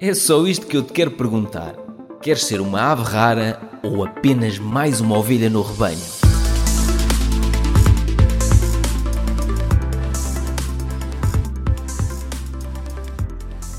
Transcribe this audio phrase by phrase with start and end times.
[0.00, 1.76] É só isto que eu te quero perguntar.
[2.20, 6.02] Queres ser uma ave rara ou apenas mais uma ovelha no rebanho?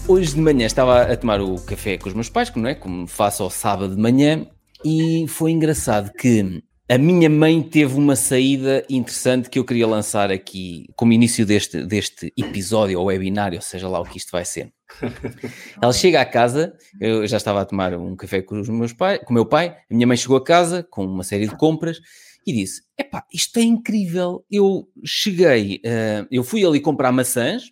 [0.07, 3.07] Hoje de manhã estava a tomar o café com os meus pais, como, é, como
[3.07, 4.47] faço ao sábado de manhã,
[4.85, 10.31] e foi engraçado que a minha mãe teve uma saída interessante que eu queria lançar
[10.31, 14.74] aqui como início deste, deste episódio ou webinário, seja lá o que isto vai ser.
[15.81, 19.19] Ela chega à casa, eu já estava a tomar um café com, os meus pai,
[19.19, 21.99] com o meu pai, a minha mãe chegou a casa com uma série de compras
[22.45, 24.45] e disse: Epá, isto é incrível.
[24.49, 27.71] Eu cheguei, uh, eu fui ali comprar maçãs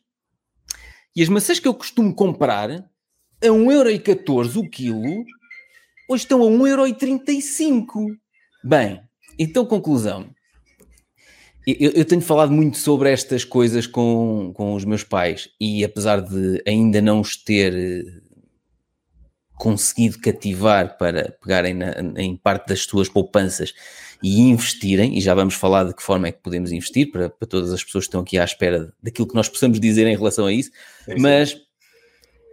[1.16, 5.24] e as maçãs que eu costumo comprar a 1,14€ o quilo,
[6.10, 8.18] hoje estão a 1,35€.
[8.64, 9.02] Bem,
[9.38, 10.30] então conclusão.
[11.66, 16.20] Eu, eu, tenho falado muito sobre estas coisas com, com os meus pais e apesar
[16.20, 18.22] de ainda não os ter eh,
[19.56, 23.74] conseguido cativar para pegarem na, em parte das suas poupanças
[24.22, 27.48] e investirem, e já vamos falar de que forma é que podemos investir para, para
[27.48, 30.46] todas as pessoas que estão aqui à espera daquilo que nós possamos dizer em relação
[30.46, 30.72] a isso,
[31.08, 31.58] é mas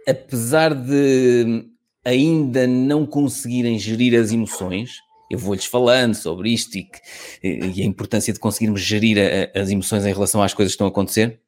[0.07, 1.65] apesar de
[2.03, 4.97] ainda não conseguirem gerir as emoções,
[5.31, 6.99] eu vou-lhes falando sobre isto e, que,
[7.41, 10.87] e, a importância de conseguirmos gerir a, as emoções em relação às coisas que estão
[10.87, 11.39] a acontecer,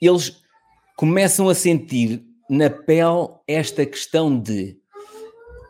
[0.00, 0.42] eles
[0.96, 4.76] começam a sentir na pele esta questão de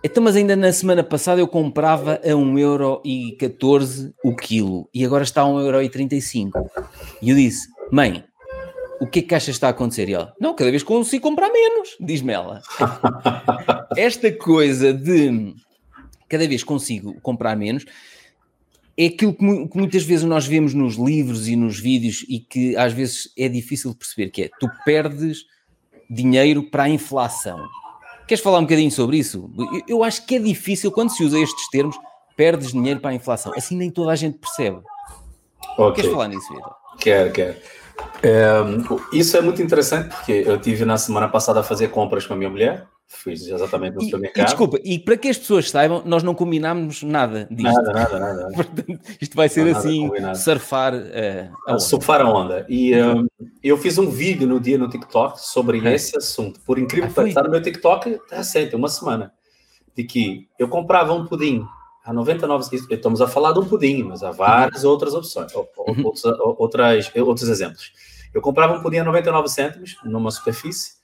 [0.04, 5.42] então, mas ainda na semana passada eu comprava a 1,14€ o quilo e agora está
[5.42, 6.52] a 1,35€.
[7.20, 8.22] E eu disse, mãe,
[9.00, 10.08] o que é que achas que está a acontecer?
[10.08, 12.62] E ela, não, cada vez consigo comprar menos, diz-me ela.
[13.96, 15.54] Esta coisa de
[16.28, 17.84] cada vez consigo comprar menos,
[18.96, 22.76] é aquilo que, que, muitas vezes nós vemos nos livros e nos vídeos e que
[22.76, 25.44] às vezes é difícil de perceber, que é, tu perdes
[26.08, 27.58] dinheiro para a inflação.
[28.26, 29.50] Queres falar um bocadinho sobre isso?
[29.86, 31.96] Eu, acho que é difícil, quando se usa estes termos,
[32.36, 33.52] perdes dinheiro para a inflação.
[33.54, 34.80] Assim nem toda a gente percebe.
[35.78, 35.94] Okay.
[35.94, 36.74] Queres falar nisso, Vitor?
[36.98, 37.56] Quero, quero.
[38.22, 38.56] É,
[39.12, 42.36] isso é muito interessante porque eu tive na semana passada a fazer compras com a
[42.36, 44.42] minha mulher Fiz exatamente no supermercado.
[44.42, 47.82] E, desculpa, e para que as pessoas saibam, nós não combinámos nada disto.
[47.82, 48.48] Nada, nada, nada.
[48.54, 51.78] Portanto, isto vai ser assim, surfar uh, a onda.
[51.78, 52.66] Surfar a onda.
[52.68, 53.26] E um,
[53.62, 55.94] eu fiz um vídeo no dia no TikTok sobre é.
[55.94, 56.58] esse assunto.
[56.60, 59.32] Por incrível que ah, pareça, no meu TikTok está recente, uma semana,
[59.94, 61.64] de que eu comprava um pudim
[62.04, 64.90] a 99, estamos a falar de um pudim, mas há várias uhum.
[64.90, 65.64] outras opções, uhum.
[66.04, 67.92] outros, outras, outros exemplos.
[68.34, 70.94] Eu comprava um pudim a 99 cêntimos numa superfície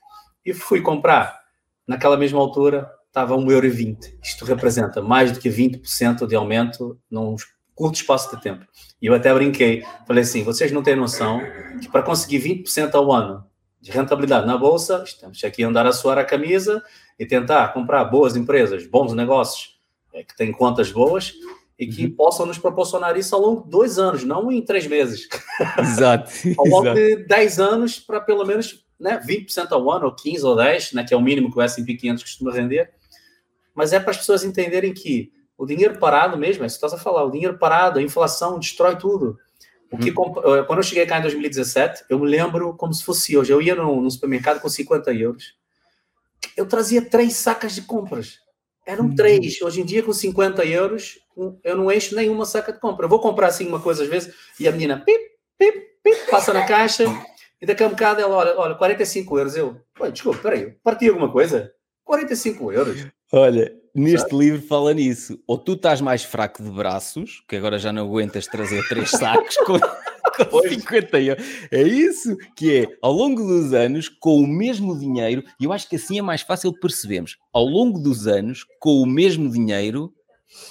[0.45, 1.42] e fui comprar
[1.87, 4.15] naquela mesma altura estava 1,20€.
[4.21, 7.35] Isto representa mais do que 20% de aumento num
[7.75, 8.65] curto espaço de tempo.
[9.01, 11.41] E eu até brinquei, falei assim, vocês não têm noção
[11.81, 13.45] que para conseguir 20% ao ano
[13.79, 16.81] de rentabilidade na bolsa, estamos aqui a andar a suar a camisa
[17.19, 19.77] e tentar comprar boas empresas, bons negócios,
[20.13, 21.33] é, que têm contas boas
[21.77, 22.15] e que uhum.
[22.15, 25.27] possam nos proporcionar isso ao longo de dois anos, não em três meses.
[25.79, 26.31] Exato.
[26.57, 26.99] ao longo exato.
[26.99, 31.03] de dez anos para pelo menos né, 20% ao ano, ou 15% ou 10%, né,
[31.03, 32.91] que é o mínimo que o S&P 500 costuma render,
[33.73, 36.99] mas é para as pessoas entenderem que o dinheiro parado mesmo, é isso que estás
[36.99, 39.37] a falar, o dinheiro parado, a inflação destrói tudo.
[39.93, 40.33] O que, hum.
[40.57, 43.53] Eh, quando eu cheguei cá em 2017, eu me lembro como se fosse hoje.
[43.53, 45.55] Eu ia no, no supermercado com 50 euros.
[46.57, 48.39] Eu trazia três sacas de compras.
[48.85, 49.61] Eram três.
[49.61, 51.19] Hoje em dia, com 50 euros,
[51.63, 53.05] eu não encho nenhuma saca de compra.
[53.05, 55.23] Eu vou comprar assim uma coisa às vezes e a menina pip,
[55.57, 57.05] pip, pip, passa na caixa
[57.61, 59.55] e daqui a um bocado ela olha, olha, 45 euros.
[59.55, 59.77] Eu,
[60.11, 61.71] desculpa, peraí, parti alguma coisa?
[62.03, 63.07] 45 euros.
[63.31, 64.43] Olha, neste Sabe?
[64.43, 65.39] livro fala nisso.
[65.47, 69.55] Ou tu estás mais fraco de braços, que agora já não aguentas trazer três sacos
[70.35, 71.45] com, com 50 euros.
[71.71, 75.87] É isso que é, ao longo dos anos, com o mesmo dinheiro, e eu acho
[75.89, 80.13] que assim é mais fácil percebermos, ao longo dos anos, com o mesmo dinheiro,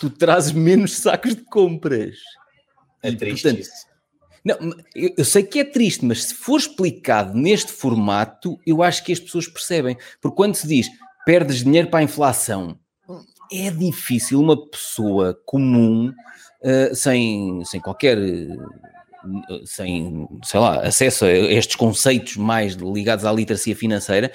[0.01, 2.17] tu trazes menos sacos de compras.
[3.03, 3.93] É triste portanto, isso.
[4.45, 4.57] Não,
[4.95, 9.21] eu sei que é triste, mas se for explicado neste formato, eu acho que as
[9.21, 9.97] pessoas percebem.
[10.21, 10.89] Porque quando se diz
[11.25, 12.77] perdes dinheiro para a inflação,
[13.53, 18.19] é difícil uma pessoa comum, uh, sem, sem qualquer.
[19.65, 24.33] Sem, sei lá, acesso a estes conceitos mais ligados à literacia financeira,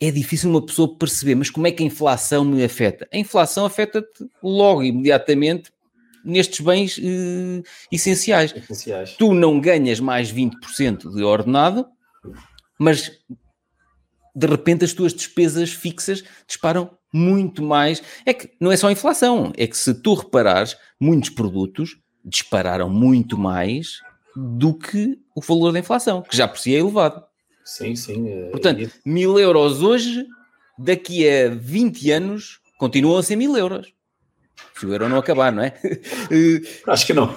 [0.00, 3.08] é difícil uma pessoa perceber, mas como é que a inflação me afeta?
[3.12, 5.72] A inflação afeta-te logo, imediatamente,
[6.24, 7.62] nestes bens uh,
[7.92, 8.54] essenciais.
[8.56, 9.16] essenciais.
[9.16, 11.86] Tu não ganhas mais 20% de ordenado,
[12.78, 13.12] mas
[14.34, 18.02] de repente as tuas despesas fixas disparam muito mais.
[18.26, 22.88] É que não é só a inflação, é que se tu reparares, muitos produtos dispararam
[22.88, 24.00] muito mais
[24.34, 27.22] do que o valor da inflação, que já por si é elevado.
[27.64, 28.28] Sim, sim.
[28.28, 30.26] É Portanto, mil euros hoje,
[30.78, 33.92] daqui a 20 anos, continuam a ser mil euros.
[34.78, 35.74] Se o euro não acabar, não é?
[36.86, 37.36] Acho que não.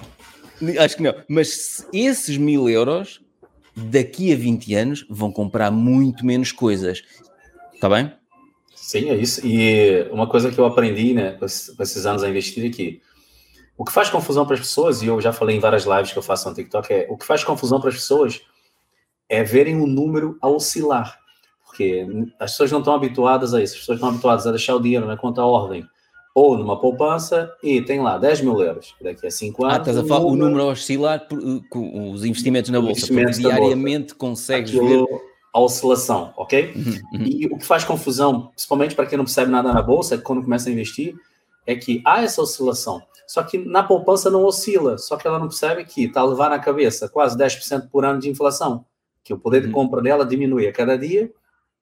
[0.79, 1.13] Acho que não.
[1.27, 3.21] Mas esses mil euros,
[3.75, 7.03] daqui a 20 anos, vão comprar muito menos coisas.
[7.73, 8.11] Está bem?
[8.75, 9.45] Sim, é isso.
[9.45, 13.01] E uma coisa que eu aprendi, né, com esses anos a investir aqui,
[13.77, 16.17] o que faz confusão para as pessoas, e eu já falei em várias lives que
[16.17, 18.41] eu faço no TikTok, é o que faz confusão para as pessoas
[19.29, 21.19] é verem o número a oscilar.
[21.65, 22.07] Porque
[22.39, 25.05] as pessoas não estão habituadas a isso, as pessoas estão habituadas a deixar o dinheiro
[25.05, 25.85] na conta ordem
[26.33, 28.95] ou numa poupança e tem lá 10 mil euros.
[29.01, 29.75] Daqui a 5 anos.
[29.75, 31.27] Ah, estás a falar o número a oscilar
[31.69, 34.15] com os investimentos na bolsa, investimentos porque diariamente bolsa.
[34.15, 35.21] consegues Aquilo, ver.
[35.53, 36.73] A oscilação, ok?
[36.75, 37.25] Uhum, uhum.
[37.25, 40.43] E o que faz confusão, principalmente para quem não percebe nada na bolsa, é quando
[40.43, 41.15] começa a investir,
[41.67, 43.03] é que há essa oscilação.
[43.27, 46.49] Só que na poupança não oscila, só que ela não percebe que está a levar
[46.49, 48.85] na cabeça quase 10% por ano de inflação,
[49.21, 49.67] que o poder uhum.
[49.67, 51.29] de compra dela diminui a cada dia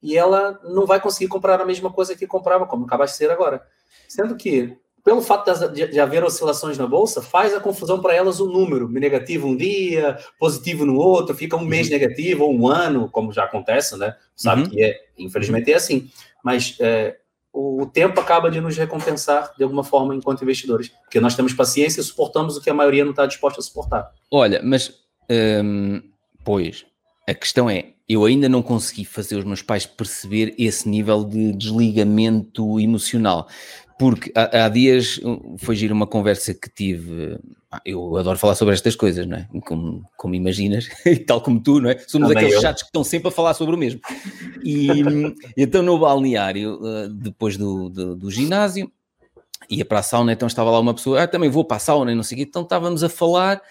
[0.01, 3.29] e ela não vai conseguir comprar a mesma coisa que comprava, como acaba de ser
[3.29, 3.63] agora.
[4.07, 8.39] Sendo que, pelo fato de, de haver oscilações na bolsa, faz a confusão para elas
[8.39, 8.89] o número.
[8.89, 11.65] Negativo um dia, positivo no outro, fica um uhum.
[11.65, 14.15] mês negativo ou um ano, como já acontece, né?
[14.35, 14.69] Sabe uhum.
[14.69, 16.09] que é, infelizmente é assim.
[16.43, 17.17] Mas é,
[17.55, 22.01] o tempo acaba de nos recompensar de alguma forma enquanto investidores, porque nós temos paciência
[22.01, 24.11] e suportamos o que a maioria não está disposta a suportar.
[24.29, 24.91] Olha, mas,
[25.63, 26.01] hum,
[26.43, 26.85] pois,
[27.27, 31.53] a questão é, eu ainda não consegui fazer os meus pais perceber esse nível de
[31.53, 33.47] desligamento emocional.
[33.97, 35.21] Porque há, há dias
[35.57, 37.39] foi giro uma conversa que tive.
[37.85, 39.47] Eu adoro falar sobre estas coisas, não é?
[39.65, 40.89] Como, como imaginas,
[41.25, 41.97] tal como tu, não é?
[41.99, 42.61] Somos Também aqueles eu.
[42.61, 44.01] chatos que estão sempre a falar sobre o mesmo.
[44.65, 45.03] E
[45.55, 48.91] então no balneário, ah, depois do, do, do ginásio,
[49.69, 52.11] ia para a sauna, então estava lá uma pessoa, ah, também vou para a sauna
[52.11, 52.47] e não sei o quê.
[52.49, 53.61] Então estávamos a falar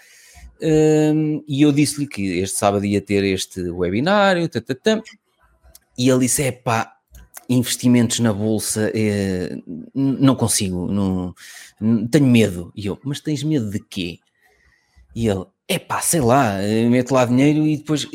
[0.61, 5.01] um, e eu disse-lhe que este sábado ia ter este webinário, tatatã,
[5.97, 6.95] e ele disse: é pá,
[7.49, 9.57] investimentos na bolsa, é,
[9.93, 11.35] não consigo, não,
[12.07, 12.71] tenho medo.
[12.73, 14.19] E eu, mas tens medo de quê?
[15.13, 16.57] E ele, é pá, sei lá,
[16.89, 18.07] meto lá dinheiro e depois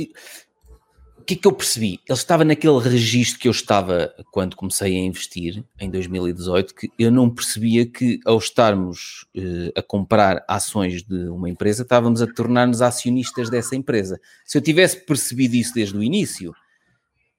[1.31, 2.01] que é que eu percebi?
[2.09, 7.11] Ele estava naquele registro que eu estava quando comecei a investir em 2018, que eu
[7.11, 12.83] não percebia que ao estarmos uh, a comprar ações de uma empresa, estávamos a tornar-nos
[12.83, 14.21] acionistas dessa empresa.
[14.45, 16.53] Se eu tivesse percebido isso desde o início,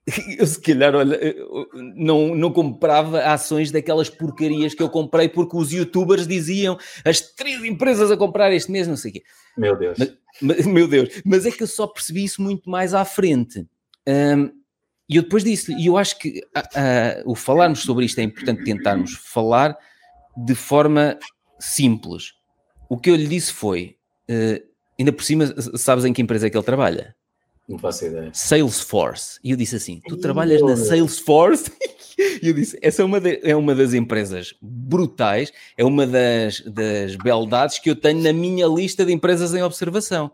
[0.38, 1.18] eu se calhar, olha,
[1.94, 7.62] não, não comprava ações daquelas porcarias que eu comprei porque os youtubers diziam as três
[7.62, 9.22] empresas a comprar este mês, não sei o quê.
[9.56, 9.98] Meu Deus.
[10.40, 13.66] Mas, meu Deus, mas é que eu só percebi isso muito mais à frente.
[14.08, 14.50] Um,
[15.08, 18.64] e eu depois disse e eu acho que uh, o falarmos sobre isto é importante
[18.64, 19.76] tentarmos falar
[20.36, 21.18] de forma
[21.58, 22.32] simples.
[22.88, 23.96] O que eu lhe disse foi,
[24.30, 24.62] uh,
[24.98, 25.46] ainda por cima,
[25.76, 27.14] sabes em que empresa é que ele trabalha?
[27.68, 28.30] Não faço ideia.
[28.32, 29.38] Salesforce.
[29.42, 31.70] E eu disse assim: Tu trabalhas na Salesforce?
[32.42, 36.60] E eu disse: Essa é uma, de, é uma das empresas brutais, é uma das,
[36.60, 40.30] das beldades que eu tenho na minha lista de empresas em observação.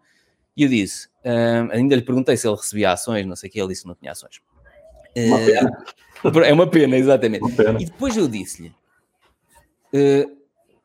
[0.59, 3.61] E eu disse: uh, Ainda lhe perguntei se ele recebia ações, não sei o que,
[3.61, 4.41] ele disse que não tinha ações.
[5.17, 5.85] Uma pena.
[6.45, 7.45] É uma pena, exatamente.
[7.45, 7.81] Uma pena.
[7.81, 8.75] E depois eu disse-lhe:
[9.95, 10.37] uh,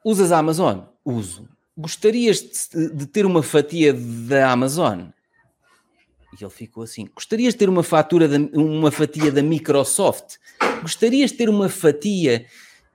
[0.06, 0.82] Usas a Amazon?
[1.04, 1.50] Uso.
[1.76, 5.08] Gostarias de, de ter uma fatia da Amazon?
[6.40, 10.36] E ele ficou assim: Gostarias de ter uma fatura, de, uma fatia da Microsoft?
[10.84, 12.46] Gostarias de ter uma fatia?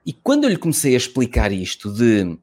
[0.05, 2.37] E quando eu lhe comecei a explicar isto de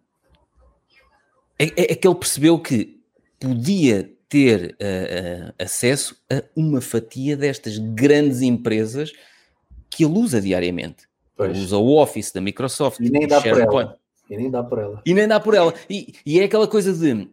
[1.58, 3.00] é, é, é que ele percebeu que
[3.40, 9.12] podia ter uh, uh, acesso a uma fatia destas grandes empresas
[9.88, 11.06] que ele usa diariamente.
[11.36, 11.50] Pois.
[11.50, 13.00] Ele usa o Office da Microsoft.
[13.00, 13.98] E nem dá por ela.
[14.28, 15.02] E nem dá por ela.
[15.04, 15.74] E nem dá por ela.
[15.88, 17.28] E, e é aquela coisa de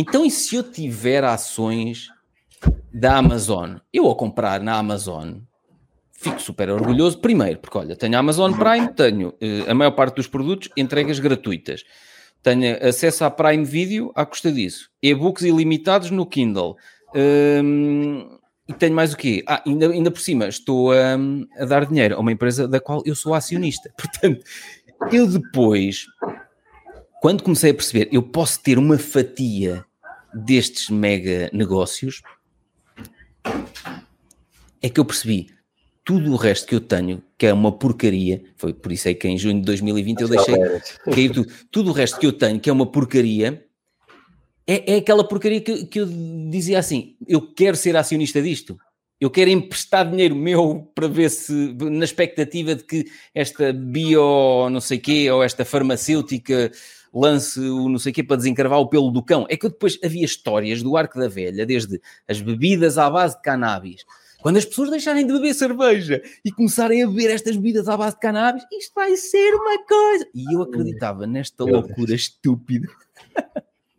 [0.00, 2.08] então, e se eu tiver ações
[2.92, 3.78] da Amazon.
[3.92, 5.38] Eu ao comprar na Amazon
[6.12, 10.16] fico super orgulhoso, primeiro, porque olha, tenho a Amazon Prime, tenho uh, a maior parte
[10.16, 11.84] dos produtos entregas gratuitas.
[12.42, 14.90] Tenho acesso à Prime Video à custa disso.
[15.02, 16.76] E-books ilimitados no Kindle.
[17.14, 19.42] Um, e tenho mais o quê?
[19.46, 23.02] Ah, ainda, ainda por cima, estou um, a dar dinheiro a uma empresa da qual
[23.04, 23.90] eu sou acionista.
[23.96, 24.44] Portanto,
[25.10, 26.06] eu depois,
[27.20, 29.84] quando comecei a perceber, eu posso ter uma fatia
[30.34, 32.22] destes mega negócios,
[34.82, 35.48] é que eu percebi
[36.08, 39.28] tudo o resto que eu tenho, que é uma porcaria, foi por isso é que
[39.28, 40.54] em junho de 2020 eu deixei
[41.04, 43.62] cair tudo, tudo o resto que eu tenho, que é uma porcaria,
[44.66, 46.08] é, é aquela porcaria que, que eu
[46.48, 48.78] dizia assim: eu quero ser acionista disto.
[49.20, 54.80] Eu quero emprestar dinheiro meu para ver se, na expectativa de que esta bio não
[54.80, 56.72] sei quê, ou esta farmacêutica,
[57.12, 59.44] lance o não sei o quê para desencarvar o pelo do cão.
[59.50, 63.42] É que depois havia histórias do Arco da Velha, desde as bebidas à base de
[63.42, 64.06] cannabis,
[64.40, 68.14] quando as pessoas deixarem de beber cerveja e começarem a beber estas bebidas à base
[68.14, 70.26] de cannabis, isto vai ser uma coisa.
[70.34, 72.88] E eu acreditava nesta loucura estúpida.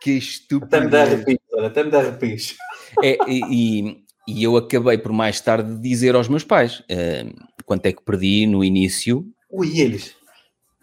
[0.00, 0.66] que estúpido.
[0.66, 2.56] Até me dá arrepios, até me dá arrepios.
[3.02, 7.32] É, e, e, eu acabei por mais tarde dizer aos meus pais uh,
[7.64, 9.24] quanto é que perdi no início.
[9.48, 10.16] Ui, eles?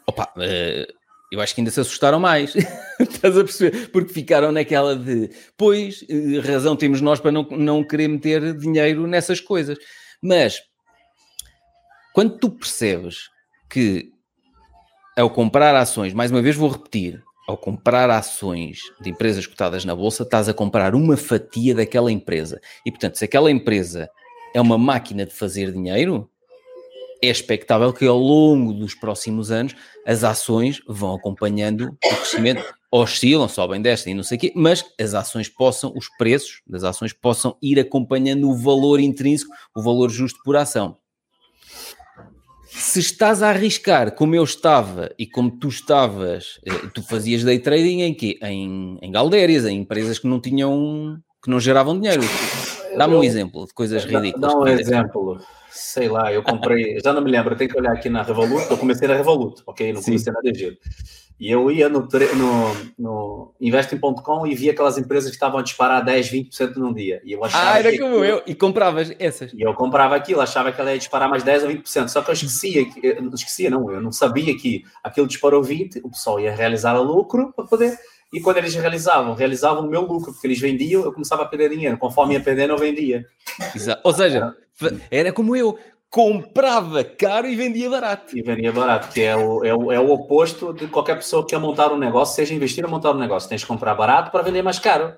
[0.08, 0.97] Opa, uh,
[1.32, 2.56] eu acho que ainda se assustaram mais.
[3.00, 3.90] Estás a perceber?
[3.90, 9.06] Porque ficaram naquela de, pois, uh, razão temos nós para não, não querer meter dinheiro
[9.06, 9.78] nessas coisas.
[10.22, 10.62] Mas,
[12.14, 13.30] quando tu percebes
[13.70, 14.12] que
[15.18, 19.96] ao comprar ações, mais uma vez vou repetir, ao comprar ações de empresas cotadas na
[19.96, 22.60] bolsa, estás a comprar uma fatia daquela empresa.
[22.86, 24.10] E, portanto, se aquela empresa
[24.54, 26.30] é uma máquina de fazer dinheiro,
[27.22, 33.48] é expectável que ao longo dos próximos anos as ações vão acompanhando o crescimento, oscilam,
[33.48, 37.14] sobem, descem e não sei o quê, mas as ações possam, os preços das ações
[37.14, 40.98] possam ir acompanhando o valor intrínseco, o valor justo por ação
[42.78, 47.58] se estás a arriscar como eu estava e como tu estavas, eh, tu fazias day
[47.60, 48.38] trading em quê?
[48.42, 52.22] Em, em galdérias, em empresas que não tinham, que não geravam dinheiro.
[52.96, 54.54] Dá-me um exemplo de coisas ridículas.
[54.54, 55.40] Dá um exemplo.
[55.70, 58.70] Sei lá, eu comprei, já não me lembro, eu tenho que olhar aqui na Revolut,
[58.70, 59.94] eu comecei na Revolut, ok?
[59.94, 60.40] Não comecei Sim.
[60.42, 60.78] na DG.
[61.40, 66.04] E eu ia no, no, no investing.com e via aquelas empresas que estavam a disparar
[66.04, 67.22] 10, 20% num dia.
[67.24, 68.26] E eu achava ah, era como aquilo...
[68.26, 68.42] eu.
[68.48, 69.54] E compravas essas.
[69.54, 72.08] E eu comprava aquilo, achava que ela ia disparar mais 10 ou 20%.
[72.08, 76.02] Só que eu esquecia, eu não esquecia, não, eu não sabia que aquilo disparou 20%,
[76.04, 77.96] o pessoal ia realizar a lucro para poder.
[78.34, 81.70] E quando eles realizavam, realizavam o meu lucro, porque eles vendiam, eu começava a perder
[81.70, 82.00] dinheiro.
[82.00, 83.26] Conforme ia perdendo, eu vendia.
[83.76, 84.02] Exato.
[84.04, 84.56] Ou seja,
[85.10, 85.78] era como eu
[86.10, 88.38] comprava caro e vendia barato.
[88.38, 91.50] E vendia barato, que é o, é o, é o oposto de qualquer pessoa que
[91.50, 93.50] quer montar um negócio, seja investir ou montar um negócio.
[93.50, 95.14] Tens que comprar barato para vender mais caro.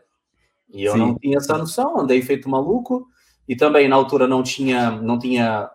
[0.71, 0.99] E eu Sim.
[0.99, 3.07] não tinha essa noção, andei feito maluco.
[3.47, 5.69] E também na altura não tinha, não tinha,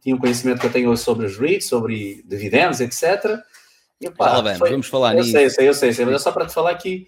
[0.00, 3.38] tinha o conhecimento que eu tenho hoje sobre os REITs, sobre dividendos, etc.
[4.00, 4.06] E,
[4.56, 5.32] foi, vamos falar eu nisso.
[5.32, 7.06] Sei, eu sei, eu sei, eu sei, mas é só para te falar que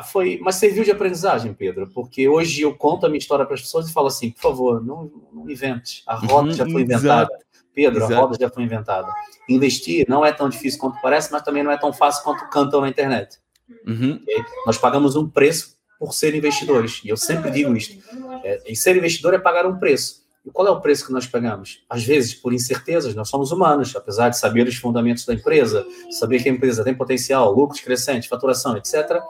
[0.00, 3.62] foi, mas serviu de aprendizagem, Pedro, porque hoje eu conto a minha história para as
[3.62, 6.02] pessoas e falo assim, por favor, não, não invente.
[6.06, 7.32] A roda uhum, já foi inventada.
[7.32, 7.46] Exato.
[7.74, 8.14] Pedro, exato.
[8.14, 9.12] a roda já foi inventada.
[9.48, 12.80] Investir não é tão difícil quanto parece, mas também não é tão fácil quanto cantam
[12.80, 13.38] na internet.
[13.86, 14.20] Uhum.
[14.22, 14.44] Okay?
[14.66, 17.96] Nós pagamos um preço por ser investidores, e eu sempre digo isto.
[18.44, 20.22] É, e ser investidor é pagar um preço.
[20.44, 21.84] E qual é o preço que nós pagamos?
[21.88, 26.42] Às vezes, por incertezas, nós somos humanos, apesar de saber os fundamentos da empresa, saber
[26.42, 29.22] que a empresa tem potencial, lucros crescentes, faturação, etc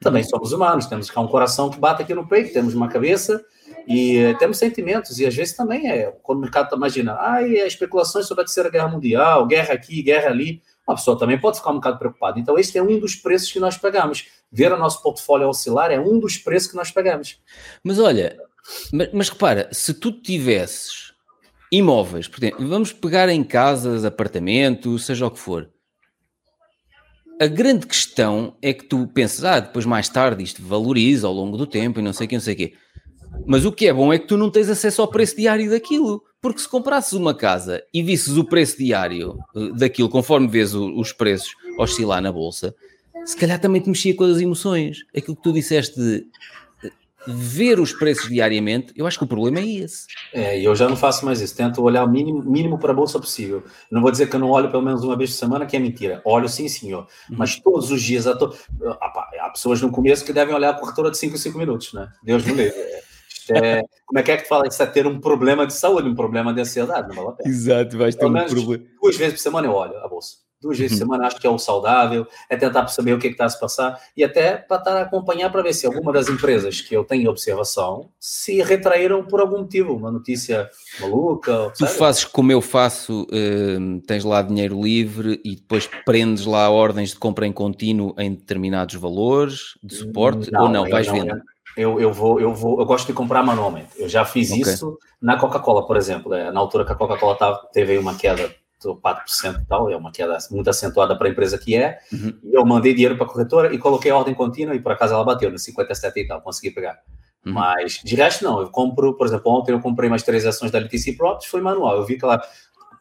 [0.00, 3.44] também somos humanos, temos um coração que bate aqui no peito, temos uma cabeça
[3.86, 7.56] e uh, temos sentimentos, e às vezes também é, quando o mercado imagina, ah, e
[7.66, 11.70] especulações sobre a terceira guerra mundial, guerra aqui, guerra ali, uma pessoa também pode ficar
[11.70, 12.40] um bocado preocupada.
[12.40, 14.26] Então, este é um dos preços que nós pagamos.
[14.50, 17.38] Ver o nosso portfólio oscilar é um dos preços que nós pagamos.
[17.84, 18.36] Mas olha,
[18.92, 21.12] mas, mas repara, se tu tivesses
[21.70, 22.28] imóveis,
[22.58, 25.70] vamos pegar em casas, apartamentos, seja o que for,
[27.40, 31.56] a grande questão é que tu pensas, ah, depois mais tarde isto valoriza ao longo
[31.56, 32.74] do tempo e não sei o que, não sei o quê.
[33.46, 36.22] Mas o que é bom é que tu não tens acesso ao preço diário daquilo.
[36.42, 41.12] Porque se comprasses uma casa e visses o preço diário eh, daquilo, conforme vês os
[41.12, 42.74] preços oscilar na bolsa,
[43.24, 44.98] se calhar também te mexia com as emoções.
[45.16, 46.26] Aquilo que tu disseste de
[47.26, 50.06] ver os preços diariamente, eu acho que o problema é esse.
[50.32, 51.56] É, e eu já não faço mais isso.
[51.56, 53.62] Tento olhar o mínimo, mínimo para a bolsa possível.
[53.90, 55.80] Não vou dizer que eu não olho pelo menos uma vez por semana, que é
[55.80, 56.22] mentira.
[56.24, 57.06] Olho sim, senhor.
[57.28, 57.36] Uhum.
[57.38, 58.24] Mas todos os dias.
[58.24, 58.54] To...
[59.00, 62.08] Há pessoas no começo que devem olhar a corretora de 5 em 5 minutos, né?
[62.22, 62.78] Deus me livre.
[63.52, 64.68] É, como é que é que tu fala?
[64.68, 67.50] Isso é ter um problema de saúde, um problema de ansiedade, não vale a pena.
[67.50, 68.84] Exato, vais ter um problema.
[69.02, 71.12] Duas vezes por semana eu olho a bolsa duas vezes por uhum.
[71.12, 73.48] semana, acho que é o saudável, é tentar saber o que, é que está a
[73.48, 76.94] se passar e até para estar a acompanhar para ver se alguma das empresas que
[76.94, 80.68] eu tenho observação se retraíram por algum motivo, uma notícia
[81.00, 81.72] maluca.
[81.76, 87.10] Tu fazes como eu faço, uh, tens lá dinheiro livre e depois prendes lá ordens
[87.10, 90.88] de compra em contínuo em determinados valores de suporte não, ou não?
[90.88, 91.42] Vais não, vendo?
[91.76, 93.90] Eu, eu, vou, eu vou, eu gosto de comprar manualmente.
[93.96, 94.62] Eu já fiz okay.
[94.62, 96.34] isso na Coca-Cola, por exemplo.
[96.34, 97.38] É, na altura que a Coca-Cola
[97.72, 101.58] teve aí uma queda 4% e tal, é uma queda muito acentuada para a empresa
[101.58, 101.98] que é.
[102.12, 102.38] Uhum.
[102.52, 105.24] eu mandei dinheiro para a corretora e coloquei a ordem contínua e por acaso ela
[105.24, 106.98] bateu no 57 e tal, consegui pegar.
[107.44, 107.52] Uhum.
[107.52, 108.60] Mas de resto, não.
[108.60, 111.96] Eu compro, por exemplo, ontem eu comprei mais três ações da LTC Properties, foi manual.
[111.96, 112.40] Eu vi que ela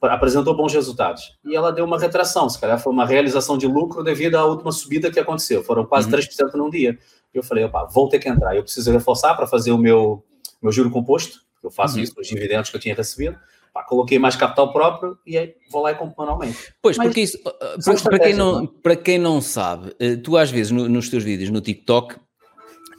[0.02, 1.38] apresentou bons resultados.
[1.44, 4.72] E ela deu uma retração, se calhar foi uma realização de lucro devido à última
[4.72, 5.64] subida que aconteceu.
[5.64, 6.18] Foram quase uhum.
[6.18, 6.98] 3% num dia.
[7.34, 8.56] Eu falei, opa, vou ter que entrar.
[8.56, 10.24] Eu preciso reforçar para fazer o meu,
[10.62, 12.04] meu juro composto, eu faço uhum.
[12.04, 13.38] isso com os dividendos que eu tinha recebido.
[13.74, 16.58] Pá, coloquei mais capital próprio e aí vou lá e compro manualmente.
[16.82, 18.68] Pois, Mas, porque isso, uh, para, para, quem não, é?
[18.82, 22.16] para quem não sabe, uh, tu às vezes no, nos teus vídeos no TikTok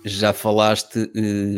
[0.04, 1.10] já falaste,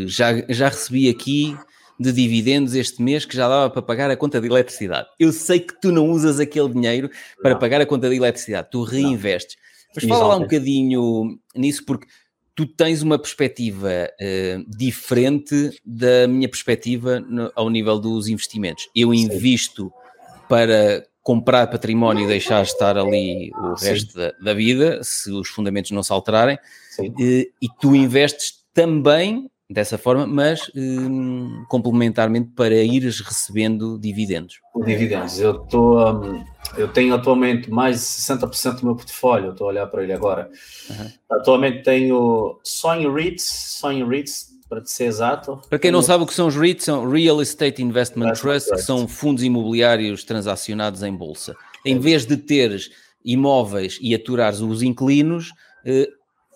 [0.06, 1.56] já, já recebi aqui
[1.98, 5.06] de dividendos este mês que já dava para pagar a conta de eletricidade.
[5.18, 7.08] Eu sei que tu não usas aquele dinheiro
[7.40, 7.58] para não.
[7.58, 9.56] pagar a conta de eletricidade, tu reinvestes.
[9.56, 9.62] Não.
[9.94, 12.06] Mas fala lá um bocadinho nisso, porque
[12.54, 18.88] tu tens uma perspectiva uh, diferente da minha perspectiva no, ao nível dos investimentos.
[18.94, 20.40] Eu invisto Sim.
[20.48, 25.92] para comprar património e deixar estar ali o resto da, da, vida, se os fundamentos
[25.92, 26.56] não se alterarem,
[26.98, 34.60] uh, e tu investes também dessa forma, mas um, complementarmente para ires recebendo dividendos.
[34.84, 35.40] Dividendos.
[35.40, 36.44] Eu estou, um,
[36.76, 40.50] eu tenho atualmente mais de 60% do meu portfólio, estou a olhar para ele agora.
[40.90, 41.10] Uhum.
[41.30, 45.60] Atualmente tenho só em REITs, só em REITs, para ser exato.
[45.68, 48.78] Para quem não sabe o que são os REITs, são Real Estate Investment Trust, que
[48.78, 51.54] são fundos imobiliários transacionados em bolsa.
[51.84, 52.90] Em vez de teres
[53.24, 55.52] imóveis e aturares os inquilinos,
[55.84, 56.08] eh,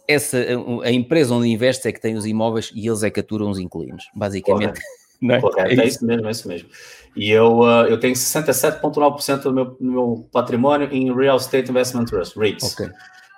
[0.08, 0.38] essa,
[0.82, 3.58] a empresa onde investes é que tem os imóveis e eles é que aturam os
[3.58, 4.80] inquilinos, basicamente.
[5.20, 5.40] Não é?
[5.40, 6.68] Correto, é, é isso mesmo, é isso mesmo.
[7.16, 12.04] E eu, uh, eu tenho 67,9% do meu, do meu patrimônio em Real Estate Investment
[12.04, 12.75] Trust, REITs.
[12.75, 12.90] Okay.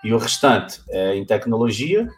[0.04, 2.08] E o restante é em tecnologia,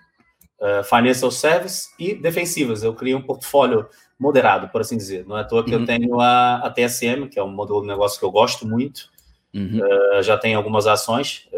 [0.61, 2.83] uh, financial service e defensivas.
[2.83, 3.87] Eu criei um portfólio
[4.19, 5.27] moderado, por assim dizer.
[5.27, 5.81] Não é à toa que uhum.
[5.81, 9.11] eu tenho a, a TSM, que é um modelo de negócio que eu gosto muito,
[9.53, 9.81] Uhum.
[9.81, 11.49] Uh, já tem algumas ações.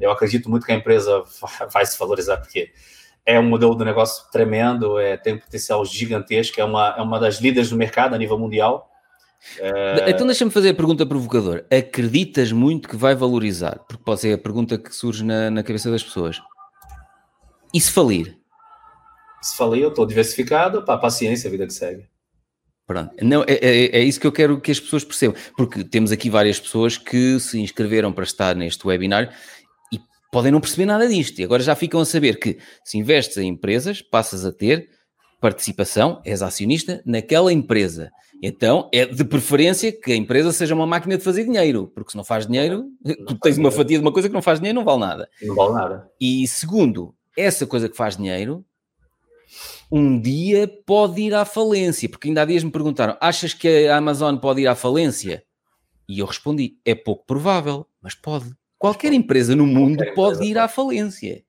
[0.00, 1.22] Eu acredito muito que a empresa
[1.70, 2.70] vai se valorizar, porque
[3.26, 7.18] é um modelo de negócio tremendo, é, tem um potencial gigantesco, é uma, é uma
[7.18, 8.90] das líderes do mercado a nível mundial.
[9.58, 10.08] Uh...
[10.08, 11.66] Então deixa-me fazer a pergunta provocadora.
[11.70, 13.78] Acreditas muito que vai valorizar?
[13.88, 16.40] Porque pode ser a pergunta que surge na, na cabeça das pessoas.
[17.72, 18.38] E se falir?
[19.42, 22.08] Se falir, eu estou diversificado, pá, paciência, a vida que segue.
[22.86, 23.12] Pronto.
[23.22, 26.28] Não, é, é, é, isso que eu quero que as pessoas percebam, porque temos aqui
[26.28, 29.34] várias pessoas que se inscreveram para estar neste webinar
[29.92, 29.98] e
[30.30, 31.38] podem não perceber nada disto.
[31.38, 34.88] E agora já ficam a saber que se investes em empresas, passas a ter
[35.44, 38.10] participação, és acionista naquela empresa.
[38.42, 42.16] Então é de preferência que a empresa seja uma máquina de fazer dinheiro, porque se
[42.16, 44.78] não faz dinheiro, não tu tens uma fatia de uma coisa que não faz dinheiro,
[44.78, 45.28] não vale nada.
[45.42, 46.10] Não vale nada.
[46.18, 48.64] E segundo, essa coisa que faz dinheiro
[49.92, 53.98] um dia pode ir à falência, porque ainda há dias me perguntaram: achas que a
[53.98, 55.44] Amazon pode ir à falência?
[56.08, 58.50] E eu respondi: é pouco provável, mas pode.
[58.78, 61.44] Qualquer empresa no mundo pode ir à falência.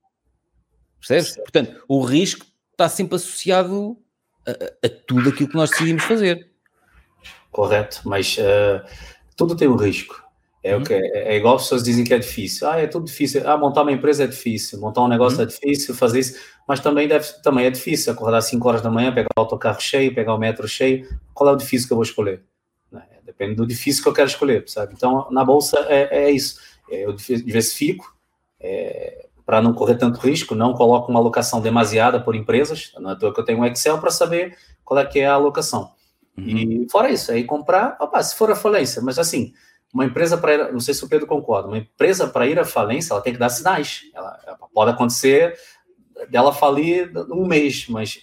[0.99, 1.37] Percebes?
[1.37, 3.97] Portanto, o risco está sempre associado
[4.45, 4.51] a,
[4.85, 6.49] a, tudo aquilo que nós decidimos fazer.
[7.51, 8.85] Correto, mas uh,
[9.35, 10.23] tudo tem um risco.
[10.61, 10.81] É, uhum.
[10.81, 12.67] o que é, é, igual as pessoas dizem que é difícil.
[12.67, 13.47] Ah, é tudo difícil.
[13.47, 15.43] Ah, montar uma empresa é difícil, montar um negócio uhum.
[15.43, 18.89] é difícil, fazer isso, mas também, deve, também é difícil acordar às 5 horas da
[18.89, 21.07] manhã, pegar o autocarro cheio, pegar o metro cheio.
[21.33, 22.43] Qual é o difícil que eu vou escolher?
[22.91, 24.93] Né, depende do difícil que eu quero escolher, sabe?
[24.95, 26.59] Então, na bolsa é, é isso.
[26.89, 28.15] É, eu diversifico
[28.59, 32.91] é, para não correr tanto risco, não coloco uma alocação demasiada por empresas.
[32.97, 35.91] Não é que eu tenho um Excel para saber qual é que é a alocação.
[36.37, 36.45] Uhum.
[36.47, 39.53] E fora isso, aí comprar, opa, se for a falência, mas assim
[39.95, 42.65] uma empresa para ir, não sei se o Pedro concorda, uma empresa para ir à
[42.65, 44.01] falência, ela tem que dar sinais.
[44.13, 45.57] Ela, ela pode acontecer
[46.29, 48.19] dela falir um mês, mas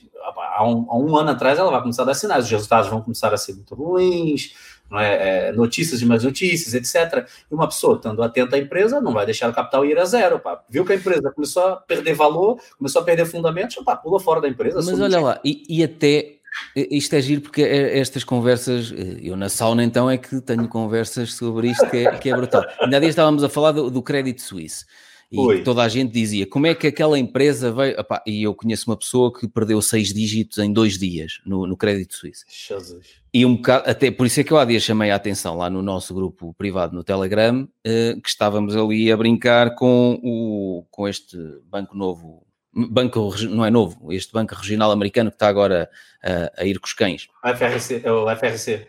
[0.54, 3.00] há um, há um, ano atrás ela vai começar a dar sinais, os resultados vão
[3.00, 4.54] começar a ser muito ruins,
[4.98, 7.26] é, é notícias de mais notícias, etc.
[7.50, 10.38] E uma pessoa, estando atenta à empresa, não vai deixar o capital ir a zero.
[10.38, 10.62] Pá.
[10.68, 14.40] Viu que a empresa começou a perder valor, começou a perder fundamentos, pá, pula fora
[14.40, 14.76] da empresa.
[14.76, 16.36] Mas olha lá, e, e até
[16.76, 20.68] isto é giro porque é, estas conversas, eh, eu na sauna então é que tenho
[20.68, 22.62] conversas sobre isto que é, que é brutal.
[22.80, 24.84] Ainda há dias estávamos a falar do, do crédito suíço
[25.32, 27.98] e toda a gente dizia como é que aquela empresa veio.
[27.98, 31.76] Epá, e eu conheço uma pessoa que perdeu seis dígitos em dois dias no, no
[31.76, 32.44] crédito suíço.
[32.48, 33.22] Jesus.
[33.32, 35.70] E um bocado, até por isso é que eu há dias chamei a atenção lá
[35.70, 41.08] no nosso grupo privado no Telegram, eh, que estávamos ali a brincar com, o, com
[41.08, 41.38] este
[41.70, 45.90] banco novo banco, não é novo, este banco regional americano que está agora
[46.22, 47.28] a, a ir com os cães.
[47.44, 48.88] O FRC, é o FRC.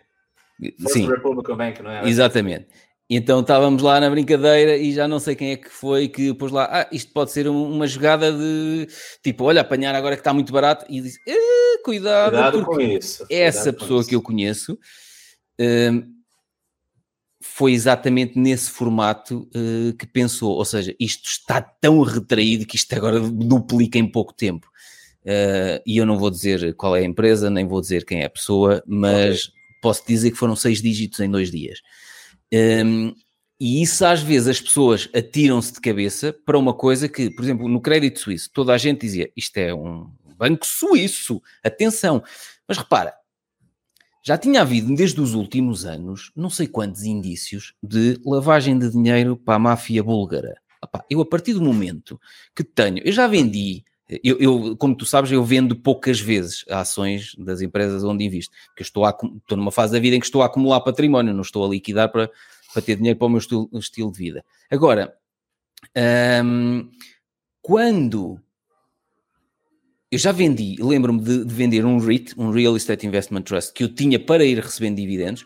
[0.87, 1.07] Sim.
[1.09, 2.07] Republican Bank, não é?
[2.07, 2.67] Exatamente.
[3.15, 6.51] Então estávamos lá na brincadeira e já não sei quem é que foi que pôs
[6.51, 8.87] lá, ah, isto pode ser uma jogada de
[9.21, 13.25] tipo, olha, apanhar agora que está muito barato e diz, eh, cuidado, cuidado com isso.
[13.29, 14.77] Essa pessoa que eu conheço
[15.59, 16.13] um,
[17.41, 20.55] foi exatamente nesse formato uh, que pensou.
[20.55, 24.67] Ou seja, isto está tão retraído que isto agora duplica em pouco tempo.
[25.23, 28.25] Uh, e eu não vou dizer qual é a empresa, nem vou dizer quem é
[28.25, 29.53] a pessoa, mas okay.
[29.81, 31.81] posso dizer que foram seis dígitos em dois dias.
[32.53, 33.15] Um,
[33.59, 37.67] e isso às vezes as pessoas atiram-se de cabeça para uma coisa que, por exemplo,
[37.67, 42.23] no crédito suíço, toda a gente dizia isto é um banco suíço, atenção.
[42.67, 43.13] Mas repara,
[44.23, 49.35] já tinha havido desde os últimos anos não sei quantos indícios de lavagem de dinheiro
[49.35, 50.55] para a máfia búlgara.
[51.09, 52.19] eu, a partir do momento
[52.55, 53.83] que tenho, eu já vendi
[54.23, 58.83] eu, eu, como tu sabes, eu vendo poucas vezes ações das empresas onde invisto, porque
[58.83, 61.65] estou, a, estou numa fase da vida em que estou a acumular património, não estou
[61.65, 62.29] a liquidar para,
[62.73, 64.45] para ter dinheiro para o meu estilo, estilo de vida.
[64.69, 65.15] Agora,
[66.43, 66.89] hum,
[67.61, 68.39] quando
[70.11, 73.83] eu já vendi, lembro-me de, de, vender um REIT, um Real Estate Investment Trust, que
[73.83, 75.43] eu tinha para ir recebendo dividendos,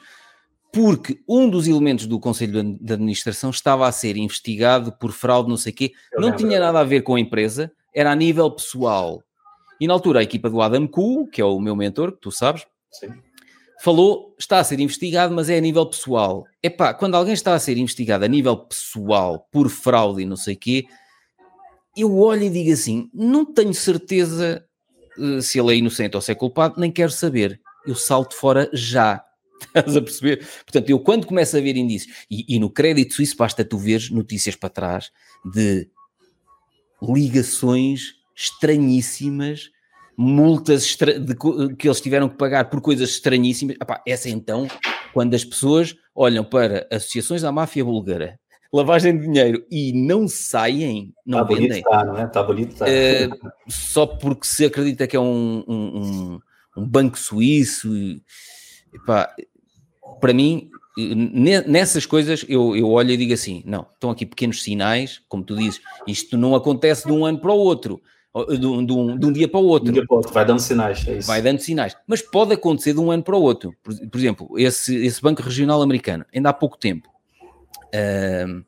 [0.74, 5.56] porque um dos elementos do Conselho de Administração estava a ser investigado por fraude, não
[5.56, 9.24] sei o quê, não tinha nada a ver com a empresa, era a nível pessoal.
[9.82, 12.32] E na altura a equipa do Adam Cool, que é o meu mentor, que tu
[12.32, 13.10] sabes, Sim.
[13.82, 16.46] falou, está a ser investigado, mas é a nível pessoal.
[16.62, 20.54] Epá, quando alguém está a ser investigado a nível pessoal por fraude e não sei
[20.54, 20.86] o quê,
[21.96, 24.64] eu olho e digo assim, não tenho certeza
[25.18, 27.60] uh, se ele é inocente ou se é culpado, nem quero saber.
[27.84, 29.24] Eu salto fora já.
[29.60, 30.48] Estás a perceber?
[30.66, 34.08] Portanto, eu quando começo a ver indícios, e, e no crédito suíço basta tu ver
[34.12, 35.12] notícias para trás
[35.44, 35.90] de
[37.02, 39.72] ligações estranhíssimas,
[40.16, 41.36] multas estra de,
[41.78, 43.76] que eles tiveram que pagar por coisas estranhíssimas.
[43.82, 44.68] Epá, essa então,
[45.14, 48.40] quando as pessoas olham para associações à máfia búlgara,
[48.72, 51.80] lavagem de dinheiro e não saem, não tá vendem.
[51.80, 52.24] Está, não é?
[52.24, 52.86] Está bonito, está.
[52.86, 56.40] Uh, só porque se acredita que é um, um,
[56.78, 57.90] um banco suíço.
[58.94, 59.34] Epá,
[60.20, 65.22] para mim, nessas coisas eu, eu olho e digo assim: não, estão aqui pequenos sinais,
[65.30, 68.02] como tu dizes, isto não acontece de um ano para o outro,
[68.60, 69.92] de um, de um, de um dia para o outro.
[69.92, 70.34] Um para outro.
[70.34, 71.28] Vai dando sinais, é isso.
[71.28, 73.76] Vai dando sinais, mas pode acontecer de um ano para o outro.
[73.84, 77.08] Por, por exemplo, esse, esse Banco Regional Americano, ainda há pouco tempo,
[77.94, 78.66] uh,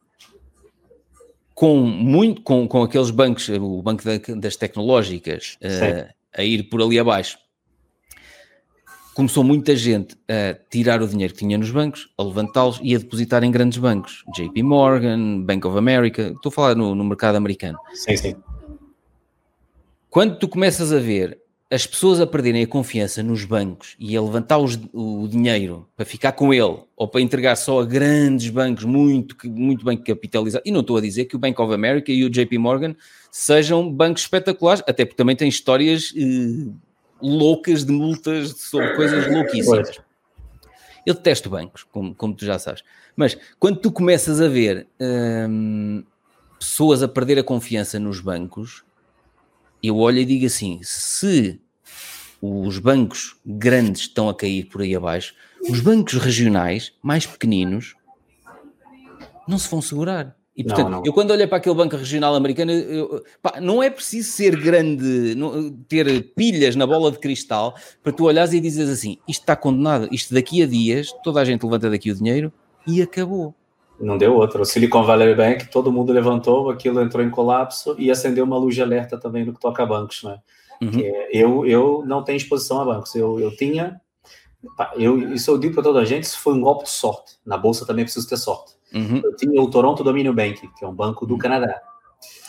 [1.55, 4.03] com, muito, com, com aqueles bancos, o Banco
[4.37, 7.39] das Tecnológicas, uh, a ir por ali abaixo
[9.19, 12.97] começou muita gente a tirar o dinheiro que tinha nos bancos, a levantá-los e a
[12.97, 14.23] depositar em grandes bancos.
[14.33, 17.77] JP Morgan, Bank of America, estou a falar no, no mercado americano.
[17.93, 18.35] Sim, sim.
[20.09, 21.37] Quando tu começas a ver
[21.69, 26.05] as pessoas a perderem a confiança nos bancos e a levantar os, o dinheiro para
[26.05, 30.71] ficar com ele ou para entregar só a grandes bancos muito, muito bem capitalizados, e
[30.71, 32.95] não estou a dizer que o Bank of America e o JP Morgan
[33.29, 36.71] sejam bancos espetaculares, até porque também têm histórias eh,
[37.21, 39.99] loucas de multas sobre coisas louquíssimas.
[41.05, 42.83] Eu detesto bancos, como, como tu já sabes.
[43.15, 46.03] Mas quando tu começas a ver hum,
[46.59, 48.83] pessoas a perder a confiança nos bancos,
[49.81, 51.59] eu olho e digo assim: se
[52.41, 55.33] os bancos grandes estão a cair por aí abaixo,
[55.69, 57.95] os bancos regionais, mais pequeninos,
[59.47, 60.38] não se vão segurar.
[60.59, 61.03] E portanto, não, não.
[61.05, 65.33] eu quando olho para aquele banco regional americano, eu, pá, não é preciso ser grande,
[65.33, 69.55] não, ter pilhas na bola de cristal para tu olhares e dizes assim: isto está
[69.55, 72.51] condenado, isto daqui a dias, toda a gente levanta daqui o dinheiro
[72.85, 73.55] e acabou.
[74.01, 74.61] Não deu outra.
[74.61, 78.75] O Silicon Valley Bank, todo mundo levantou, aquilo entrou em colapso e acendeu uma luz
[78.75, 80.39] de alerta também no que toca a bancos, né?
[80.81, 80.99] Uhum.
[80.99, 83.15] É, eu, eu não tenho exposição a bancos.
[83.15, 84.01] Eu, eu tinha.
[84.97, 87.37] Eu, isso eu digo para toda a gente: isso foi um golpe de sorte.
[87.45, 89.21] Na bolsa também preciso ter sorte Uhum.
[89.23, 91.79] Eu tinha o Toronto Dominion Bank, que é um banco do Canadá.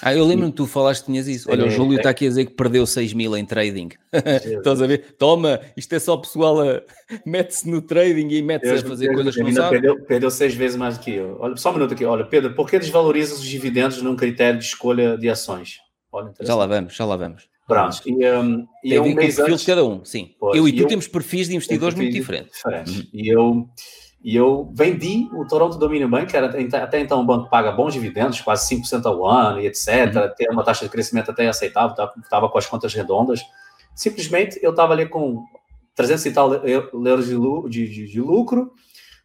[0.03, 1.51] Ah, eu lembro que tu falaste que tinhas isso.
[1.51, 2.13] Olha, é, o Júlio está é.
[2.13, 3.91] aqui a dizer que perdeu 6 mil em trading.
[4.13, 5.15] Estás a ver?
[5.19, 6.83] Toma, isto é só pessoal a...
[7.27, 9.71] mete-se no trading e mete-se a fazer coisas que não sabe.
[9.71, 11.37] Perdeu, perdeu seis vezes mais do que eu.
[11.39, 12.05] Olha, só um minuto aqui.
[12.05, 15.79] Olha, Pedro, por que desvaloriza os dividendos num critério de escolha de ações?
[16.11, 17.49] Olha, já lá vamos, já lá vamos.
[17.69, 18.01] Pronto.
[18.05, 19.61] E, um, e Tem um perfil antes...
[19.61, 20.35] de cada um, sim.
[20.41, 22.57] Pois, eu e tu eu, temos perfis de investidores muito diferentes.
[22.57, 22.97] diferentes.
[22.97, 23.07] Uhum.
[23.13, 23.69] E eu
[24.23, 26.47] e eu vendi o Toronto Dominion Bank, que era
[26.83, 29.89] até então um banco que paga bons dividendos, quase 5% ao ano e etc.
[29.89, 30.31] Uhum.
[30.37, 33.41] Tem uma taxa de crescimento até aceitável, estava com as contas redondas.
[33.95, 35.43] Simplesmente eu estava ali com
[35.95, 37.27] 300 e tal euros
[37.71, 38.73] de, de, de, lucro.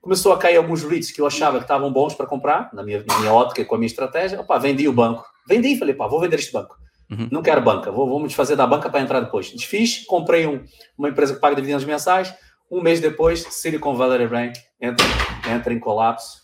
[0.01, 3.03] Começou a cair alguns REITs que eu achava que estavam bons para comprar, na minha,
[3.05, 4.39] na minha ótica, com a minha estratégia.
[4.39, 5.25] Opa, vendi o banco.
[5.47, 6.77] Vendi e falei, pá, vou vender este banco.
[7.10, 7.27] Uhum.
[7.31, 9.51] Não quero banca, vou, vou me desfazer da banca para entrar depois.
[9.51, 10.63] Desfiz, comprei um,
[10.97, 12.34] uma empresa que paga dividendos mensais,
[12.69, 15.06] um mês depois, Silicon Valley Bank entra,
[15.54, 16.43] entra em colapso.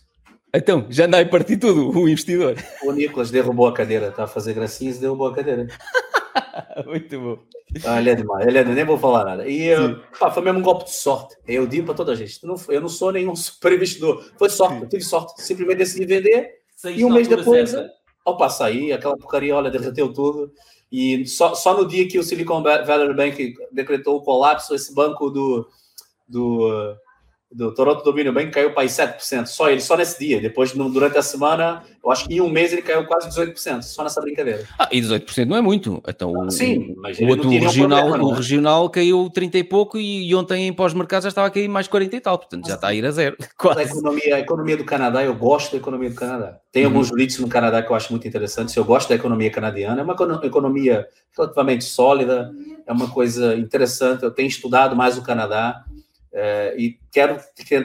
[0.53, 2.55] Então, já anda a partir tudo, o investidor.
[2.84, 5.67] O Nicolas derrubou a cadeira, está a fazer gracinhas e derrubou a cadeira.
[6.86, 7.39] Muito bom.
[7.86, 9.47] Ah, ele é demais, ele é demais, nem vou falar nada.
[9.47, 9.69] E
[10.19, 11.38] pá, foi mesmo um golpe de sorte.
[11.47, 14.29] Eu digo para toda a gente: não, eu não sou nenhum super investidor.
[14.38, 15.41] Foi sorte, eu tive sorte.
[15.41, 17.91] Simplesmente decidi vender e um mês depois, certa.
[18.25, 20.51] ao passar aí, aquela porcaria, olha, derreteu tudo.
[20.91, 25.29] E só, só no dia que o Silicon Valley Bank decretou o colapso, esse banco
[25.29, 25.65] do,
[26.31, 26.95] do
[27.53, 30.39] do Toronto Domínio Bank caiu para 7%, só ele, só nesse dia.
[30.39, 34.03] Depois, durante a semana, eu acho que em um mês ele caiu quase 18%, só
[34.03, 34.65] nessa brincadeira.
[34.79, 36.01] Ah, e 18% não é muito.
[36.07, 38.37] Então, o, Sim, mas o outro regional, problema, o é?
[38.37, 41.89] regional caiu 30 e pouco e, e ontem em pós-mercado já estava a cair mais
[41.89, 43.35] 40 e tal, portanto já está a ir a zero.
[43.81, 46.59] A economia, a economia do Canadá, eu gosto da economia do Canadá.
[46.71, 46.89] Tem uhum.
[46.89, 48.75] alguns jurídicos no Canadá que eu acho muito interessantes.
[48.75, 50.13] Eu gosto da economia canadiana, é uma
[50.43, 52.51] economia relativamente sólida,
[52.85, 54.23] é uma coisa interessante.
[54.23, 55.83] Eu tenho estudado mais o Canadá.
[56.33, 57.37] É, e quero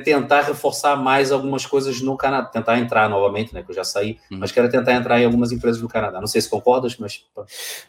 [0.05, 4.19] tentar reforçar mais algumas coisas no Canadá, tentar entrar novamente, né, que eu já saí,
[4.31, 4.39] hum.
[4.39, 6.21] mas quero tentar entrar em algumas empresas do Canadá.
[6.21, 7.25] Não sei se concordas, mas.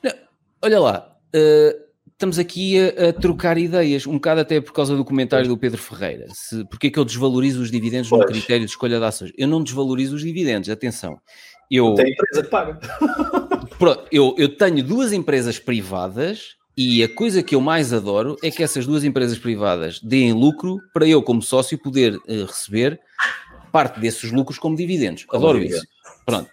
[0.03, 0.11] Não,
[0.61, 5.05] olha lá, uh, estamos aqui a, a, trocar ideias, um bocado até por causa do
[5.05, 6.25] comentário do Pedro Ferreira.
[6.33, 8.21] Se, porque é que eu desvalorizo os dividendos pois.
[8.21, 9.31] no critério de escolha de ações?
[9.37, 11.19] Eu não desvalorizo os dividendos, atenção.
[11.69, 12.79] Eu, Tem empresa que paga.
[13.77, 18.51] Pronto, eu, eu tenho duas empresas privadas e a coisa que eu mais adoro é
[18.51, 22.99] que essas duas empresas privadas deem lucro para eu, como sócio, poder uh, receber
[23.71, 25.25] parte desses lucros como dividendos.
[25.31, 25.83] Adoro isso.
[26.23, 26.49] Pronto.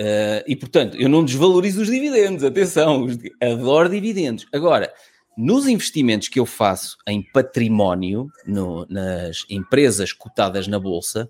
[0.00, 3.06] Uh, e portanto, eu não desvalorizo os dividendos, atenção,
[3.40, 4.46] adoro dividendos.
[4.52, 4.92] Agora,
[5.36, 11.28] nos investimentos que eu faço em património, no, nas empresas cotadas na bolsa,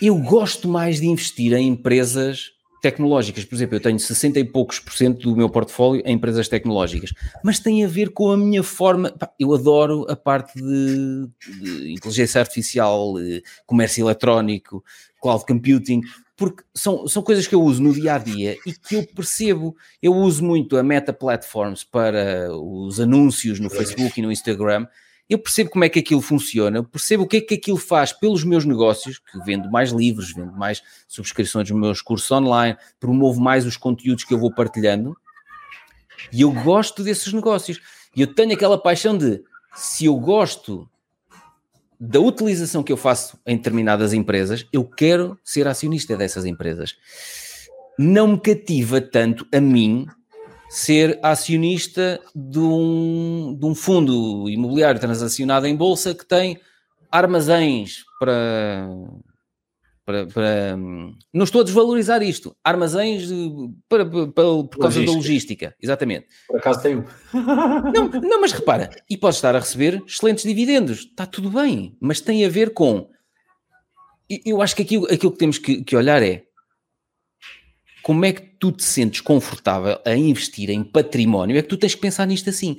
[0.00, 3.44] eu gosto mais de investir em empresas tecnológicas.
[3.44, 7.12] Por exemplo, eu tenho 60 e poucos por cento do meu portfólio em empresas tecnológicas,
[7.42, 9.14] mas tem a ver com a minha forma.
[9.38, 11.28] Eu adoro a parte de,
[11.60, 13.14] de inteligência artificial,
[13.66, 14.84] comércio eletrónico,
[15.20, 16.00] cloud computing,
[16.36, 19.74] porque são, são coisas que eu uso no dia a dia e que eu percebo.
[20.02, 24.86] Eu uso muito a Meta Platforms para os anúncios no Facebook e no Instagram
[25.28, 28.44] eu percebo como é que aquilo funciona, percebo o que é que aquilo faz pelos
[28.44, 33.66] meus negócios, que vendo mais livros, vendo mais subscrições dos meus cursos online, promovo mais
[33.66, 35.16] os conteúdos que eu vou partilhando,
[36.32, 37.80] e eu gosto desses negócios.
[38.14, 39.42] E eu tenho aquela paixão de,
[39.74, 40.88] se eu gosto
[41.98, 46.96] da utilização que eu faço em determinadas empresas, eu quero ser acionista dessas empresas.
[47.98, 50.06] Não me cativa tanto a mim
[50.76, 56.60] ser acionista de um, de um fundo imobiliário transacionado em bolsa que tem
[57.10, 58.86] armazéns para,
[60.04, 63.26] para, para, não estou a desvalorizar isto, armazéns
[63.88, 65.06] para, para, por causa logística.
[65.06, 66.26] da logística, exatamente.
[66.46, 67.06] Por acaso tenho.
[67.32, 72.20] Não, não, mas repara, e pode estar a receber excelentes dividendos, está tudo bem, mas
[72.20, 73.08] tem a ver com.
[74.44, 76.45] Eu acho que aquilo, aquilo que temos que, que olhar é
[78.06, 81.58] como é que tu te sentes confortável a investir em património?
[81.58, 82.76] É que tu tens que pensar nisto assim.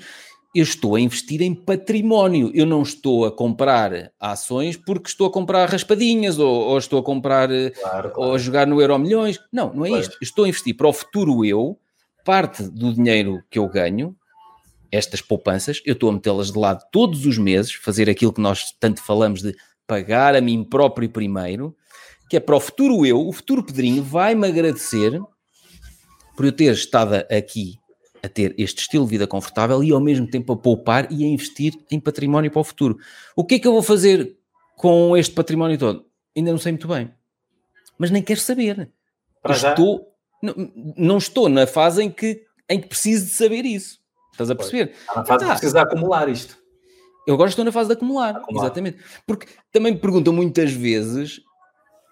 [0.56, 5.30] Eu estou a investir em património, eu não estou a comprar ações porque estou a
[5.30, 7.74] comprar raspadinhas ou, ou estou a comprar claro,
[8.12, 8.14] claro.
[8.16, 9.38] ou a jogar no Euro Milhões.
[9.52, 10.04] Não, não é claro.
[10.04, 10.18] isto.
[10.22, 11.78] estou a investir para o futuro eu,
[12.24, 14.16] parte do dinheiro que eu ganho,
[14.90, 18.74] estas poupanças, eu estou a metê-las de lado todos os meses, fazer aquilo que nós
[18.80, 19.54] tanto falamos de
[19.86, 21.76] pagar a mim próprio primeiro,
[22.30, 25.20] que é para o futuro eu, o futuro Pedrinho vai-me agradecer
[26.36, 27.80] por eu ter estado aqui
[28.22, 31.28] a ter este estilo de vida confortável e ao mesmo tempo a poupar e a
[31.28, 32.98] investir em património para o futuro.
[33.36, 34.38] O que é que eu vou fazer
[34.76, 36.06] com este património todo?
[36.36, 37.12] Ainda não sei muito bem.
[37.98, 38.92] Mas nem quero saber.
[39.50, 40.54] estou, não,
[40.98, 44.00] não, estou na fase em que, em que preciso de saber isso.
[44.32, 44.94] Estás a perceber?
[45.16, 45.56] na fase tá.
[45.56, 46.58] de acumular isto.
[47.26, 49.00] Eu agora estou na fase de acumular, acumular, exatamente.
[49.26, 51.42] Porque também me perguntam muitas vezes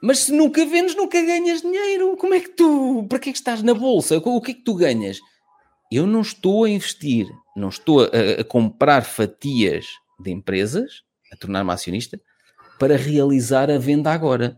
[0.01, 2.15] mas se nunca vendes, nunca ganhas dinheiro.
[2.17, 3.05] Como é que tu.
[3.10, 4.17] Para que é que estás na bolsa?
[4.17, 5.19] O que é que tu ganhas?
[5.91, 9.88] Eu não estou a investir, não estou a, a comprar fatias
[10.19, 12.19] de empresas, a tornar-me acionista,
[12.79, 14.58] para realizar a venda agora.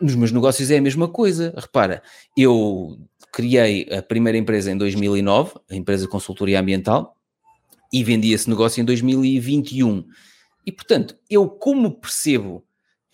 [0.00, 1.54] Nos meus negócios é a mesma coisa.
[1.56, 2.02] Repara,
[2.36, 2.98] eu
[3.32, 7.14] criei a primeira empresa em 2009, a empresa de consultoria ambiental,
[7.92, 10.04] e vendi esse negócio em 2021.
[10.66, 12.65] E portanto, eu como percebo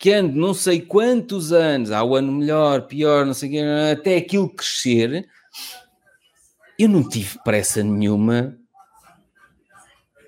[0.03, 3.59] que ando não sei quantos anos, há o ano melhor, pior, não sei o quê,
[3.93, 5.29] até aquilo crescer,
[6.77, 8.53] eu não tive pressa nenhuma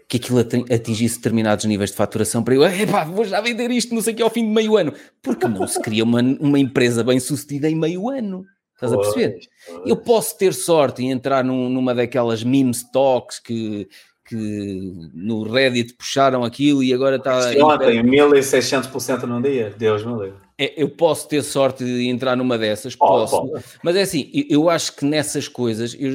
[0.07, 4.01] que aquilo atingisse determinados níveis de faturação para eu, epá, vou já vender isto, não
[4.01, 4.93] sei o que, ao fim de meio ano.
[5.21, 8.45] Porque não se cria uma, uma empresa bem sucedida em meio ano.
[8.75, 9.39] Estás a perceber?
[9.85, 13.89] Eu posso ter sorte e entrar num, numa daquelas meme stocks que
[14.25, 17.51] que no Reddit puxaram aquilo e agora está.
[17.63, 20.45] Ontem, 1600% num dia, Deus me livre.
[20.57, 23.51] É, eu posso ter sorte de entrar numa dessas, posso.
[23.83, 26.11] Mas é assim, eu acho que nessas coisas, eu,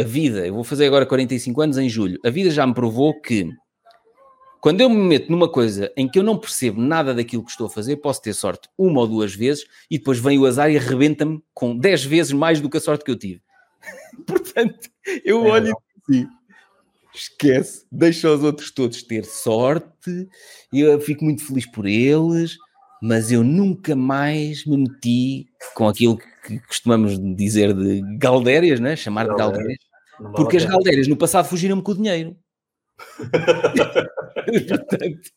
[0.00, 3.20] a vida, eu vou fazer agora 45 anos em julho, a vida já me provou
[3.20, 3.50] que
[4.60, 7.66] quando eu me meto numa coisa em que eu não percebo nada daquilo que estou
[7.66, 10.76] a fazer, posso ter sorte uma ou duas vezes e depois vem o azar e
[10.76, 13.42] arrebenta-me com 10 vezes mais do que a sorte que eu tive.
[14.26, 14.88] Portanto,
[15.24, 15.76] eu é olho
[16.08, 16.28] assim,
[17.14, 20.28] esquece, deixa os outros todos ter sorte,
[20.72, 22.56] eu fico muito feliz por eles
[23.00, 28.94] mas eu nunca mais me meti com aquilo que costumamos dizer de galdérias, né?
[28.94, 29.78] chamar de galdérias,
[30.36, 32.36] porque as galdérias no passado fugiram-me com o dinheiro.
[34.68, 35.30] Portanto,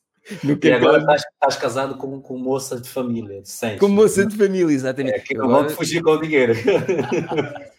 [0.63, 4.73] e agora estás, estás, casado com, com moça de família, de Com moça de família,
[4.73, 5.15] exatamente.
[5.15, 5.63] É, que agora...
[5.63, 6.53] não fugir com o dinheiro.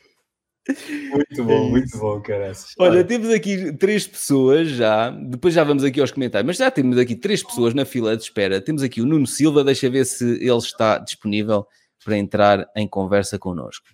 [1.10, 2.52] Muito bom, é muito bom, cara.
[2.78, 6.96] Olha, temos aqui três pessoas já, depois já vamos aqui aos comentários, mas já temos
[6.96, 8.60] aqui três pessoas na fila de espera.
[8.60, 11.66] Temos aqui o Nuno Silva, deixa ver se ele está disponível
[12.04, 13.86] para entrar em conversa connosco.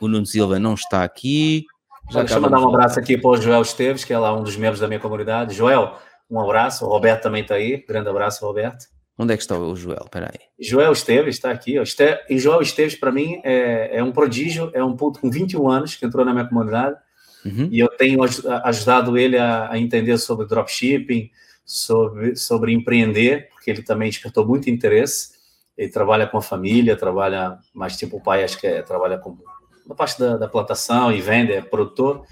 [0.00, 1.64] O Nuno Silva não está aqui.
[2.10, 4.42] Já Deixa eu mandar um abraço aqui para o Joel Esteves, que é lá um
[4.42, 5.54] dos membros da minha comunidade.
[5.54, 5.96] Joel,
[6.28, 6.84] um abraço.
[6.84, 7.84] O Roberto também está aí.
[7.86, 8.86] Grande abraço, Roberto.
[9.22, 10.06] Onde é que está o Joel?
[10.10, 10.40] Peraí.
[10.58, 11.78] Joel Esteves está aqui.
[11.78, 11.84] Ó.
[12.28, 15.94] E Joel Esteves, para mim, é, é, um prodígio, é um puto com 21 anos
[15.94, 16.96] que entrou na minha comunidade.
[17.44, 17.68] Uhum.
[17.70, 18.18] E eu tenho
[18.64, 21.30] ajudado ele a, entender sobre dropshipping,
[21.64, 25.30] sobre, sobre empreender, porque ele também despertou muito interesse.
[25.78, 29.38] Ele trabalha com a família, trabalha mais tipo o pai, acho que é, trabalha com
[29.86, 32.24] na parte da, da plantação e vende, é produtor.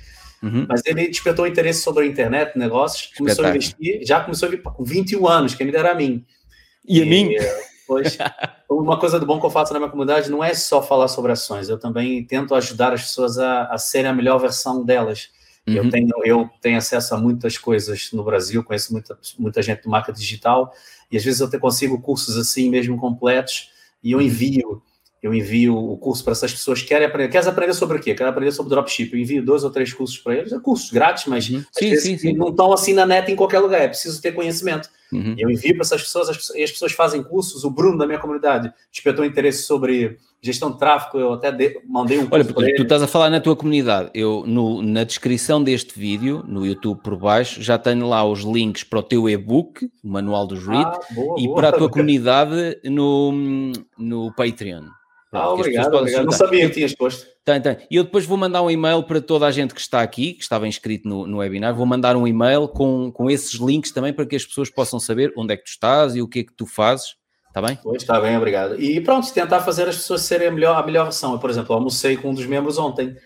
[0.43, 0.67] Uhum.
[0.69, 4.63] Mas ele despertou interesse sobre a internet, negócios, começou a investir, já começou a vir
[4.63, 6.25] com 21 anos, quem me dera a mim.
[6.87, 7.31] E, a mim?
[7.87, 8.17] Pois,
[8.69, 11.33] uma coisa do bom que eu faço na minha comunidade não é só falar sobre
[11.33, 15.31] ações, eu também tento ajudar as pessoas a, a serem a melhor versão delas.
[15.67, 15.75] Uhum.
[15.75, 19.91] Eu, tenho, eu tenho acesso a muitas coisas no Brasil, conheço muita, muita gente do
[19.91, 20.73] marketing digital,
[21.11, 23.71] e às vezes eu consigo cursos assim mesmo completos,
[24.03, 24.25] e eu uhum.
[24.25, 24.83] envio
[25.23, 27.29] eu envio o curso para essas pessoas que querem aprender.
[27.29, 28.15] Queres aprender sobre o quê?
[28.15, 29.13] Quero aprender sobre dropship.
[29.13, 30.53] Eu envio dois ou três cursos para eles.
[30.53, 31.63] É cursos grátis, mas uhum.
[31.73, 32.33] sim, sim, sim.
[32.33, 33.83] não estão assim na net em qualquer lugar.
[33.83, 34.89] É preciso ter conhecimento.
[35.13, 35.35] Uhum.
[35.37, 37.65] Eu envio para essas pessoas, as, e as pessoas fazem cursos.
[37.65, 41.19] O Bruno da minha comunidade despertou interesse sobre gestão de tráfego.
[41.19, 44.09] Eu até de, mandei um Olha, porque tu estás a falar na tua comunidade.
[44.15, 48.85] Eu, no, na descrição deste vídeo, no YouTube por baixo, já tenho lá os links
[48.85, 51.57] para o teu e-book, o Manual dos REIT, ah, boa, e boa.
[51.57, 54.85] para a tua comunidade no, no Patreon.
[55.33, 56.25] Ah, obrigado, obrigado.
[56.25, 57.27] Não sabia que tinhas posto.
[57.45, 57.77] Tem, tem.
[57.89, 60.43] E eu depois vou mandar um e-mail para toda a gente que está aqui, que
[60.43, 64.27] estava inscrito no, no webinar, vou mandar um e-mail com, com esses links também para
[64.27, 66.53] que as pessoas possam saber onde é que tu estás e o que é que
[66.53, 67.15] tu fazes.
[67.47, 67.79] Está bem?
[67.83, 68.81] Pois, está bem, obrigado.
[68.81, 71.33] E pronto, tentar fazer as pessoas serem a melhor, a melhor versão.
[71.33, 73.17] Eu, por exemplo, almocei com um dos membros ontem.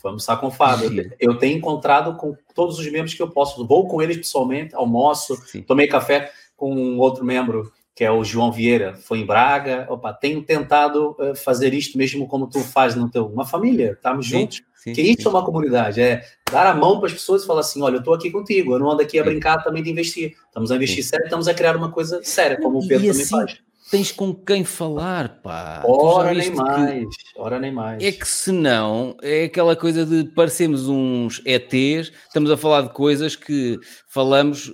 [0.00, 1.10] Fui almoçar com o Fábio.
[1.18, 3.66] Eu tenho encontrado com todos os membros que eu posso.
[3.66, 5.62] Vou com eles pessoalmente, almoço, Sim.
[5.62, 9.86] tomei café com um outro membro que é o João Vieira, foi em Braga.
[9.88, 14.26] Opa, tenho tentado uh, fazer isto mesmo como tu faz no teu, uma família, estamos
[14.26, 14.62] juntos.
[14.74, 15.28] Sim, que isso sim.
[15.28, 18.00] é uma comunidade, é dar a mão para as pessoas e falar assim: olha, eu
[18.00, 19.30] estou aqui contigo, eu não ando aqui a sim.
[19.30, 20.34] brincar também de investir.
[20.46, 23.22] Estamos a investir sério, estamos a criar uma coisa séria, como o Pedro e também
[23.22, 23.58] assim, faz.
[23.90, 25.82] Tens com quem falar, pá.
[25.86, 28.02] Ora nem mais, ora nem mais.
[28.02, 33.36] É que senão é aquela coisa de parecermos uns ETs, estamos a falar de coisas
[33.36, 33.78] que
[34.08, 34.70] falamos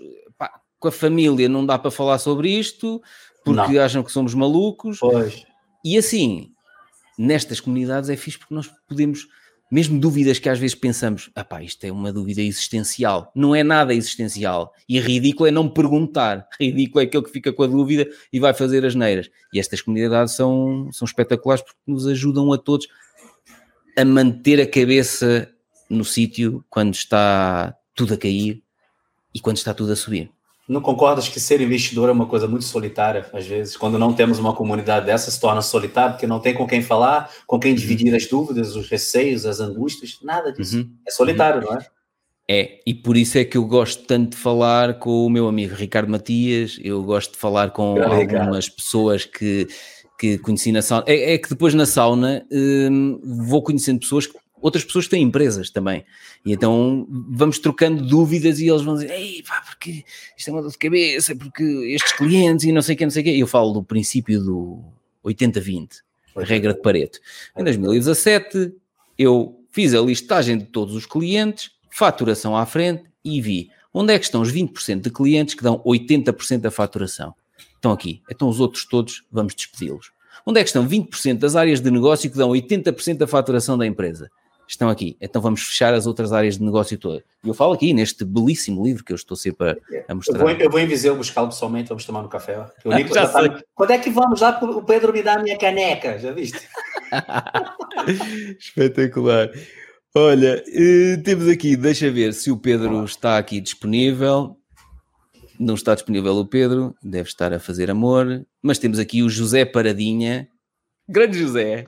[0.81, 3.01] com a família não dá para falar sobre isto,
[3.45, 3.83] porque não.
[3.83, 4.99] acham que somos malucos.
[4.99, 5.45] Pois.
[5.85, 6.51] E assim,
[7.19, 9.29] nestas comunidades é fixe porque nós podemos,
[9.71, 13.31] mesmo dúvidas que às vezes pensamos, ah pá, isto é uma dúvida existencial.
[13.35, 14.73] Não é nada existencial.
[14.89, 16.49] E ridículo é não perguntar.
[16.59, 19.31] Ridículo é aquele que fica com a dúvida e vai fazer as neiras.
[19.53, 22.89] E estas comunidades são, são espetaculares porque nos ajudam a todos
[23.97, 25.51] a manter a cabeça
[25.91, 28.63] no sítio quando está tudo a cair
[29.35, 30.31] e quando está tudo a subir.
[30.71, 33.77] Não concordas que ser investidor é uma coisa muito solitária, às vezes?
[33.77, 37.29] Quando não temos uma comunidade dessa, se torna solitário, porque não tem com quem falar,
[37.45, 40.77] com quem dividir as dúvidas, os receios, as angústias, nada disso.
[40.77, 40.95] Uhum.
[41.05, 41.75] É solitário, uhum.
[41.75, 41.87] não é?
[42.49, 45.75] É, e por isso é que eu gosto tanto de falar com o meu amigo
[45.75, 48.77] Ricardo Matias, eu gosto de falar com algumas Ricardo.
[48.77, 49.67] pessoas que,
[50.21, 51.05] que conheci na sauna.
[51.09, 55.71] É, é que depois na sauna hum, vou conhecendo pessoas que outras pessoas têm empresas
[55.71, 56.05] também.
[56.45, 60.05] E então vamos trocando dúvidas e eles vão dizer: Ei, pá, porque
[60.37, 63.11] isto é uma dor de cabeça, porque estes clientes e não sei o que, não
[63.11, 63.39] sei o que.
[63.39, 64.83] Eu falo do princípio do
[65.25, 65.89] 80-20,
[66.37, 67.19] a regra de Pareto.
[67.57, 68.73] Em 2017,
[69.19, 74.19] eu fiz a listagem de todos os clientes, faturação à frente e vi onde é
[74.19, 77.35] que estão os 20% de clientes que dão 80% da faturação.
[77.75, 78.23] Estão aqui.
[78.31, 80.13] Então os outros todos vamos despedi-los.
[80.47, 83.87] Onde é que estão 20% das áreas de negócio que dão 80% da faturação da
[83.87, 84.31] empresa?
[84.71, 85.17] Estão aqui.
[85.21, 87.23] Então vamos fechar as outras áreas de negócio todas.
[87.45, 89.77] E eu falo aqui neste belíssimo livro que eu estou sempre a,
[90.09, 90.39] a mostrar.
[90.39, 92.65] Eu vou, eu vou em Viseu buscá-lo pessoalmente, vamos tomar um café.
[92.85, 93.49] Ligo, já sei.
[93.49, 94.59] Tá, quando é que vamos lá?
[94.63, 96.69] O Pedro me dá a minha caneca, já viste?
[98.59, 99.51] Espetacular.
[100.15, 104.57] Olha, eh, temos aqui, deixa ver se o Pedro está aqui disponível.
[105.59, 108.47] Não está disponível o Pedro, deve estar a fazer amor.
[108.63, 110.49] Mas temos aqui o José Paradinha.
[111.09, 111.87] Grande José.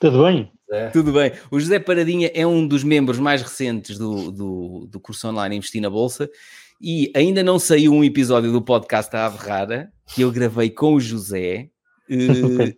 [0.00, 0.55] Tudo bem?
[0.70, 0.88] É.
[0.88, 1.32] Tudo bem.
[1.50, 5.80] O José Paradinha é um dos membros mais recentes do, do, do curso online Investir
[5.80, 6.28] na Bolsa
[6.80, 10.94] e ainda não saiu um episódio do podcast A Ave Rara que eu gravei com
[10.94, 11.70] o José
[12.10, 12.76] uh,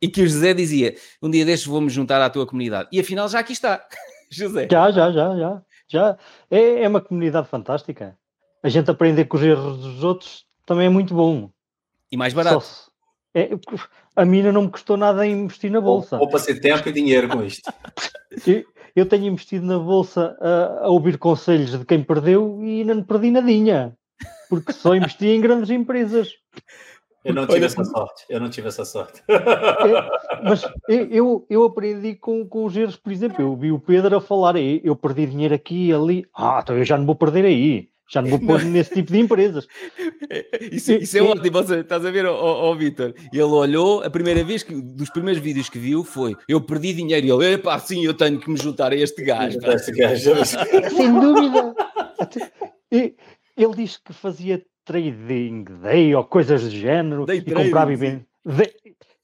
[0.00, 2.88] e que o José dizia: Um dia destes vou-me juntar à tua comunidade.
[2.90, 3.86] E afinal já aqui está,
[4.30, 4.66] José.
[4.70, 5.62] Já, já, já, já.
[5.86, 6.18] já.
[6.50, 8.16] É, é uma comunidade fantástica.
[8.62, 11.50] A gente aprender com os erros dos outros também é muito bom.
[12.10, 12.64] E mais barato.
[13.34, 13.50] É,
[14.18, 16.16] a mim não me custou nada investir na bolsa.
[16.16, 17.72] Ou, ou passei tempo e dinheiro com isto.
[18.96, 23.30] eu tenho investido na bolsa a, a, ouvir conselhos de quem perdeu e não perdi
[23.30, 23.96] nadinha,
[24.50, 26.32] porque só investi em grandes empresas.
[27.24, 29.22] Eu não tive Olha, essa sorte, eu não tive essa sorte.
[29.28, 34.16] É, mas eu, eu aprendi com, com os erros, por exemplo, eu vi o Pedro
[34.16, 37.44] a falar, eu perdi dinheiro aqui e ali, ah, então eu já não vou perder
[37.44, 37.88] aí.
[38.08, 39.66] Já não vou pôr nesse tipo de empresas.
[40.72, 41.52] Isso, isso é ótimo.
[41.52, 43.14] Você, estás a ver, ó, ó, ó Vitor?
[43.32, 47.26] Ele olhou, a primeira vez que, dos primeiros vídeos que viu foi: Eu perdi dinheiro.
[47.26, 49.58] E ele, epá, sim, eu tenho que me juntar a este gajo.
[49.68, 50.32] Este gajo.
[50.44, 51.74] Sem dúvida.
[52.90, 57.96] Ele disse que fazia trading day ou coisas do género day e trading, comprava e
[57.96, 58.26] vendia.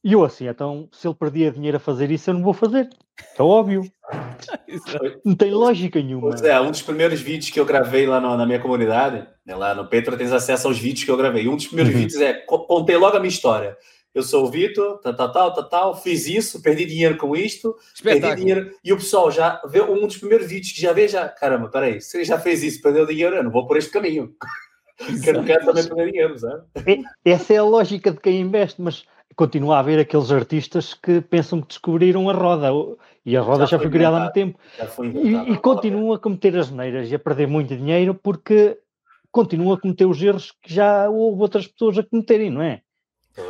[0.05, 2.91] E eu assim, então, se ele perdia dinheiro a fazer isso, eu não vou fazer.
[3.39, 3.91] É óbvio.
[5.25, 6.29] não tem lógica nenhuma.
[6.29, 9.57] Pois é, um dos primeiros vídeos que eu gravei lá no, na minha comunidade, né,
[9.57, 11.49] lá no Petro tens acesso aos vídeos que eu gravei.
[11.49, 12.01] Um dos primeiros uhum.
[12.01, 13.79] vídeos é, contei logo a minha história.
[14.15, 17.75] Eu sou o Vitor, tal, tal, tal, tal, tal, fiz isso, perdi dinheiro com isto,
[18.03, 18.71] perdi dinheiro.
[18.85, 22.01] E o pessoal já vê um dos primeiros vídeos que já vê, já, caramba, peraí,
[22.01, 24.35] se ele já fez isso, perdeu dinheiro, eu não vou por este caminho.
[24.97, 27.05] Porque eu não quero também perder dinheiro, sabe?
[27.25, 31.61] Essa é a lógica de quem investe, mas continua a haver aqueles artistas que pensam
[31.61, 32.68] que descobriram a roda.
[33.24, 34.59] E a roda já, já foi, foi criada há muito tempo.
[35.22, 38.78] E, e continuam a cometer as neiras e a perder muito dinheiro porque
[39.30, 42.82] continuam a cometer os erros que já houve outras pessoas a cometerem, não é?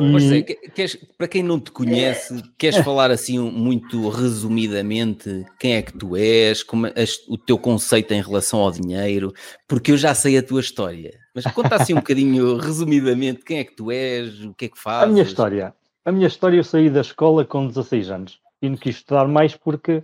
[0.01, 0.43] E...
[0.71, 6.17] queres, para quem não te conhece, queres falar assim muito resumidamente quem é que tu
[6.17, 6.87] és, como
[7.29, 9.33] o teu conceito em relação ao dinheiro,
[9.69, 11.13] porque eu já sei a tua história.
[11.35, 14.79] Mas conta assim um bocadinho resumidamente quem é que tu és, o que é que
[14.79, 15.09] fazes.
[15.09, 15.75] A minha história.
[16.05, 19.57] A minha história eu saí da escola com 16 anos e não quis estudar mais
[19.57, 20.03] porque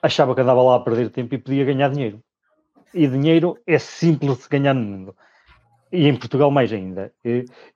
[0.00, 2.22] achava que andava lá a perder tempo e podia ganhar dinheiro.
[2.92, 5.14] E dinheiro é simples de ganhar no mundo
[5.94, 7.12] e em Portugal mais ainda.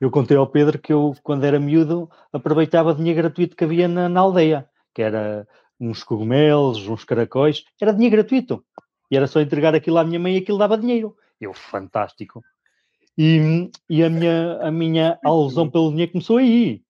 [0.00, 4.08] Eu contei ao Pedro que eu, quando era miúdo, aproveitava dinheiro gratuito que havia na,
[4.08, 5.46] na aldeia, que era
[5.78, 8.64] uns cogumelos, uns caracóis, era dinheiro gratuito.
[9.08, 11.16] E era só entregar aquilo à minha mãe e aquilo dava dinheiro.
[11.40, 12.42] Eu, fantástico.
[13.18, 16.80] E, e a, minha, a minha alusão pelo dinheiro começou aí.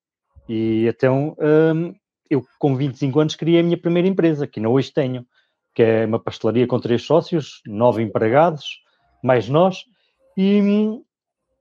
[0.47, 1.35] E então,
[1.75, 1.95] hum,
[2.29, 5.27] eu com 25 anos criei a minha primeira empresa, que não hoje tenho,
[5.75, 8.65] que é uma pastelaria com três sócios, nove empregados,
[9.25, 9.85] mais nós.
[10.37, 10.61] E,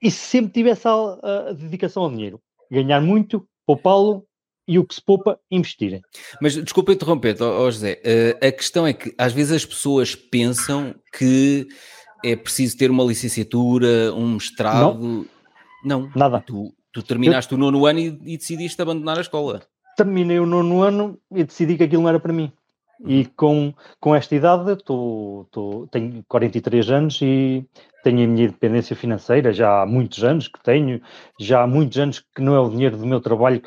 [0.01, 2.41] e sempre tive essa a, a dedicação ao dinheiro.
[2.69, 4.27] Ganhar muito, poupá-lo
[4.67, 6.01] e o que se poupa, investir.
[6.41, 8.01] Mas desculpa interromper, oh, José.
[8.03, 11.67] Uh, a questão é que às vezes as pessoas pensam que
[12.23, 14.99] é preciso ter uma licenciatura, um mestrado.
[14.99, 15.25] Não,
[15.83, 16.11] não.
[16.15, 16.41] nada.
[16.41, 17.57] Tu, tu terminaste Eu...
[17.57, 19.61] o nono ano e, e, decidiste abandonar a escola.
[19.95, 22.51] Terminei o nono ano e decidi que aquilo não era para mim.
[23.05, 27.63] E com, com esta idade, tô, tô, tenho 43 anos e
[28.03, 30.99] tenho a minha independência financeira já há muitos anos que tenho,
[31.39, 33.61] já há muitos anos que não é o dinheiro do meu trabalho,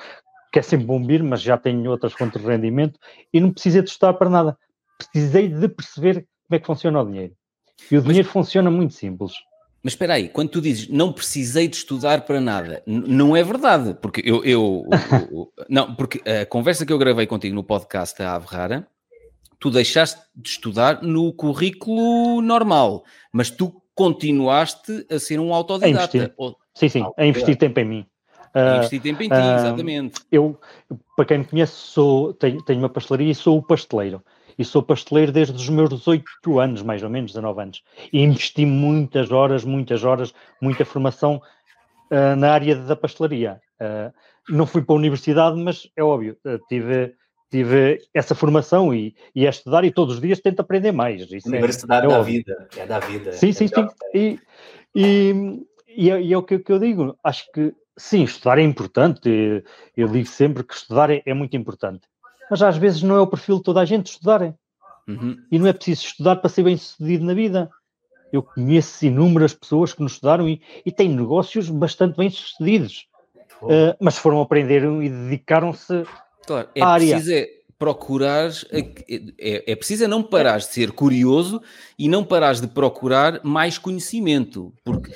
[0.53, 2.98] que é sempre bom vir, mas já tenho outras fontes de rendimento
[3.32, 4.59] e não precisei de estudar para nada.
[4.98, 7.34] Precisei de perceber como é que funciona o dinheiro.
[7.90, 9.32] E o dinheiro mas, funciona muito simples.
[9.82, 13.96] Mas espera aí, quando tu dizes não precisei de estudar para nada, não é verdade,
[14.00, 14.86] porque eu, eu,
[15.30, 18.86] eu não, porque a conversa que eu gravei contigo no podcast da Ave Rara,
[19.58, 26.32] tu deixaste de estudar no currículo normal, mas tu continuaste a ser um autodidata.
[26.36, 26.56] Ou...
[26.74, 28.06] Sim, sim, a investir tempo em mim.
[28.54, 30.20] A investir tempo em ti, uh, exatamente.
[30.32, 30.58] Eu,
[31.14, 34.22] para quem me conhece, sou, tenho, tenho uma pastelaria e sou o pasteleiro.
[34.61, 37.82] E sou pasteleiro desde os meus 18 anos, mais ou menos, 19 anos.
[38.12, 41.40] E investi muitas horas, muitas horas, muita formação
[42.11, 43.58] uh, na área da pastelaria.
[43.80, 44.12] Uh,
[44.50, 46.36] não fui para a universidade, mas é óbvio,
[46.68, 47.14] tive
[47.50, 51.22] tive essa formação e, e a estudar e todos os dias tento aprender mais.
[51.22, 52.34] Isso é Universidade é, é da óbvio.
[52.34, 53.32] vida, é da vida.
[53.32, 53.88] Sim, sim, é sim.
[54.14, 54.38] E,
[54.94, 57.18] e, e, é, e é o que, que, eu digo.
[57.24, 59.64] Acho que sim, estudar é importante.
[59.96, 62.02] Eu digo sempre que estudar é, é, muito importante.
[62.51, 64.55] Mas às vezes não é o perfil de toda a gente estudar.
[65.07, 65.36] Uhum.
[65.51, 67.70] E não é preciso estudar para ser bem sucedido na vida.
[68.32, 73.07] Eu conheço inúmeras pessoas que nos estudaram e, e têm negócios bastante bem sucedidos,
[73.62, 76.05] uh, mas foram aprender e dedicaram-se
[76.46, 77.16] claro, é à área.
[77.16, 81.62] Preciso é procurar, é, é preciso é não parar de ser curioso
[81.98, 85.11] e não parar de procurar mais conhecimento, porque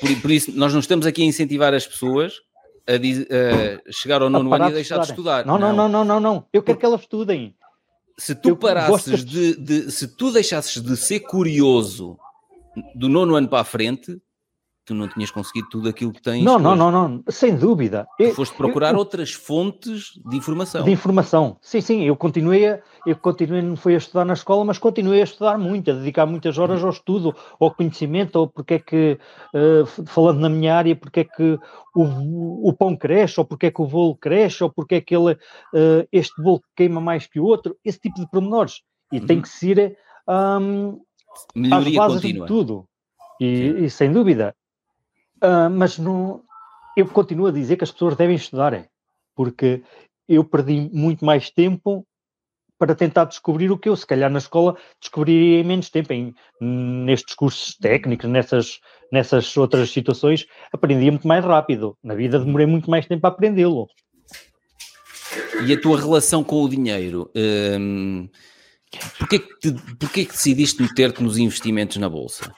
[0.00, 2.40] por, por isso nós não estamos aqui a incentivar as pessoas
[2.88, 5.44] a, a chegar ao nono ano e deixar de estudar.
[5.44, 6.46] Não, não, não, não, não, não.
[6.52, 7.54] Eu quero que elas estudem.
[8.16, 12.18] Se tu parasses de, de, se tu deixasses de ser curioso
[12.94, 14.20] do nono ano para a frente,
[14.88, 16.42] tu não tinhas conseguido tudo aquilo que tens.
[16.42, 18.08] Não, não, não, não, sem dúvida.
[18.34, 20.82] Foste procurar eu, outras fontes de informação.
[20.82, 22.04] De informação, sim, sim.
[22.04, 25.58] Eu continuei, a, eu continuei, não fui a estudar na escola, mas continuei a estudar
[25.58, 29.18] muito, a dedicar muitas horas ao estudo, ao conhecimento, ou porque é que,
[29.54, 31.58] uh, falando na minha área, porque é que
[31.94, 35.14] o, o pão cresce, ou porque é que o bolo cresce, ou porque é que
[35.14, 38.80] ele, uh, este bolo queima mais que o outro, esse tipo de pormenores.
[39.12, 39.26] E uhum.
[39.26, 39.96] tem que ser
[40.28, 40.98] um,
[41.54, 42.46] melhoria contínua.
[42.46, 42.88] De tudo.
[43.40, 44.54] E, e, sem dúvida,
[45.42, 46.42] Uh, mas não,
[46.96, 48.88] eu continuo a dizer que as pessoas devem estudar, é,
[49.36, 49.82] porque
[50.28, 52.06] eu perdi muito mais tempo
[52.78, 56.12] para tentar descobrir o que eu, se calhar, na escola descobriria em menos tempo.
[56.12, 58.78] Em, nestes cursos técnicos, nessas,
[59.12, 61.96] nessas outras situações, aprendia muito mais rápido.
[62.02, 63.88] Na vida demorei muito mais tempo a aprendê-lo.
[65.66, 67.30] E a tua relação com o dinheiro?
[67.34, 68.28] Hum,
[69.18, 72.54] porquê, que porquê que decidiste meter-te nos investimentos na Bolsa?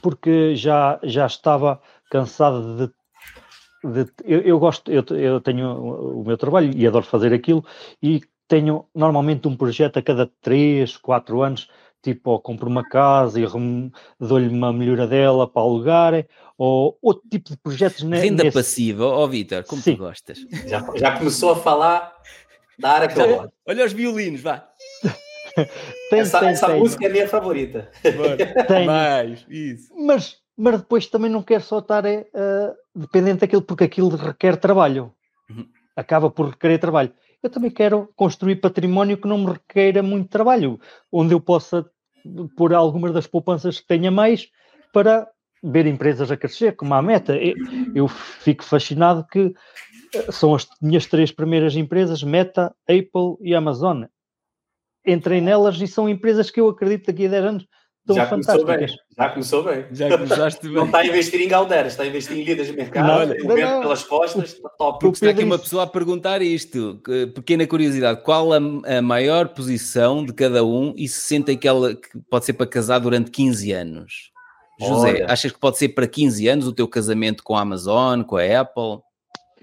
[0.00, 1.80] Porque já, já estava
[2.10, 4.02] cansado de.
[4.04, 7.64] de eu, eu, gosto, eu, eu tenho o meu trabalho e adoro fazer aquilo,
[8.02, 11.68] e tenho normalmente um projeto a cada 3, 4 anos,
[12.02, 13.44] tipo, ou compro uma casa e
[14.18, 16.26] dou-lhe uma melhora dela para alugar,
[16.56, 18.02] ou outro tipo de projetos.
[18.02, 18.56] Renda nesse...
[18.56, 19.94] passiva, ó oh, Vitor, como Sim.
[19.94, 20.38] tu gostas?
[20.66, 22.16] Já, já começou a falar
[22.78, 23.52] da área que eu gosto.
[23.66, 24.68] Olha os violinos, vá.
[26.10, 26.80] tem, essa, tem, essa tem.
[26.80, 27.90] música é a minha favorita.
[28.66, 28.86] Tem.
[28.86, 29.92] Mais, isso.
[29.96, 35.12] Mas, mas depois também não quero só estar uh, dependente daquilo, porque aquilo requer trabalho.
[35.50, 35.66] Uhum.
[35.96, 37.12] Acaba por requerer trabalho.
[37.42, 40.80] Eu também quero construir património que não me requeira muito trabalho,
[41.10, 41.88] onde eu possa
[42.56, 44.48] pôr algumas das poupanças que tenha mais
[44.92, 45.28] para
[45.62, 47.36] ver empresas a crescer, como a Meta.
[47.36, 47.54] Eu,
[47.94, 49.54] eu fico fascinado que
[50.14, 54.04] eh, são as minhas três primeiras empresas, Meta, Apple e Amazon
[55.12, 57.66] entrei nelas e são empresas que eu acredito daqui a 10 anos
[58.08, 58.90] estão já fantásticas.
[58.90, 59.86] Bem, já começou bem.
[59.92, 60.72] Já começaste bem.
[60.72, 63.80] Não está a investir em Galderas, está a investir em líderes de mercado, não, não,
[63.80, 65.00] pelas costas, está top.
[65.00, 67.00] Porque está aqui uma pessoa a perguntar isto,
[67.34, 71.94] pequena curiosidade, qual a, a, maior posição de cada um e se sentem que ela
[71.94, 74.12] que pode ser para casar durante 15 anos?
[74.80, 75.26] José, Olha.
[75.28, 78.60] achas que pode ser para 15 anos o teu casamento com a Amazon, com a
[78.60, 79.00] Apple?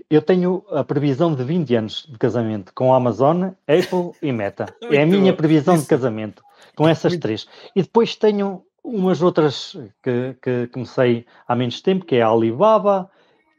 [0.10, 4.68] Eu tenho a previsão de 20 anos de casamento com a Amazon, Apple e Meta.
[4.92, 6.44] é a minha previsão de casamento
[6.76, 7.48] com essas três.
[7.76, 13.10] E depois tenho umas outras que, que comecei há menos tempo, que é a Alibaba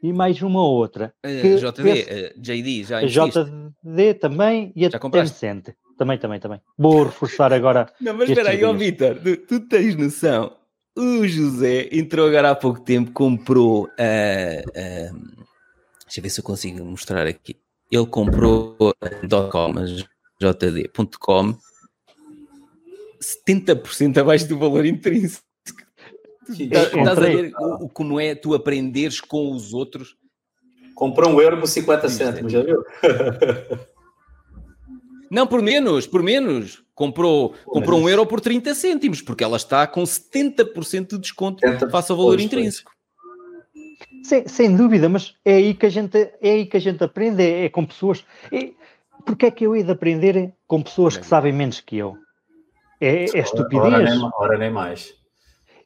[0.01, 1.13] e mais uma outra.
[1.25, 3.43] Uh, que JD, uh, JD, já investiste?
[3.43, 5.69] JD também e a Tencent.
[5.97, 6.61] Também, também, também.
[6.77, 7.91] Vou reforçar agora.
[7.99, 10.55] Não, mas espera aí, ó Vitor, tu, tu, tens noção.
[10.95, 15.46] O José entrou agora há pouco tempo, comprou uh, uh,
[16.07, 17.57] Deixa eu ver se eu consigo mostrar aqui.
[17.91, 18.75] Ele comprou
[19.51, 19.73] .com,
[20.39, 21.57] jd.com
[23.21, 25.45] 70% abaixo do valor intrínseco.
[26.49, 27.51] Estás a ver
[27.93, 30.15] como é tu aprenderes com os outros?
[30.95, 32.83] Comprou um euro por 50 cêntimos, já viu?
[35.29, 36.81] Não, por menos, por menos.
[36.95, 42.11] Comprou, comprou um euro por 30 cêntimos, porque ela está com 70% de desconto face
[42.11, 42.96] ao valor intrínseco.
[44.27, 47.41] Sem, sem, dúvida, mas é aí que a gente, é aí que a gente aprende,
[47.41, 48.25] é, é com pessoas.
[48.51, 48.71] É,
[49.25, 52.17] porque é que eu hei de aprender com pessoas que sabem menos que eu?
[52.99, 53.81] É, é estupidez.
[53.81, 55.13] Ora nem, ora nem mais.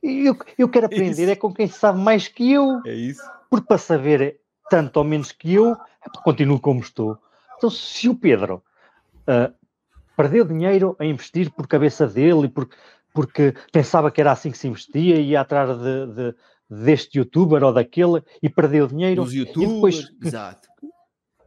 [0.01, 2.81] Eu, eu quero aprender é, é com quem sabe mais que eu.
[2.83, 3.21] É isso.
[3.47, 4.39] Porque para saber
[4.71, 5.77] tanto ou menos que eu,
[6.23, 7.19] continuo como estou.
[7.57, 8.63] Então, se o Pedro
[9.27, 9.53] uh,
[10.17, 12.67] perdeu dinheiro a investir por cabeça dele e por,
[13.13, 16.35] porque pensava que era assim que se investia e ia atrás de, de,
[16.71, 19.23] deste youtuber ou daquele e perdeu dinheiro.
[19.23, 20.69] Os youtubers, e depois, exato.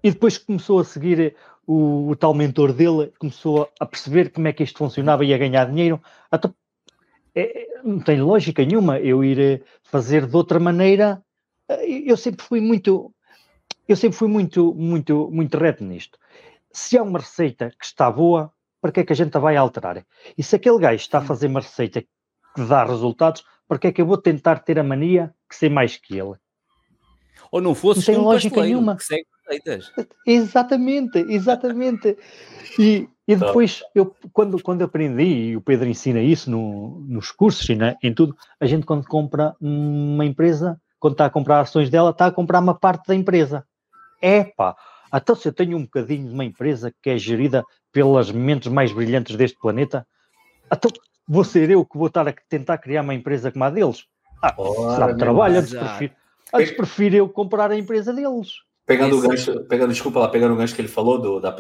[0.03, 1.35] E depois começou a seguir
[1.67, 5.39] o, o, tal mentor dele, começou a perceber como é que isto funcionava e a
[5.39, 5.99] ganhar dinheiro.
[6.31, 6.55] Então,
[7.35, 11.23] é, não tem lógica nenhuma eu ir eh, fazer de outra maneira.
[11.69, 13.13] Eh, eu sempre fui muito,
[13.89, 16.19] eu sempre fui muito, muito, muito reto nisto.
[16.71, 19.57] Se há uma receita que está boa, para que é que a gente a vai
[19.57, 20.05] alterar?
[20.37, 24.01] E se aquele gajo está a fazer uma receita que dá resultados, porque é que
[24.01, 26.35] eu vou tentar ter a mania que sei mais que ele?
[27.51, 28.97] Ou não fosse não tem lógica nenhuma.
[28.97, 29.93] Que segue receitas.
[30.27, 32.17] Exatamente, exatamente.
[32.79, 37.69] e, E depois, eu, quando, quando aprendi, e o Pedro ensina isso no, nos cursos
[37.69, 41.89] e né, em tudo, a gente quando compra uma empresa, quando está a comprar ações
[41.89, 43.65] dela, está a comprar uma parte da empresa.
[44.21, 44.77] É pá,
[45.15, 48.93] então se eu tenho um bocadinho de uma empresa que é gerida pelas mentes mais
[48.93, 50.07] brilhantes deste planeta,
[50.71, 50.91] então
[51.27, 54.07] vou ser eu que vou estar a tentar criar uma empresa como a deles.
[54.43, 55.59] Ah, Ora, será que trabalho?
[55.59, 56.15] Antes prefiro,
[56.53, 58.65] antes prefiro eu comprar a empresa deles.
[58.87, 59.25] Pegando Esse...
[59.25, 61.57] o gancho, pegando, desculpa lá, pegando o gancho que ele falou, do, da,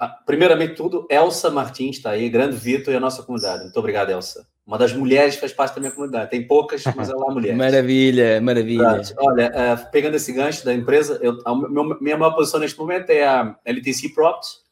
[0.00, 3.64] a, primeiramente tudo, Elsa Martins está aí, grande Vitor e a nossa comunidade.
[3.64, 4.46] Muito obrigado, Elsa.
[4.66, 6.30] Uma das mulheres que faz parte da minha comunidade.
[6.30, 7.54] Tem poucas, mas ela é mulher.
[7.54, 9.02] maravilha, maravilha.
[9.18, 13.10] Olha, uh, pegando esse gancho da empresa, eu, a meu, minha maior posição neste momento
[13.10, 14.62] é a LTC Props,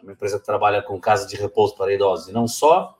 [0.00, 2.96] uma empresa que trabalha com casa de repouso para idosos e não só.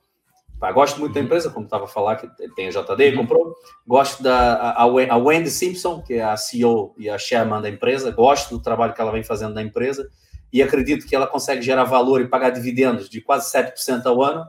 [0.70, 1.26] Gosto muito da uhum.
[1.26, 3.16] empresa, como estava a falar, que tem a JD, uhum.
[3.16, 3.54] comprou.
[3.86, 8.12] Gosto da a, a Wendy Simpson, que é a CEO e a chairman da empresa.
[8.12, 10.08] Gosto do trabalho que ela vem fazendo na empresa
[10.52, 14.44] e acredito que ela consegue gerar valor e pagar dividendos de quase 7% ao ano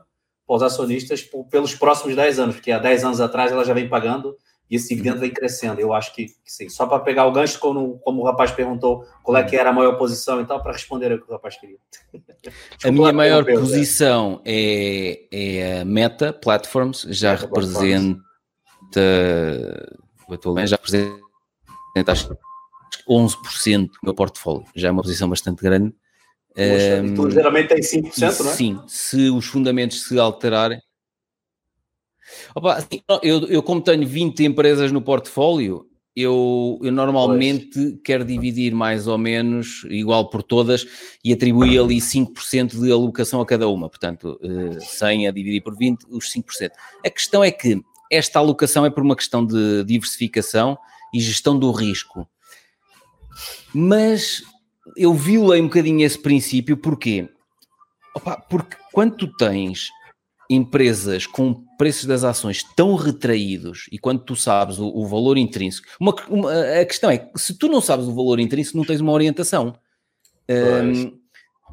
[0.46, 3.88] para os acionistas pelos próximos 10 anos, porque há 10 anos atrás ela já vem
[3.88, 4.36] pagando
[4.74, 5.80] e esse dividendo vem crescendo.
[5.80, 6.68] Eu acho que, que sim.
[6.68, 9.74] Só para pegar o gancho, como, como o rapaz perguntou qual é que era a
[9.74, 11.78] maior posição e tal, para responder o que o rapaz queria.
[12.84, 18.24] a minha maior posição é, é a Meta Platforms, já Meta representa.
[20.30, 22.36] Atualmente já representa acho que
[23.08, 24.66] 11% do meu portfólio.
[24.76, 25.94] Já é uma posição bastante grande
[26.56, 28.54] um, tu geralmente tem 5%, não é?
[28.54, 30.80] Sim, se os fundamentos se alterarem.
[32.56, 38.00] Opa, assim, eu, eu, como tenho 20 empresas no portfólio, eu, eu normalmente pois.
[38.04, 40.86] quero dividir mais ou menos igual por todas
[41.24, 43.90] e atribuir ali 5% de alocação a cada uma.
[43.90, 44.40] Portanto,
[44.80, 46.72] 100 eh, a dividir por 20, os 5%.
[47.06, 50.78] A questão é que esta alocação é por uma questão de diversificação
[51.14, 52.28] e gestão do risco.
[53.74, 54.44] Mas
[54.96, 57.28] eu violei um bocadinho esse princípio, porquê?
[58.16, 59.90] Opa, porque quando tu tens
[60.50, 65.88] empresas com preços das ações tão retraídos e quando tu sabes o, o valor intrínseco,
[66.00, 69.12] uma, uma, a questão é se tu não sabes o valor intrínseco, não tens uma
[69.12, 69.76] orientação.
[70.50, 71.18] Um,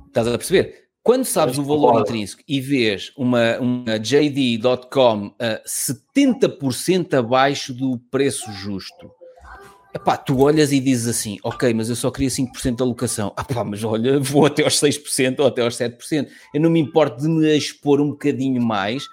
[0.06, 0.88] estás a perceber?
[1.02, 8.52] Quando sabes o valor intrínseco e vês uma, uma JD.com a 70% abaixo do preço
[8.52, 9.10] justo,
[9.92, 13.32] Epá, tu olhas e dizes assim, ok, mas eu só queria 5% de alocação.
[13.36, 16.28] Ah pá, mas olha, vou até aos 6% ou até aos 7%.
[16.54, 19.04] Eu não me importo de me expor um bocadinho mais,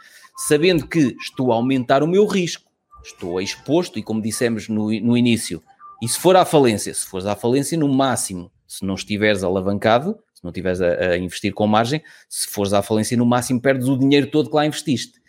[0.47, 2.69] sabendo que estou a aumentar o meu risco.
[3.03, 5.63] Estou exposto e como dissemos no, no início,
[6.01, 10.17] e se for à falência, se fores à falência no máximo, se não estiveres alavancado,
[10.33, 13.87] se não estiveres a, a investir com margem, se fores à falência no máximo perdes
[13.87, 15.19] o dinheiro todo que lá investiste.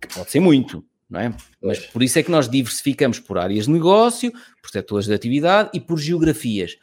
[0.00, 1.34] Que pode ser muito, não é?
[1.62, 4.32] Mas por isso é que nós diversificamos por áreas de negócio,
[4.62, 6.78] por setores de atividade e por geografias.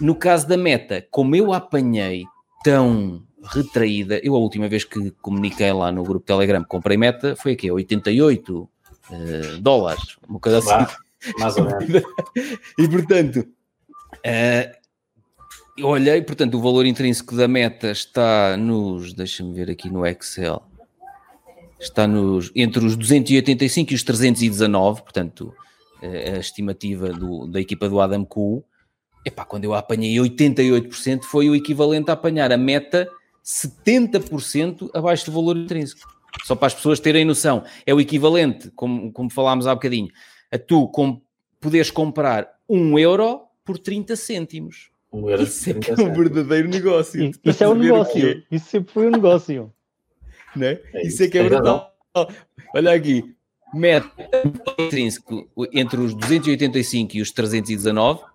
[0.00, 2.24] No caso da meta, como eu a apanhei
[2.64, 7.52] tão retraída, eu a última vez que comuniquei lá no grupo Telegram, comprei meta, foi
[7.52, 8.68] aqui, 88 uh,
[9.60, 10.92] dólares, uma coisa assim.
[11.38, 12.02] Mais ou menos.
[12.76, 13.46] e portanto,
[14.16, 14.80] uh,
[15.78, 20.62] eu olhei, portanto, o valor intrínseco da meta está nos, deixa-me ver aqui no Excel,
[21.80, 25.54] está nos, entre os 285 e os 319, portanto,
[26.02, 28.64] a estimativa do, da equipa do Adam Cool.
[29.24, 33.08] Epá, quando eu a apanhei 88%, foi o equivalente a apanhar a meta
[33.44, 36.08] 70% abaixo do valor intrínseco.
[36.44, 40.08] Só para as pessoas terem noção, é o equivalente, como, como falámos há bocadinho,
[40.50, 41.20] a tu com,
[41.58, 44.90] poderes comprar um euro por 30 cêntimos.
[45.12, 47.30] Um euro isso é, é um verdadeiro negócio.
[47.44, 48.42] Isso é um negócio.
[48.50, 49.72] Isso sempre foi um negócio
[50.56, 50.78] né?
[50.92, 51.92] É isso, isso é que é brutal.
[52.74, 53.24] Olha aqui,
[53.74, 54.10] meta
[54.78, 58.30] intrínseco entre os 285 e os 319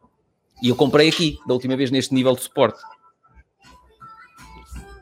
[0.62, 2.80] e eu comprei aqui, da última vez neste nível de suporte.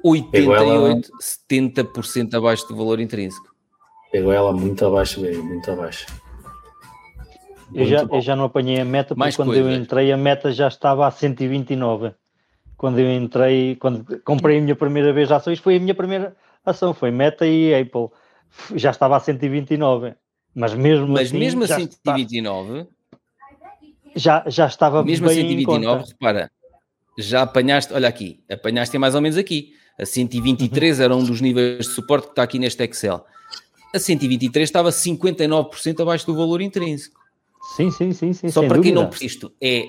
[0.04, 3.54] 88, 70% abaixo do valor intrínseco.
[4.12, 6.06] Pegou ela muito abaixo mesmo, muito abaixo.
[7.74, 9.62] eu já, eu já não apanhei a meta, porque Mais quando coisa.
[9.62, 12.14] eu entrei a meta já estava a 129.
[12.76, 16.36] Quando eu entrei, quando comprei a minha primeira vez ações, foi a minha primeira
[16.72, 18.08] ação, foi Meta e Apple.
[18.76, 20.14] Já estava a 129,
[20.54, 21.40] mas mesmo mas assim.
[21.40, 22.80] mesmo a 129.
[22.80, 22.94] Está,
[24.16, 26.52] já, já estava mesmo bem a 129, repara,
[27.18, 29.74] já apanhaste, olha aqui, apanhaste mais ou menos aqui.
[30.00, 31.06] A 123 uhum.
[31.06, 33.24] era um dos níveis de suporte que está aqui neste Excel.
[33.94, 37.20] A 123 estava 59% abaixo do valor intrínseco.
[37.76, 38.34] Sim, sim, sim.
[38.34, 38.84] sim Só para dúvida.
[38.84, 39.86] quem não isto é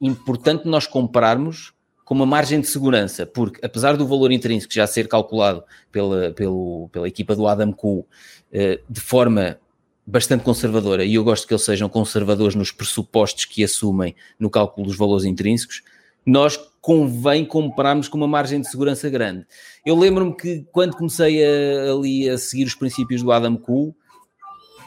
[0.00, 1.72] importante nós comprarmos
[2.06, 6.88] com uma margem de segurança, porque apesar do valor intrínseco já ser calculado pela, pelo,
[6.92, 8.06] pela equipa do Adam Cool
[8.52, 9.58] eh, de forma
[10.06, 14.86] bastante conservadora, e eu gosto que eles sejam conservadores nos pressupostos que assumem no cálculo
[14.86, 15.82] dos valores intrínsecos,
[16.24, 19.44] nós convém comprarmos com uma margem de segurança grande.
[19.84, 23.88] Eu lembro-me que quando comecei a, ali a seguir os princípios do Adam Cool,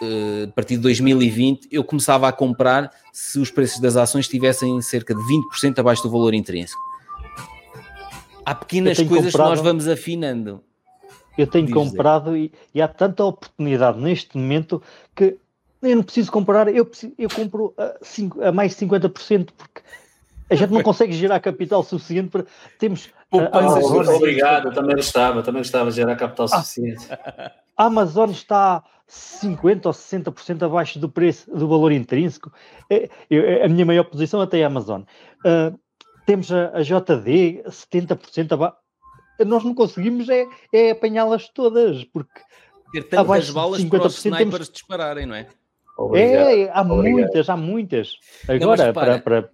[0.01, 4.82] uh, a partir de 2020, eu começava a comprar se os preços das ações estivessem
[4.82, 6.89] cerca de 20% abaixo do valor intrínseco.
[8.49, 10.63] Há pequenas coisas comprado, que nós vamos afinando.
[11.37, 14.81] Eu tenho comprado e, e, há tanta oportunidade neste momento
[15.15, 15.37] que
[15.83, 19.81] eu não preciso comprar, eu, preciso, eu compro a, cinco, a mais de 50%, porque
[20.49, 22.45] a gente não consegue gerar capital suficiente para.
[22.79, 23.09] Temos.
[23.31, 27.07] Ah, obrigado, também gostava, também gostava de gerar capital ah, suficiente.
[27.77, 32.51] A Amazon está 50% ou 60% abaixo do preço, do valor intrínseco.
[32.89, 35.03] É, é, a minha maior posição até é a Amazon.
[35.45, 35.77] Uh,
[36.30, 38.77] temos a, a JD 70% abaixo.
[39.47, 42.39] Nós não conseguimos é, é apanhá-las todas, porque.
[42.91, 44.69] Ter tantas balas para os snipers temos...
[44.69, 45.47] dispararem, não é?
[46.13, 46.97] É, há Obrigado.
[46.97, 48.13] muitas, há muitas.
[48.47, 49.49] Agora, não, para, para,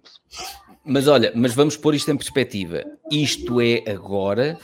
[0.84, 2.84] Mas olha, mas vamos pôr isto em perspectiva.
[3.10, 4.58] Isto é agora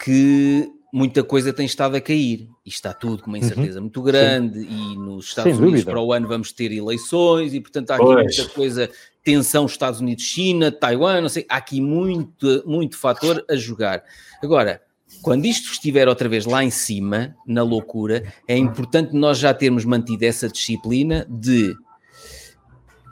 [0.00, 2.48] que muita coisa tem estado a cair.
[2.64, 3.44] E está tudo com uma uhum.
[3.44, 3.82] incerteza uhum.
[3.82, 4.68] muito grande Sim.
[4.70, 5.90] e nos Estados Sem Unidos dúvida.
[5.90, 8.36] para o ano vamos ter eleições e portanto há aqui pois.
[8.36, 8.90] muita coisa,
[9.24, 14.04] tensão Estados Unidos-China, Taiwan, não sei, há aqui muito, muito fator a jogar.
[14.40, 14.80] Agora,
[15.20, 19.84] quando isto estiver outra vez lá em cima, na loucura, é importante nós já termos
[19.84, 21.74] mantido essa disciplina de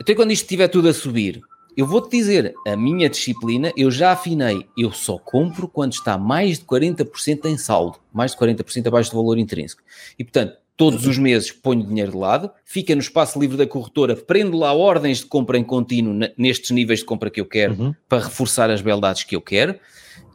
[0.01, 1.41] até quando isto estiver tudo a subir,
[1.77, 6.59] eu vou-te dizer, a minha disciplina, eu já afinei, eu só compro quando está mais
[6.59, 9.83] de 40% em saldo, mais de 40% abaixo do valor intrínseco.
[10.19, 14.17] E portanto, todos os meses ponho dinheiro de lado, fica no espaço livre da corretora,
[14.17, 17.95] prendo lá ordens de compra em contínuo nestes níveis de compra que eu quero, uhum.
[18.09, 19.79] para reforçar as beldades que eu quero,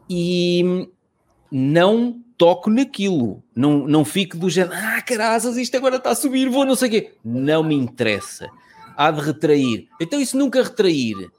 [0.10, 0.88] e
[1.52, 3.44] não toco naquilo.
[3.56, 6.88] Não, não fico do género, ah, carazas, isto agora está a subir, vou não sei
[6.88, 7.14] o quê.
[7.24, 8.50] Não me interessa.
[8.98, 9.88] Há de retrair.
[10.02, 11.30] Então, isso nunca retrair.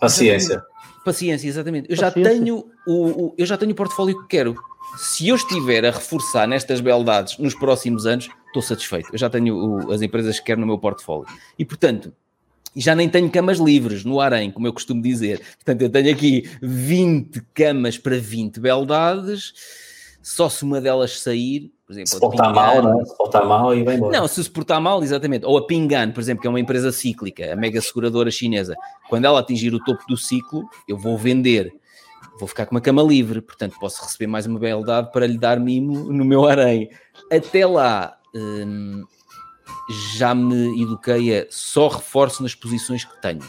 [0.00, 0.62] Paciência.
[1.04, 1.90] Paciência, exatamente.
[1.90, 2.22] Eu Paciência.
[2.24, 4.56] já tenho o, o, eu já tenho o portfólio que quero.
[4.96, 9.08] Se eu estiver a reforçar nestas beldades nos próximos anos, estou satisfeito.
[9.12, 11.26] Eu já tenho o, as empresas que quero no meu portfólio.
[11.58, 12.12] E, portanto,
[12.74, 15.40] já nem tenho camas livres no harém, como eu costumo dizer.
[15.56, 19.52] Portanto, eu tenho aqui 20 camas para 20 beldades,
[20.22, 23.04] só se uma delas sair, por exemplo, se portar mal, não é?
[23.04, 24.18] Se portar mal e vai embora.
[24.18, 25.44] Não, se se portar mal, exatamente.
[25.44, 28.74] Ou a Pingan, por exemplo, que é uma empresa cíclica, a mega seguradora chinesa.
[29.08, 31.74] Quando ela atingir o topo do ciclo, eu vou vender.
[32.38, 35.58] Vou ficar com uma cama livre, portanto posso receber mais uma beldade para lhe dar
[35.58, 36.88] mimo no meu harém.
[37.30, 39.04] Até lá, hum,
[40.16, 43.42] já me eduquei a só reforço nas posições que tenho.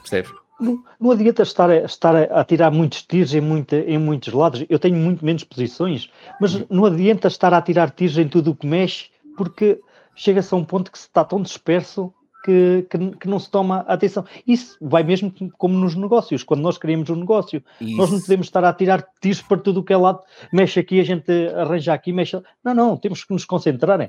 [0.00, 0.39] Percebes?
[0.60, 4.32] Não, não adianta estar, a, estar a, a tirar muitos tiros em, muita, em muitos
[4.32, 4.64] lados.
[4.68, 8.56] Eu tenho muito menos posições, mas não adianta estar a tirar tiros em tudo o
[8.56, 9.80] que mexe, porque
[10.14, 12.12] chega-se a um ponto que se está tão disperso
[12.44, 14.24] que, que, que, não se toma atenção.
[14.46, 17.62] Isso vai mesmo como nos negócios, quando nós queremos um negócio.
[17.80, 17.96] Isso.
[17.96, 20.20] Nós não podemos estar a tirar tiros para tudo o que é lado,
[20.52, 22.40] mexe aqui, a gente arranja aqui, mexe.
[22.64, 24.00] Não, não, temos que nos concentrar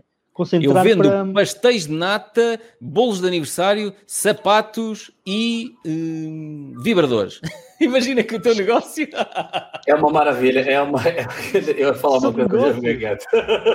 [0.41, 1.25] concentrar Eu vendo para...
[1.33, 7.39] pastéis de nata, bolos de aniversário, sapatos e hum, vibradores.
[7.79, 9.07] Imagina que o teu negócio...
[9.87, 10.99] é uma maravilha, é uma...
[11.77, 12.73] Eu ia falar uma coisa,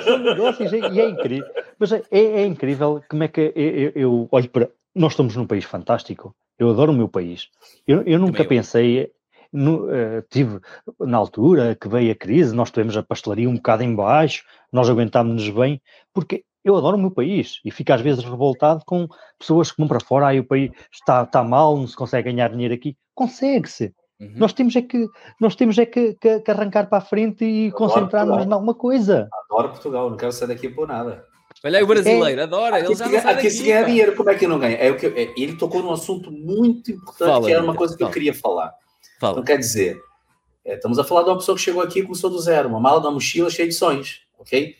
[0.04, 1.46] São negócios e é incrível.
[1.78, 4.68] Mas é, é, incrível como é que eu, eu, eu, olho para...
[4.94, 6.34] Nós estamos num país fantástico.
[6.58, 7.48] Eu adoro o meu país.
[7.86, 9.12] Eu, eu nunca Também pensei...
[9.52, 10.58] No, uh, tive
[11.00, 14.90] na altura que veio a crise, nós tivemos a pastelaria um bocado em baixo, nós
[14.90, 15.80] aguentámos-nos bem,
[16.12, 19.06] porque eu adoro o meu país e fico às vezes revoltado com
[19.38, 22.50] pessoas que vão para fora, aí o país está, está mal, não se consegue ganhar
[22.50, 22.96] dinheiro aqui.
[23.14, 23.94] Consegue-se.
[24.20, 24.32] Uhum.
[24.36, 25.06] Nós temos é que
[25.40, 29.28] nós temos é que, que, que arrancar para a frente e concentrar-nos em alguma coisa.
[29.50, 31.24] Adoro Portugal, não quero sair daqui por nada.
[31.64, 32.76] Olha aí o brasileiro, é, adora.
[32.76, 34.76] Aqui, se, aqui se ganha dinheiro, como é que não ganha?
[34.76, 37.94] É o que, é, ele tocou num assunto muito importante, fala, que era uma coisa
[37.94, 38.10] que fala.
[38.10, 38.74] eu queria falar.
[39.20, 39.32] Fala.
[39.32, 40.00] Então, quer dizer,
[40.64, 42.80] é, estamos a falar de uma pessoa que chegou aqui e começou do zero, uma
[42.80, 44.74] mala, uma mochila cheia de sonhos, ok?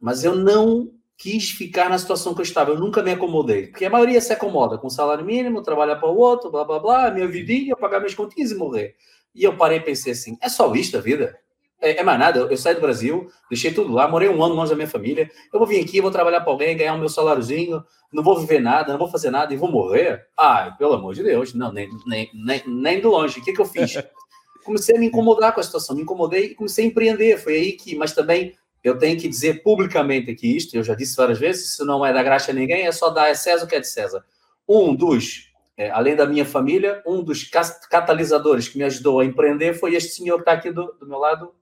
[0.00, 0.90] Mas eu não
[1.22, 2.72] quis ficar na situação que eu estava.
[2.72, 3.68] Eu nunca me acomodei.
[3.68, 7.10] Porque a maioria se acomoda com salário mínimo, trabalha para o outro, blá blá blá,
[7.12, 8.96] minha vidinha, pagar minhas continhas e morrer.
[9.32, 11.38] E eu parei e pensei assim: é só isto a vida?
[11.80, 12.40] É, é mais nada.
[12.40, 15.30] Eu, eu, saí do Brasil, deixei tudo lá, morei um ano longe da minha família.
[15.52, 18.60] Eu vou vir aqui, vou trabalhar para alguém, ganhar o meu saláriozinho, não vou viver
[18.60, 20.26] nada, não vou fazer nada e vou morrer?
[20.36, 23.38] Ai, pelo amor de Deus, não, nem, nem, nem, nem de longe.
[23.38, 23.94] O que, que eu fiz?
[24.64, 27.38] Comecei a me incomodar com a situação, me incomodei e comecei a empreender.
[27.38, 31.16] Foi aí que, mas também eu tenho que dizer publicamente aqui isto, eu já disse
[31.16, 33.68] várias vezes, isso não é da graça a ninguém, é só dar a César o
[33.68, 34.24] que é de César.
[34.68, 37.44] Um dos, é, além da minha família, um dos
[37.88, 41.18] catalisadores que me ajudou a empreender foi este senhor que está aqui do, do meu
[41.18, 41.54] lado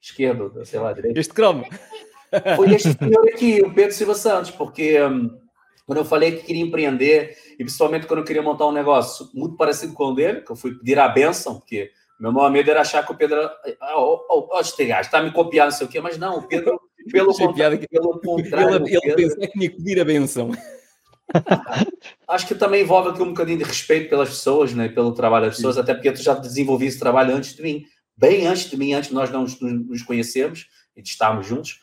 [0.00, 1.18] esquerdo, sei lá, direito.
[1.18, 1.66] Este cromo.
[2.56, 5.38] Foi este senhor aqui, o Pedro Silva Santos, porque hum,
[5.86, 9.56] quando eu falei que queria empreender, e principalmente quando eu queria montar um negócio muito
[9.56, 12.80] parecido com o dele, que eu fui pedir a benção, porque meu maior medo era
[12.80, 13.50] achar que o Pedro.
[13.80, 17.78] Ó, oh, está me copiando, não sei o quê, mas não, o Pedro, pelo, contrário,
[17.78, 17.88] que...
[17.88, 18.76] pelo contrário.
[18.76, 19.16] Ele, ele Pedro...
[19.16, 20.50] pensou que que pedir a benção.
[22.28, 24.88] Acho que também envolve aqui um bocadinho de respeito pelas pessoas, né?
[24.88, 25.80] pelo trabalho das pessoas, Sim.
[25.80, 27.84] até porque tu já desenvolvi esse trabalho antes de mim,
[28.16, 31.80] bem antes de mim, antes de nós não nos, nos conhecermos e de estarmos juntos.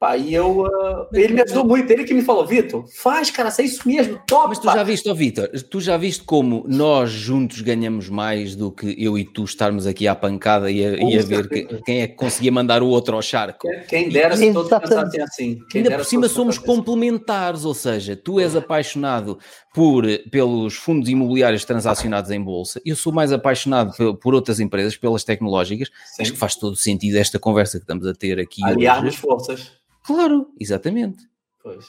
[0.00, 3.52] Pá, e eu, uh, ele me ajudou muito, ele que me falou, Vitor, faz, cara,
[3.58, 4.48] é isso mesmo, top.
[4.48, 4.72] Mas tu pá.
[4.72, 9.18] já viste, ó Vitor, tu já viste como nós juntos ganhamos mais do que eu
[9.18, 12.14] e tu estarmos aqui à pancada e a, e a ver que, quem é que
[12.14, 13.68] conseguia mandar o outro ao charco.
[13.90, 15.58] Quem dera se todos pensassem assim.
[15.68, 19.38] Quem Ainda por cima somos complementares, ou seja, tu és apaixonado
[19.74, 24.96] por, pelos fundos imobiliários transacionados em bolsa, eu sou mais apaixonado por, por outras empresas,
[24.96, 26.22] pelas tecnológicas, Sim.
[26.22, 29.78] acho que faz todo sentido esta conversa que estamos a ter aqui Aliarmos forças.
[30.10, 31.22] Claro, exatamente.
[31.62, 31.86] Pois.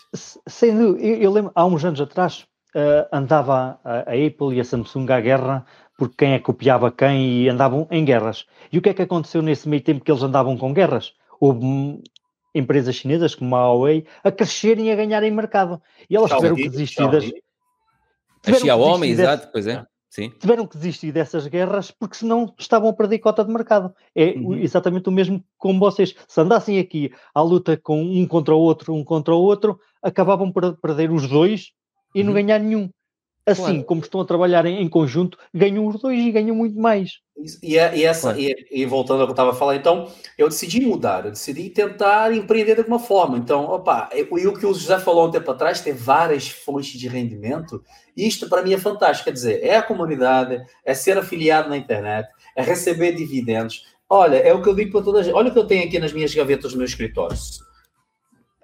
[0.47, 2.45] Sem dúvida, eu, eu, lembro, há uns anos atrás,
[2.75, 5.65] uh, andava a, a, Apple e a Samsung à guerra
[5.97, 8.45] porque quem é que copiava quem e andavam em guerras.
[8.71, 11.13] E o que é que aconteceu nesse meio tempo que eles andavam com guerras?
[11.39, 12.03] Houve hum,
[12.53, 15.81] empresas chinesas como a Huawei a crescerem e a ganharem mercado.
[16.09, 17.25] E elas tiveram que desistir das...
[18.45, 19.85] A Xiaomi, exato, pois é.
[20.11, 20.29] Sim.
[20.37, 23.95] tiveram que desistir dessas guerras porque senão estavam a perder cota de mercado.
[24.13, 24.55] É uhum.
[24.55, 26.13] exatamente o mesmo com vocês.
[26.27, 30.51] Se andassem aqui à luta com um contra o outro, um contra o outro, acabavam
[30.51, 31.71] por perder os dois
[32.13, 32.25] e uhum.
[32.25, 32.89] não ganhar nenhum.
[33.45, 33.83] Assim, claro.
[33.85, 37.21] como estão a trabalhar em, em, conjunto, ganham os dois e ganham muito mais.
[37.61, 38.39] E, é, e essa, claro.
[38.39, 41.69] e, e, voltando ao que eu estava a falar, então, eu decidi mudar, eu decidi
[41.69, 43.37] tentar empreender de alguma forma.
[43.37, 47.07] Então, opa, e o que o José falou um tempo atrás, ter várias fontes de
[47.07, 47.83] rendimento,
[48.15, 49.25] isto para mim é fantástico.
[49.25, 53.85] Quer dizer, é a comunidade, é ser afiliado na internet, é receber dividendos.
[54.09, 55.33] Olha, é o que eu digo para toda a gente.
[55.33, 57.37] Olha o que eu tenho aqui nas minhas gavetas do meu escritório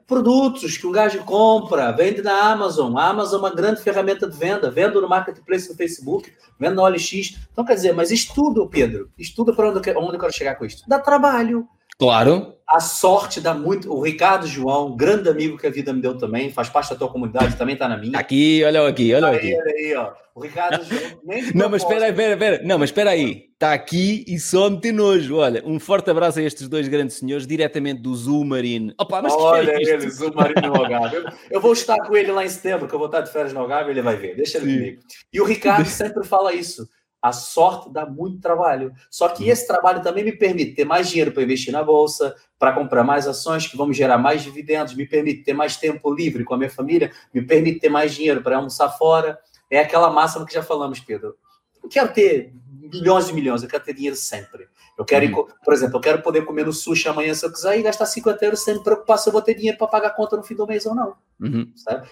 [0.07, 2.97] produtos que um gajo compra, vende na Amazon.
[2.97, 6.83] A Amazon é uma grande ferramenta de venda, vendo no marketplace do Facebook, vendo no
[6.83, 7.37] OLX.
[7.51, 10.83] Então, quer dizer, mas estudo, Pedro, estudo para onde, onde eu quero chegar com isso.
[10.87, 11.67] Dá trabalho.
[11.99, 12.56] Claro.
[12.69, 13.91] A sorte dá muito.
[13.93, 17.07] O Ricardo João, grande amigo que a vida me deu também, faz parte da tua
[17.07, 18.19] comunidade, também está na minha.
[18.19, 19.55] Aqui, olha aqui, olha aí, aqui.
[19.55, 20.27] Olha aí, ó.
[20.35, 21.01] O Ricardo João.
[21.55, 22.61] não, mas espera aí, espera, espera.
[22.63, 23.47] Não, mas espera aí.
[23.53, 25.37] Está aqui e só me tem nojo.
[25.37, 28.93] Olha, um forte abraço a estes dois grandes senhores, diretamente do Zumarine.
[28.99, 31.15] Opa, mas olha é ele, Zumarine no Algarve.
[31.15, 33.53] Eu, eu, vou estar com ele lá em setembro, que eu vou estar de férias
[33.53, 34.35] no Algarve, ele vai ver.
[34.35, 35.01] Deixa ele comigo.
[35.33, 36.87] E o Ricardo sempre fala isso.
[37.27, 38.93] A sorte dá muito trabalho.
[39.09, 39.49] Só que uhum.
[39.49, 43.27] esse trabalho também me permite ter mais dinheiro para investir na bolsa, para comprar mais
[43.27, 46.57] ações que vão me gerar mais dividendos, me permite ter mais tempo livre com a
[46.57, 49.37] minha família, me permite ter mais dinheiro para almoçar fora.
[49.69, 51.35] É aquela máxima que já falamos, Pedro.
[51.83, 52.53] Eu quero ter
[52.91, 54.67] milhões e milhões, eu quero ter dinheiro sempre.
[54.97, 55.47] Eu quero, uhum.
[55.47, 58.05] ir, por exemplo, eu quero poder comer no sushi amanhã se eu quiser e gastar
[58.05, 60.43] 50 euros sem me preocupar se eu vou ter dinheiro para pagar a conta no
[60.43, 61.15] fim do mês ou não.
[61.39, 61.71] Uhum.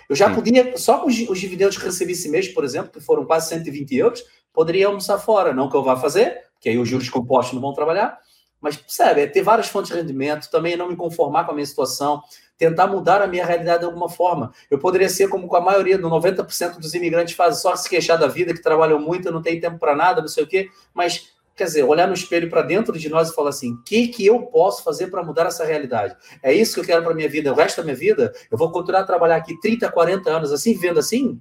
[0.09, 0.35] Eu já Sim.
[0.35, 3.49] podia, só com os, os dividendos que recebi esse mês, por exemplo, que foram quase
[3.49, 4.23] 120 euros,
[4.53, 5.53] poderia almoçar fora.
[5.53, 8.19] Não que eu vá fazer, porque aí os juros compostos não vão trabalhar,
[8.61, 11.65] mas percebe, é ter várias fontes de rendimento, também não me conformar com a minha
[11.65, 12.21] situação,
[12.57, 14.51] tentar mudar a minha realidade de alguma forma.
[14.69, 18.17] Eu poderia ser como com a maioria, do 90% dos imigrantes fazem, só se queixar
[18.17, 21.33] da vida, que trabalham muito, não tem tempo para nada, não sei o quê, mas
[21.55, 24.25] quer dizer, olhar no espelho para dentro de nós e falar assim: o que, que
[24.25, 26.15] eu posso fazer para mudar essa realidade?
[26.43, 28.33] É isso que eu quero para minha vida, o resto da minha vida?
[28.51, 31.39] Eu vou continuar a trabalhar aqui 30, 40 anos assim, vendo assim?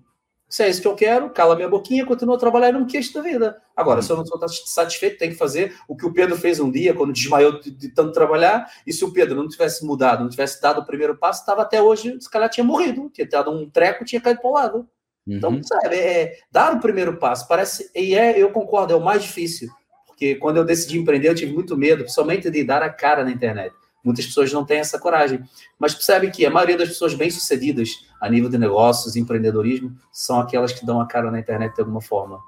[0.55, 2.87] Se é isso que eu quero, cala minha boquinha, continuo a trabalhar e não me
[2.87, 3.61] queixo da vida.
[3.75, 6.71] Agora, se eu não estou satisfeito, tem que fazer o que o Pedro fez um
[6.71, 8.71] dia, quando desmaiou de, de tanto trabalhar.
[8.87, 11.83] E se o Pedro não tivesse mudado, não tivesse dado o primeiro passo, estava até
[11.83, 14.89] hoje, se calhar tinha morrido, tinha dado um treco, tinha caído para o lado.
[15.27, 15.57] Então, uhum.
[15.57, 19.25] Então, sabe, é, dar o primeiro passo parece, e é, eu concordo, é o mais
[19.25, 19.69] difícil.
[20.07, 23.33] Porque quando eu decidi empreender, eu tive muito medo, principalmente de dar a cara na
[23.33, 23.75] internet.
[24.05, 25.43] Muitas pessoas não têm essa coragem.
[25.79, 30.73] Mas percebe que a maioria das pessoas bem-sucedidas a nível de negócios, empreendedorismo, são aquelas
[30.73, 32.39] que dão a cara na internet de alguma forma.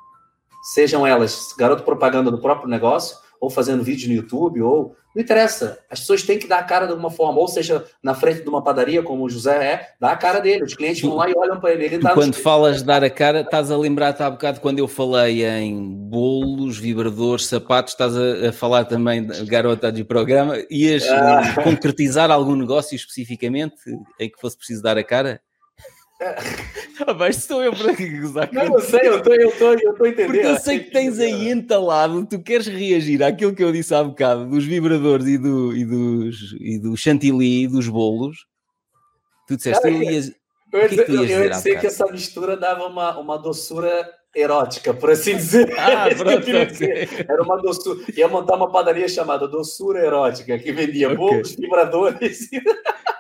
[0.72, 5.79] Sejam elas garoto propaganda do próprio negócio, ou fazendo vídeo no YouTube, ou não interessa.
[5.91, 8.49] As pessoas têm que dar a cara de alguma forma, ou seja, na frente de
[8.49, 10.64] uma padaria, como o José é, dá a cara dele.
[10.64, 11.85] Os clientes vão lá e olham para ele.
[11.85, 14.89] ele tá quando falas de dar a cara, estás a lembrar-te há bocado quando eu
[14.89, 21.55] falei em bolos, vibradores, sapatos, estás a, a falar também, garota de programa, ias ah.
[21.62, 23.77] concretizar algum negócio especificamente
[24.18, 25.41] em que fosse preciso dar a cara?
[26.21, 28.51] Ah, mas estou eu para gozar.
[28.53, 30.33] Não, eu sei, eu estou eu tô, eu tô entendendo.
[30.33, 34.03] Porque eu sei que tens aí entalado, tu queres reagir àquilo que eu disse há
[34.03, 38.47] bocado, dos vibradores e do, e dos, e do chantilly e dos bolos.
[39.47, 40.21] Tu disseste, Cara, eu ia...
[40.73, 44.93] Eu ia, que que eu ia dizer que essa mistura dava uma, uma doçura erótica,
[44.93, 45.73] por assim dizer.
[45.79, 47.09] Ah, pronto, okay.
[47.29, 48.05] Era uma doçura.
[48.14, 51.17] Ia montar uma padaria chamada Doçura Erótica, que vendia okay.
[51.17, 52.49] bolos, vibradores.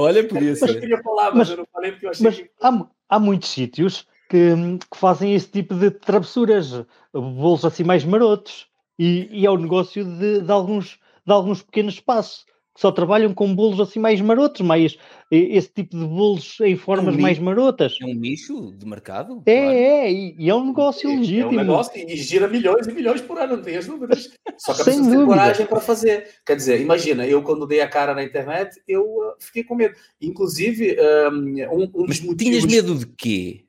[0.00, 0.70] Olha, podia ser.
[0.70, 2.50] Eu queria falar, mas, mas eu não falei porque eu achei mas que...
[2.62, 4.54] há, há muitos sítios que,
[4.90, 10.04] que, fazem esse tipo de travessuras, bolos assim mais marotos, e, e é o negócio
[10.04, 12.44] de, de, alguns, de alguns pequenos espaços
[12.80, 14.96] só trabalham com bolos assim mais marotos, mais
[15.30, 17.98] esse tipo de bolos em formas é um mais marotas.
[18.00, 19.42] É um nicho de mercado?
[19.44, 19.76] É, claro.
[19.76, 21.50] é, e, e, é um negócio é, legítimo.
[21.50, 24.30] É um negócio e gira milhões e milhões por ano, não tenho as dúvidas.
[24.56, 26.26] Só que precisa ter coragem para fazer.
[26.46, 29.94] Quer dizer, imagina, eu quando dei a cara na internet, eu uh, fiquei com medo.
[30.18, 30.96] Inclusive,
[31.70, 32.36] um, um dos Mas motivos...
[32.38, 33.64] tinhas medo de quê?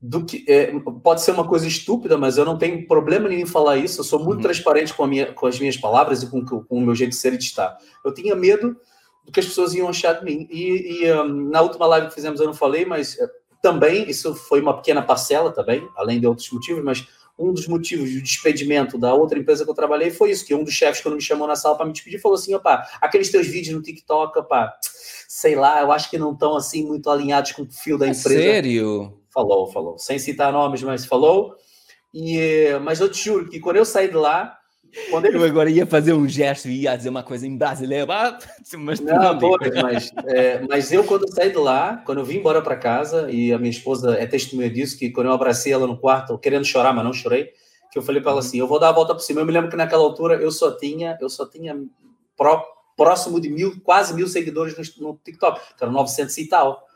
[0.00, 0.72] Do que é,
[1.02, 4.00] pode ser uma coisa estúpida, mas eu não tenho problema nenhum em falar isso.
[4.00, 4.42] Eu sou muito uhum.
[4.42, 7.32] transparente com, minha, com, as minhas palavras e com, com, o meu jeito de ser
[7.32, 7.76] e de estar.
[8.04, 8.76] Eu tinha medo
[9.24, 10.46] do que as pessoas iam achar de mim.
[10.50, 13.28] E, e um, na última live que fizemos eu não falei, mas uh,
[13.62, 17.06] também isso foi uma pequena parcela também, além de outros motivos, mas
[17.38, 20.64] um dos motivos de despedimento da outra empresa que eu trabalhei foi isso, que um
[20.64, 23.46] dos chefes quando me chamou na sala para me despedir falou assim, opa, aqueles teus
[23.46, 24.72] vídeos no TikTok, opa,
[25.28, 28.10] sei lá, eu acho que não estão assim muito alinhados com o fio da é
[28.10, 28.40] empresa.
[28.40, 29.25] Sério?
[29.36, 29.98] Falou, falou.
[29.98, 31.54] Sem citar nomes, mas falou.
[32.14, 34.58] E, mas eu te juro que quando eu saí de lá.
[35.10, 35.36] Quando ele...
[35.36, 38.10] Eu agora ia fazer um gesto e ia dizer uma coisa em brasileiro.
[38.10, 38.38] Ah,
[38.78, 42.24] mas não, não pode, mas, é, mas eu, quando eu saí de lá, quando eu
[42.24, 45.70] vim embora para casa, e a minha esposa é testemunha disso, que quando eu abracei
[45.70, 47.52] ela no quarto, querendo chorar, mas não chorei,
[47.92, 48.46] que eu falei para ela uhum.
[48.46, 49.42] assim: eu vou dar a volta por cima.
[49.42, 51.78] Eu me lembro que naquela altura eu só tinha, eu só tinha
[52.34, 52.64] pró,
[52.96, 56.86] próximo de mil, quase mil seguidores no, no TikTok, que eram 900 e tal.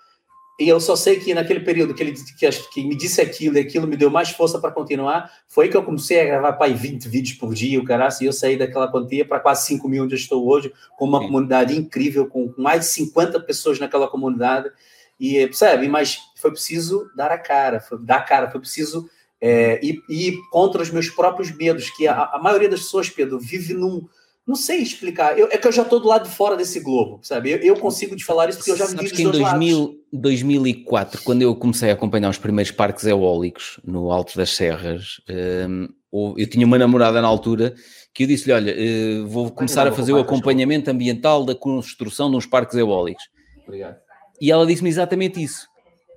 [0.61, 3.61] E eu só sei que naquele período que ele que, que me disse aquilo e
[3.61, 7.09] aquilo me deu mais força para continuar, foi que eu comecei a gravar pai 20
[7.09, 10.15] vídeos por dia, o cara, e eu saí daquela quantia para quase 5 mil onde
[10.15, 11.27] eu estou hoje, com uma Sim.
[11.29, 14.71] comunidade incrível, com mais de 50 pessoas naquela comunidade.
[15.19, 15.89] E percebe?
[15.89, 19.09] Mas foi preciso dar a cara, foi, dar a cara, foi preciso
[19.41, 23.41] é, ir, ir, contra os meus próprios medos, que a, a maioria das pessoas, Pedro,
[23.41, 24.07] vive num
[24.51, 25.39] não sei explicar.
[25.39, 27.53] Eu, é que eu já estou do lado de fora desse globo, sabe?
[27.53, 31.43] Eu, eu consigo te falar isso porque eu já vivi que em 2000, 2004, quando
[31.43, 35.21] eu comecei a acompanhar os primeiros parques eólicos no Alto das Serras,
[35.69, 35.89] um,
[36.37, 37.77] eu tinha uma namorada na altura
[38.13, 42.37] que eu disse-lhe: Olha, uh, vou começar a fazer o acompanhamento ambiental da construção de
[42.37, 43.23] uns parques eólicos.
[43.63, 43.99] Obrigado.
[44.41, 45.69] E ela disse-me exatamente isso.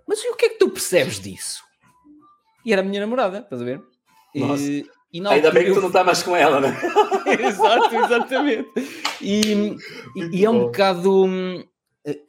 [0.07, 1.61] Mas o que é que tu percebes disso?
[2.65, 3.79] E era a minha namorada, estás a ver?
[4.33, 4.63] Nossa.
[4.63, 6.75] E Ainda bem que tu não está mais com ela, né?
[7.39, 8.69] Exato, exatamente.
[9.21, 9.75] E,
[10.15, 11.25] e, e é um bocado.
[11.25, 11.63] Hum,
[12.05, 12.19] eh,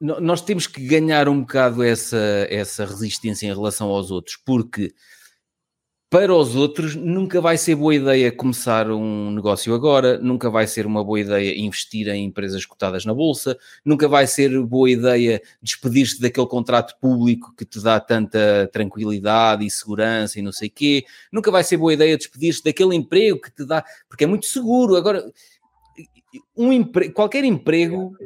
[0.00, 4.92] nós temos que ganhar um bocado essa, essa resistência em relação aos outros, porque
[6.10, 10.86] para os outros, nunca vai ser boa ideia começar um negócio agora, nunca vai ser
[10.86, 16.18] uma boa ideia investir em empresas cotadas na bolsa, nunca vai ser boa ideia despedir-se
[16.18, 21.50] daquele contrato público que te dá tanta tranquilidade e segurança e não sei quê, nunca
[21.50, 24.96] vai ser boa ideia despedir-se daquele emprego que te dá, porque é muito seguro.
[24.96, 25.30] Agora,
[26.56, 27.10] um empre...
[27.10, 28.16] qualquer emprego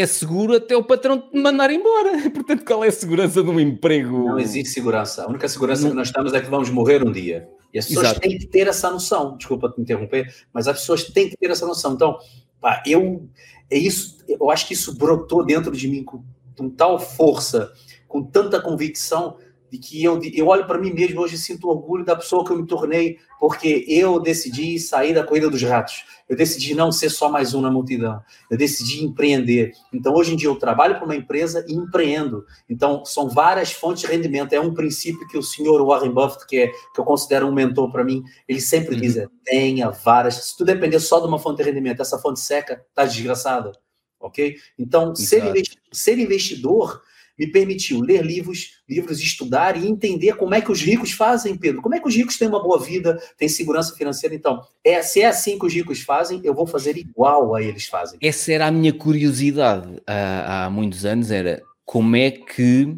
[0.00, 2.12] é seguro até o patrão te mandar embora.
[2.30, 4.26] Portanto, qual é a segurança de um emprego?
[4.26, 5.24] Não existe segurança.
[5.24, 5.90] A única segurança não...
[5.90, 7.48] que nós temos é que vamos morrer um dia.
[7.72, 8.20] E as pessoas Exato.
[8.20, 9.36] têm que ter essa noção.
[9.36, 11.94] Desculpa te interromper, mas as pessoas têm que ter essa noção.
[11.94, 12.18] Então,
[12.60, 13.28] pá, eu
[13.70, 14.18] é isso.
[14.28, 16.22] Eu acho que isso brotou dentro de mim com,
[16.56, 17.72] com tal força,
[18.06, 19.36] com tanta convicção
[19.70, 22.52] de que eu, eu olho para mim mesmo hoje e sinto orgulho da pessoa que
[22.52, 26.04] eu me tornei, porque eu decidi sair da corrida dos ratos.
[26.28, 28.20] Eu decidi não ser só mais um na multidão.
[28.50, 29.72] Eu decidi empreender.
[29.92, 32.44] Então, hoje em dia, eu trabalho para uma empresa e empreendo.
[32.68, 34.52] Então, são várias fontes de rendimento.
[34.52, 37.92] É um princípio que o senhor Warren Buffett, que, é, que eu considero um mentor
[37.92, 39.00] para mim, ele sempre uhum.
[39.00, 40.34] diz: é, tenha várias.
[40.34, 43.70] Se tu depender só de uma fonte de rendimento, essa fonte seca, tá desgraçado.
[44.18, 44.56] Ok?
[44.76, 45.52] Então, ser,
[45.92, 47.00] ser investidor
[47.38, 51.82] me permitiu ler livros, livros, estudar e entender como é que os ricos fazem, Pedro.
[51.82, 54.34] Como é que os ricos têm uma boa vida, têm segurança financeira?
[54.34, 57.86] Então, é, se é assim que os ricos fazem, eu vou fazer igual a eles
[57.86, 58.18] fazem.
[58.22, 62.96] Essa era a minha curiosidade há, há muitos anos, era como é que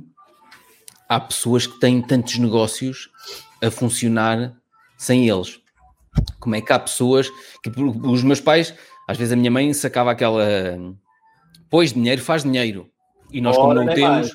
[1.09, 3.11] há pessoas que têm tantos negócios
[3.63, 4.55] a funcionar
[4.97, 5.61] sem eles.
[6.39, 7.29] Como é que há pessoas
[7.63, 8.75] que os meus pais,
[9.07, 10.45] às vezes a minha mãe sacava aquela
[11.71, 12.91] pois dinheiro faz dinheiro
[13.33, 14.01] e nós, como não temos.
[14.01, 14.33] Mais.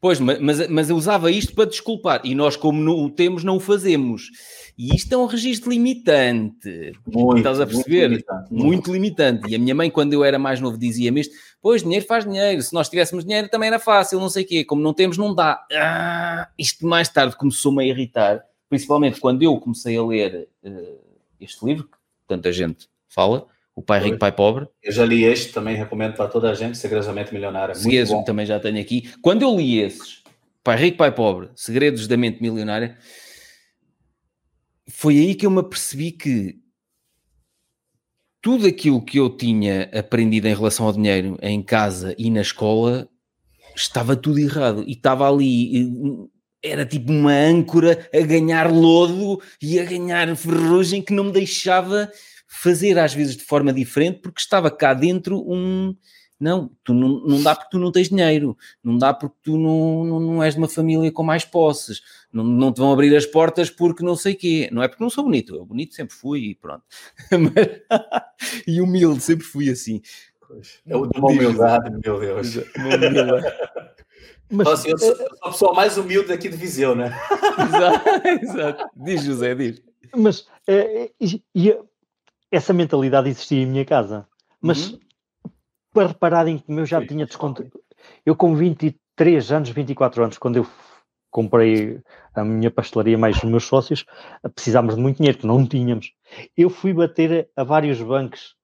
[0.00, 2.20] Pois, mas, mas eu usava isto para desculpar.
[2.24, 4.30] E nós, como não o temos, não o fazemos.
[4.76, 6.92] E isto é um registro limitante.
[7.06, 8.10] Muito, Estás a perceber?
[8.10, 8.66] Muito limitante, muito.
[8.66, 9.50] muito limitante.
[9.50, 12.60] E a minha mãe, quando eu era mais novo, dizia-me isto: Pois, dinheiro faz dinheiro.
[12.60, 14.62] Se nós tivéssemos dinheiro, também era fácil, não sei o quê.
[14.62, 15.64] Como não temos, não dá.
[15.72, 18.44] Ah, isto mais tarde começou-me a irritar.
[18.68, 20.98] Principalmente quando eu comecei a ler uh,
[21.40, 21.96] este livro, que
[22.28, 24.68] tanta gente fala, o Pai Rico, Pai Pobre.
[24.82, 27.74] Eu já li este, também recomendo para toda a gente, Segredosamente Milionária.
[27.74, 29.12] Segredos, também já tenho aqui.
[29.20, 30.22] Quando eu li esses,
[30.62, 32.96] Pai Rico, Pai Pobre, Segredos da Mente Milionária,
[34.88, 36.56] foi aí que eu me apercebi que
[38.40, 43.08] tudo aquilo que eu tinha aprendido em relação ao dinheiro em casa e na escola
[43.74, 46.28] estava tudo errado e estava ali,
[46.62, 52.10] era tipo uma âncora a ganhar lodo e a ganhar ferrugem que não me deixava
[52.54, 55.94] fazer às vezes de forma diferente porque estava cá dentro um
[56.38, 60.04] não, tu não, não dá porque tu não tens dinheiro, não dá porque tu não,
[60.04, 62.02] não, não és de uma família com mais posses,
[62.32, 65.08] não, não te vão abrir as portas porque não sei quê, não é porque não
[65.08, 66.82] sou bonito, eu bonito sempre fui e pronto,
[68.66, 70.02] e humilde, sempre fui assim.
[70.86, 72.56] É uma humildade, meu Deus.
[72.76, 73.46] Uma humildade.
[74.50, 77.18] Mas, assim, eu, sou, sou a pessoa mais humilde aqui de Viseu, né?
[77.66, 78.90] exato, exato.
[78.94, 79.82] Diz, José, diz.
[80.14, 81.76] Mas é, e,
[82.54, 84.26] essa mentalidade existia em minha casa.
[84.60, 84.98] Mas uhum.
[85.92, 87.64] para repararem que eu já Sim, tinha desconto.
[88.24, 90.66] Eu, com 23 anos, 24 anos, quando eu
[91.30, 92.00] comprei
[92.34, 94.04] a minha pastelaria mais os meus sócios,
[94.54, 96.12] precisámos de muito dinheiro, que não tínhamos.
[96.56, 98.54] Eu fui bater a vários bancos,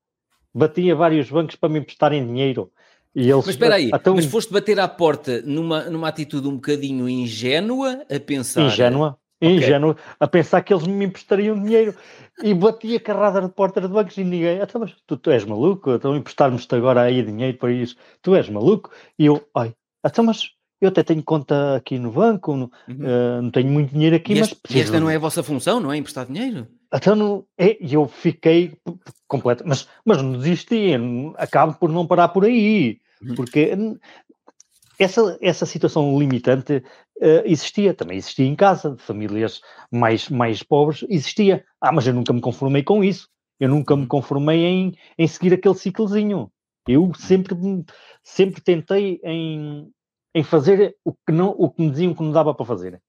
[0.55, 2.70] bati a vários bancos para me emprestarem dinheiro
[3.14, 6.55] e eles, mas espera aí, então, mas foste bater à porta numa, numa atitude um
[6.55, 8.62] bocadinho ingênua a pensar.
[8.62, 9.57] Ingênua, okay.
[9.57, 11.95] ingênua, a pensar que eles me emprestariam dinheiro
[12.43, 14.61] e batia carrada de porta de bancos e ninguém.
[14.61, 15.93] Então, mas tu, tu és maluco?
[15.93, 17.97] Então emprestar-me-te agora aí dinheiro para isso.
[18.22, 18.91] Tu és maluco?
[19.18, 19.74] E eu, ai,
[20.05, 22.97] então, mas eu até tenho conta aqui no banco, no, uhum.
[22.97, 24.55] uh, não tenho muito dinheiro aqui, mas.
[24.70, 25.97] E esta não é a vossa função, não é?
[25.99, 26.66] Emprestar dinheiro?
[26.93, 28.72] Então, não, é, eu fiquei
[29.28, 30.93] completo, mas, mas não desisti,
[31.36, 33.34] acabo por não parar por aí, uhum.
[33.34, 33.76] porque
[35.01, 41.07] essa, essa situação limitante uh, existia, também existia em casa, de famílias mais, mais pobres,
[41.09, 41.64] existia.
[41.80, 43.26] Ah, mas eu nunca me conformei com isso,
[43.59, 44.09] eu nunca me uhum.
[44.09, 46.53] conformei em, em seguir aquele ciclozinho.
[46.86, 47.14] Eu uhum.
[47.14, 47.57] sempre,
[48.22, 49.90] sempre tentei em,
[50.34, 53.01] em fazer o que, não, o que me diziam que não dava para fazer.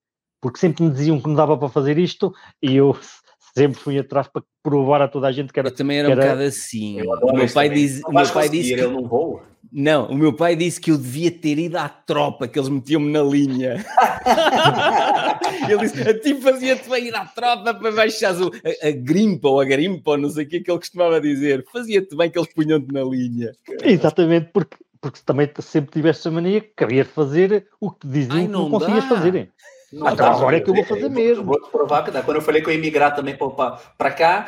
[0.42, 2.98] Porque sempre me diziam que não dava para fazer isto e eu
[3.54, 5.68] sempre fui atrás para provar a toda a gente que era.
[5.68, 7.02] Eu também era, um bocado assim.
[7.02, 8.88] O meu pai, diz, o meu pai disse que.
[8.88, 9.51] não vou.
[9.72, 13.12] Não, o meu pai disse que eu devia ter ido à tropa, que eles metiam-me
[13.12, 13.86] na linha.
[15.70, 19.62] Ele disse: a ti fazia-te bem ir à tropa para baixar a, a grimpa ou
[19.62, 21.66] a garimpa, ou não sei o que, que ele costumava dizer.
[21.72, 23.52] Fazia-te bem que eles punham-te na linha.
[23.84, 28.48] Exatamente, porque, porque também sempre tiveste a mania que queria fazer o que diziam Ai,
[28.48, 29.52] não que não conseguias fazer.
[29.92, 31.44] Não, então, agora é que eu vou fazer mesmo.
[31.44, 32.22] Vou te provar que dá.
[32.22, 33.38] Quando eu falei que eu ia migrar também
[33.98, 34.48] para cá,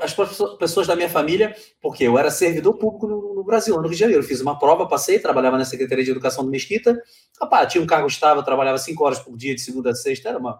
[0.00, 0.14] as
[0.58, 3.98] pessoas da minha família, porque eu era servidor público no, no, Brasil, no Rio de
[3.98, 4.22] Janeiro.
[4.22, 6.98] Eu fiz uma prova, passei, trabalhava na Secretaria de Educação do Mesquita.
[7.40, 10.30] Rapaz, tinha um cargo estável, trabalhava cinco horas por dia, de segunda a sexta.
[10.30, 10.58] Era uma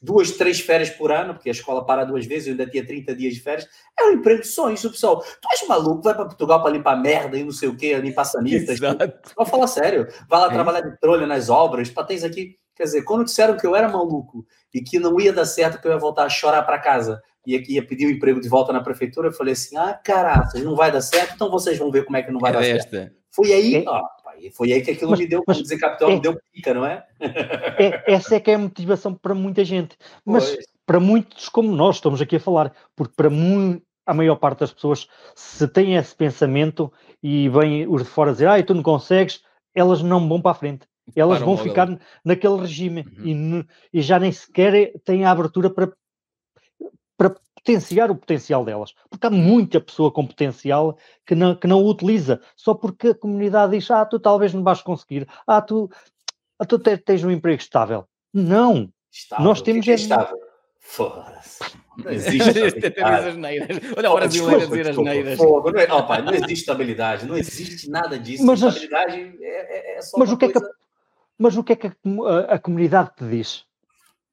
[0.00, 3.14] duas, três férias por ano, porque a escola para duas vezes, eu ainda tinha 30
[3.14, 3.68] dias de férias.
[3.98, 5.20] É um emprego de sonhos, o pessoal.
[5.20, 8.24] Tu és maluco, vai para Portugal para limpar merda e não sei o quê, limpar
[8.24, 8.78] sanitas.
[9.36, 10.06] Vou falar sério.
[10.28, 10.50] Vai lá é.
[10.50, 12.56] trabalhar de trolha nas obras, patês aqui.
[12.78, 15.88] Quer dizer, quando disseram que eu era maluco e que não ia dar certo, que
[15.88, 18.48] eu ia voltar a chorar para casa e ia, ia pedir o um emprego de
[18.48, 21.90] volta na prefeitura, eu falei assim: ah, caraca, não vai dar certo, então vocês vão
[21.90, 22.88] ver como é que não vai é dar esta.
[22.88, 23.16] certo.
[23.32, 23.84] Foi aí, é.
[23.84, 24.00] ó,
[24.52, 26.86] foi aí que aquilo mas, me deu, como dizer capitão, é, me deu pica, não
[26.86, 27.04] é?
[27.20, 28.14] é?
[28.14, 29.96] Essa é que é a motivação para muita gente.
[30.24, 30.66] Mas pois.
[30.86, 33.28] para muitos como nós estamos aqui a falar, porque para
[34.06, 38.46] a maior parte das pessoas, se tem esse pensamento e vêm os de fora dizer,
[38.46, 39.42] ah, tu não consegues,
[39.74, 43.64] elas não vão para a frente elas vão ficar naquele regime uhum.
[43.92, 45.92] e, e, já nem sequer têm a abertura para,
[47.16, 48.94] para potenciar o potencial delas.
[49.10, 50.96] Porque há muita pessoa com potencial
[51.26, 54.62] que não, que não o utiliza, só porque a comunidade diz: ah, tu talvez não
[54.62, 55.90] vais conseguir, ah, tu,
[56.58, 58.06] ah, tu tens um emprego estável.
[58.32, 58.90] Não.
[59.10, 59.44] Estável.
[59.44, 59.84] Nós temos.
[59.84, 60.36] Que é estável?
[60.80, 61.58] Foda-se.
[61.98, 63.40] Não existe estabilidade.
[63.96, 65.38] Olha, a brasileira dizer as neiras.
[65.38, 68.46] Não, é, não existe estabilidade, não existe nada disso.
[68.46, 70.66] Mas, estabilidade é, é, só mas o que coisa...
[70.66, 70.77] é que
[71.38, 71.92] mas o que é que a,
[72.26, 73.64] a, a comunidade te diz?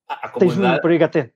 [0.08, 0.62] A, comunidade...
[0.62, 1.32] Tens um emprego até.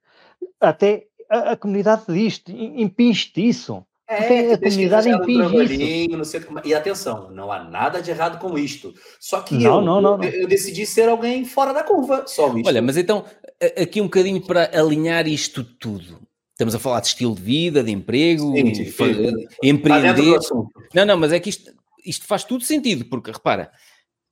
[0.59, 3.85] Até a, a comunidade te diz, impinge-te isso.
[4.07, 6.17] É, a comunidade impinge isso.
[6.17, 6.59] Não sei como...
[6.65, 8.91] E atenção, não há nada de errado com isto.
[9.19, 12.47] Só que não, eu, não, não, eu, eu, decidi ser alguém fora da curva, só
[12.57, 12.67] isto.
[12.67, 13.23] Olha, mas então,
[13.79, 16.19] aqui um bocadinho para alinhar isto tudo.
[16.53, 19.47] Estamos a falar de estilo de vida, de emprego, sim, sim, sim.
[19.63, 20.39] empreender.
[20.93, 21.71] Não, não, mas é que isto,
[22.03, 23.71] isto faz tudo sentido, porque repara,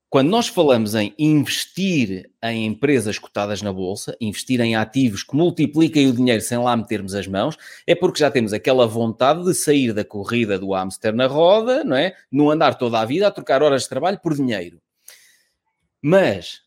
[0.09, 6.07] quando nós falamos em investir em empresas cotadas na bolsa, investir em ativos que multipliquem
[6.07, 9.93] o dinheiro sem lá metermos as mãos, é porque já temos aquela vontade de sair
[9.93, 12.13] da corrida do hamster na roda, não é?
[12.31, 14.81] Não andar toda a vida a trocar horas de trabalho por dinheiro.
[16.01, 16.61] Mas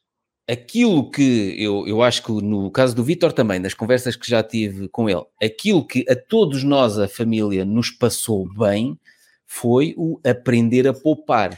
[0.47, 4.43] aquilo que eu, eu acho que no caso do Vitor também, das conversas que já
[4.43, 8.99] tive com ele, aquilo que a todos nós, a família, nos passou bem
[9.47, 11.57] foi o aprender a poupar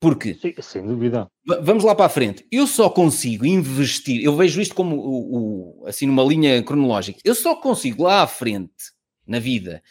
[0.00, 1.28] porque, Sim, sem dúvida.
[1.62, 2.46] Vamos lá para a frente.
[2.52, 7.18] Eu só consigo investir, eu vejo isto como o, o, assim numa linha cronológica.
[7.24, 8.92] Eu só consigo lá à frente,
[9.26, 9.82] na vida,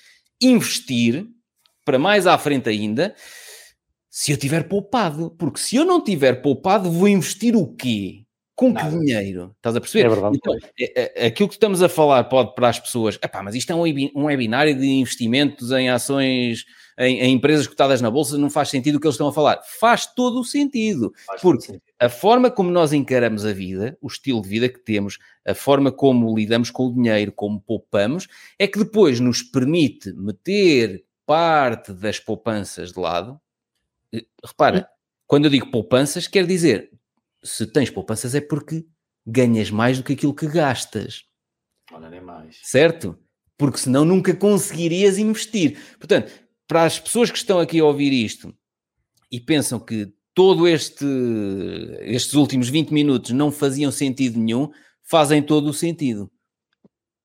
[0.42, 1.28] investir
[1.88, 3.16] para mais à frente ainda,
[4.10, 8.24] Se eu tiver poupado, porque se eu não tiver poupado, vou investir o quê?
[8.56, 8.90] Com Nada.
[8.90, 9.54] que dinheiro?
[9.58, 10.06] Estás a perceber?
[10.06, 10.38] É verdade.
[10.38, 13.72] Então, é, é, aquilo que estamos a falar pode para as pessoas, epá, mas isto
[13.72, 13.84] é um,
[14.16, 16.66] um webinário de investimentos em ações,
[16.98, 19.62] em, em, empresas cotadas na bolsa, não faz sentido o que eles estão a falar.
[19.80, 21.14] Faz todo o sentido.
[21.26, 21.84] Faz porque sentido.
[22.00, 25.92] a forma como nós encaramos a vida, o estilo de vida que temos, a forma
[25.92, 32.20] como lidamos com o dinheiro, como poupamos, é que depois nos permite meter parte das
[32.20, 33.40] poupanças de lado.
[34.14, 34.90] Eh, repara,
[35.26, 36.92] quando eu digo poupanças, quer dizer
[37.44, 38.86] se tens poupanças é porque
[39.26, 41.26] ganhas mais do que aquilo que gastas.
[41.92, 42.60] Olha, nem mais.
[42.64, 43.18] Certo?
[43.58, 45.80] Porque senão nunca conseguirias investir.
[45.98, 46.32] Portanto,
[46.68, 48.54] para as pessoas que estão aqui a ouvir isto
[49.32, 51.06] e pensam que todo este
[52.02, 54.72] estes últimos 20 minutos não faziam sentido nenhum,
[55.02, 56.30] fazem todo o sentido.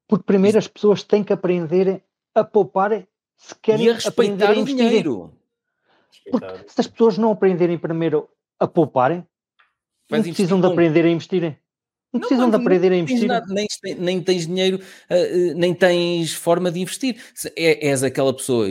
[0.08, 2.02] Porque primeiro as pessoas têm que aprender
[2.34, 3.06] a poupar
[3.36, 5.36] se querem e a respeitar o dinheiro.
[6.30, 8.28] Porque se as pessoas não aprenderem primeiro
[8.58, 9.26] a pouparem,
[10.08, 11.58] não precisam de aprender a investir.
[12.12, 13.26] Não, precisam de aprender a investir.
[13.26, 13.66] Nada, nem,
[13.98, 17.16] nem tens dinheiro, uh, nem tens forma de investir.
[17.56, 18.68] É, és aquela pessoa.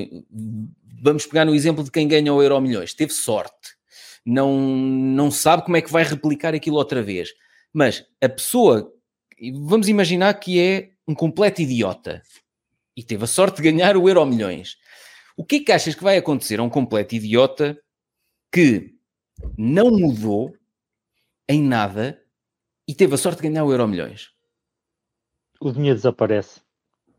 [1.01, 2.93] Vamos pegar no exemplo de quem ganha o Euro Milhões.
[2.93, 3.76] Teve sorte.
[4.23, 7.30] Não, não sabe como é que vai replicar aquilo outra vez.
[7.73, 8.93] Mas a pessoa,
[9.53, 12.22] vamos imaginar que é um completo idiota
[12.95, 14.77] e teve a sorte de ganhar o Euro Milhões.
[15.35, 17.76] O que é que achas que vai acontecer a um completo idiota
[18.51, 18.93] que
[19.57, 20.55] não mudou
[21.49, 22.20] em nada
[22.91, 24.31] e teve a sorte de ganhar o Euro Milhões.
[25.61, 26.59] O dinheiro desaparece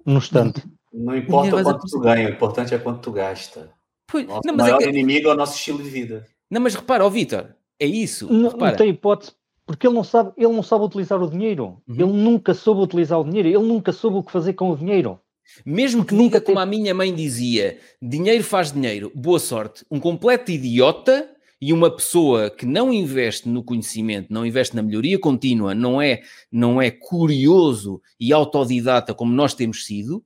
[0.05, 0.63] no instante.
[0.93, 3.73] Não importa quanto tu ganha, o importante é quanto tu gasta.
[4.07, 4.91] Pois, nosso não, maior é que...
[4.91, 6.27] inimigo é o nosso estilo de vida.
[6.51, 8.31] Não, mas repara, ó Vitor, é isso.
[8.31, 9.33] Não, não, tem hipótese,
[9.65, 11.81] porque ele não sabe, ele não sabe utilizar o dinheiro.
[11.89, 11.95] Uhum.
[11.95, 15.19] Ele nunca soube utilizar o dinheiro, ele nunca soube o que fazer com o dinheiro.
[15.65, 19.87] Mesmo que nunca, como a minha mãe dizia, dinheiro faz dinheiro, boa sorte.
[19.91, 21.32] Um completo idiota
[21.63, 26.21] e uma pessoa que não investe no conhecimento, não investe na melhoria contínua, não é,
[26.51, 30.25] não é curioso e autodidata como nós temos sido,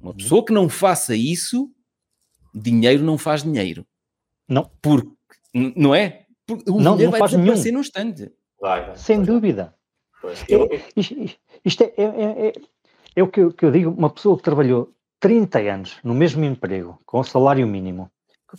[0.00, 1.70] uma pessoa que não faça isso,
[2.54, 3.86] dinheiro não faz dinheiro.
[4.48, 4.70] Não.
[4.80, 5.10] Porque,
[5.52, 6.24] não é?
[6.46, 8.32] Porque o não, não vai faz desaparecer num instante.
[8.58, 9.26] Vai, vai, Sem vai.
[9.26, 9.74] dúvida.
[10.48, 11.14] É, isto,
[11.62, 12.52] isto é, é, é,
[13.16, 16.42] é, o que eu, que eu digo, uma pessoa que trabalhou 30 anos no mesmo
[16.42, 18.10] emprego, com o salário mínimo,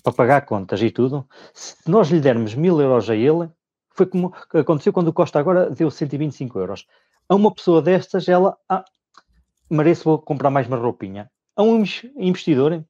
[0.03, 3.49] para pagar contas e tudo, se nós lhe dermos mil euros a ele,
[3.89, 6.85] foi como aconteceu quando o Costa agora deu 125 euros.
[7.27, 8.83] A uma pessoa destas, ela ah,
[9.69, 11.29] merece vou comprar mais uma roupinha.
[11.55, 11.83] A um
[12.15, 12.83] investidor,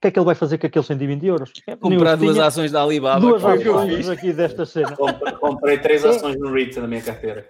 [0.00, 1.52] que é que ele vai fazer com aqueles 120 euros?
[1.80, 3.20] Comprar duas ações da Alibaba.
[3.20, 4.96] Duas ações aqui desta cena.
[5.38, 7.48] Comprei três ações no REIT na minha carteira.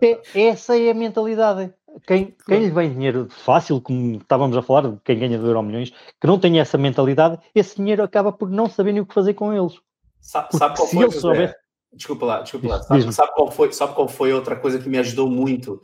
[0.00, 1.72] É, essa é a mentalidade
[2.06, 5.90] quem, quem lhe vem dinheiro fácil, como estávamos a falar, quem ganha do Euro Milhões,
[6.20, 9.52] que não tem essa mentalidade, esse dinheiro acaba por não saber o que fazer com
[9.52, 9.74] eles.
[10.20, 11.10] Sabe, sabe qual foi?
[11.10, 11.54] Souber...
[11.92, 12.82] Desculpa lá, desculpa lá.
[12.82, 15.80] Sabe, sabe, qual foi, sabe qual foi outra coisa que me ajudou muito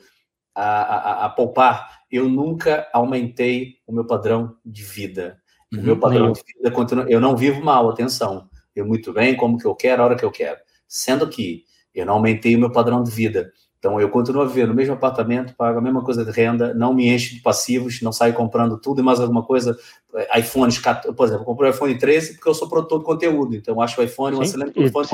[0.55, 2.01] a, a, a poupar?
[2.11, 5.41] Eu nunca aumentei o meu padrão de vida.
[5.73, 7.07] O uhum, meu padrão de vida continua.
[7.09, 8.49] Eu não vivo mal, atenção.
[8.75, 10.59] Eu muito bem, como que eu quero, a hora que eu quero.
[10.87, 11.65] Sendo que
[11.95, 13.53] eu não aumentei o meu padrão de vida.
[13.81, 16.93] Então, eu continuo a viver no mesmo apartamento, pago a mesma coisa de renda, não
[16.93, 19.77] me encho de passivos, não saio comprando tudo e mais alguma coisa.
[20.15, 20.79] Eh, iPhones,
[21.17, 23.81] por exemplo, eu comprei o iPhone 13 porque eu sou produtor de conteúdo, então eu
[23.81, 25.07] acho o iPhone um excelente telefone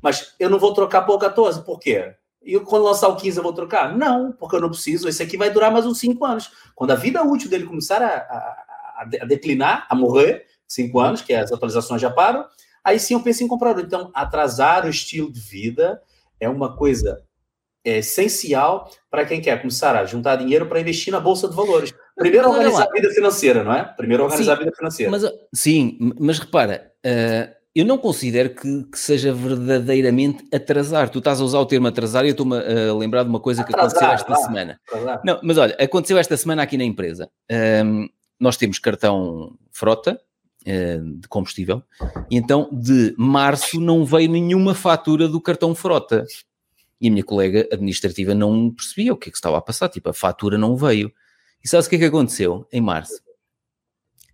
[0.00, 2.14] Mas eu não vou trocar para o 14, por quê?
[2.44, 3.96] E quando lançar o 15 eu vou trocar?
[3.96, 5.08] Não, porque eu não preciso.
[5.08, 6.52] Esse aqui vai durar mais uns 5 anos.
[6.76, 8.63] Quando a vida útil dele começar a, a,
[8.96, 12.44] a declinar, a morrer, 5 anos, que as atualizações já param,
[12.82, 13.78] aí sim eu penso em comprar.
[13.78, 16.00] Então, atrasar o estilo de vida
[16.40, 17.22] é uma coisa
[17.84, 21.92] é essencial para quem quer começar a juntar dinheiro para investir na bolsa de valores.
[22.16, 23.84] Primeiro organizar a vida financeira, não é?
[23.84, 25.10] Primeiro organizar sim, a vida financeira.
[25.10, 25.22] Mas,
[25.52, 31.10] sim, mas repara, uh, eu não considero que, que, seja verdadeiramente atrasar.
[31.10, 33.60] Tu estás a usar o termo atrasar e eu estou-me a lembrar de uma coisa
[33.62, 34.80] atrasar, que aconteceu esta lá, semana.
[34.88, 35.20] Atrasar.
[35.22, 37.28] Não, mas olha, aconteceu esta semana aqui na empresa.
[37.50, 38.08] Um, ehm,
[38.38, 40.20] nós temos cartão frota,
[40.64, 41.82] eh, de combustível,
[42.30, 46.24] e então de março não veio nenhuma fatura do cartão frota.
[47.00, 50.08] E a minha colega administrativa não percebia o que é que estava a passar, tipo,
[50.08, 51.12] a fatura não veio.
[51.62, 53.22] E sabes o que é que aconteceu em março?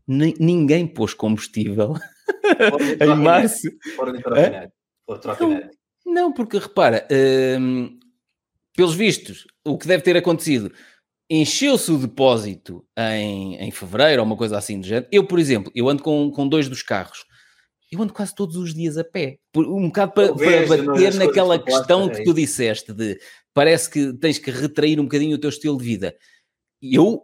[0.07, 1.95] N ninguém pôs combustível
[3.01, 3.69] em março.
[3.97, 4.23] Fora de
[6.05, 7.07] não, porque repara,
[7.61, 7.99] hum,
[8.75, 10.73] pelos vistos, o que deve ter acontecido,
[11.31, 15.07] encheu-se o depósito em, em fevereiro ou uma coisa assim do género.
[15.13, 17.25] Eu, por exemplo, eu ando com, com dois dos carros
[17.91, 19.39] eu ando quase todos os dias a pé.
[19.57, 23.19] Um bocado para, para bater naquela que questão que tu disseste de
[23.53, 26.15] parece que tens que retrair um bocadinho o teu estilo de vida.
[26.81, 27.23] Eu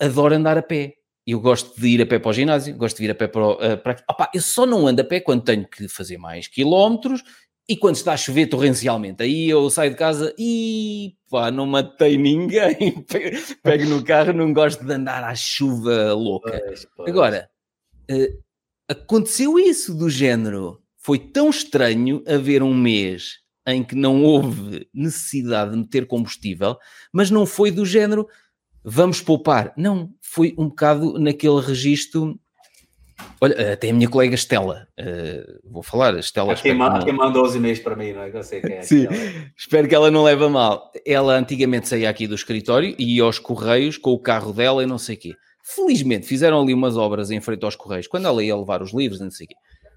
[0.00, 0.94] adoro andar a pé.
[1.24, 3.48] eu gosto de ir a pé para o ginásio, gosto de ir a pé para,
[3.48, 4.04] uh, para...
[4.10, 7.22] Opa, eu só não ando a pé quando tenho que fazer mais quilómetros
[7.68, 9.22] e quando está a chover torrencialmente.
[9.22, 13.04] Aí eu saio de casa e pá, não matei ninguém.
[13.62, 16.60] Pego no carro, não gosto de andar à chuva louca.
[16.64, 17.10] Pois, pois.
[17.10, 17.50] Agora,
[18.10, 18.42] uh,
[18.88, 20.82] aconteceu isso do género.
[20.96, 26.76] Foi tão estranho haver um mês em que não houve necessidade de meter combustível,
[27.12, 28.26] mas não foi do género
[28.88, 29.72] vamos poupar.
[29.76, 32.40] Não, foi um bocado naquele registro.
[33.40, 36.54] Olha, até a minha colega Estela, uh, vou falar, Estela.
[36.56, 38.30] Quem, ma quem mandou os e-mails para mim, não é?
[38.36, 38.82] Eu sei quem é.
[38.82, 39.06] Sim,
[39.56, 40.90] espero que ela não leve a mal.
[41.06, 44.86] Ela antigamente saía aqui do escritório e ia aos Correios com o carro dela e
[44.86, 45.34] não sei o quê.
[45.62, 49.20] Felizmente fizeram ali umas obras em frente aos Correios, quando ela ia levar os livros,
[49.20, 49.54] não sei o quê.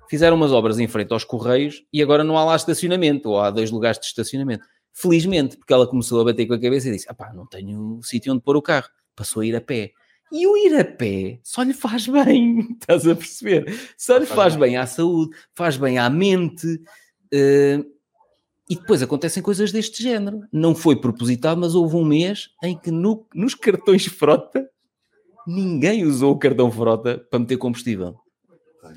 [0.09, 3.49] Fizeram umas obras em frente aos Correios e agora não há lá estacionamento, ou há
[3.49, 4.65] dois lugares de estacionamento.
[4.93, 8.33] Felizmente, porque ela começou a bater com a cabeça e disse: pá, não tenho sítio
[8.33, 8.89] onde pôr o carro.
[9.15, 9.91] Passou a ir a pé.
[10.31, 13.73] E o ir a pé só lhe faz bem, estás a perceber?
[13.97, 16.67] Só lhe faz bem à saúde, faz bem à mente.
[17.33, 17.85] Uh,
[18.69, 20.43] e depois acontecem coisas deste género.
[20.51, 24.69] Não foi propositado, mas houve um mês em que no, nos cartões frota
[25.45, 28.15] ninguém usou o cartão frota para meter combustível.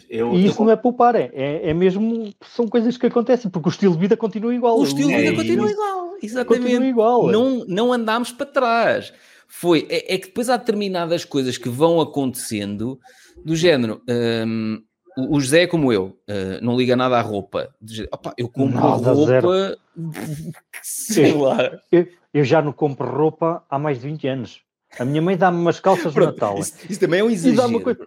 [0.09, 0.67] Eu, e isso eu...
[0.67, 2.33] não é poupar, é, é, é, mesmo.
[2.55, 4.79] São coisas que acontecem, porque o estilo de vida continua igual.
[4.79, 6.63] O estilo de vida é continua igual, exatamente.
[6.63, 7.27] Continua igual.
[7.27, 9.13] Não, não andámos para trás.
[9.49, 12.99] Foi, é, é, que depois há determinadas coisas que vão acontecendo
[13.45, 14.03] do género.
[14.09, 14.83] Um,
[15.17, 17.69] o José é como eu, uh, não liga nada à roupa.
[18.11, 19.79] Opa, eu compro nada, roupa,
[20.83, 21.81] sei lá.
[21.93, 24.61] Eu, eu, já não compro roupa há mais de 20 anos.
[24.99, 26.59] A minha mãe dá-me umas calças Pronto, de Natal.
[26.59, 27.81] Isso, isso, também é um exagero.
[27.81, 28.07] Coisa...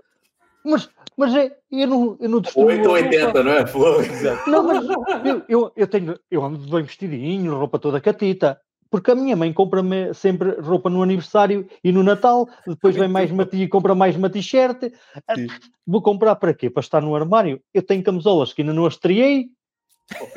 [0.66, 2.66] Mas mas é, eu não, eu não destruo.
[2.66, 3.66] 8 ou 80, não é?
[4.46, 4.86] Não, mas
[5.26, 8.62] eu, eu, eu tenho, eu ando bem vestidinho, roupa toda catita.
[8.90, 13.32] Porque a minha mãe compra-me sempre roupa no aniversário e no Natal, depois vem mais
[13.32, 14.92] uma e compra mais uma t-shirt.
[15.28, 15.36] Ah,
[15.86, 16.70] vou comprar para quê?
[16.70, 17.62] Para estar no armário?
[17.74, 19.48] Eu tenho camisolas que ainda não as triei,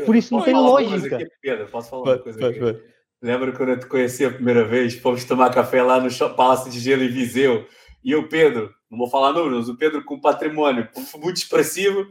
[0.04, 1.16] por isso não tem lógica.
[1.16, 2.82] Aqui, Pedro, posso falar uma coisa aqui?
[3.22, 6.80] Lembro quando eu te conheci a primeira vez, fomos tomar café lá no Palácio de
[6.80, 7.66] Gelo em Viseu,
[8.02, 12.06] e o Pedro, não vou falar números, o Pedro com patrimônio muito expressivo,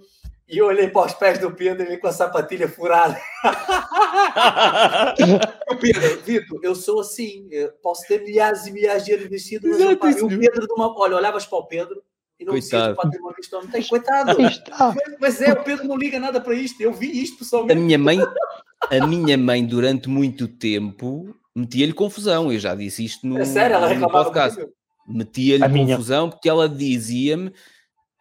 [0.49, 3.15] e eu olhei para os pés do Pedro e ele com a sapatilha furada.
[5.69, 9.69] o Pedro, Vitor, eu sou assim, eu posso ter milhares e milhares de euros vestidos,
[9.69, 10.99] mas Exato, eu, o Pedro de uma.
[10.99, 12.01] Olha, olhavas para o Pedro
[12.39, 13.83] e não dizia o patrimônio que isto não tem.
[13.83, 14.35] Coitado.
[15.21, 16.81] Mas é, o Pedro não liga nada para isto.
[16.81, 17.77] Eu vi isto pessoalmente.
[17.77, 18.19] A minha mãe,
[18.89, 22.51] a minha mãe durante muito tempo metia-lhe confusão.
[22.51, 24.59] Eu já disse isto no, é sério, ela no podcast.
[25.07, 26.31] Metia-lhe confusão minha...
[26.31, 27.53] porque ela dizia-me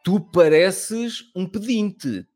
[0.09, 2.27] tu pareces um pedinte.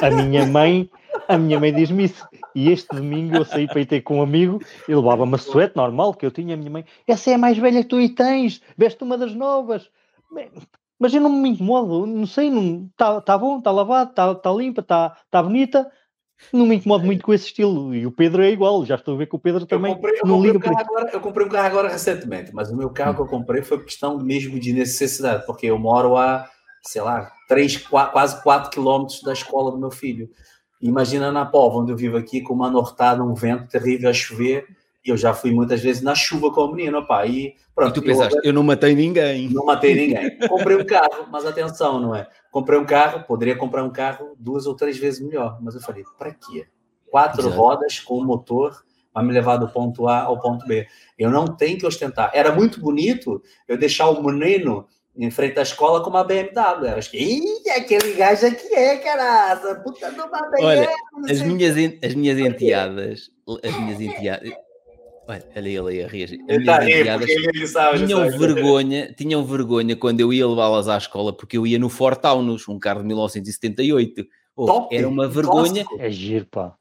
[0.00, 0.88] A minha mãe,
[1.26, 2.24] a minha mãe diz-me isso.
[2.54, 5.74] E este domingo eu saí para ir ter com um amigo, ele levava uma suéte
[5.74, 8.08] normal que eu tinha, a minha mãe, essa é a mais velha que tu aí
[8.08, 9.90] tens, veste uma das novas.
[10.96, 12.52] Mas eu não me incomodo, não sei,
[12.86, 15.90] está tá bom, está lavado, está tá limpa, está tá bonita,
[16.52, 17.92] não me incomodo muito com esse estilo.
[17.92, 20.20] E o Pedro é igual, já estou a ver que o Pedro também eu comprei,
[20.20, 23.10] eu não liga um agora, Eu comprei um carro agora recentemente, mas o meu carro
[23.10, 23.14] hum.
[23.16, 26.48] que eu comprei foi questão mesmo de necessidade, porque eu moro a
[26.88, 30.30] sei lá, 3, 4, quase 4 quilômetros da escola do meu filho.
[30.80, 34.66] Imagina na Pova, onde eu vivo aqui, com uma nortada, um vento terrível a chover,
[35.04, 37.90] e eu já fui muitas vezes na chuva com o menino, pá, e pronto.
[37.90, 39.50] E tu pensaste, eu, eu não matei ninguém.
[39.50, 40.38] Não matei ninguém.
[40.48, 42.26] Comprei um carro, mas atenção, não é?
[42.50, 46.04] Comprei um carro, poderia comprar um carro duas ou três vezes melhor, mas eu falei,
[46.16, 46.66] para quê?
[47.10, 47.56] Quatro Exato.
[47.56, 48.82] rodas com motor
[49.12, 50.86] vai me levar do ponto A ao ponto B.
[51.18, 52.30] Eu não tenho que ostentar.
[52.32, 54.86] Era muito bonito eu deixar o menino
[55.16, 56.86] em frente à escola com uma BMW.
[56.86, 60.88] Eu acho que, Ih, aquele gajo aqui é, caraca, puta do uma Olha,
[61.28, 63.30] as minhas, as minhas enteadas,
[63.64, 64.50] as minhhas enteadas,
[65.26, 66.38] olha, ele aí a reagir.
[66.48, 71.58] As minhas enteadas sabe, tinham vergonha, tinham vergonha quando eu ia levá-las à escola, porque
[71.58, 74.26] eu ia no Ford Taunus, um carro de 1978.
[74.56, 75.84] Oh, era uma vergonha.
[75.98, 76.77] É giro, pá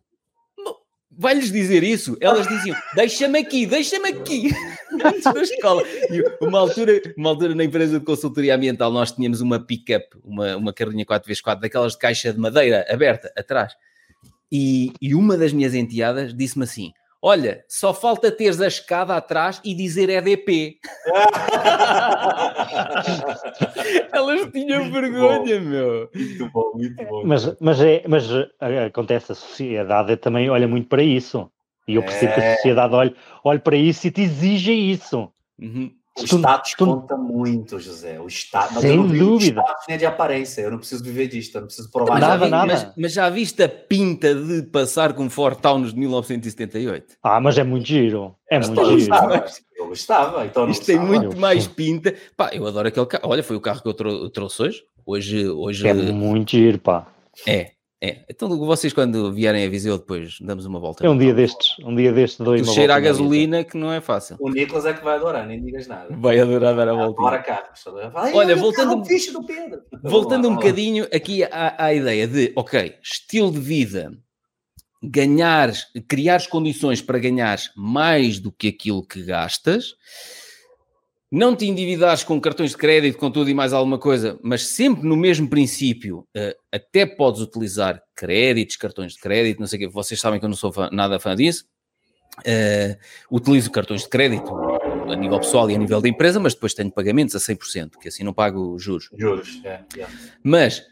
[1.17, 2.15] vai-lhes dizer isso.
[2.21, 4.49] Elas diziam: deixa-me aqui, deixa-me aqui,
[5.33, 5.83] da escola.
[6.11, 10.55] E uma altura, uma altura na empresa de consultoria ambiental, nós tínhamos uma pick-up, uma,
[10.55, 13.73] uma carrinha 4x4, daquelas de caixa de madeira aberta atrás.
[14.51, 19.59] E, e uma das minhas enteadas disse-me assim: Olha, só falta teres a escada atrás
[19.65, 20.77] e dizer EDP.
[24.13, 25.65] Elas tinham muito vergonha, bom.
[25.65, 26.09] meu.
[26.13, 27.23] Muito bom, muito bom.
[27.25, 31.49] Mas, mas, é, mas eh, acontece, a sociedade também olha muito para isso.
[31.87, 32.35] E eu percebo é...
[32.35, 32.55] que a é.
[32.55, 35.31] sociedade olha, olha para isso e te exige isso.
[35.59, 35.91] Uhum.
[36.19, 36.85] O status tu...
[36.85, 38.19] conta muito, José.
[38.19, 38.81] O status.
[38.81, 39.61] Sem dúvida.
[39.61, 40.61] O de aparência.
[40.61, 42.45] Eu não preciso viver disto, eu não preciso provar nada.
[42.45, 42.73] Vi, nada.
[42.73, 47.15] Mas, mas, já viste a pinta de passar com Ford Taunus de 1978?
[47.23, 48.35] Ah, mas é muito giro.
[48.49, 49.13] É mas muito giro.
[49.75, 51.19] Eu gostava, então não Isto tem gostava.
[51.21, 52.13] muito mais pinta.
[52.35, 53.29] Pá, eu adoro aquele carro.
[53.29, 54.83] Olha, foi o carro que eu trou- trouxe hoje.
[55.05, 57.07] Hoje, hoje É muito giro, pá.
[57.47, 57.71] é,
[58.01, 58.25] é.
[58.29, 61.05] Então vocês quando vierem a Viseu depois damos uma volta.
[61.05, 63.91] É um dia destes, um dia destes dou Tu cheira a volta gasolina que não
[63.91, 64.37] é fácil.
[64.39, 66.15] O Nicolas é que vai adorar, nem digas nada.
[66.15, 67.19] Vai adorar dar a volta.
[67.19, 67.83] Agora carros.
[68.15, 69.83] Ai, Olha, voltando- carro.
[70.03, 74.11] Voltando um bocadinho aqui à, à ideia de, ok, estilo de vida,
[75.03, 75.71] ganhar,
[76.07, 79.95] criar condições para ganhar mais do que aquilo que gastas,
[81.31, 85.07] não te endividares com cartões de crédito, com tudo e mais alguma coisa, mas sempre
[85.07, 89.87] no mesmo princípio, eh, até podes utilizar créditos, cartões de crédito, não sei o quê,
[89.87, 91.65] vocês sabem que eu não sou fã- nada fã disso,
[92.45, 92.99] Eh,
[93.31, 94.53] utilizo cartões de crédito
[95.09, 98.09] a nível pessoal e a nível da empresa, mas depois tenho pagamentos a 100%, que
[98.09, 99.09] assim não pago juros.
[99.17, 100.07] Juros, é, é.
[100.43, 100.83] Mas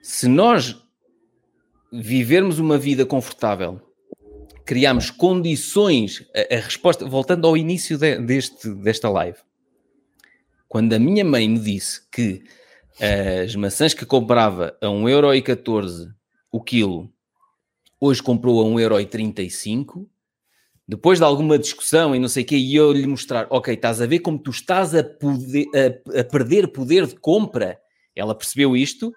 [0.00, 0.74] se nós
[1.92, 3.80] vivermos uma vida confortável,
[4.64, 9.38] criamos condições, a, a resposta, voltando ao início de- deste, desta live,
[10.68, 12.42] quando a minha mãe me disse que
[13.44, 16.12] as maçãs que comprava a 1,14€
[16.50, 17.12] o quilo,
[18.00, 20.06] hoje comprou a 1,35€,
[20.88, 24.00] depois de alguma discussão e não sei o quê, e eu lhe mostrar, ok, estás
[24.00, 27.78] a ver como tu estás a, poder- a- a perder poder de compra,
[28.14, 29.12] ela percebeu isto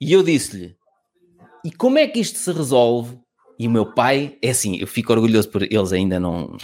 [0.00, 0.76] e eu disse-lhe:
[1.64, 3.18] E como é que isto se resolve?
[3.58, 6.56] E o meu pai, é assim, eu fico orgulhoso por eles ainda não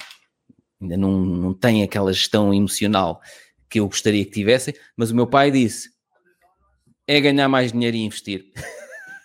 [0.81, 3.21] ainda não, não têm aquela gestão emocional
[3.71, 5.91] que eu gostaria que tivessem, mas o meu pai disse:
[7.07, 8.45] é ganhar mais dinheiro e investir.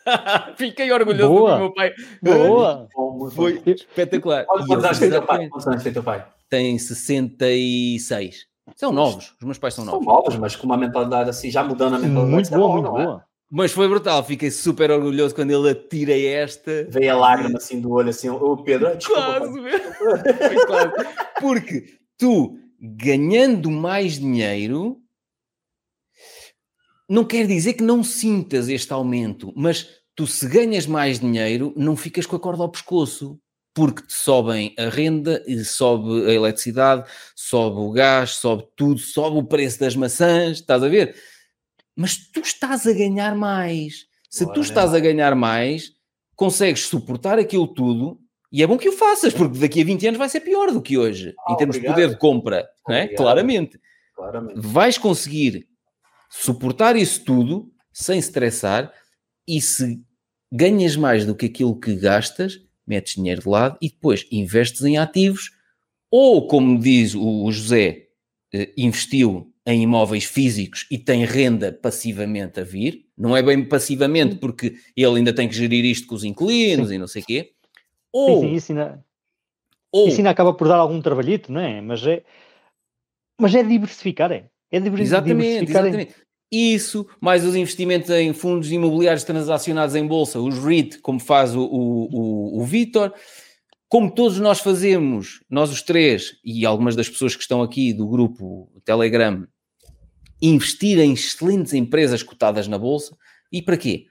[0.56, 1.54] Fiquei orgulhoso Boa.
[1.54, 1.92] do meu pai.
[2.22, 2.88] Boa!
[3.34, 4.46] Foi espetacular.
[4.46, 5.36] Quantos anos tem teu pai?
[5.36, 5.50] exatamente.
[5.50, 6.26] Quantos anos tem teu pai?
[6.48, 8.46] Tem 66.
[8.76, 10.08] São novos, os meus pais são São novos.
[10.08, 12.32] novos, mas com uma mentalidade assim, já mudando a mentalidade.
[12.32, 13.06] Muito é boa, bom, muito é?
[13.06, 13.26] boa.
[13.52, 16.86] Mas foi brutal, fiquei super orgulhoso quando ele atira esta.
[16.90, 19.40] Veio a lágrima assim do olho, assim, ô Pedro, ai, desculpa.
[19.40, 20.92] Quase, quase.
[21.40, 21.86] Porque
[22.18, 22.58] tu,
[22.96, 24.98] ganhando mais dinheiro,
[27.10, 31.96] não quer dizer que não sintas este aumento, mas tu, se ganhas mais dinheiro, não
[31.96, 33.40] ficas com a corda ao pescoço.
[33.78, 37.04] Porque te sobem a renda, e sobe a eletricidade,
[37.36, 41.14] sobe o gás, sobe tudo, sobe o preço das maçãs, estás a ver?
[41.94, 44.06] Mas tu estás a ganhar mais.
[44.30, 45.92] Se tu estás a ganhar mais,
[46.38, 48.18] consegues suportar aquilo tudo
[48.50, 50.82] e é bom que o faças, porque daqui a 20 anos vai ser pior do
[50.82, 51.96] que hoje, Ah, em termos obrigado.
[51.98, 53.04] de poder de compra, não é?
[53.04, 53.24] Obrigado.
[53.24, 53.80] Claramente.
[54.16, 54.60] Claramente.
[54.60, 55.68] Vais conseguir
[56.30, 58.94] suportar isso tudo sem estressar
[59.48, 60.02] e se
[60.52, 64.98] ganhas mais do que aquilo que gastas, metes dinheiro de lado e depois investes em
[64.98, 65.52] ativos
[66.12, 68.08] ou, como diz o José,
[68.54, 73.06] eh, investiu em imóveis físicos e tem renda passivamente a vir.
[73.18, 76.98] Não é bem passivamente, porque ele ainda tem que gerir isto com os inquilinos e
[76.98, 77.52] não sei o quê.
[78.14, 79.06] Ou, Sim, sim, isso ainda,
[79.92, 81.82] ou isso ainda acaba por dar algum trabalhito, não é?
[81.82, 82.24] Mas é,
[83.40, 84.48] mas é diversificar, é.
[84.72, 85.84] É diver- Exatamente, diversificar.
[85.86, 86.16] é- exatamente.
[86.52, 91.62] Isso, mais os investimentos em fundos imobiliários transacionados em bolsa, os REIT, como faz o,
[91.62, 93.14] o, o, o Vitor,
[93.90, 98.08] como todos nós fazemos, nós os três e algumas das pessoas que estão aqui do
[98.08, 99.46] grupo Telegram,
[100.42, 103.16] investir em excelentes empresas cotadas na bolsa.
[103.52, 104.06] E para quê?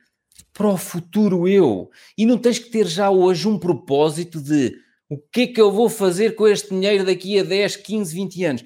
[0.52, 1.90] Para o futuro eu.
[2.16, 4.74] E não tens que ter já hoje um propósito de
[5.08, 8.44] o que é que eu vou fazer com este dinheiro daqui a 10, 15, 20
[8.44, 8.64] anos.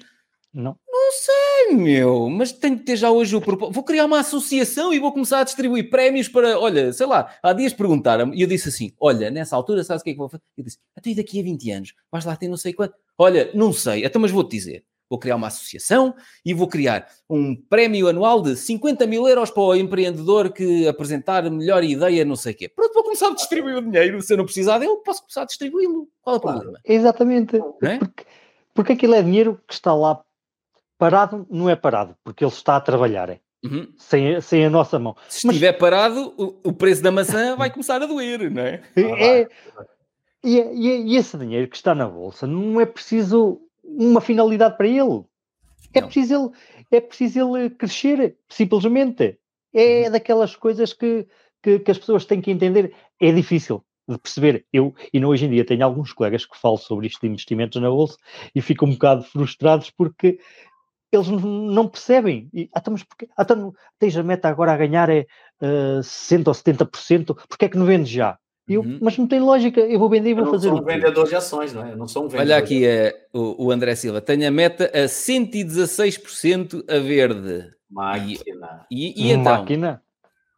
[0.53, 0.75] Não.
[0.91, 3.73] Não sei, meu, mas tenho que ter já hoje o propósito.
[3.75, 7.53] Vou criar uma associação e vou começar a distribuir prémios para, olha, sei lá, há
[7.53, 10.29] dias perguntaram-me e eu disse assim: olha, nessa altura, sabes o que é que vou
[10.29, 10.43] fazer?
[10.57, 12.93] Eu disse: até daqui a 20 anos, vais lá ter não sei quanto.
[13.17, 14.83] Olha, não sei, até mas vou-te dizer.
[15.09, 16.13] Vou criar uma associação
[16.45, 21.43] e vou criar um prémio anual de 50 mil euros para o empreendedor que apresentar
[21.47, 22.69] a melhor ideia, não sei o quê.
[22.69, 24.21] Pronto, vou começar a distribuir o dinheiro.
[24.21, 26.07] Se eu não precisar dele, posso começar a distribuí-lo.
[26.21, 26.57] Qual é o Claro.
[26.59, 26.79] problema?
[26.85, 27.57] Exatamente.
[27.81, 27.97] É?
[27.97, 28.25] Porque,
[28.75, 30.21] porque aquilo é dinheiro que está lá
[30.99, 33.39] parado, não é parado, porque ele está a trabalhar, é.
[33.65, 33.91] Uhum.
[33.97, 35.15] Sem, sem a nossa mão.
[35.27, 38.81] Se estiver parado, o, o preço da maçã vai começar a doer, não é?
[38.95, 39.47] É,
[40.43, 44.21] e, é- e é- e esse dinheiro que está na bolsa não é preciso uma
[44.21, 45.23] finalidade para ele.
[45.93, 46.07] É Não.
[46.07, 49.37] preciso ele, é preciso ele crescer, simplesmente.
[49.73, 50.11] É Uhum.
[50.11, 51.27] daquelas coisas que,
[51.61, 52.93] que, que as pessoas têm que entender.
[53.19, 54.65] É difícil de perceber.
[54.71, 57.79] Eu, e não hoje em dia, tenho alguns colegas que falam sobre isto de investimentos
[57.81, 58.17] na bolsa
[58.55, 60.39] e ficam um bocado frustrados porque
[61.11, 62.49] eles não percebem.
[62.53, 63.27] E, ah, então, mas porquê?
[63.37, 65.25] Ah, então, tens a meta agora a ganhar é
[65.61, 68.37] uh, 60% ou 70%, porque é que não vendes já?
[68.67, 68.99] E Eu, Uhum.
[69.01, 70.85] Mas não tem lógica, eu vou vender e Eu vou não fazer sou o um
[70.85, 70.93] quê?
[70.93, 71.91] vendedor de ações, não é?
[71.93, 72.45] Eu não sou um vendedor.
[72.53, 74.21] Olha aqui eh, o, o André Silva.
[74.21, 77.69] Tenho a meta a 116% a verde.
[77.89, 78.85] Máquina.
[78.91, 79.43] E, e então?
[79.59, 80.03] Máquina.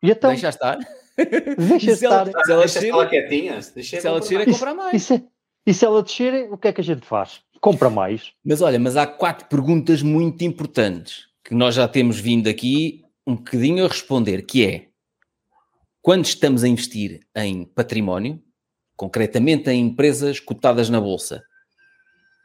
[0.03, 0.77] E então, Deixa estar.
[1.57, 2.43] deixa se ela- estar.
[2.43, 3.61] Se ela Deixa descer- ela quietinha.
[3.61, 4.93] Se ela descer, é comprar mais.
[4.95, 5.23] E se,
[5.65, 7.41] e se ela descer, o que é que a gente faz?
[7.61, 8.33] Compra mais.
[8.43, 13.35] Mas olha, mas há quatro perguntas muito importantes que nós já temos vindo aqui um
[13.35, 14.87] bocadinho a responder, que é
[16.01, 18.41] quando estamos a investir em património,
[18.97, 21.43] concretamente em empresas cotadas na bolsa,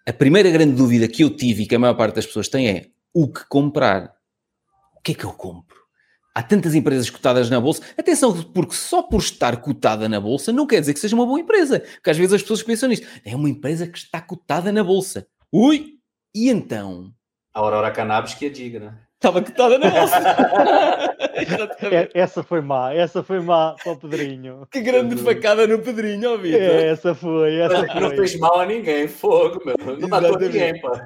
[0.06, 2.68] a primeira grande dúvida que eu tive e que a maior parte das pessoas tem
[2.68, 4.14] é o que comprar?
[4.94, 5.85] O que é que eu compro?
[6.36, 7.82] Há tantas empresas cotadas na bolsa.
[7.96, 11.40] Atenção, porque só por estar cotada na bolsa não quer dizer que seja uma boa
[11.40, 11.80] empresa.
[11.80, 13.06] Porque às vezes as pessoas pensam nisto.
[13.24, 15.26] É uma empresa que está cotada na bolsa.
[15.50, 15.94] Ui!
[16.34, 17.10] E então?
[17.54, 19.00] A Aurora Cannabis que é digna.
[19.14, 20.16] Estava cotada na bolsa.
[21.90, 24.68] é, essa foi má, essa foi má para o Pedrinho.
[24.70, 26.60] Que grande facada no Pedrinho, ó Vitor.
[26.60, 28.00] É, essa foi, essa não, foi.
[28.02, 29.98] Não fez mal a ninguém, fogo, meu.
[29.98, 31.02] Não matou ninguém, pá.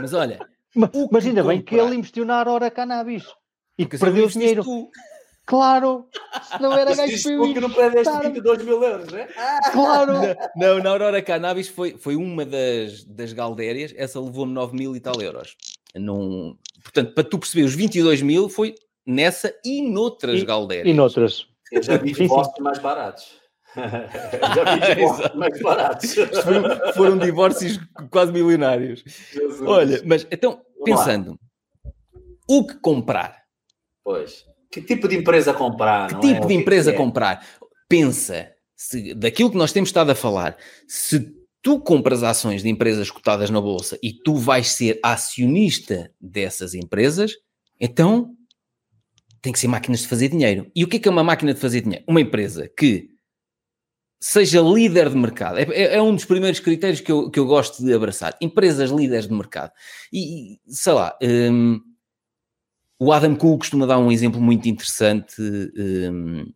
[0.00, 0.38] Mas olha.
[0.76, 3.24] Mas, mas ainda bem que ele investiu na Aurora Cannabis.
[3.78, 4.62] E que perdeu dinheiro.
[4.62, 4.90] Tu.
[5.46, 6.06] Claro,
[6.50, 9.28] se não era gajo para que não perdeste 22 mil euros, né?
[9.72, 10.14] Claro!
[10.56, 15.00] Não, na Aurora Cannabis foi, foi uma das, das galdérias, essa levou-me 9 mil e
[15.00, 15.56] tal euros.
[15.94, 16.56] Num...
[16.82, 18.74] Portanto, para tu perceber, os 22 mil foi
[19.06, 20.88] nessa e noutras e, galdérias.
[20.88, 21.46] E noutras.
[21.70, 23.40] Eu já vi divórcios mais baratos.
[23.76, 26.14] já vi divórcios mais baratos.
[26.14, 27.80] Foram, foram, divórcios
[28.10, 29.04] quase milionários.
[29.32, 29.68] Jesus.
[29.68, 31.38] Olha, mas então, pensando,
[32.48, 33.43] o que comprar?
[34.04, 34.44] Pois.
[34.70, 36.08] Que tipo de empresa comprar?
[36.08, 36.46] Que tipo é?
[36.46, 36.98] de empresa que é?
[36.98, 37.46] comprar?
[37.88, 40.56] Pensa, se, daquilo que nós temos estado a falar,
[40.86, 41.32] se
[41.62, 47.32] tu compras ações de empresas cotadas na bolsa e tu vais ser acionista dessas empresas,
[47.80, 48.34] então
[49.40, 50.70] tem que ser máquinas de fazer dinheiro.
[50.74, 52.04] E o que é que é uma máquina de fazer dinheiro?
[52.06, 53.08] Uma empresa que
[54.20, 55.58] seja líder de mercado.
[55.58, 58.36] É, é, é um dos primeiros critérios que eu, que eu gosto de abraçar.
[58.40, 59.70] Empresas líderes de mercado.
[60.12, 61.78] E, sei lá, hum,
[62.98, 66.52] o Adam Cook costuma dar um exemplo muito interessante hum,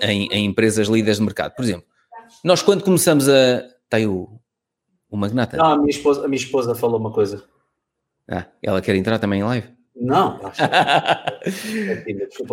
[0.00, 1.54] em, em, empresas líderes de mercado.
[1.54, 1.86] Por exemplo,
[2.44, 3.62] nós quando começamos a...
[3.88, 4.40] Tem o,
[5.10, 5.56] o magnata?
[5.56, 7.44] Não, a minha, esposa, a minha esposa falou uma coisa.
[8.28, 9.68] Ah, ela quer entrar também em live?
[9.94, 10.40] Não,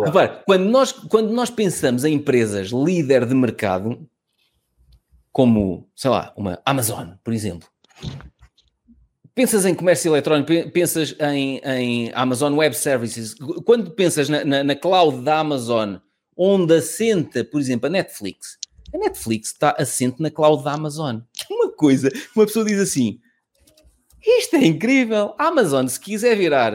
[0.04, 4.06] Repara, quando nós, quando nós pensamos em empresas líder de mercado,
[5.32, 7.66] como, sei lá, uma Amazon, por exemplo,
[9.40, 13.34] pensas em comércio eletrónico, pensas em, em Amazon Web Services,
[13.64, 15.96] quando pensas na, na, na cloud da Amazon,
[16.36, 18.58] onde assenta, por exemplo, a Netflix,
[18.92, 21.20] a Netflix está assente na cloud da Amazon.
[21.50, 23.18] Uma coisa, uma pessoa diz assim,
[24.22, 26.74] isto é incrível, a Amazon, se quiser virar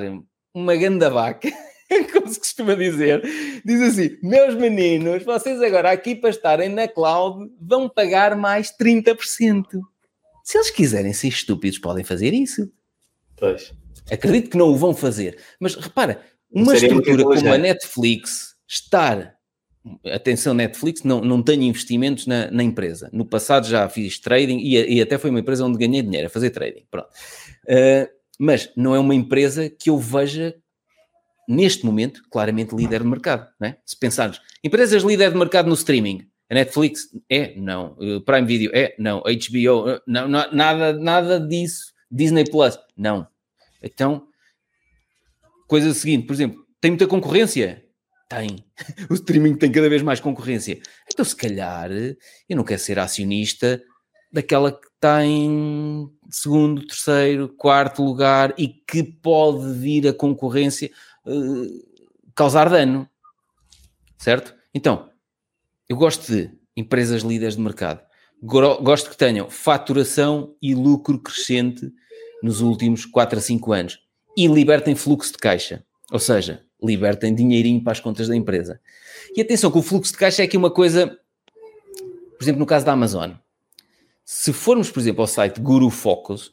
[0.51, 1.51] uma ganda vaca,
[2.11, 3.21] como se costuma dizer,
[3.63, 9.65] diz assim: Meus meninos, vocês agora aqui para estarem na cloud vão pagar mais 30%.
[10.45, 12.71] Se eles quiserem ser estúpidos, podem fazer isso.
[13.35, 13.73] Pois.
[14.11, 15.39] Acredito que não o vão fazer.
[15.59, 19.33] Mas repara, uma estrutura como a Netflix estar.
[20.05, 23.09] Atenção, Netflix, não, não tenho investimentos na, na empresa.
[23.11, 26.29] No passado já fiz trading e, e, até foi uma empresa onde ganhei dinheiro a
[26.29, 26.85] fazer trading.
[26.91, 27.09] Pronto.
[27.67, 28.07] Uh,
[28.39, 30.55] mas não é uma empresa que eu veja
[31.49, 33.77] neste momento claramente líder de mercado, é?
[33.83, 37.55] Se pensarmos, empresas líder de mercado no streaming, a Netflix é?
[37.55, 37.97] Não.
[37.99, 38.95] O Prime Video é?
[38.99, 39.21] Não.
[39.21, 39.89] HBO?
[39.89, 41.93] Eh, não, não, nada, nada disso.
[42.09, 42.77] Disney Plus?
[42.95, 43.27] Não.
[43.81, 44.27] Então,
[45.67, 47.83] coisa seguinte, por exemplo, tem muita concorrência?
[48.29, 48.63] Tem.
[49.09, 50.79] O streaming tem cada vez mais concorrência.
[51.11, 53.81] Então, se calhar, eu não quero ser acionista
[54.31, 60.91] daquela que tem segundo, terceiro, quarto lugar e que pode vir a concorrência
[61.25, 61.85] uh,
[62.35, 63.09] causar dano.
[64.17, 64.55] Certo?
[64.73, 65.09] Então,
[65.87, 68.01] eu gosto de empresas líderes de mercado.
[68.41, 71.91] Gosto que tenham faturação e lucro crescente
[72.43, 73.99] nos últimos 4 a 5 anos
[74.37, 75.83] e libertem fluxo de caixa.
[76.11, 78.79] Ou seja, libertem dinheirinho para as contas da empresa.
[79.35, 82.85] E atenção que o fluxo de caixa é aqui uma coisa, por exemplo, no caso
[82.85, 83.31] da Amazon
[84.25, 86.51] se formos, por exemplo, ao site Guru Focus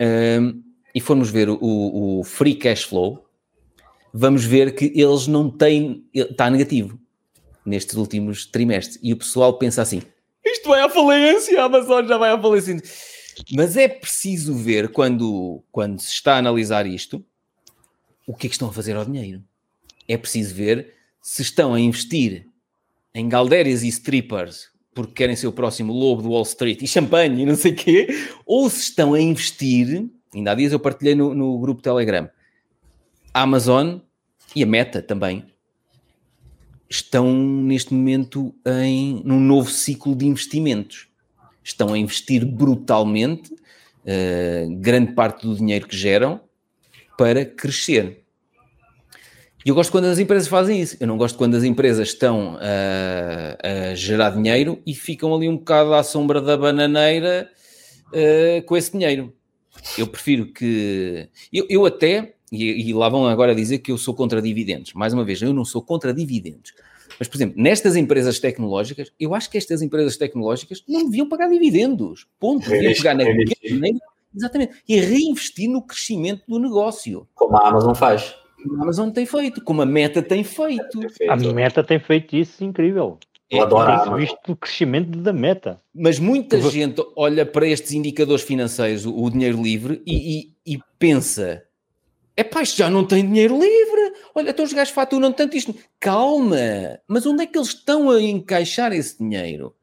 [0.00, 0.60] um,
[0.92, 3.24] e formos ver o, o, Free Cash Flow,
[4.12, 6.98] vamos ver que eles não têm, está negativo
[7.66, 8.98] nestes últimos trimestres.
[9.02, 10.02] E o pessoal pensa assim:
[10.44, 12.76] isto vai à falência, a Amazon já vai à falência.
[13.52, 17.24] Mas é preciso ver quando, quando se está a analisar isto
[18.26, 19.42] o que é que estão a fazer ao dinheiro.
[20.08, 22.46] É preciso ver se estão a investir
[23.14, 27.42] em galdérias e strippers porque querem ser o próximo lobo do Wall Street e champanhe
[27.42, 28.08] e não sei o quê,
[28.46, 32.30] ou se estão a investir, ainda há dias eu partilhei no, no grupo Telegram,
[33.34, 33.98] a Amazon
[34.54, 35.44] e a Meta também
[36.88, 41.08] estão neste momento em num novo ciclo de investimentos.
[41.62, 46.40] Estão a investir brutalmente uh, grande parte do dinheiro que geram
[47.18, 48.22] para crescer.
[49.64, 50.96] E eu gosto quando as empresas fazem isso.
[51.00, 55.56] Eu não gosto quando as empresas estão a, a gerar dinheiro e ficam ali um
[55.56, 57.50] bocado à sombra da bananeira
[58.12, 59.34] uh, com esse dinheiro.
[59.98, 61.28] Eu prefiro que.
[61.52, 64.92] Eu, eu até, e, e, lá vão agora dizer que eu sou contra dividendos.
[64.92, 66.72] Mais uma vez, eu não sou contra dividendos.
[67.18, 71.48] Mas, por exemplo, nestas empresas tecnológicas, eu acho que estas empresas tecnológicas não deviam pagar
[71.48, 72.26] dividendos.
[72.38, 72.68] Ponto.
[72.68, 73.98] Deviam pegar na dinheiro,
[74.34, 77.26] exatamente, e reinvestir no crescimento do negócio.
[77.34, 78.34] Como a Amazon faz.
[78.62, 81.00] Como a Amazon tem feito, como a Meta tem feito.
[81.28, 83.18] A Meta tem feito isso incrível.
[83.48, 85.80] Eu adoro visto o crescimento da meta.
[85.94, 90.80] Mas muita gente olha para estes indicadores financeiros, o, o dinheiro livre, e, e, e
[90.98, 91.62] pensa:
[92.36, 94.12] é pá, isto já não tem dinheiro livre.
[94.34, 95.74] Olha, então os gajos faturam tanto isto.
[95.98, 99.74] Calma, mas onde é que eles estão a encaixar esse dinheiro?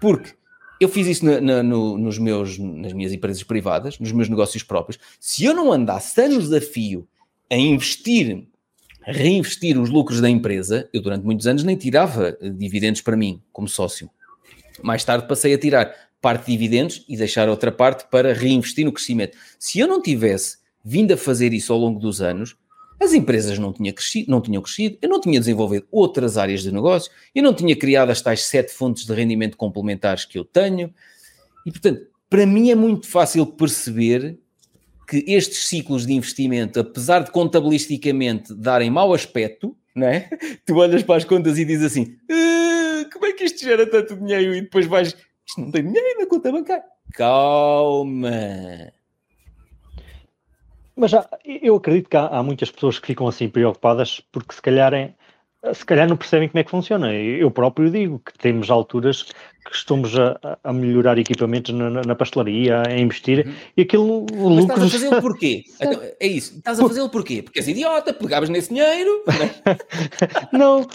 [0.00, 0.34] Porque
[0.80, 4.62] eu fiz isso na, na, no, nos meus, nas minhas empresas privadas, nos meus negócios
[4.62, 4.98] próprios.
[5.18, 7.08] Se eu não andasse anos a fio
[7.50, 8.46] a investir
[9.06, 13.68] reinvestir os lucros da empresa, eu durante muitos anos nem tirava dividendos para mim, como
[13.68, 14.10] sócio.
[14.82, 18.92] Mais tarde passei a tirar parte de dividendos e deixar outra parte para reinvestir no
[18.92, 19.36] crescimento.
[19.58, 22.56] Se eu não tivesse vindo a fazer isso ao longo dos anos,
[23.00, 26.72] as empresas não, tinha crescido, não tinham crescido, eu não tinha desenvolvido outras áreas de
[26.72, 30.92] negócio, eu não tinha criado as tais sete fontes de rendimento complementares que eu tenho.
[31.66, 34.38] E, portanto, para mim é muito fácil perceber
[35.08, 40.28] que estes ciclos de investimento, apesar de contabilisticamente darem mau aspecto, não é?
[40.64, 44.16] tu olhas para as contas e dizes assim: ah, como é que isto gera tanto
[44.16, 44.54] dinheiro?
[44.54, 45.08] E depois vais,
[45.46, 46.84] isto não tem dinheiro na conta bancária.
[47.12, 48.30] Calma.
[50.96, 54.62] Mas já, eu acredito que há, há, muitas pessoas que ficam assim preocupadas porque se
[54.62, 55.14] calhar é,
[55.72, 57.12] se calhar não percebem como é que funciona.
[57.12, 59.22] Eu próprio digo que temos alturas
[59.64, 63.54] que estamos a, a melhorar equipamentos na, na, pastelaria, a investir, uhum.
[63.76, 64.26] e aquilo...
[64.30, 64.62] Mas lucros...
[64.62, 65.64] estás a fazê-lo porquê?
[65.80, 67.42] Então, é isso, estás a fazê-lo porquê?
[67.42, 69.24] Porque és idiota, pegavas nesse dinheiro...
[70.52, 70.86] não,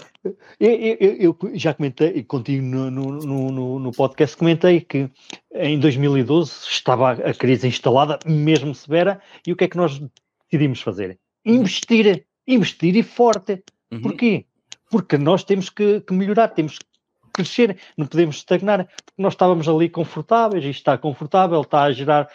[0.58, 5.10] eu, eu, eu, já comentei contigo no, no, no, no, podcast, comentei que
[5.52, 10.00] em 2012 estava a crise instalada, mesmo severa, e o que é que nós
[10.48, 11.18] decidimos fazer?
[11.44, 13.62] Investir, investir e forte.
[13.92, 14.02] Uhum.
[14.02, 14.46] Porquê?
[14.90, 16.84] Porque nós temos que, que, melhorar, temos que
[17.32, 22.28] crescer, não podemos estagnar, porque nós estávamos ali confortáveis, e está confortável, está a gerar.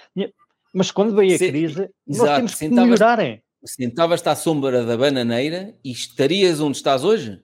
[0.73, 3.19] Mas quando veio a Se, crise, exato, nós temos que melhorar.
[3.63, 7.41] Sentavas-te à sombra da bananeira e estarias onde estás hoje?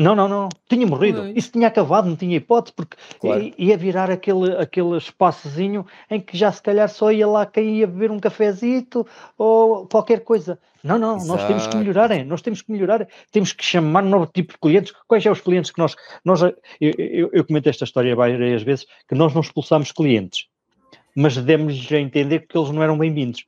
[0.00, 0.48] Não, não, não.
[0.66, 1.28] Tinha morrido.
[1.36, 3.52] Isso tinha acabado, não tinha hipótese, porque claro.
[3.58, 7.86] ia virar aquele, aquele espaçozinho em que já se calhar só ia lá quem ia
[7.86, 9.06] beber um cafezito
[9.36, 10.58] ou qualquer coisa.
[10.82, 11.28] Não, não, Exato.
[11.28, 12.24] nós temos que melhorar, hein?
[12.24, 14.94] nós temos que melhorar, temos que chamar um novo tipo de clientes.
[15.06, 15.94] Quais são os clientes que nós.
[16.24, 20.46] nós eu, eu, eu comento esta história várias vezes, que nós não expulsamos clientes,
[21.14, 23.44] mas demos-lhes a entender que eles não eram bem-vindos.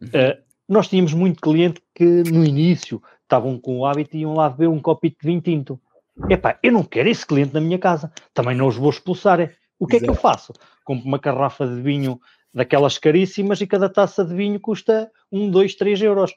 [0.00, 0.08] Uhum.
[0.08, 4.50] Uh, nós tínhamos muito cliente que no início estavam com o hábito e iam lá
[4.50, 5.80] beber um copito de vinho tinto.
[6.28, 9.54] Epá, eu não quero esse cliente na minha casa, também não os vou expulsar.
[9.78, 10.10] O que Exato.
[10.10, 10.52] é que eu faço?
[10.84, 12.20] Compro uma garrafa de vinho
[12.52, 16.34] daquelas caríssimas e cada taça de vinho custa um, dois, três euros.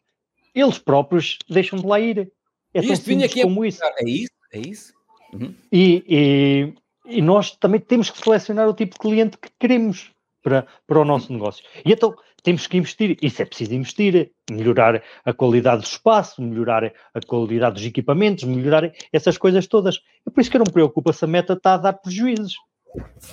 [0.53, 2.31] Eles próprios deixam de lá ir.
[2.73, 3.67] É tão simples aqui é como é...
[3.67, 3.83] isso.
[3.83, 4.93] É isso, é isso.
[5.33, 5.53] Uhum.
[5.71, 10.11] E, e, e, nós também temos que selecionar o tipo de cliente que queremos
[10.43, 11.63] para, para o nosso negócio.
[11.85, 12.13] E então
[12.43, 17.75] temos que investir, isso é preciso investir, melhorar a qualidade do espaço, melhorar a qualidade
[17.75, 20.01] dos equipamentos, melhorar essas coisas todas.
[20.27, 22.55] É por isso que eu não me preocupo se a meta está a dar prejuízos.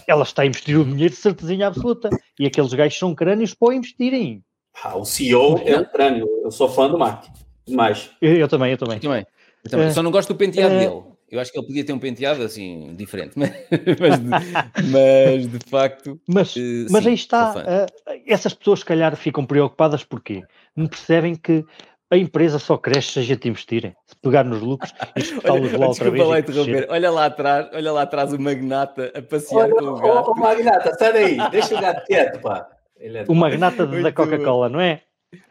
[0.06, 2.08] Ela está a investir o dinheiro de certezinha absoluta.
[2.38, 4.42] E aqueles gajos são crânios para investirem.
[4.82, 6.26] Ah, o CEO é um crânio.
[6.42, 7.26] Eu sou fã do Mark.
[7.66, 8.10] Demais.
[8.22, 8.96] Eu, eu também, eu também.
[8.96, 9.26] Eu também.
[9.64, 9.86] Eu também.
[9.88, 10.78] É, Só não gosto do penteado é...
[10.78, 11.02] dele.
[11.30, 13.50] Eu acho que ele podia ter um penteado assim, diferente, mas,
[14.00, 16.20] mas, de, mas de, facto.
[16.26, 20.42] Mas, uh, mas sim, aí está, uh, essas pessoas, se calhar, ficam preocupadas porque
[20.74, 21.64] não percebem que
[22.10, 23.94] a empresa só cresce se a gente investir.
[24.04, 26.26] Se pegar nos lucros e espetá-los lá outra vez.
[26.26, 26.86] Lá interromper.
[26.90, 30.30] Olha lá atrás, olha lá atrás o magnata a passear olha, com o gato.
[30.30, 32.68] O, o magnata, sai daí, deixa o gato quieto, pá.
[32.98, 35.02] É o magnata da Coca-Cola, não é?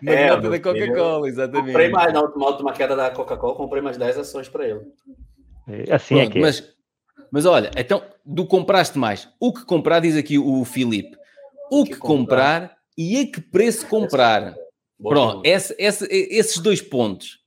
[0.02, 1.68] Magnata é, da Coca-Cola, exatamente.
[1.68, 4.82] Comprei mais, na última, última queda da Coca-Cola, comprei mais 10 ações para ele.
[5.70, 6.42] É, assim é Pronto, é que é.
[6.42, 6.64] Mas,
[7.32, 9.30] mas olha, então, do compraste mais.
[9.40, 11.18] O que comprar, diz aqui o Filipe.
[11.72, 14.56] O que, que comprar, comprar, e a que preço comprar.
[15.02, 17.40] Pronto, esse, esse, esses dois pontos.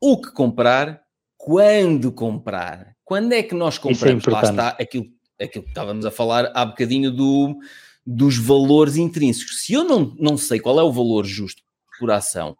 [0.00, 1.02] O que comprar,
[1.36, 2.94] quando comprar.
[3.04, 4.26] Quando é que nós é compramos?
[4.26, 5.06] É Lá está aquilo,
[5.40, 7.58] aquilo que estávamos a falar há bocadinho do,
[8.04, 9.64] dos valores intrínsecos.
[9.64, 11.62] Se eu não, não sei qual é o valor justo
[11.98, 12.56] por ação,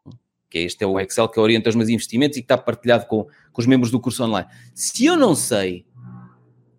[0.49, 3.25] que este é o Excel que orienta os meus investimentos e que está partilhado com,
[3.53, 4.49] com os membros do curso online.
[4.75, 5.87] Se eu não sei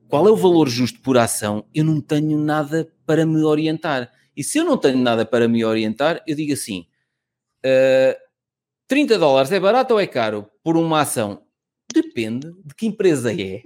[0.07, 4.11] qual é o valor justo por ação, eu não tenho nada para me orientar.
[4.35, 6.85] E se eu não tenho nada para me orientar, eu digo assim: uh,
[7.64, 8.18] eh,
[8.88, 11.44] 30 dólares é barato ou é caro por uma ação?
[11.94, 13.64] Depende de que empresa é.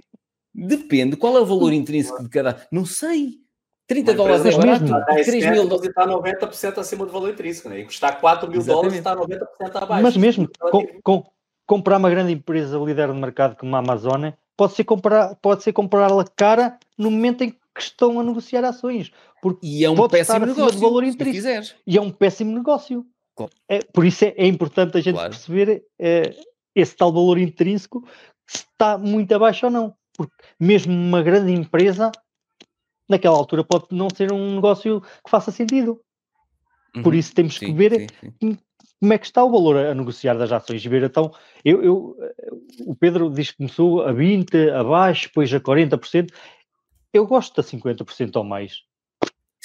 [0.54, 2.66] Depende qual é o valor intrínseco de cada.
[2.70, 3.41] Não sei.
[3.86, 4.84] 30 dólares é barato.
[4.84, 5.24] Mesmo.
[5.24, 7.80] 3 mil dólares está 90% acima do valor intrínseco, né?
[7.80, 9.38] E custar 4 mil dólares está 90%
[9.74, 10.02] abaixo.
[10.02, 11.24] Mas mesmo, com, com,
[11.66, 15.72] comprar uma grande empresa líder de mercado como a Amazon pode ser comprar, pode ser
[15.72, 19.10] comprá-la cara no momento em que estão a negociar ações.
[19.40, 21.76] Porque e é um péssimo negócio, valor intrínseco.
[21.86, 23.04] E é um péssimo negócio.
[23.36, 23.52] Claro.
[23.68, 25.30] É, por isso é, é, importante a gente claro.
[25.30, 26.34] perceber é,
[26.74, 28.06] esse tal valor intrínseco
[28.46, 29.94] se está muito abaixo ou não.
[30.16, 32.12] Porque mesmo uma grande empresa,
[33.12, 36.00] naquela altura, pode não ser um negócio que faça sentido.
[36.94, 37.02] Uhum.
[37.02, 38.58] Por isso temos sim, que ver sim, sim
[39.02, 40.84] como é que está o valor a, negociar das ações.
[40.84, 41.32] Ver, então,
[41.64, 42.16] eu, eu,
[42.86, 46.32] o Pedro diz que começou a 20%, abaixo, depois a 40%.
[47.12, 48.82] Eu gosto a 50% ou mais.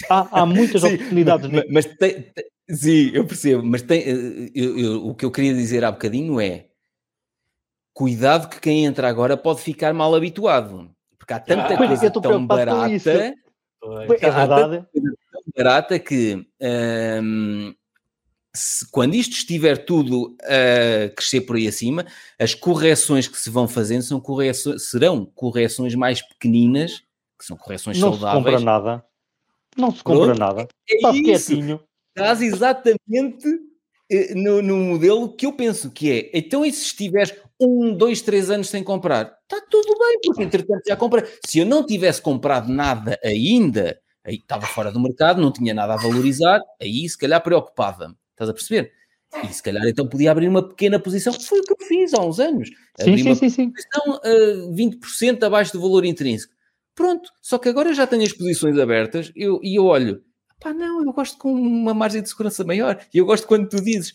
[0.10, 1.52] Há, há muitas oportunidades.
[1.52, 5.32] Mas, mas tem, tem, sim, eu percebo, mas tem, eh, eu, eu, o que eu
[5.32, 6.66] queria dizer há bocadinho é
[7.94, 10.90] cuidado que quem entra agora pode ficar mal habituado.
[11.28, 12.88] Porque há tanta ah, coisa tão barata.
[12.88, 14.86] É verdade.
[14.94, 16.48] tão barata que
[17.22, 17.76] hum,
[18.56, 22.06] se, quando isto estiver tudo a crescer por aí acima,
[22.40, 27.04] as correções que se vão fazendo são correções, serão correções mais pequeninas,
[27.38, 28.34] que são correções não saudáveis.
[28.34, 29.06] Não se compra nada.
[29.76, 30.68] Não se compra Pronto, nada.
[30.90, 31.84] É Estás quietinho.
[32.16, 33.48] Estás exatamente
[34.36, 38.50] no, no, modelo que eu penso, que é, então e se estiveres um, dois, três
[38.50, 39.38] anos sem comprar?
[39.44, 41.26] Está tudo bem, porque entretanto já comprei.
[41.46, 45.94] Se eu não tivesse comprado nada ainda, aí estava fora do mercado, não tinha nada
[45.94, 48.16] a valorizar, aí se calhar preocupava-me.
[48.32, 48.94] Estás a perceber?
[49.44, 52.14] E se calhar então podia abrir uma pequena posição, que foi o que eu fiz
[52.14, 52.70] há uns anos.
[53.00, 53.72] Sim, abri sim, uma sim, sim.
[53.72, 54.22] posição
[54.70, 56.54] uh, 20% abaixo do valor intrínseco.
[56.96, 60.24] Pronto, só que agora já tenho as posições abertas eu, e eu olho,
[60.60, 63.00] pá, não, eu gosto com uma margem de segurança maior.
[63.14, 64.14] E eu gosto quando tu dizes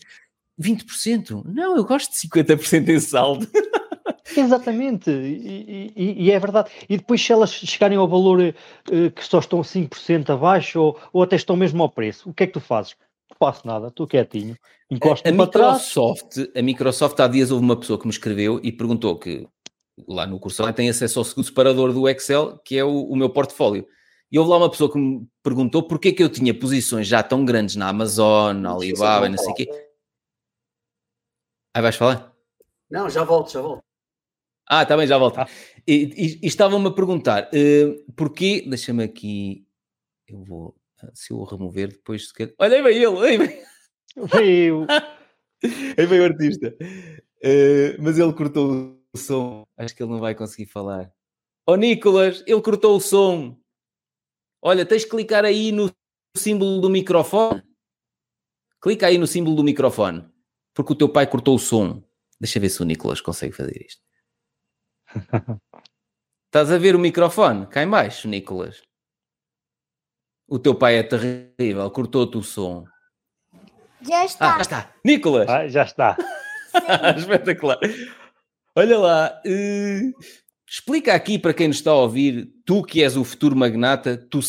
[0.61, 1.43] 20%.
[1.45, 3.47] Não, eu gosto de 50% em saldo.
[4.35, 6.71] Exatamente, e, e, e, é verdade.
[6.89, 11.23] E depois, se elas chegarem ao valor uh, que só estão 5% abaixo ou, ou
[11.23, 12.95] até estão mesmo ao preço, o que é que tu fazes?
[13.37, 14.57] faço nada, estou quietinho.
[14.89, 16.49] Encosto a, a Microsoft, trás.
[16.55, 19.47] a Microsoft há dias houve uma pessoa que me escreveu e perguntou que
[20.07, 23.29] lá no curso tem acesso ao segundo separador do Excel, que é o, o meu
[23.29, 23.85] portfólio.
[24.33, 27.21] E houve lá uma pessoa que me perguntou porque é que eu tinha posições já
[27.21, 29.69] tão grandes na Amazon, na Alibaba, não sei o quê.
[31.75, 32.33] Aí vais falar?
[32.89, 33.83] Não, já volto, já volto.
[34.67, 35.37] Ah, está bem, já volto.
[35.37, 35.47] Ah.
[35.87, 39.67] E, e, e estavam-me a perguntar uh, porquê, deixa-me aqui,
[40.27, 40.75] eu vou
[41.13, 44.27] se eu o remover depois se Olha, aí veio ele, aí veio.
[44.33, 44.87] Veio.
[45.95, 46.75] aí veio o artista.
[47.43, 49.63] Uh, mas ele cortou o som.
[49.77, 51.11] Acho que ele não vai conseguir falar.
[51.67, 53.61] Oh, Nicolas, ele cortou o som.
[54.65, 55.91] Olha, tens de clicar aí no
[56.37, 57.61] símbolo do microfone.
[58.81, 60.25] Clica aí no símbolo do microfone.
[60.73, 62.01] Porque o teu pai cortou o som.
[62.39, 64.01] Deixa ver se o Nicolas consegue fazer isto.
[66.47, 67.67] Estás a ver o microfone?
[67.67, 68.81] Cá em baixo, Nicolas.
[70.47, 72.85] O teu pai é terrível, cortou-te o som.
[74.01, 74.53] Já está.
[74.53, 74.95] Ah, já está.
[75.03, 75.49] Nicolas!
[75.49, 76.17] Ah, já está.
[77.17, 77.79] Espetacular.
[78.75, 80.13] Olha lá, uh,
[80.73, 84.39] explica aqui para quem nos está a ouvir, tu que és o futuro magnata, tu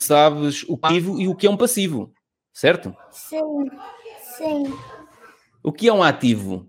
[0.00, 2.14] sabes o ativo e o que é um passivo,
[2.50, 2.96] certo?
[3.10, 3.70] Sim,
[4.38, 4.78] sim.
[5.62, 6.66] O que é um ativo?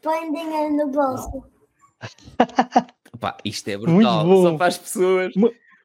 [0.00, 1.42] Põe dinheiro no bolso.
[3.12, 5.34] Opa, isto é brutal, só para as pessoas.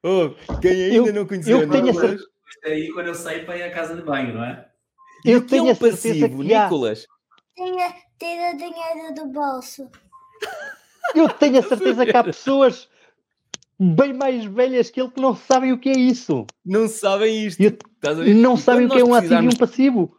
[0.04, 0.30] Oh,
[0.60, 2.14] quem ainda eu, não conheceu eu tenho essa...
[2.14, 2.30] Isto
[2.66, 4.70] é aí quando eu saio para ir à casa de banho, não é?
[5.26, 7.08] Eu e tenho é um passivo, Nicolas.
[7.56, 9.90] Tira, tira dinheiro do bolso.
[11.16, 12.88] Eu tenho a certeza que há pessoas
[13.80, 16.46] bem mais velhas que ele que não sabem o que é isso.
[16.66, 17.62] Não sabem isto.
[17.62, 17.78] Eu,
[18.36, 20.18] não sabem o que é um ativo e um passivo.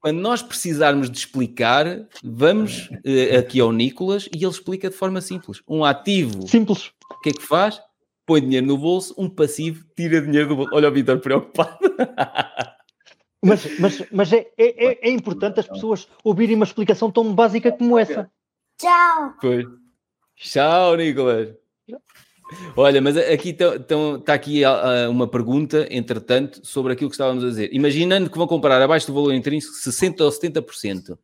[0.00, 1.86] Quando nós precisarmos de explicar,
[2.24, 5.62] vamos uh, aqui ao Nicolas e ele explica de forma simples.
[5.66, 6.46] Um ativo.
[6.48, 6.90] Simples.
[7.10, 7.80] O que é que faz?
[8.26, 10.74] põe dinheiro no bolso, um passivo tira dinheiro do bolso.
[10.74, 11.78] Olha o Vitor preocupado.
[13.44, 17.98] Mas, mas, mas é, é, é, importante as pessoas ouvirem uma explicação tão básica como
[17.98, 18.30] essa.
[18.78, 19.34] Tchau.
[19.40, 19.66] Pois.
[20.36, 21.54] Tchau, Nicolas.
[22.76, 27.70] Olha, mas aqui está aqui uh, uma pergunta, entretanto, sobre aquilo que estávamos a dizer.
[27.72, 31.18] Imaginando que vão comprar abaixo do valor intrínseco 60% ou 70%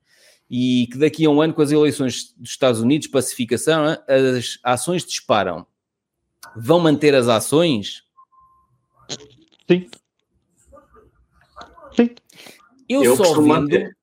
[0.50, 5.04] e que daqui a um ano, com as eleições dos Estados Unidos, pacificação, as ações
[5.04, 5.66] disparam
[6.56, 8.04] vão manter as ações?
[9.68, 9.88] Sim.
[11.94, 12.10] Sim.
[12.88, 13.96] Eu, eu só vendo, manter.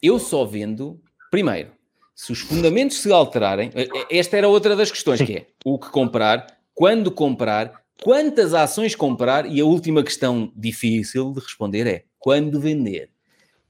[0.00, 1.72] eu só vendo, primeiro,
[2.18, 5.26] se os fundamentos se alterarem, eh, eh, esta era outra das questões, Sim.
[5.26, 11.32] que é o que comprar, quando comprar, quantas ações comprar, e a última questão difícil
[11.32, 13.08] de responder é quando vender.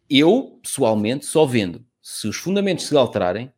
[0.08, 3.52] Eu, pessoalmente, só vendo se os fundamentos se alterarem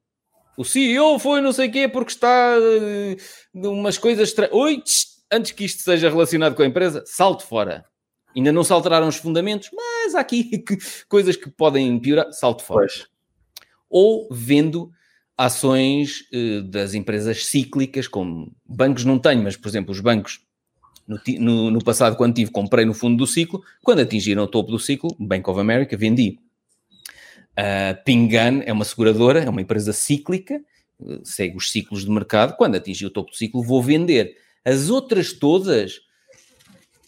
[0.57, 4.35] o CEO foi não sei o quê porque está uh, umas coisas...
[4.51, 7.87] Oi, tch, antes que isto seja relacionado com a empresa, salte fora.
[8.37, 10.65] Ainda não se alteraram os fundamentos, mas há aqui
[11.09, 12.81] coisas que podem piorar, salte fora.
[12.89, 13.09] Pois.
[13.91, 14.91] Ou vendo
[15.37, 20.41] ações uh, das empresas cíclicas, como bancos não tenho, mas por exemplo, os bancos
[21.09, 24.71] no, no, no, passado, quando tive, comprei no fundo do ciclo, quando atingiram o topo
[24.71, 26.39] do ciclo, Bank of America, vendi.
[27.59, 30.63] Uh, Pingan é uma seguradora, é uma empresa cíclica,
[31.01, 34.37] uh, segue os ciclos de mercado, quando atingir o topo do ciclo vou vender.
[34.65, 36.01] As outras todas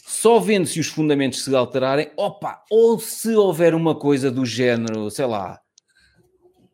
[0.04, 5.10] só vendo se os fundamentos se alterarem, opa, ou se houver uma coisa do género,
[5.10, 5.60] sei lá,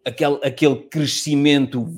[0.04, 1.88] aquele, aquele crescimento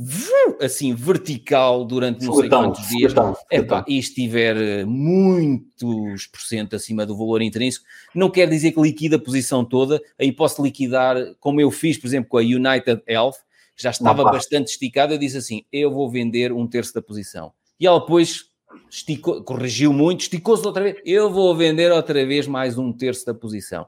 [0.60, 3.14] assim vertical durante não sei quantos dias,
[3.51, 8.81] epá, e estiver eh, muitos por cento acima do valor intrínseco, não quer dizer que
[8.81, 13.02] liquida a posição toda, aí posso liquidar, como eu fiz, por exemplo, com a United
[13.06, 13.36] Health,
[13.77, 17.52] já estava bastante esticada, eu disse assim, eu vou vender um terço da posição.
[17.78, 18.51] E ela depois
[18.90, 20.97] esticou, corrigiu muito, esticou-se outra vez.
[21.05, 23.86] Eu vou vender outra vez mais um terço da posição.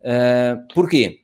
[0.00, 1.23] Uh, porquê?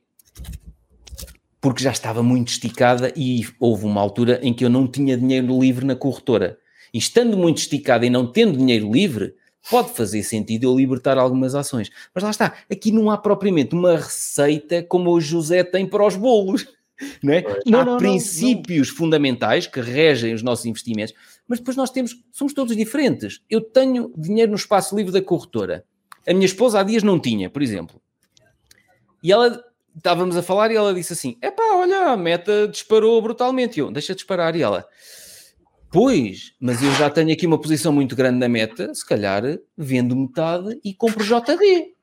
[1.61, 5.59] Porque já estava muito esticada e houve uma altura em que eu não tinha dinheiro
[5.59, 6.57] livre na corretora.
[6.93, 9.35] E estando muito esticada e não tendo dinheiro livre,
[9.69, 11.89] pode fazer sentido eu libertar algumas ações.
[12.13, 16.15] Mas lá está, aqui não há propriamente uma receita como o José tem para os
[16.15, 16.67] bolos.
[17.23, 17.43] Não é?
[17.65, 21.15] Não, há não, princípios não, fundamentais que regem os nossos investimentos,
[21.47, 23.41] mas depois nós temos, somos todos diferentes.
[23.49, 25.83] Eu tenho dinheiro no espaço livre da corretora.
[26.27, 27.99] A minha esposa há dias não tinha, por exemplo.
[29.23, 29.63] E ela,
[29.95, 33.77] estávamos a falar e ela disse assim: é pá, olha, a meta disparou brutalmente.
[33.77, 34.55] E eu, deixa disparar.
[34.55, 34.85] E ela,
[35.91, 39.43] pois, mas eu já tenho aqui uma posição muito grande na meta, se calhar
[39.77, 41.93] vendo metade e compro JD.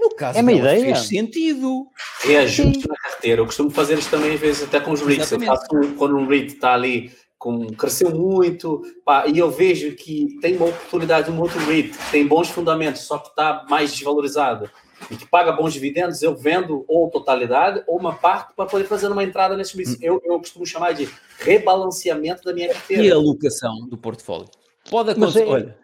[0.00, 0.80] No caso, é uma ideia.
[0.80, 1.86] fez sentido.
[2.24, 3.40] É ajuste na carteira.
[3.40, 5.30] Eu costumo fazer isso também, às vezes, até com os REITs.
[5.32, 5.66] Eu faço
[5.96, 10.66] quando um REIT está ali, com, cresceu muito, pá, e eu vejo que tem uma
[10.66, 14.70] oportunidade, um outro REIT, que tem bons fundamentos, só que está mais desvalorizado
[15.10, 19.08] e que paga bons dividendos, eu vendo ou totalidade ou uma parte para poder fazer
[19.08, 19.96] uma entrada nesse hum.
[20.00, 21.08] eu, eu costumo chamar de
[21.38, 23.02] rebalanceamento da minha carteira.
[23.02, 24.48] E a alocação do portfólio?
[24.90, 25.42] Pode acontecer.
[25.42, 25.78] É, olha,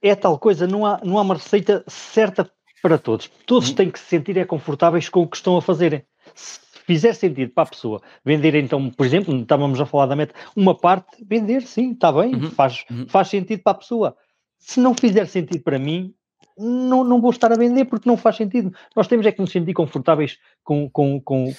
[0.00, 2.50] é tal coisa, não há, não há uma receita certa
[2.82, 3.30] para todos.
[3.46, 3.74] Todos hum.
[3.74, 6.02] têm que se sentir é confortáveis com o que estão a fazerem.
[6.34, 10.34] Se fizer sentido para a pessoa vender, então, por exemplo, estávamos a falar da meta,
[10.56, 12.50] uma parte, vender, sim, está bem, uhum.
[12.50, 13.06] Faz, uhum.
[13.06, 14.16] faz sentido para a pessoa.
[14.58, 16.14] Se não fizer sentido para mim,
[16.60, 18.72] não, não vou estar a vender porque não faz sentido.
[18.94, 21.54] Nós temos é que nos sentir confortáveis com, com, com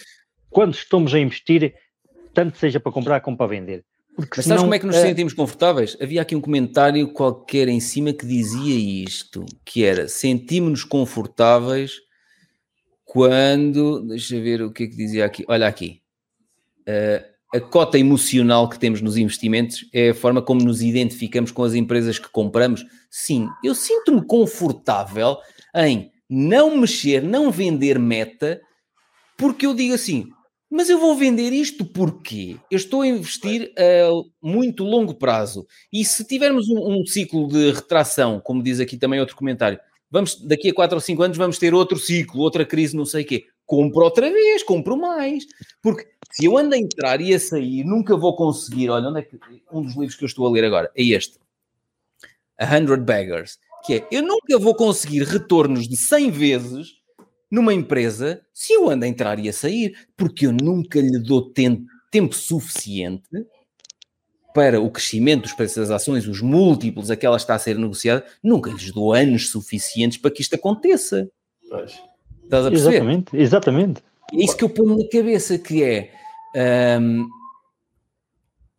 [0.50, 1.74] quando estamos a investir,
[2.34, 3.84] tanto seja para comprar como para vender.
[4.16, 5.02] Porque Mas sabes como é que nos é...
[5.02, 5.98] sentimos confortáveis?
[6.02, 11.94] Havia aqui um comentário qualquer em cima que dizia isto, que era sentimos-nos confortáveis
[13.06, 16.02] quando, deixa eu ver o que é que dizia aqui, olha aqui,
[16.82, 21.64] uh, a cota emocional que temos nos investimentos é a forma como nos identificamos com
[21.64, 22.86] as empresas que compramos.
[23.10, 25.38] Sim, eu sinto-me confortável
[25.76, 28.62] em não mexer, não vender meta,
[29.38, 30.30] porque eu digo assim,
[30.70, 34.10] mas eu vou vender isto porque eu estou a investir a
[34.42, 35.68] muito longo prazo.
[35.92, 39.78] E se tivermos um, um, ciclo de retração, como diz aqui também outro comentário,
[40.10, 43.24] vamos daqui a 4 ou 5 anos vamos ter outro ciclo, outra crise, não sei
[43.24, 43.46] o quê.
[43.72, 45.46] Compro outra vez, compro mais.
[45.82, 48.90] Porque se eu ando a entrar e a sair, nunca vou conseguir.
[48.90, 49.40] Olha, onde é que
[49.72, 51.40] um dos livros que eu estou a ler agora é este.
[52.60, 56.88] A Hundred Beggars, que é eu nunca vou conseguir retornos de 100 vezes
[57.50, 61.50] numa empresa se eu ando a entrar e a sair, porque eu nunca lhe dou
[61.50, 63.24] tempo, tempo suficiente
[64.54, 67.78] para o crescimento dos preços das ações, os múltiplos a que ela está a ser
[67.78, 71.32] negociada, nunca lhes dou anos suficientes para que isto aconteça.
[71.70, 72.11] Pois.
[72.52, 72.96] Estás a perceber?
[72.96, 74.04] Exatamente, exatamente.
[74.34, 76.12] É isso que eu ponho na cabeça, que é
[77.00, 77.30] um,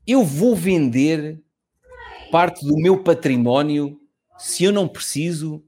[0.06, 1.40] eu vou vender
[2.30, 3.98] parte do meu património
[4.36, 5.64] se eu não preciso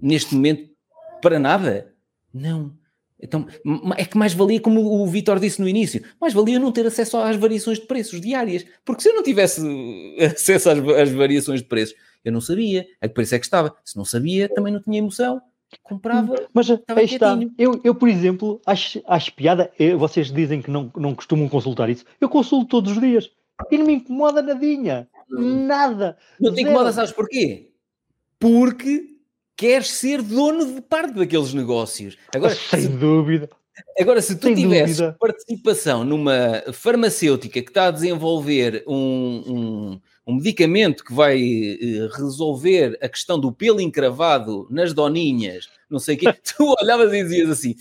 [0.00, 0.68] neste momento
[1.22, 1.94] para nada.
[2.32, 2.74] Não.
[3.18, 3.46] Então,
[3.96, 7.16] é que mais valia, como o Vitor disse no início, mais valia não ter acesso
[7.16, 8.66] às variações de preços diárias.
[8.84, 9.62] Porque se eu não tivesse
[10.20, 13.74] acesso às, às variações de preços, eu não sabia a que preço é que estava.
[13.82, 15.40] Se não sabia, também não tinha emoção.
[15.82, 16.46] Comprava.
[16.52, 17.38] Mas aí está.
[17.58, 19.70] Eu, eu, por exemplo, acho, acho piada.
[19.78, 22.04] Eu, vocês dizem que não, não costumam consultar isso.
[22.20, 23.30] Eu consulto todos os dias
[23.70, 25.08] e não me incomoda nadinha.
[25.28, 26.16] Nada.
[26.40, 27.70] Não te incomoda, sabes porquê?
[28.38, 29.16] Porque
[29.56, 32.16] queres ser dono de parte daqueles negócios.
[32.34, 33.48] Agora, Sem se, dúvida.
[33.98, 35.16] Agora, se tu Sem tivesses dúvida.
[35.18, 42.98] participação numa farmacêutica que está a desenvolver um, um, um medicamento que vai uh, resolver
[43.00, 47.50] a questão do pelo encravado nas doninhas, não sei o quê, tu olhavas e dizias
[47.50, 47.76] assim: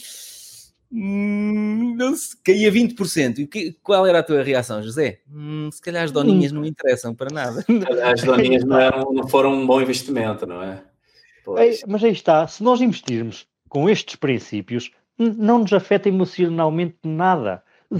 [0.91, 3.39] Hum, não se, caía 20%.
[3.39, 5.19] E que, qual era a tua reação, José?
[5.29, 7.65] Hum, se calhar as doninhas não interessam para nada.
[8.03, 10.81] As doninhas não, eram, não foram um bom investimento, não é?
[11.43, 11.83] Pois.
[11.85, 17.61] Mas aí está, se nós investirmos com estes princípios, não nos afeta emocionalmente nada.
[17.91, 17.99] Uhum.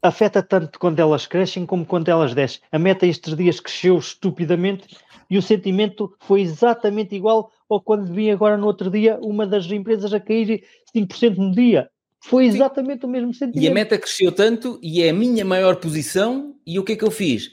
[0.00, 2.60] Afeta tanto quando elas crescem como quando elas descem.
[2.70, 4.96] A meta estes dias cresceu estupidamente
[5.30, 9.70] e o sentimento foi exatamente igual ao quando vi agora no outro dia uma das
[9.70, 10.64] empresas a cair
[10.94, 11.90] 5% no dia.
[12.20, 13.06] Foi exatamente Sim.
[13.06, 13.64] o mesmo sentimento.
[13.64, 16.54] E a meta cresceu tanto e é a minha maior posição.
[16.66, 17.48] E o que é que eu fiz?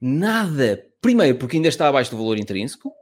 [0.00, 0.84] Nada.
[1.00, 2.92] Primeiro, porque ainda está abaixo do valor intrínseco.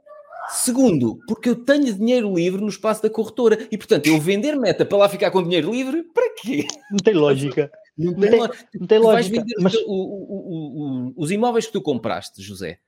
[0.49, 3.67] Segundo, porque eu tenho dinheiro livre no espaço da corretora.
[3.71, 6.65] E, portanto, eu vender meta para lá ficar com dinheiro livre, para quê?
[6.89, 7.71] Não tem lógica.
[7.99, 9.43] Não tem, não tem, não tem lógica.
[9.59, 9.75] Mas...
[9.75, 12.79] O, o, o, os imóveis que tu compraste, José,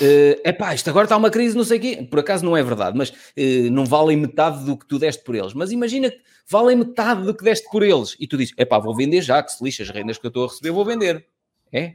[0.00, 2.08] é uh, pá, isto agora está uma crise, não sei o quê.
[2.10, 5.36] Por acaso não é verdade, mas uh, não valem metade do que tu deste por
[5.36, 5.54] eles.
[5.54, 8.16] Mas imagina que valem metade do que deste por eles.
[8.18, 10.28] E tu dizes, é pá, vou vender já, que se lixa as rendas que eu
[10.28, 11.24] estou a receber, vou vender.
[11.72, 11.94] É?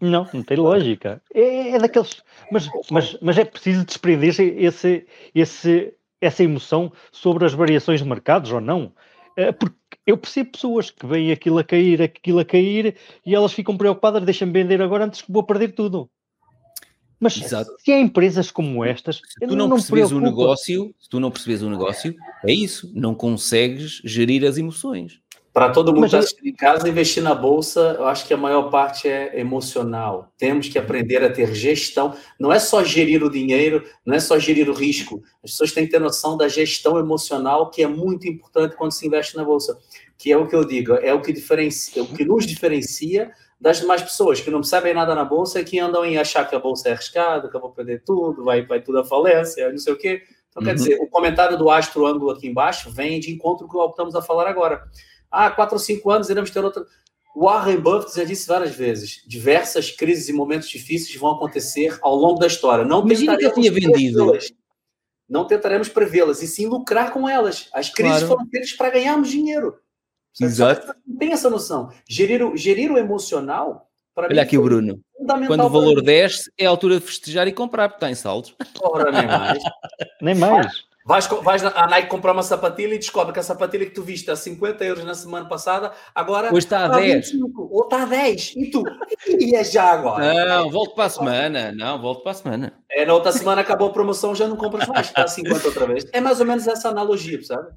[0.00, 1.20] Não, não tem lógica.
[1.34, 2.22] É, é daqueles.
[2.50, 8.52] Mas, mas, mas é preciso desprender-se esse, esse, essa emoção sobre as variações de mercados
[8.52, 8.92] ou não.
[9.36, 9.76] É, porque
[10.06, 14.24] eu percebo pessoas que veem aquilo a cair, aquilo a cair e elas ficam preocupadas,
[14.24, 16.10] deixam-me vender agora antes que vou perder tudo.
[17.20, 17.70] Mas Exato.
[17.78, 21.30] se há empresas como estas, se tu não, não percebes o negócio, se tu não
[21.30, 25.21] percebes o negócio, é isso, não consegues gerir as emoções.
[25.52, 28.70] Para todo mundo que está em casa, investir na bolsa, eu acho que a maior
[28.70, 30.32] parte é emocional.
[30.38, 32.16] Temos que aprender a ter gestão.
[32.40, 35.22] Não é só gerir o dinheiro, não é só gerir o risco.
[35.44, 39.06] As pessoas têm que ter noção da gestão emocional, que é muito importante quando se
[39.06, 39.78] investe na bolsa.
[40.16, 43.30] Que é o que eu digo, é o que diferencia, o que nos diferencia
[43.60, 46.56] das demais pessoas que não percebem nada na bolsa e que andam em achar que
[46.56, 49.78] a bolsa é arriscada, que eu vou perder tudo, vai, vai tudo à falência, não
[49.78, 50.22] sei o quê.
[50.48, 50.68] Então, uhum.
[50.68, 53.92] quer dizer, o comentário do Astro Ângulo aqui embaixo vem de encontro com o que
[53.92, 54.82] estamos a falar agora
[55.32, 56.84] ah, quatro ou cinco anos iremos ter outra.
[57.34, 62.38] Warren Buffett já disse várias vezes: diversas crises e momentos difíceis vão acontecer ao longo
[62.38, 62.84] da história.
[62.84, 64.38] Não Imagina que eu tinha vendido.
[65.28, 67.68] Não tentaremos prevê-las e sim lucrar com elas.
[67.72, 68.28] As crises claro.
[68.28, 69.78] foram feitas para ganharmos dinheiro.
[70.38, 70.94] Exato.
[71.06, 71.90] Não tem essa noção.
[72.06, 73.88] Gerir o, gerir o emocional.
[74.14, 75.00] Olha aqui o Bruno.
[75.46, 78.54] Quando o valor desce, é a altura de festejar e comprar, porque está em saldos.
[78.82, 79.62] Ora, nem mais.
[80.20, 80.84] nem mais.
[81.04, 84.30] Vais, vais à Nike comprar uma sapatilha e descobre que a sapatilha que tu viste
[84.30, 87.32] a 50 euros na semana passada, agora Hoje está a 10.
[87.32, 88.54] 25, ou está a 10.
[88.56, 88.82] E tu?
[89.28, 90.32] E é já agora.
[90.32, 91.72] Não, volto para a semana.
[91.72, 92.72] Não, volto para a semana.
[92.90, 95.86] É, na outra semana acabou a promoção, já não compras mais, está a 50 outra
[95.86, 96.06] vez.
[96.12, 97.68] É mais ou menos essa analogia, sabe?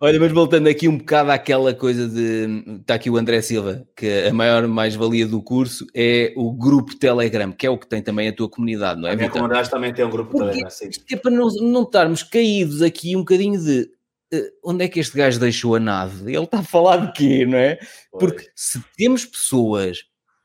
[0.00, 2.80] Olha, mas voltando aqui um bocado àquela coisa de.
[2.80, 7.52] Está aqui o André Silva, que a maior mais-valia do curso é o grupo Telegram,
[7.52, 9.12] que é o que tem também a tua comunidade, não é?
[9.12, 10.90] A minha comunidade também tem um grupo Porque, Telegram, sim.
[11.10, 13.90] É para não, não estarmos caídos aqui um bocadinho de.
[14.32, 16.34] Uh, onde é que este gajo deixou a nave?
[16.34, 17.78] Ele está a falar de quê, não é?
[18.10, 20.04] Porque se temos pessoas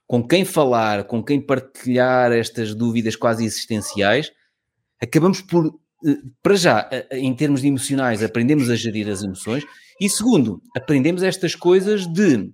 [0.10, 4.32] com quem falar, com quem partilhar estas dúvidas quase existenciais,
[5.02, 5.70] acabamos por eh,
[6.42, 9.64] para já, eh, eh, em termos emocionais, aprendemos a gerir as emoções,
[10.00, 12.52] e segundo, aprendemos estas coisas de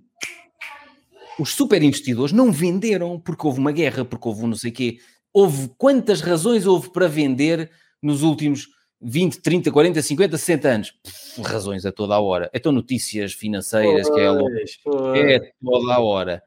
[1.38, 4.98] os super investidores não venderam porque houve uma guerra, porque houve um não sei quê.
[5.32, 7.70] Houve quantas razões houve para vender
[8.02, 8.68] nos últimos
[9.00, 10.90] 20, 30, 40, 50, 60 anos?
[11.02, 12.50] Pff, razões a toda a hora.
[12.54, 16.42] Então, notícias financeiras, pois, que é, é toda a hora.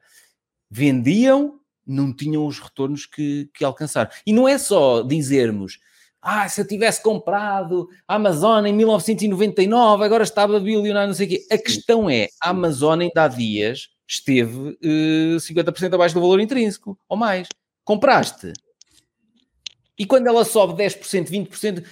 [0.71, 4.09] Vendiam, não tinham os retornos que, que alcançaram.
[4.25, 5.79] E não é só dizermos
[6.21, 11.29] ah, se eu tivesse comprado a Amazon em 1999, agora estava bilionário, não sei o
[11.29, 11.47] quê.
[11.49, 16.39] A questão é, a Amazon ainda há dias esteve uh, eh, 50% abaixo do valor
[16.39, 17.47] intrínseco, ou mais.
[17.85, 18.53] Compraste.
[19.97, 21.85] E quando ela sobe 10%, 20%,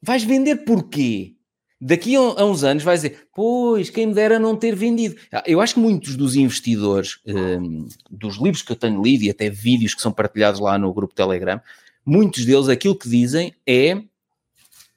[0.00, 1.34] vais vender porquê?
[1.78, 5.16] Daqui a uns anos vais dizer, pois, quem me dera não ter vendido.
[5.30, 9.24] Ah, eu acho que muitos dos investidores, um, ehm, dos livros que eu tenho lido
[9.24, 11.60] e até vídeos que são partilhados lá no grupo Telegram,
[12.06, 14.00] muitos deles aquilo que dizem é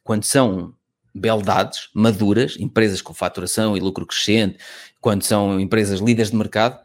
[0.03, 0.73] quando são
[1.14, 4.57] beldades maduras, empresas com faturação e lucro crescente,
[5.02, 6.80] quando são empresas líderes de mercado,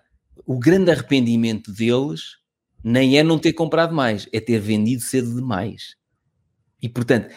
[0.47, 2.39] o grande arrependimento deles
[2.83, 5.97] nem é não ter comprado mais, é ter vendido cedo demais.
[6.83, 7.35] E portanto,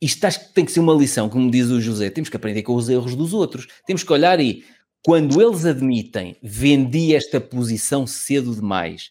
[0.00, 2.62] isto acho que tem que ser uma lição, como diz o José, temos que aprender
[2.62, 3.66] com os erros dos outros.
[3.86, 4.64] Temos que olhar e
[5.02, 9.10] quando eles admitem vendi esta posição cedo demais,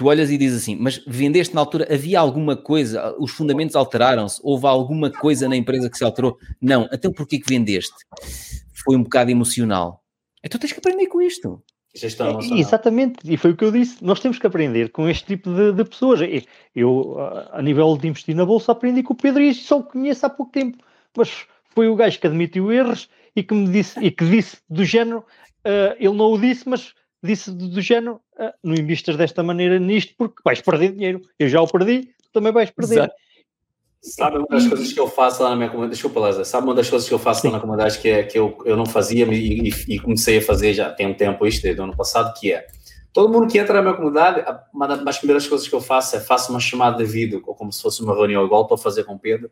[0.00, 4.40] tu olhas e dizes assim, mas vendeste na altura, havia alguma coisa, os fundamentos alteraram-se,
[4.42, 6.38] houve alguma coisa na empresa que se alterou?
[6.58, 7.94] Não, então porquê que vendeste?
[8.82, 10.02] Foi um bocado emocional.
[10.42, 11.62] Então tens que aprender com isto.
[11.94, 14.02] É, exatamente, e foi o que eu disse.
[14.02, 16.20] Nós temos que aprender com este tipo de, de, pessoas.
[16.74, 17.18] Eu,
[17.52, 20.30] a nível de investir na bolsa, aprendi com o Pedro e só o conheço há
[20.30, 20.78] pouco tempo.
[21.14, 23.06] Mas foi o gajo que admitiu erros
[23.36, 26.94] e que me disse, e que disse do género, uh, ele não o disse, mas
[27.22, 31.20] disse do, do género, uh, não investas desta maneira nisto porque vais perder dinheiro.
[31.38, 32.94] Eu já o perdi, tu também vais perder.
[32.94, 33.14] Exato.
[34.02, 35.94] Sabe uma das coisas que eu faço lá na minha comunidade?
[35.94, 36.44] Desculpa, Lázaro.
[36.46, 37.48] Sabe uma das coisas que eu faço Sim.
[37.48, 40.42] lá na comunidade que, é, que eu, eu não fazia e, e, e comecei a
[40.42, 42.66] fazer já tem um tempo, isto desde o ano passado, que é
[43.12, 44.42] todo mundo que entra na minha comunidade,
[44.72, 47.72] uma das primeiras coisas que eu faço é faço uma chamada de vídeo, ou como
[47.72, 49.50] se fosse uma reunião igual para fazer com o Pedro,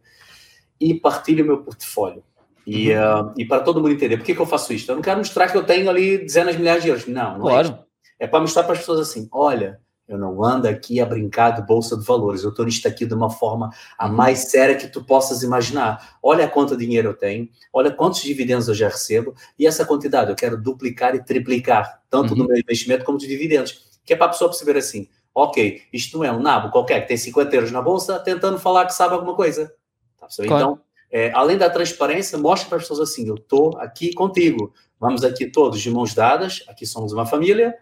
[0.81, 2.23] e partilho o meu portfólio.
[2.69, 3.29] E, uhum.
[3.29, 4.91] uh, e para todo mundo entender, por que, que eu faço isto?
[4.91, 7.07] Eu não quero mostrar que eu tenho ali dezenas de milhares de euros.
[7.07, 7.79] Não, não claro.
[8.21, 11.53] é É para mostrar para as pessoas assim: olha, eu não ando aqui a brincar
[11.53, 12.43] de bolsa de valores.
[12.43, 16.19] Eu estou nisto aqui de uma forma a mais séria que tu possas imaginar.
[16.23, 20.37] Olha quanto dinheiro eu tenho, olha quantos dividendos eu já recebo, e essa quantidade eu
[20.37, 22.41] quero duplicar e triplicar, tanto uhum.
[22.41, 23.87] no meu investimento como de dividendos.
[24.05, 27.09] Que é para a pessoa perceber assim: ok, isto não é um nabo qualquer que
[27.09, 29.73] tem 50 euros na bolsa tentando falar que sabe alguma coisa.
[30.21, 30.81] Tá claro.
[31.11, 34.73] É, além da transparência, mostra para as pessoas assim: eu estou aqui contigo.
[35.01, 37.75] Vamos aqui todos de mãos dadas, aqui somos uma família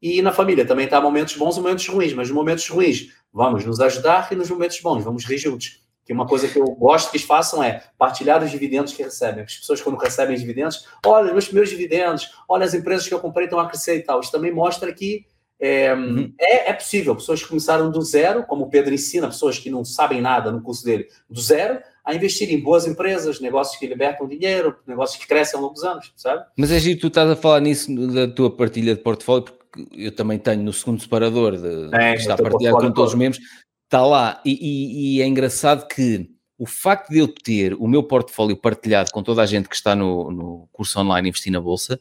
[0.00, 3.64] e na família também está momentos bons e momentos ruins, mas nos momentos ruins vamos
[3.64, 5.80] nos ajudar e nos momentos bons vamos rir juntos.
[6.04, 9.44] Que uma coisa que eu gosto que eles façam é partilhar os dividendos que recebem.
[9.44, 13.44] As pessoas, quando recebem dividendos, olha meus meus dividendos, olha as empresas que eu comprei
[13.44, 14.18] estão a crescer e tal.
[14.18, 15.24] Isso também mostra que
[15.60, 16.34] é, uhum.
[16.40, 17.14] é, é, possível.
[17.14, 20.60] Pessoas que começaram do zero, como o Pedro ensina, pessoas que não sabem nada no
[20.60, 25.26] curso dele, do zero, a investir em boas empresas, negócios que libertam dinheiro, negócios que
[25.26, 26.44] crescem ao longo dos anos, sabe?
[26.56, 30.12] Mas é giro, tu estás a falar nisso da tua partilha de portfólio, porque eu
[30.12, 33.42] também tenho no segundo separador, de, é, está partilhado com todos os membros,
[33.84, 34.40] está lá.
[34.44, 39.10] E, e, e, é engraçado que o facto de eu ter o meu portfólio partilhado
[39.12, 42.00] com toda a gente que está no, no curso online Investir na Bolsa,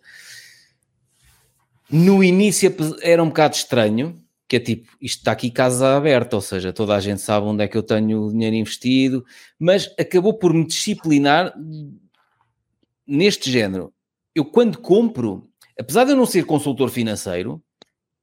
[1.90, 4.21] no início era um bocado estranho,
[4.52, 7.64] que é tipo, isto está aqui casa aberta, ou seja, toda a gente sabe onde
[7.64, 9.24] é que eu tenho o dinheiro investido,
[9.58, 11.54] mas acabou por me disciplinar
[13.08, 13.94] neste género.
[14.36, 15.50] Eu, quando compro,
[15.80, 17.64] apesar de eu não ser consultor financeiro,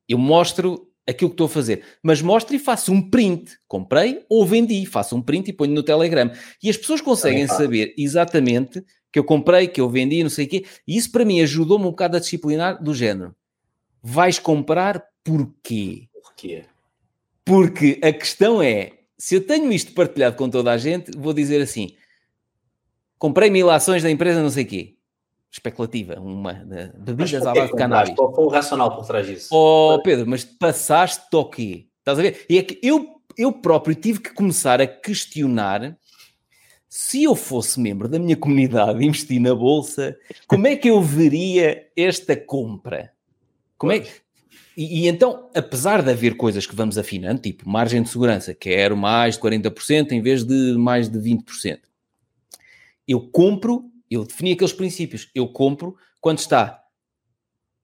[0.07, 3.59] eu mostro aquilo que estou a fazer, mas mostro e faço um print.
[3.67, 6.31] Comprei ou vendi, faço um print e ponho no Telegram.
[6.63, 10.49] E as pessoas conseguem saber exatamente que eu comprei, que eu vendi, não sei o
[10.51, 10.67] quê.
[10.87, 13.35] E isso para mim ajudou-me um bocado a disciplinar do género.
[14.03, 16.08] Vais comprar porquê?
[16.39, 16.65] Porquê?
[17.44, 21.60] Porque a questão é, se eu tenho isto partilhado com toda a gente, vou dizer
[21.60, 21.97] assim,
[23.19, 24.94] comprei mil ações da empresa não sei o quê
[25.51, 28.15] especulativa, uma de bebidas à base de cannabis.
[28.15, 29.48] Qual foi o racional por trás disso?
[29.51, 31.86] Oh, Pedro, mas passaste-te o quê?
[31.98, 32.44] Estás a ver?
[32.48, 35.97] E é que eu, eu próprio tive que começar a questionar
[36.86, 40.16] se eu fosse membro da minha comunidade e investir na bolsa,
[40.47, 43.12] como é que eu veria esta compra?
[43.77, 44.10] Como é que...
[44.79, 48.97] E, e, então, apesar de haver coisas que vamos afinando, tipo margem de segurança, quero
[48.97, 51.81] mais de 40% em vez de mais de 20%,
[53.07, 55.31] eu compro eu defini aqueles princípios.
[55.35, 56.83] Eu compro quando está,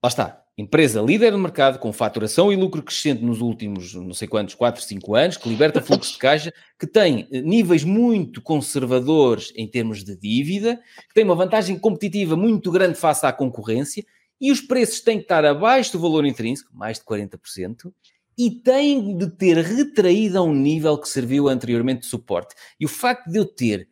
[0.03, 4.27] lá está, empresa líder no mercado, com faturação e lucro crescente nos últimos, não sei
[4.27, 9.53] quantos, 4, 5 anos, que liberta fluxo de caixa, que tem eh, níveis muito conservadores
[9.55, 14.05] em termos de dívida, que tem uma vantagem competitiva muito grande face à concorrência,
[14.39, 17.91] e os preços têm que estar abaixo do valor intrínseco, mais de 40%,
[18.37, 22.53] e têm de ter retraído a um nível que serviu anteriormente de suporte.
[22.79, 23.87] E o facto de eu ter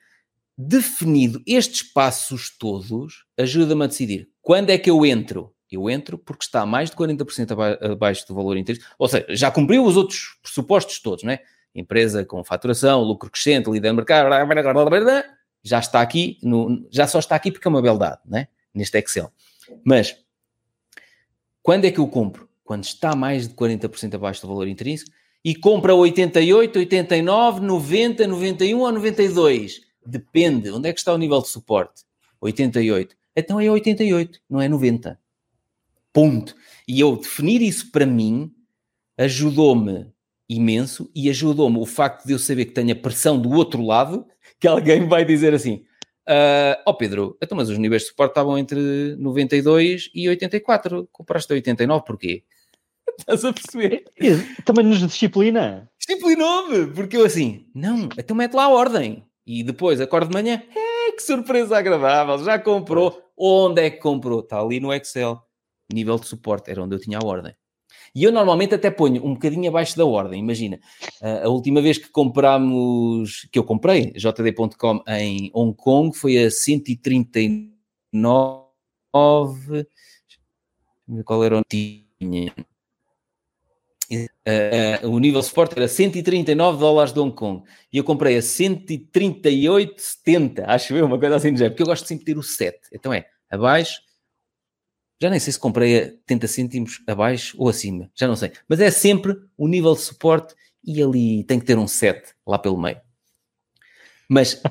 [0.58, 5.54] definido estes passos todos, ajuda-me a decidir quando é que eu entro.
[5.72, 9.84] Eu entro porque está mais de 40% abaixo do valor intrínseco, ou seja, já cumpriu
[9.84, 11.42] os outros pressupostos todos, não é?
[11.74, 14.30] Empresa com faturação, lucro crescente, líder de mercado,
[15.64, 18.48] já está aqui, no, já só está aqui porque é uma beldade, não é?
[18.72, 19.32] Neste Excel.
[19.84, 20.16] Mas,
[21.64, 22.48] quando é que eu compro?
[22.64, 25.12] Quando está mais de 40% abaixo do valor intrínseco
[25.44, 30.70] e compra 88, 89, 90, 91 ou 92 Depende.
[30.70, 32.04] Onde é que está o nível de suporte?
[32.42, 33.16] 88.
[33.36, 35.20] Então é 88, não é 90.
[36.12, 36.56] Ponto.
[36.88, 38.52] E eu definir isso para mim
[39.18, 40.12] ajudou-me
[40.48, 44.28] imenso e ajudou-me o facto de eu saber que tenho a pressão do outro lado,
[44.60, 45.86] que alguém vai dizer assim:
[46.30, 51.08] uh, Ó oh Pedro, então, mas os níveis de suporte estavam entre 92 e 84.
[51.12, 52.44] Compraste 89 porquê?
[53.20, 54.06] Estás a perceber?
[54.66, 55.90] Também nos disciplina.
[56.00, 59.26] Disciplinou-me, porque eu assim, não, então mete lá a ordem.
[59.46, 63.22] E depois acordo de manhã, é, que surpresa agradável, já comprou.
[63.38, 64.40] Onde é que comprou?
[64.40, 65.42] Está ali no Excel.
[65.92, 67.54] Nível de suporte, era onde eu tinha a ordem.
[68.16, 70.40] E eu normalmente até ponho um bocadinho abaixo da ordem.
[70.40, 70.80] Imagina,
[71.22, 78.68] a última vez que comprámos, que eu comprei, JD.com em Hong Kong, foi a 139.
[81.26, 82.54] Qual era o tinha?
[84.12, 90.66] Uh, o nível suporte era 139 dólares de Hong Kong e eu comprei a 138,70,
[90.68, 92.78] acho eu, uma coisa assim do género, porque eu gosto sempre de ter o 7.
[92.94, 94.00] Então é abaixo.
[95.24, 98.52] Já nem sei se comprei a 70 cêntimos abaixo ou acima, já não sei.
[98.68, 102.60] Mas é sempre o nível de suporte e ali tem que ter um 7 lá
[102.60, 103.00] pelo meio.
[104.28, 104.62] Mas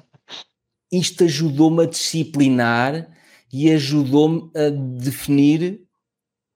[0.93, 3.11] isto ajudou-me a disciplinar
[3.51, 5.87] e ajudou-me a definir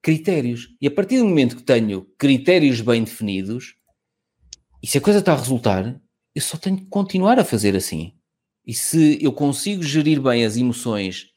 [0.03, 0.77] critérios.
[0.79, 3.77] E a partir do momento que tenho critérios bem definidos,
[4.83, 5.99] e se a coisa está a resultar,
[6.35, 8.13] eu só tenho que continuar a fazer assim.
[8.63, 11.35] E se eu consigo gerir bem as emoções,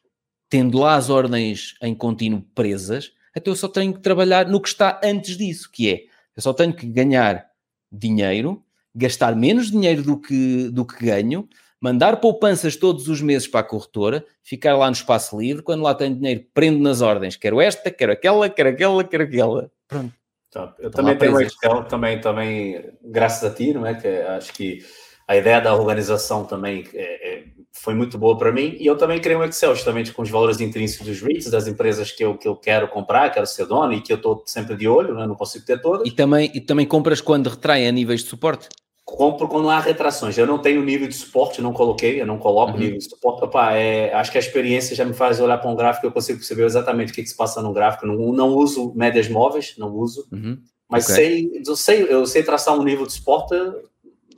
[0.49, 4.69] tendo lá as ordens em contínuo presas, então eu só tenho que trabalhar no que
[4.69, 6.03] está antes disso, que é,
[6.35, 7.45] eu só tenho que ganhar
[7.91, 8.63] dinheiro,
[8.95, 11.47] gastar menos dinheiro do que, do que ganho,
[11.79, 15.93] mandar poupanças todos os meses para a corretora, ficar lá no espaço livre, quando lá
[15.93, 19.71] tenho dinheiro, prendo nas ordens, quero esta, quero aquela, quero aquela, quero aquela.
[19.87, 20.13] Pronto.
[20.51, 20.73] Top.
[20.79, 23.93] Eu também tenho um Excel, também, também, graças a ti, não é?
[23.93, 24.83] Que acho que
[25.27, 27.43] a ideia da organização também é, é,
[27.81, 28.75] foi muito boa para mim.
[28.79, 32.11] E eu também criei um Excel, justamente com os valores intrínsecos dos REITs, das empresas
[32.11, 34.87] que eu, que eu quero comprar, quero ser dono e que eu estou sempre de
[34.87, 35.25] olho, né?
[35.25, 36.07] não consigo ter todas.
[36.07, 38.67] E também, e também compras quando retrai a níveis de suporte?
[39.15, 40.37] compro quando há retrações.
[40.37, 42.79] Eu não tenho nível de suporte, não coloquei, eu não coloco uhum.
[42.79, 43.43] nível de suporte.
[43.43, 46.37] Opa, é, acho que a experiência já me faz olhar para um gráfico, eu consigo
[46.37, 48.05] perceber exatamente o que, que se passa no gráfico.
[48.05, 50.59] Não, não uso médias móveis, não uso, uhum.
[50.87, 51.15] mas okay.
[51.15, 53.55] sei, eu sei, eu sei traçar um nível de suporte,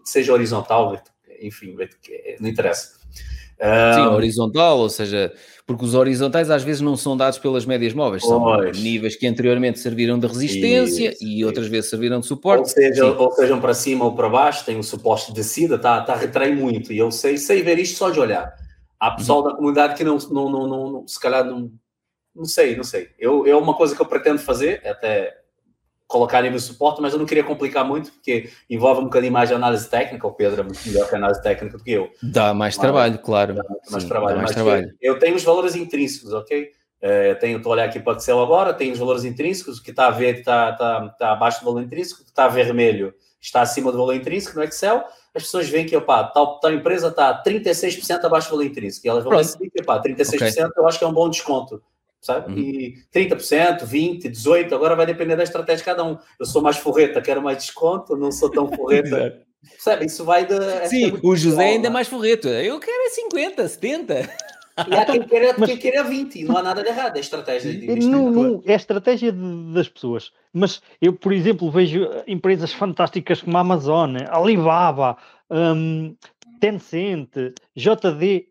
[0.06, 0.98] seja horizontal,
[1.42, 1.76] enfim,
[2.40, 3.01] não interessa.
[3.62, 5.32] Sim, horizontal, ou seja,
[5.68, 8.80] porque os horizontais às vezes não são dados pelas médias móveis, são pois.
[8.80, 11.72] níveis que anteriormente serviram de resistência isso, e outras isso.
[11.72, 12.62] vezes serviram de suporte.
[12.62, 15.76] Ou, seja, ou sejam para cima ou para baixo, tem o um suporte de descida,
[15.76, 18.52] está tá, retrai muito, e eu sei, sei ver isto só de olhar.
[19.00, 19.50] Há pessoal uhum.
[19.50, 21.72] da comunidade que não, não, não, não, se calhar não,
[22.36, 23.10] não sei, não sei.
[23.20, 25.41] Eu, é uma coisa que eu pretendo fazer, até
[26.12, 29.50] colocar nível de suporte, mas eu não queria complicar muito, porque envolve um bocadinho mais
[29.50, 30.28] de análise técnica.
[30.28, 32.12] O Pedro é muito melhor que análise técnica do que eu.
[32.22, 33.56] Dá mais mas, trabalho, claro.
[33.56, 34.36] Dá mais Sim, trabalho.
[34.36, 34.88] Dá mais trabalho.
[35.02, 36.70] Eu, eu, tenho os valores intrínsecos, ok?
[37.02, 39.90] É, tenho, estou olhar aqui para o Excel agora, tenho os valores intrínsecos, o que
[39.90, 43.62] está a ver está, está, está abaixo do valor intrínseco, o que está vermelho está
[43.62, 45.04] acima do valor intrínseco no Excel.
[45.34, 49.08] As pessoas veem que opa, tal, tal empresa está 36% abaixo do valor intrínseco.
[49.08, 50.66] E elas vão decidir que opa, 36% okay.
[50.78, 51.82] eu acho que é um bom desconto
[52.22, 52.54] sabe?
[52.54, 52.58] Uhum.
[52.60, 56.18] E 30%, 20%, 18%, agora vai depender da estratégia de cada um.
[56.40, 59.42] Eu sou mais forreta, quero mais desconto, não sou tão forreta.
[59.80, 60.06] sabe?
[60.06, 60.84] Isso vai da.
[60.84, 62.48] É Sim, o José ainda é mais forreto.
[62.48, 64.30] Eu quero é 50, 70.
[64.88, 67.74] E há quem queira, mas, quem queira 20, não há nada de errado, é estratégia
[67.74, 70.32] de não, não, É a estratégia de, das pessoas.
[70.54, 75.18] Mas eu, por exemplo, vejo empresas fantásticas como a Amazon, Alibaba,
[75.50, 76.16] um,
[76.60, 77.30] Tencent,
[77.76, 78.48] JD,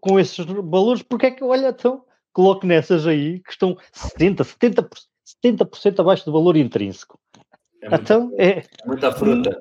[0.00, 4.46] com esses valores, porque é que, olha, então, coloque nessas aí que estão 70%,
[5.42, 7.18] 70%, 70 abaixo do valor intrínseco.
[7.82, 8.64] É então, é...
[8.86, 9.60] Muita fruta.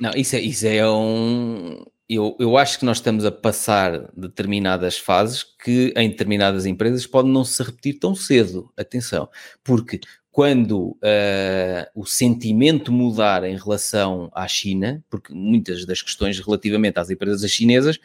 [0.00, 1.84] Não, isso é, isso é um.
[2.08, 7.28] Eu, eu acho que nós estamos a passar determinadas fases que em determinadas empresas pode
[7.28, 8.72] não se repetir tão cedo.
[8.76, 9.28] Atenção,
[9.62, 10.00] porque
[10.32, 17.10] quando uh, o sentimento mudar em relação à China, porque muitas das questões relativamente às
[17.10, 18.00] empresas chinesas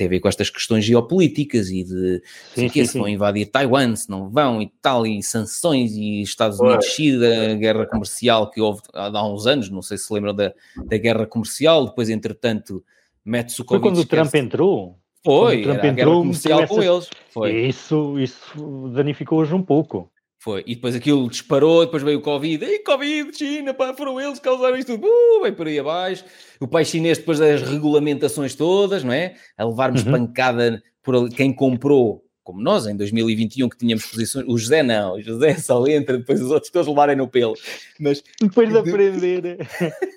[0.00, 2.22] tem a ver com estas questões geopolíticas e de
[2.54, 6.58] sim, sim, se vão invadir Taiwan, se não vão e tal, e sanções e Estados
[6.58, 10.54] Unidos China, a guerra comercial que houve há uns anos, não sei se lembram da,
[10.86, 12.82] da guerra comercial, depois entretanto
[13.22, 14.98] mete-se o Foi quando o Trump entrou?
[15.22, 17.10] Foi, o Trump entrou comercial com eles.
[17.28, 17.52] Foi.
[17.66, 20.10] Isso, isso danificou-os um pouco.
[20.42, 20.64] Foi.
[20.66, 22.64] E depois aquilo disparou, depois veio o Covid.
[22.64, 25.06] E Covid, China, pá, foram eles que causaram isto tudo.
[25.06, 26.24] Uh, vem por aí abaixo.
[26.58, 29.34] O país chinês, depois das regulamentações todas, não é?
[29.58, 30.12] A levarmos uhum.
[30.12, 34.46] pancada por quem comprou, como nós em 2021, que tínhamos posições.
[34.48, 37.54] O José não, o José só entra, depois os outros todos levarem no pelo.
[38.00, 39.58] Mas depois de aprender.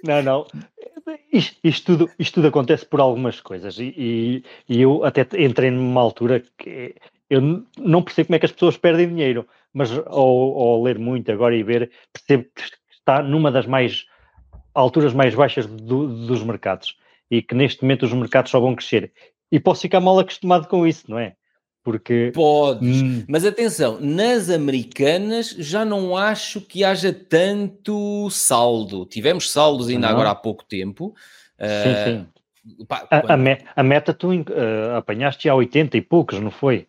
[0.06, 0.48] não, não.
[1.34, 3.78] Isto, isto, tudo, isto tudo acontece por algumas coisas.
[3.78, 6.96] E, e, e eu até entrei numa altura que
[7.30, 11.32] eu não percebo como é que as pessoas perdem dinheiro mas ao, ao, ler muito
[11.32, 14.06] agora e ver, percebo que está numa das mais
[14.74, 16.96] alturas mais baixas do, dos mercados
[17.30, 19.12] e que neste momento os mercados só vão crescer.
[19.52, 21.36] E posso ficar mal acostumado com isso, não é?
[21.84, 22.32] Porque.
[22.34, 23.24] Podes, hum...
[23.28, 29.06] mas atenção, nas americanas já não acho que haja tanto saldo.
[29.06, 30.14] Tivemos saldos ainda não.
[30.14, 31.14] agora há pouco tempo.
[31.60, 32.26] Sim, uh,
[32.66, 32.86] sim.
[32.88, 36.88] Pá, a, a, me, a, meta tu uh, apanhaste já 80 e poucos, não foi?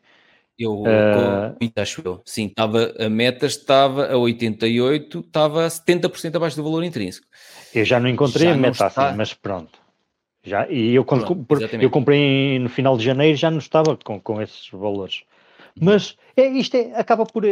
[0.59, 2.23] Eu, uh, acho eu.
[2.25, 7.27] Sim, estava, a meta estava a 88, estava a 70% abaixo do valor intrínseco.
[7.75, 9.09] Eu já não encontrei já a meta está...
[9.09, 9.79] assim, mas pronto.
[10.45, 14.21] Já, e eu, quando, pronto, eu comprei no final de janeiro já não estava com,
[14.21, 15.23] com esses valores.
[15.77, 15.87] Uhum.
[15.87, 17.45] Mas é, isto é, acaba por.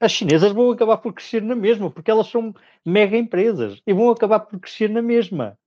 [0.00, 2.54] As chinesas vão acabar por crescer na mesma, porque elas são
[2.84, 5.58] mega empresas e vão acabar por crescer na mesma.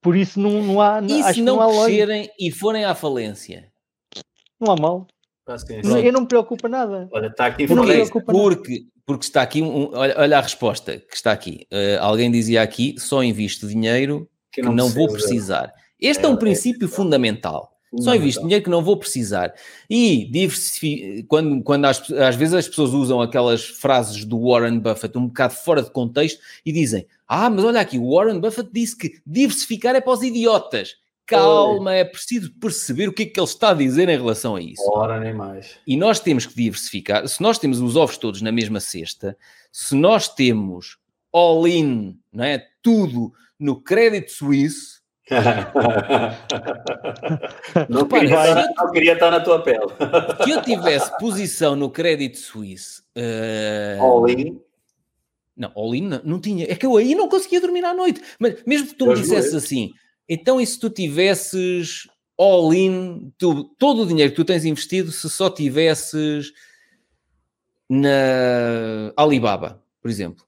[0.00, 1.00] Por isso não, não há.
[1.00, 3.72] E se não, não crescerem e forem à falência?
[4.60, 5.06] Não há mal.
[6.04, 7.08] Eu não me preocupa nada.
[7.10, 11.32] Olha, está aqui porque, porque, porque está aqui, um, olha, olha, a resposta que está
[11.32, 11.66] aqui.
[11.72, 15.72] Uh, alguém dizia aqui, só invisto dinheiro que não, que não vou precisar.
[16.00, 17.72] Este é, é um princípio é, fundamental.
[18.00, 19.52] Só invisto dinheiro que não vou precisar.
[19.88, 20.30] E
[21.28, 25.54] quando, quando às, às, vezes as pessoas usam aquelas frases do Warren Buffett um bocado
[25.54, 29.94] fora de contexto e dizem: Ah, mas olha aqui, o Warren Buffett disse que diversificar
[29.94, 30.96] é para os idiotas.
[31.26, 34.60] Calma, é preciso perceber o que é que ele está a dizer em relação a
[34.60, 34.82] isso.
[34.90, 35.78] Ora, nem mais.
[35.86, 37.26] E nós temos que diversificar.
[37.26, 39.36] Se nós temos os ovos todos na mesma cesta,
[39.70, 40.98] se nós temos
[41.32, 42.66] all-in, não é?
[42.82, 45.00] Tudo no crédito suíço,
[47.88, 49.86] não, queria, não, queria, estar na tua pele.
[50.44, 54.02] Se eu tivesse posição no crédito suíço, uh...
[54.02, 54.60] all in.
[55.56, 56.66] Não, all in não, não, tinha.
[56.70, 58.20] É que eu aí não conseguia dormir à noite.
[58.38, 59.92] Mas mesmo que tu me dissesses assim,
[60.32, 65.12] então, e se tu tivesses all in, tu, todo o dinheiro que tu tens investido,
[65.12, 66.52] se só tivesses
[67.86, 70.42] na Alibaba, por exemplo,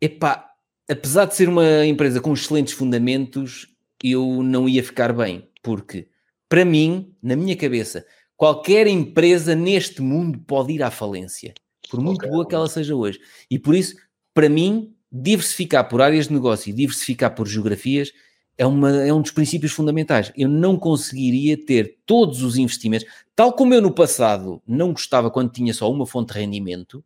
[0.00, 0.50] epá,
[0.86, 3.66] apesar de ser uma empresa com excelentes fundamentos,
[4.02, 6.08] eu não ia ficar bem, porque
[6.46, 8.04] para mim, na minha cabeça,
[8.36, 11.54] qualquer empresa neste mundo pode ir à falência,
[11.90, 12.28] por muito okay.
[12.28, 13.18] boa que ela seja hoje.
[13.50, 13.96] E por isso,
[14.34, 18.12] para mim, diversificar por áreas de negócio e diversificar por geografias
[18.56, 20.32] é, uma, é um dos princípios fundamentais.
[20.36, 25.52] Eu não conseguiria ter todos os investimentos, tal como eu no passado não gostava quando
[25.52, 27.04] tinha só uma fonte de rendimento.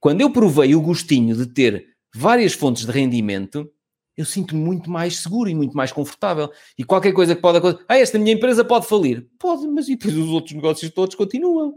[0.00, 3.70] Quando eu provei o gostinho de ter várias fontes de rendimento,
[4.16, 6.50] eu sinto-me muito mais seguro e muito mais confortável.
[6.78, 9.26] E qualquer coisa que pode acontecer, ah, esta minha empresa pode falir.
[9.38, 11.74] Pode, mas e depois os outros negócios todos continuam.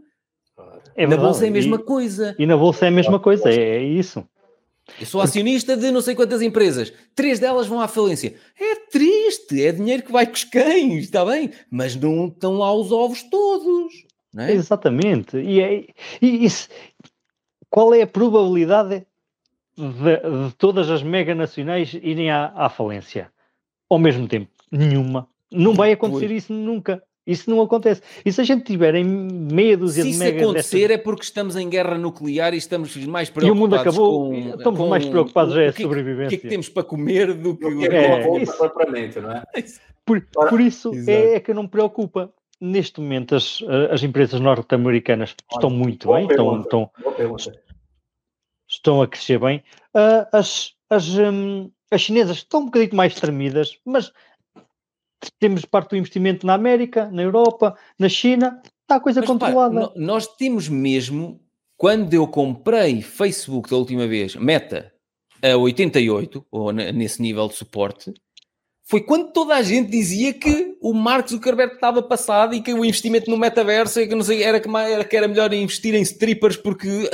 [0.96, 2.36] É na bolsa é a mesma e, coisa.
[2.38, 4.28] E na bolsa é a mesma coisa, é, é isso.
[5.00, 8.36] Eu sou acionista de não sei quantas empresas, três delas vão à falência.
[8.60, 11.52] É triste, é dinheiro que vai com os cães, está bem?
[11.70, 14.06] Mas não estão lá os ovos todos.
[14.34, 14.54] Não é?
[14.54, 15.38] Exatamente.
[15.38, 15.86] E, é,
[16.22, 16.70] e isso,
[17.70, 19.06] qual é a probabilidade
[19.76, 23.32] de, de, todas as mega nacionais irem à, à falência?
[23.90, 24.50] Ao mesmo tempo?
[24.72, 25.28] Nenhuma.
[25.52, 27.04] Não vai acontecer isso nunca.
[27.28, 28.02] Isso não acontece.
[28.26, 30.32] E se a gente tiver em meia dúzia se de megas...
[30.32, 30.96] Se isso acontecer dessas...
[30.96, 34.56] é porque estamos em guerra nuclear e estamos mais preocupados E o mundo acabou, com,
[34.58, 36.26] estamos com, mais preocupados com, é a sobrevivência.
[36.26, 37.66] O que é que temos para comer do que...
[37.66, 38.58] O que é, é isso.
[38.58, 39.44] propriamente, não é?
[40.08, 42.32] Por, por isso é, é, que não me preocupa.
[42.62, 46.92] Neste momento as, as empresas norte-americanas estão muito bem, estão, estão,
[48.70, 49.62] estão a crescer bem.
[49.94, 54.14] Uh, as, as, um, as chinesas estão um bocadinho mais tremidas, mas
[55.40, 59.92] temos parte do investimento na América, na Europa, na China, está a coisa Mas, controlada.
[59.96, 61.40] nós temos mesmo,
[61.76, 64.94] quando eu comprei Facebook da última vez, Meta,
[65.42, 68.14] a 88, ou nesse nível de suporte,
[68.84, 72.86] foi quando toda a gente dizia que o Mark Zuckerberg estava passado e que o
[72.86, 76.56] investimento no metaverso que não sei, era, que, era, que era melhor investir em strippers
[76.56, 76.88] porque...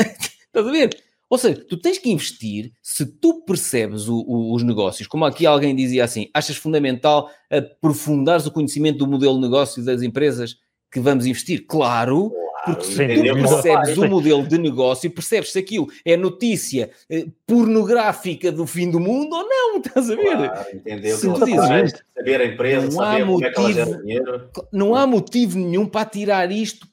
[0.53, 1.02] Estás a ver?
[1.33, 5.47] Ou seja, tu tens que investir se tu percebes o, o, os negócios, como aqui
[5.47, 10.57] alguém dizia assim, achas fundamental aprofundares o conhecimento do modelo de negócio das empresas
[10.91, 11.65] que vamos investir?
[11.65, 12.31] Claro,
[12.63, 18.51] porque se tu percebes o modelo de negócio, percebes se aquilo é notícia eh, pornográfica
[18.51, 20.35] do fim do mundo ou não, estás a ver?
[20.37, 21.17] Claro, entendeu?
[21.17, 26.05] Se tu dizes, saber a empresa, não há motivo, é Não há motivo nenhum para
[26.05, 26.92] tirar isto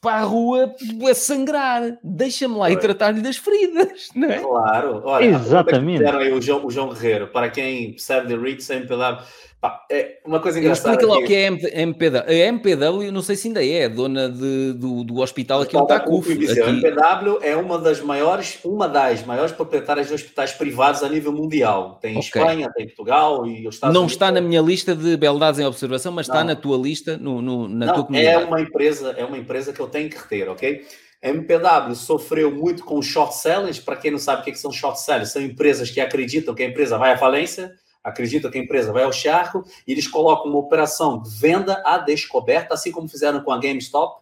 [0.00, 0.74] para a rua
[1.10, 1.98] a sangrar.
[2.02, 4.38] Deixa-me lá e tratar-lhe das feridas, não é?
[4.38, 5.02] Claro.
[5.04, 6.04] Olha, Exatamente.
[6.04, 9.22] Aí o, João, o João Guerreiro, para quem percebe de REITs, MPW,
[9.60, 10.90] pá, é uma coisa engraçada.
[10.90, 11.46] Explica lá o que é
[11.82, 12.24] MPW.
[12.26, 16.30] A MPW, não sei se ainda é, dona de, do, do hospital aqui no Tacuf.
[16.30, 21.32] A MPW é uma das maiores, uma das maiores proprietárias de hospitais privados a nível
[21.32, 21.98] mundial.
[22.00, 22.22] Tem okay.
[22.22, 24.12] Espanha, tem Portugal e os Estados Não Unidos.
[24.12, 26.34] está na minha lista de beldades em observação, mas não.
[26.34, 28.42] está na tua lista, no, no na não, tua comunidade.
[28.42, 30.84] É uma empresa, é uma empresa que eu tenho que reter, ok?
[31.20, 33.80] A MPW sofreu muito com short sellers.
[33.80, 36.66] Para quem não sabe o que são short sellers, são empresas que acreditam que a
[36.66, 37.72] empresa vai à falência
[38.08, 41.98] acreditam que a empresa vai ao charco e eles colocam uma operação de venda à
[41.98, 44.20] descoberta, assim como fizeram com a GameStop,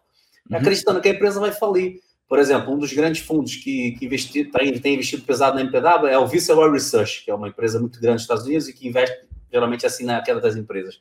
[0.49, 0.57] uhum.
[0.57, 2.01] acreditando que a empresa vai falir.
[2.27, 6.07] Por exemplo, um dos grandes fundos que, que investi, tem, tem, investido pesado na MPW
[6.07, 8.87] é o Visceral Research, que é uma empresa muito grande nos Estados Unidos e que
[8.87, 10.99] investe geralmente assim na queda das empresas.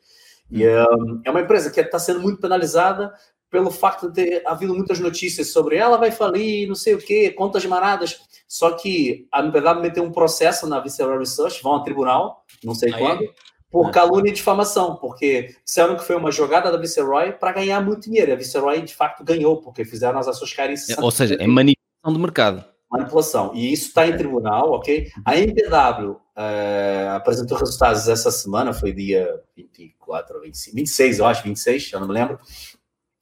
[0.51, 3.13] E um, é uma empresa que está sendo muito penalizada
[3.57, 7.31] pelo facto de ter havido muitas notícias sobre ela vai falir, não sei o quê,
[7.31, 8.21] contas maradas.
[8.47, 12.93] Só que a MPW meteu um processo na Visceral Research, vão ao tribunal, não sei
[12.93, 13.01] Aí.
[13.01, 13.33] quando,
[13.71, 18.03] por calúnia e difamação, porque disseram que foi uma jogada da Viceroy para ganhar muito
[18.03, 18.31] dinheiro.
[18.31, 20.77] A Viceroy, de facto, ganhou, porque fizeram as ações caírem.
[20.77, 22.63] É, ou seja, é manipulação do mercado.
[22.91, 23.55] Manipulação.
[23.55, 25.11] E isso está em tribunal, ok?
[25.25, 31.43] A MPW eh, apresentou resultados essa semana, foi dia 24 ou 25, 26, eu acho,
[31.43, 32.39] 26, eu não me lembro.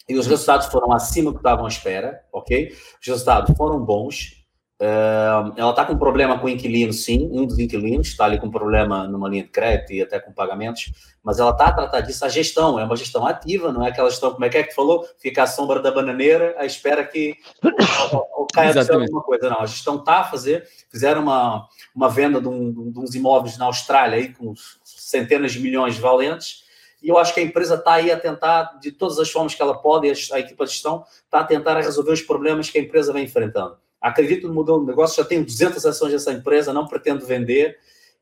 [0.08, 2.74] E os resultados foram acima do que estavam à espera, ok?
[3.00, 4.44] Os resultados foram bons.
[4.80, 8.50] Uh, ela está com problema com o inquilino, sim, um dos inquilinos está ali com
[8.50, 12.24] problema numa linha de crédito e até com pagamentos, mas ela está a tratar disso.
[12.24, 14.74] A gestão é uma gestão ativa, não é aquela gestão, como é que é que
[14.74, 15.06] falou?
[15.18, 17.36] Fica à sombra da bananeira à espera que
[18.12, 19.48] ou, caia alguma coisa.
[19.48, 20.68] Não, a gestão está a fazer.
[20.90, 24.54] Fizeram uma, uma venda de, um, de uns imóveis na Austrália aí com
[24.84, 26.63] centenas de milhões de valentes
[27.04, 29.60] e eu acho que a empresa está aí a tentar, de todas as formas que
[29.60, 33.12] ela pode, a equipa de gestão está a tentar resolver os problemas que a empresa
[33.12, 33.76] vem enfrentando.
[34.00, 37.76] Acredito no modelo de negócio, já tenho 200 ações dessa empresa, não pretendo vender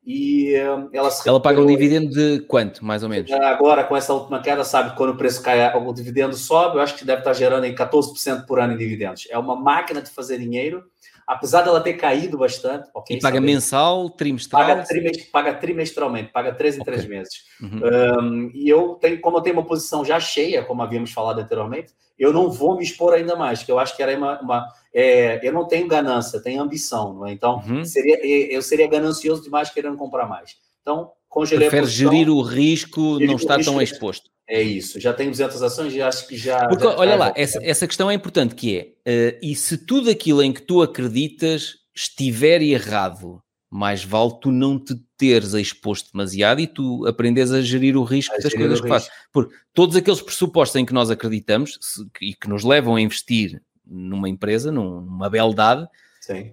[0.04, 3.30] e um, ela Ela paga um dividendo de quanto, mais ou menos?
[3.30, 6.96] Agora, com essa última queda, sabe, quando o preço cai, o dividendo sobe, eu acho
[6.96, 9.28] que deve estar gerando aí 14% por ano em dividendos.
[9.30, 10.84] É uma máquina de fazer dinheiro
[11.32, 12.88] apesar dela ter caído bastante.
[12.94, 13.46] Okay, e paga sabe?
[13.46, 14.62] mensal, trimestral?
[14.62, 16.92] Paga, trimest, paga trimestralmente, paga três em okay.
[16.92, 17.34] três meses.
[17.60, 17.80] Uhum.
[18.20, 21.92] Um, e eu tenho, como eu tenho uma posição já cheia, como havíamos falado anteriormente,
[22.18, 24.40] eu não vou me expor ainda mais, porque eu acho que era uma.
[24.40, 27.32] uma é, eu não tenho ganância, tenho ambição, não é?
[27.32, 27.84] Então, uhum.
[27.84, 30.56] seria, eu seria ganancioso demais querendo comprar mais.
[30.82, 34.30] Então, congelei Prefere gerir o risco, não estar tão exposto.
[34.52, 36.68] É isso, já tem 200 ações e acho que já.
[36.68, 40.10] Porque, já olha lá, essa, essa questão é importante: que é, uh, e se tudo
[40.10, 46.60] aquilo em que tu acreditas estiver errado, mais vale tu não te teres exposto demasiado
[46.60, 49.08] e tu aprendes a gerir o risco a das coisas que fazes.
[49.32, 53.62] Porque todos aqueles pressupostos em que nós acreditamos se, e que nos levam a investir
[53.86, 55.88] numa empresa, numa beldade,
[56.20, 56.52] Sim.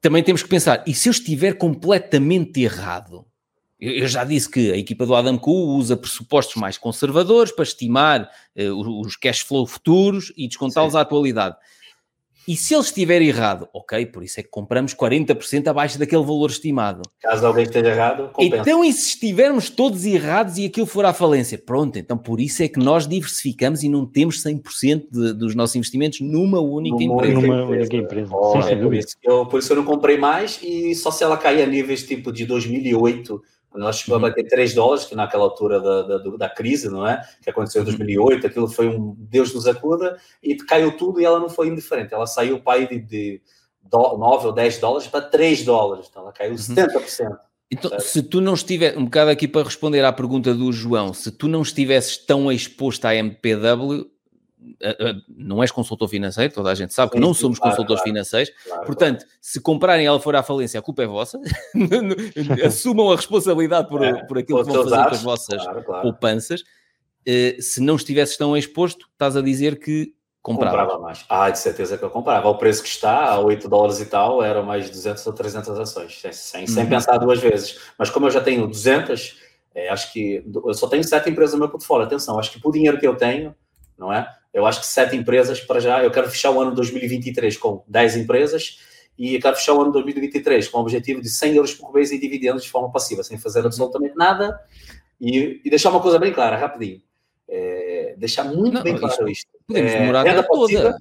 [0.00, 3.26] também temos que pensar: e se eu estiver completamente errado?
[3.78, 8.30] Eu já disse que a equipa do Adam Cool usa pressupostos mais conservadores para estimar
[8.58, 11.56] uh, os cash flow futuros e descontá-los à atualidade.
[12.48, 16.48] E se ele estiver errado, ok, por isso é que compramos 40% abaixo daquele valor
[16.48, 17.02] estimado.
[17.20, 18.62] Caso alguém esteja errado, compensa.
[18.62, 21.58] Então, e se estivermos todos errados e aquilo for à falência?
[21.58, 25.74] Pronto, então por isso é que nós diversificamos e não temos 100% de, dos nossos
[25.74, 27.40] investimentos numa única numa empresa.
[27.40, 28.30] Numa única empresa.
[28.32, 31.24] Oh, Sim, é por, isso eu, por isso eu não comprei mais e só se
[31.24, 33.42] ela cair a níveis tipo de 2008
[33.78, 37.22] nós chegou a bater 3 dólares, que naquela altura da, da, da, crise, não é?
[37.42, 41.38] Que aconteceu em 2008, aquilo foi um Deus nos acuda, e caiu tudo e ela
[41.38, 42.14] não foi indiferente.
[42.14, 43.40] Ela saiu para aí de, de
[43.90, 47.30] 9 ou 10 dólares para 3 dólares, então ela caiu 70%.
[47.30, 47.36] Uhum.
[47.70, 48.04] Então, certo?
[48.04, 51.48] se tu não estiver, um bocado aqui para responder à pergunta do João, se tu
[51.48, 54.08] não estivesses tão exposto à MPW,
[55.28, 58.52] não és consultor financeiro, toda a gente sabe que não somos claro, consultores claro, financeiros,
[58.64, 61.40] claro, portanto, se comprarem ela for à falência, a culpa é vossa,
[62.64, 65.62] assumam a responsabilidade por, é, por aquilo que vão fazer com as vossas
[66.02, 66.62] poupanças.
[67.28, 70.76] Uh, se não estivesses tão exposto, estás a dizer que comprava.
[70.76, 71.24] Comprava mais.
[71.28, 72.48] Ah, de certeza que eu comprava.
[72.48, 76.22] O preço que está, a 8 dólares e tal, eram mais 200 ou 300 ações,
[76.32, 76.88] sem uhum.
[76.88, 77.80] pensar duas vezes.
[77.98, 79.40] Mas como eu já tenho 200,
[79.74, 82.06] é, acho que eu só tenho sete empresas no meu portfólio.
[82.06, 83.54] Atenção, acho que por dinheiro que eu tenho,
[83.98, 84.26] não é?
[84.56, 86.02] Eu acho que sete empresas para já.
[86.02, 88.78] Eu quero fechar o ano 2023 com 10 empresas
[89.18, 92.18] e quero fechar o ano 2023 com o objetivo de 100 euros por mês em
[92.18, 94.58] dividendos de forma passiva, sem fazer absolutamente nada.
[95.20, 97.02] E, e deixar uma coisa bem clara, rapidinho.
[97.46, 99.46] É, deixar muito não, bem claro isto.
[99.66, 100.98] Podemos é, demorar renda passiva, toda.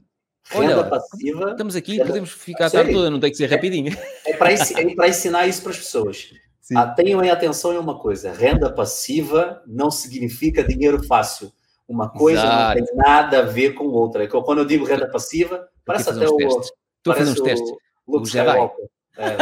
[0.49, 1.51] Renda Olha, passiva.
[1.51, 3.97] Estamos aqui, renda, podemos ficar a tarde toda, não tem que ser rapidinho.
[4.25, 6.29] É, é para é ensinar isso para as pessoas.
[6.75, 11.53] Ah, tenham em atenção em uma coisa: renda passiva não significa dinheiro fácil.
[11.87, 12.79] Uma coisa Exato.
[12.79, 14.23] não tem nada a ver com outra.
[14.23, 16.37] É quando eu digo renda passiva, parece até o.
[16.37, 17.71] Estou a fazer uns testes.
[18.07, 18.69] O, o Jedi.
[19.17, 19.37] É,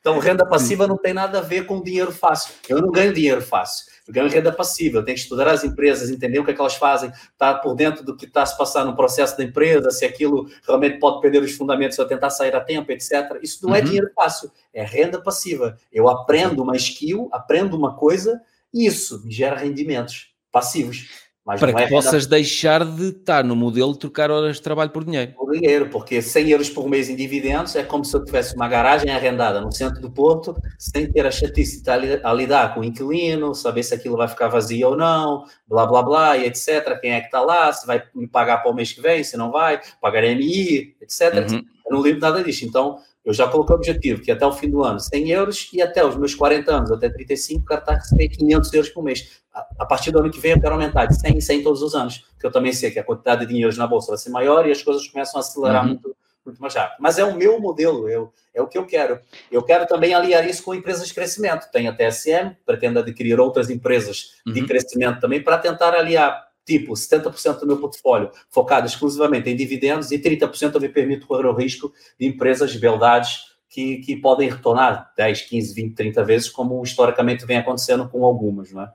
[0.00, 2.52] então, renda passiva não tem nada a ver com dinheiro fácil.
[2.68, 3.86] Eu não ganho dinheiro fácil.
[4.06, 4.98] Eu ganho renda passiva.
[4.98, 7.74] Eu tenho que estudar as empresas, entender o que é que elas fazem, estar por
[7.74, 11.22] dentro do que está a se passar no processo da empresa, se aquilo realmente pode
[11.22, 13.38] perder os fundamentos se eu tentar sair a tempo, etc.
[13.42, 13.84] Isso não é uhum.
[13.84, 15.78] é dinheiro fácil, é renda passiva.
[15.90, 18.38] Eu aprendo uma skill, aprendo uma coisa
[18.74, 21.08] isso me gera rendimentos passivos.
[21.46, 24.90] Mas para que é possas deixar de estar no modelo de trocar horas de trabalho
[24.90, 25.32] por dinheiro.
[25.32, 28.66] Por dinheiro, porque 100 euros por mês em dividendos é como se eu tivesse uma
[28.66, 32.80] garagem arrendada no centro do Porto, sem ter a chatice de estar a lidar com
[32.80, 36.98] o inquilino, saber se aquilo vai ficar vazio ou não, blá blá blá, e etc.
[36.98, 39.36] Quem é que está lá, se vai me pagar para o mês que vem, se
[39.36, 41.46] não vai, pagar MI, etc.
[41.50, 41.62] Uhum.
[41.84, 42.64] Eu não lembro nada disso.
[42.64, 45.80] Então, eu já coloquei o objetivo que até o fim do ano 100 euros e
[45.80, 49.42] até os meus 40 anos, até 35, quero estar a receber 500 euros por mês.
[49.78, 51.94] A, partir do ano que vem eu quero aumentar de 100 em 100 todos os
[51.94, 54.66] anos, porque eu também sei que a quantidade de dinheiros na bolsa vai ser maior
[54.68, 55.90] e as coisas começam a acelerar uhum.
[55.90, 56.96] muito, muito mais rápido.
[57.00, 59.18] Mas é o meu modelo, eu, é o que eu quero.
[59.50, 61.70] Eu quero também aliar isso com empresas de crescimento.
[61.72, 64.66] Tenho a TSM, pretendo adquirir outras empresas de uhum.
[64.66, 70.18] crescimento também para tentar aliar tipo 70% do meu portfólio focado exclusivamente em dividendos e
[70.18, 75.12] 30% eu me permito correr o risco de empresas de beldades que, que podem retornar
[75.16, 78.88] 10, 15, 20, 30 vezes, como historicamente vem acontecendo com algumas, não é?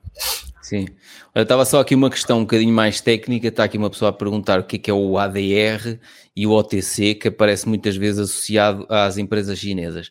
[0.62, 0.86] Sim.
[1.34, 3.48] Olha, estava só aqui uma questão um bocadinho mais técnica.
[3.48, 5.98] Está aqui uma pessoa a perguntar o que é, que é o ADR
[6.34, 10.10] e o OTC, que aparece muitas vezes associado às empresas chinesas.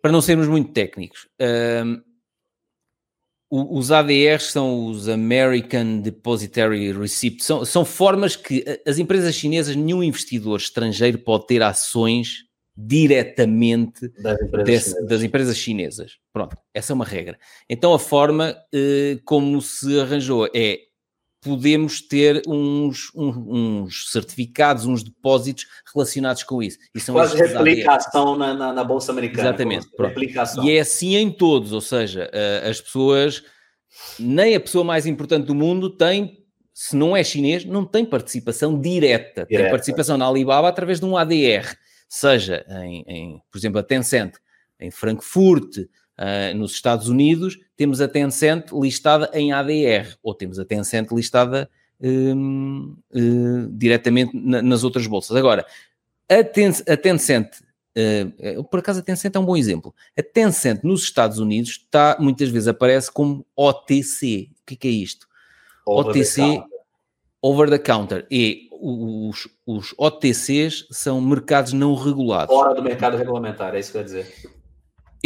[0.00, 1.28] Para não sermos muito técnicos,
[3.50, 10.02] os ADRs são os American Depository Receipt, são, são formas que as empresas chinesas, nenhum
[10.02, 12.46] investidor estrangeiro pode ter ações
[12.76, 16.18] diretamente das empresas, desse, das empresas, chinesas.
[16.32, 17.38] Pronto, essa é uma regra.
[17.70, 20.80] Então a forma eh, como se arranjou é
[21.46, 26.76] podemos ter uns, uns, uns, certificados, uns depósitos relacionados com isso.
[26.92, 29.50] E são Quase replicação na, na, na, Bolsa Americana.
[29.50, 29.86] Exatamente.
[30.62, 32.28] E é assim em todos, ou seja,
[32.68, 33.44] as pessoas,
[34.18, 36.44] nem a pessoa mais importante do mundo tem,
[36.74, 39.46] se não é chinês, não tem participação direta.
[39.46, 39.62] direta.
[39.62, 41.76] Tem participação na Alibaba através de um ADR,
[42.08, 44.34] seja em, em por exemplo, a Tencent,
[44.80, 45.76] em Frankfurt,
[46.18, 51.68] Uh, nos Estados Unidos, temos a Tencent listada em ADR, ou temos a Tencent listada
[52.00, 55.36] um, uh, diretamente na, nas outras bolsas.
[55.36, 55.66] Agora,
[56.28, 57.48] a, Ten, a Tencent,
[57.96, 62.16] uh, por acaso a Tencent é um bom exemplo, a Tencent nos Estados Unidos está,
[62.18, 64.48] muitas vezes aparece como OTC.
[64.62, 65.26] O que é, que é isto?
[65.86, 66.64] Over OTC, the
[67.42, 68.26] Over the Counter.
[68.30, 72.54] E os, os OTCs são mercados não regulados.
[72.54, 74.55] Fora do mercado regulamentar, é isso que eu ia dizer.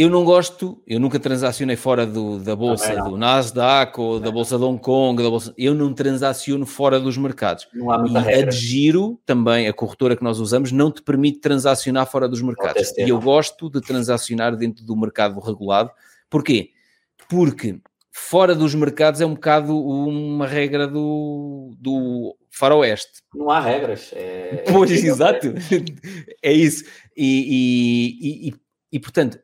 [0.01, 4.57] Eu não gosto, eu nunca transacionei fora do, da bolsa do Nasdaq ou da bolsa
[4.57, 7.67] de Hong Kong, da bolsa, eu não transaciono fora dos mercados.
[7.71, 8.47] Não há muita e regra.
[8.47, 12.41] a de giro, também a corretora que nós usamos, não te permite transacionar fora dos
[12.41, 12.97] mercados.
[12.97, 15.91] E eu gosto de transacionar dentro do mercado regulado.
[16.31, 16.71] Porquê?
[17.29, 17.79] Porque
[18.11, 23.21] fora dos mercados é um bocado uma regra do, do faroeste.
[23.35, 24.09] Não há regras.
[24.13, 24.63] É...
[24.67, 25.53] Pois, exato.
[26.41, 26.85] é isso.
[27.15, 28.53] E, e, e,
[28.93, 29.39] e portanto,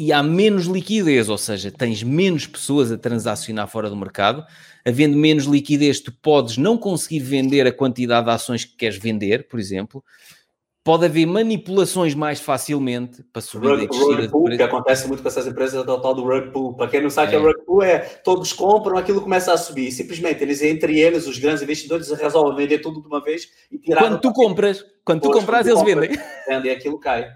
[0.00, 4.42] e há menos liquidez, ou seja, tens menos pessoas a transacionar fora do mercado.
[4.82, 9.46] Havendo menos liquidez, tu podes não conseguir vender a quantidade de ações que queres vender,
[9.46, 10.02] por exemplo.
[10.82, 14.20] Pode haver manipulações mais facilmente para subir rug, e descer.
[14.20, 16.74] Rug pull, que acontece muito com essas empresas do tal do rug pull.
[16.74, 17.30] Para quem não sabe é.
[17.32, 19.92] que é rug pull, é todos compram, aquilo começa a subir.
[19.92, 24.00] Simplesmente, eles entre eles, os grandes investidores, resolvem vender tudo de uma vez e tirar.
[24.00, 26.10] Quando tu compras, quando tu compras, eles vendem.
[26.48, 27.30] Vendem e aquilo cai.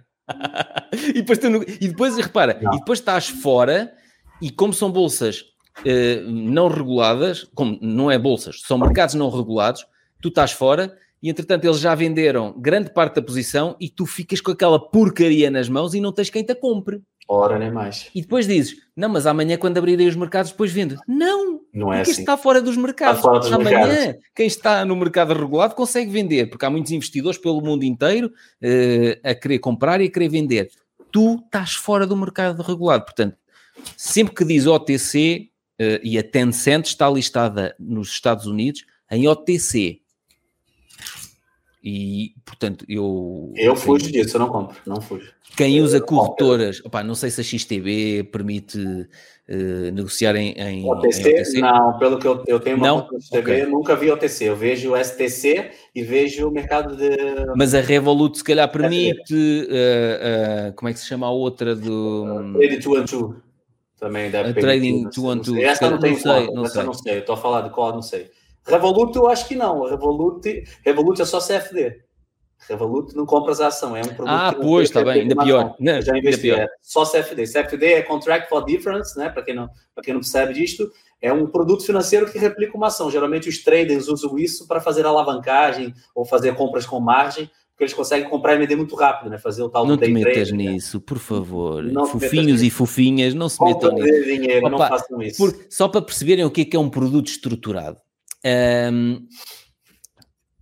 [1.08, 1.46] E, depois tu,
[1.80, 2.74] e depois, repara, não.
[2.74, 3.92] e depois estás fora,
[4.40, 5.40] e como são bolsas
[5.80, 9.86] uh, não reguladas, como não é bolsas, são mercados não regulados,
[10.20, 14.42] tu estás fora e entretanto eles já venderam grande parte da posição e tu ficas
[14.42, 17.00] com aquela porcaria nas mãos e não tens quem te compre.
[17.26, 18.10] Ora, nem mais.
[18.14, 20.96] E depois dizes, não, mas amanhã quando abrirem os mercados depois vende.
[21.08, 22.20] Não, não é porque assim.
[22.20, 23.20] está fora dos mercados.
[23.20, 24.22] Fora dos amanhã, mercados.
[24.32, 29.28] quem está no mercado regulado consegue vender, porque há muitos investidores pelo mundo inteiro uh,
[29.28, 30.70] a querer comprar e a querer vender.
[31.10, 33.04] Tu estás fora do mercado regulado.
[33.04, 33.36] Portanto,
[33.96, 39.26] sempre que diz OTC uh, eh, e a Tencent está listada nos Estados Unidos em
[39.26, 40.00] OTC.
[41.82, 43.52] E, portanto, eu...
[43.54, 45.30] Eu fujo disso, eu não compro, não fujo.
[45.54, 49.06] Quem usa corretoras, não sei se a XTB permite
[49.48, 53.08] uh, negociar em, em, OTC, em, OTC, Não, pelo que eu, eu tenho uma não?
[53.20, 53.62] XTB, okay.
[53.62, 54.44] eu nunca vi OTC.
[54.44, 57.10] Eu vejo o STC e vejo o mercado de.
[57.56, 59.34] Mas a Revolut, se calhar, permite.
[59.34, 62.52] Uh, uh, como é que se chama a outra do.
[62.54, 63.36] Trading 2 and 2.
[63.98, 65.62] Também deve a Trading 2 and 2.
[65.62, 66.82] Essa não, tem sei, não essa sei.
[66.84, 67.18] não sei.
[67.18, 68.30] Estou a falar de qual, não sei.
[68.66, 69.84] Revolut, eu acho que não.
[69.84, 72.03] Revolut, Revolut é só CFD.
[72.68, 74.28] Revolut não compras a ação, é um produto.
[74.28, 75.74] Ah, pois, está bem, ainda pior.
[75.78, 77.44] Não, já investi, é só CFD.
[77.44, 79.28] CFD é Contract for Difference, né?
[79.28, 79.68] Para quem, não,
[80.02, 83.10] quem não percebe disto, é um produto financeiro que replica uma ação.
[83.10, 87.94] Geralmente os traders usam isso para fazer alavancagem ou fazer compras com margem, porque eles
[87.94, 89.36] conseguem comprar e vender muito rápido, né?
[89.36, 90.72] Fazer o tal não day Não te metas trade, né?
[90.72, 91.02] nisso, né?
[91.06, 91.82] por favor.
[91.82, 94.24] Não Fofinhos e fofinhas, não se metam nisso.
[94.24, 95.36] Dinheiro, Opa, não façam isso.
[95.36, 97.98] Por, só para perceberem o que é, que é um produto estruturado.
[98.92, 99.26] Um,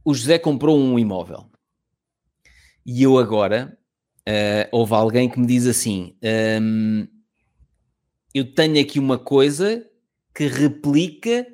[0.05, 1.52] o José comprou um imóvel
[2.85, 3.77] e eu agora,
[4.29, 6.17] uh, houve alguém que me diz assim:
[6.61, 7.07] um,
[8.35, 9.87] eu tenho aqui uma coisa
[10.35, 11.47] que replica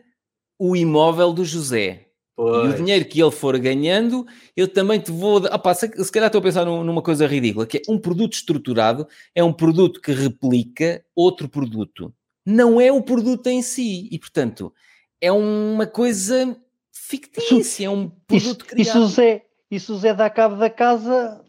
[0.58, 2.06] o imóvel do José.
[2.36, 2.70] Pois.
[2.70, 4.24] E o dinheiro que ele for ganhando,
[4.56, 5.42] eu também te vou.
[5.74, 9.42] Se, se calhar estou a pensar numa coisa ridícula, que é um produto estruturado é
[9.42, 12.14] um produto que replica outro produto.
[12.46, 14.08] Não é o produto em si.
[14.12, 14.72] E, portanto,
[15.20, 16.56] é uma coisa
[16.92, 19.04] fictícia, é um produto isso, criado.
[19.04, 21.40] Isso, Zé, isso o Zé dá cabo da casa,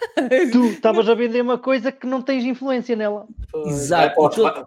[0.52, 3.26] tu estavas a vender uma coisa que não tens influência nela.
[3.66, 4.20] Exato.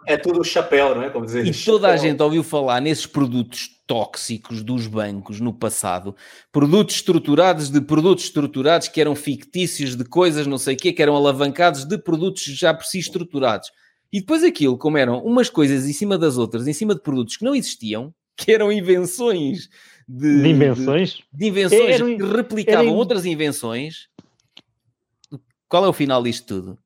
[0.07, 1.09] É, é tudo chapéu, não é?
[1.09, 1.75] Como dizer, e chapéu.
[1.75, 6.15] toda a gente ouviu falar nesses produtos tóxicos dos bancos no passado,
[6.51, 11.01] produtos estruturados de produtos estruturados que eram fictícios de coisas não sei o quê, que
[11.01, 13.71] eram alavancados de produtos já por si estruturados.
[14.11, 17.37] E depois aquilo, como eram umas coisas em cima das outras, em cima de produtos
[17.37, 19.69] que não existiam, que eram invenções
[20.11, 21.13] de, De invenções?
[21.13, 24.07] de, de invenções Eram- que replicavam eram- outras invenções.
[25.67, 26.77] Qual é o final disto tudo?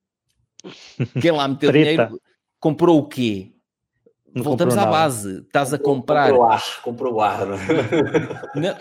[1.21, 2.19] Quem lá meteu dinheiro
[2.59, 3.51] comprou o quê?
[4.35, 4.91] Não Voltamos à nada.
[4.91, 5.39] base.
[5.41, 6.29] Estás a comprar.
[6.31, 7.45] Comprou ar, comprou ar.
[7.47, 7.57] né?
[8.55, 8.75] Não,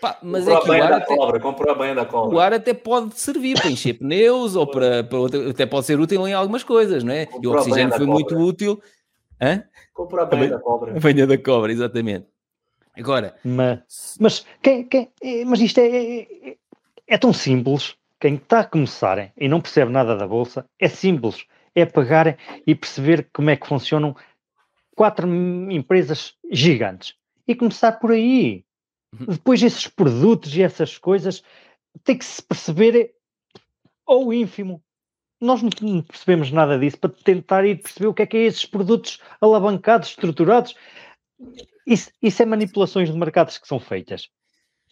[0.00, 1.94] pá, mas comprou é a que o banha ar, da até, cobra, comprou a banha
[1.94, 2.42] da o cobra.
[2.42, 6.26] ar até pode servir para encher pneus ou para, para outra- até pode ser útil
[6.26, 7.24] em algumas coisas, não é?
[7.24, 8.14] E o Comprou a banha oxigênio foi cobra.
[8.14, 8.82] muito útil.
[9.40, 9.62] Hã?
[9.92, 10.96] Comprou a banha Também- da cobra.
[10.96, 12.26] A banha da cobra, exatamente.
[12.96, 16.56] Agora, Mas, mas, quem, quem, é- mas isto é, é,
[17.06, 17.96] é tão simples.
[18.20, 21.44] Quem está a começar e não percebe nada da Bolsa, é simples.
[21.74, 24.16] É pegar e perceber como é que funcionam
[24.94, 25.28] quatro
[25.70, 27.14] empresas gigantes.
[27.46, 28.64] E começar por aí.
[29.12, 29.26] Uhum.
[29.26, 31.42] Depois esses produtos e essas coisas
[32.02, 33.12] tem que se perceber
[34.06, 34.82] ao ínfimo.
[35.40, 38.42] Nós não não percebemos nada disso para tentar ir perceber o que é que é
[38.44, 40.74] esses produtos alavancados, estruturados.
[41.86, 44.28] Isso, isso é manipulações de mercados que são feitas.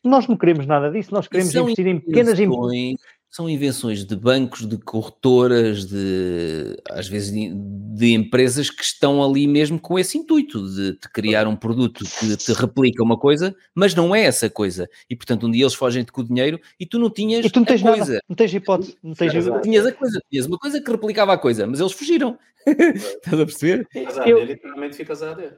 [0.05, 2.97] Nós não queremos nada disso, nós queremos são investir em pequenas em- invenções-
[3.31, 9.47] são invenções de bancos, de corretoras, de às vezes de, de empresas que estão ali
[9.47, 13.95] mesmo com esse intuito de, te criar um produto que te replica uma coisa, mas
[13.95, 14.87] não é essa coisa.
[15.09, 17.61] E portanto, um dia eles fogem-te com o dinheiro e tu não tinhas E tu
[17.61, 18.13] não tens a coisa.
[18.13, 19.63] nada, não tens hipótese, não tens Exato.
[19.63, 22.39] Tinhas a coisa, tinhas uma coisa que replicava a coisa, mas eles fugiram.
[22.67, 23.89] Estás a perceber?
[24.07, 25.55] Azar Eu- dele, literalmente fica azar dele.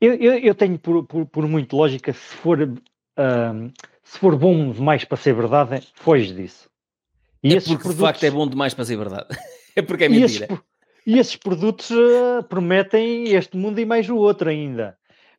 [0.00, 2.58] Eu, eu, eu tenho por, por, por muito lógica, se for,
[3.16, 3.68] ahm,
[4.02, 6.68] se for bom demais para ser verdade, foge disso.
[7.42, 9.26] E é porque de produtos- facto é bom demais para ser verdade.
[9.76, 10.60] É porque é e esses, mentira.
[11.06, 14.98] e esses produtos ah, prometem este mundo e mais o outro ainda.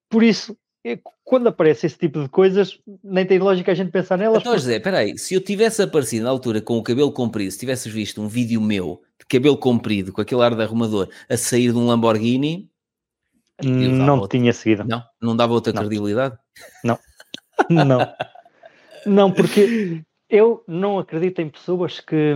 [0.10, 0.56] Por isso,
[0.86, 4.40] é, quando aparece esse tipo de coisas, nem tem lógica a gente pensar nelas.
[4.40, 7.92] Então, José, peraí, se eu tivesse aparecido na altura com o cabelo comprido, se tivesses
[7.92, 11.78] visto um vídeo meu de cabelo comprido, com aquele ar de arrumador, a sair de
[11.78, 12.71] um Lamborghini,
[13.68, 14.84] não outra- tinha seguido.
[14.86, 15.82] não, não dava outra Não.
[15.82, 16.38] credibilidade?
[16.84, 16.98] Não.
[19.06, 22.36] Não, porque eu não acredito em pessoas que,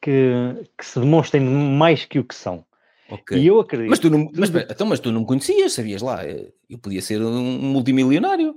[0.00, 0.32] que,
[0.76, 2.64] que se demonstrem mais que o que são.
[3.10, 3.36] Ok.
[3.36, 3.90] E eu acredito.
[3.90, 6.24] Mas tu não, mas, então, mas tu não me conhecias, sabias lá?
[6.24, 8.54] Eu podia ser um multimilionário.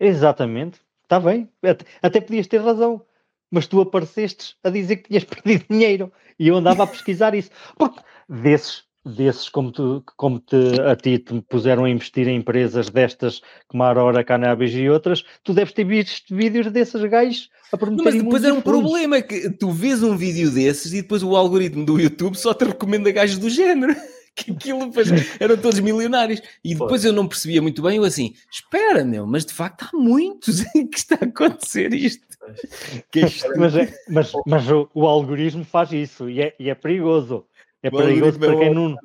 [0.00, 0.80] Exatamente.
[1.04, 1.48] Está bem.
[1.62, 3.02] Até, até podias ter razão.
[3.50, 6.12] Mas tu aparecestes a dizer que tinhas perdido dinheiro.
[6.38, 7.50] E eu andava a pesquisar isso.
[7.78, 10.56] Porque desses, desses como, tu, como te,
[10.86, 15.24] a ti te puseram a investir em empresas destas, como a Aurora Cannabis e outras,
[15.42, 18.64] tu deves ter visto vídeos desses gajos a Não, prometerem mas depois e um fundos.
[18.90, 22.64] problema que tu vês um vídeo desses e depois o algoritmo do YouTube só te
[22.64, 23.94] recomenda gajos do género.
[24.36, 25.06] Que aquilo depois
[25.38, 26.42] eram todos milionários.
[26.64, 29.96] E depois eu não percebia muito bem, eu assim, espera, meu, mas de facto há
[29.96, 32.26] muitos em que está a acontecer isto.
[33.12, 33.48] Que é isto.
[33.56, 37.46] Mas, é- mas, mas o, o algoritmo faz isso e é, e é perigoso.
[37.84, 38.96] É O perigoso é para quem não.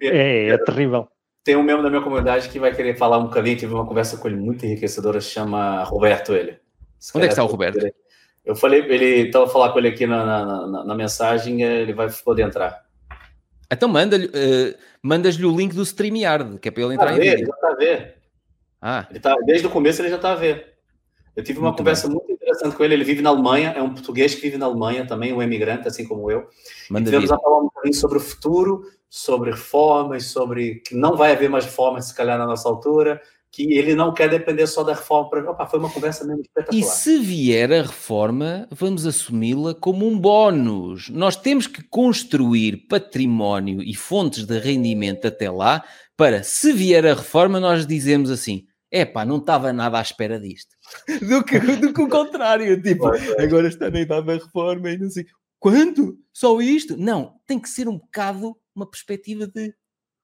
[0.00, 1.08] É, é terrível.
[1.42, 3.56] Tem um membro da minha comunidade que vai querer falar um bocadinho.
[3.56, 6.34] Tive uma conversa com ele muito enriquecedora, se chama Roberto.
[6.34, 6.58] Ele.
[7.14, 7.86] Onde é que está o Roberto?
[8.44, 11.92] Eu falei, ele estava a falar com ele aqui na, na, na- na mensagem, ele
[11.94, 12.84] vai poder entrar.
[13.72, 17.16] Então manda-lhe, eh, mandas-lhe o link do StreamYard, que é para ele Tá entrar a
[17.16, 17.46] em ver, ele vídeo.
[17.48, 18.14] já está a ver.
[18.80, 20.74] Ah, Ele tá, desde o começo ele já está a ver.
[21.34, 22.94] Eu tive uma Muito conversa muito interessante com ele.
[22.94, 26.06] Ele vive na Alemanha, é um português que vive na Alemanha também, um imigrante, assim
[26.06, 26.46] como eu.
[26.90, 31.32] E tivemos a falar um bocadinho sobre o futuro, sobre reformas, sobre que não vai
[31.32, 34.92] haver mais reformas, se calhar, na nossa altura, que ele não quer depender só da
[34.92, 35.30] reforma.
[35.30, 35.50] Pra...
[35.50, 36.84] Opa, foi uma conversa mesmo E espetacular.
[36.84, 41.08] se vier a reforma, vamos assumi-la como um bónus.
[41.10, 45.82] Nós temos que construir património e fontes de rendimento até lá,
[46.16, 50.74] para se vier a reforma, nós dizemos assim: epá, não estava nada à espera disto.
[51.28, 53.44] Do que, do que o contrário, tipo, vai.
[53.44, 55.26] agora está na idade da reforma e não sei.
[55.58, 56.16] Quanto?
[56.32, 56.96] Só isto?
[56.96, 59.74] Não, tem que ser um bocado uma perspectiva de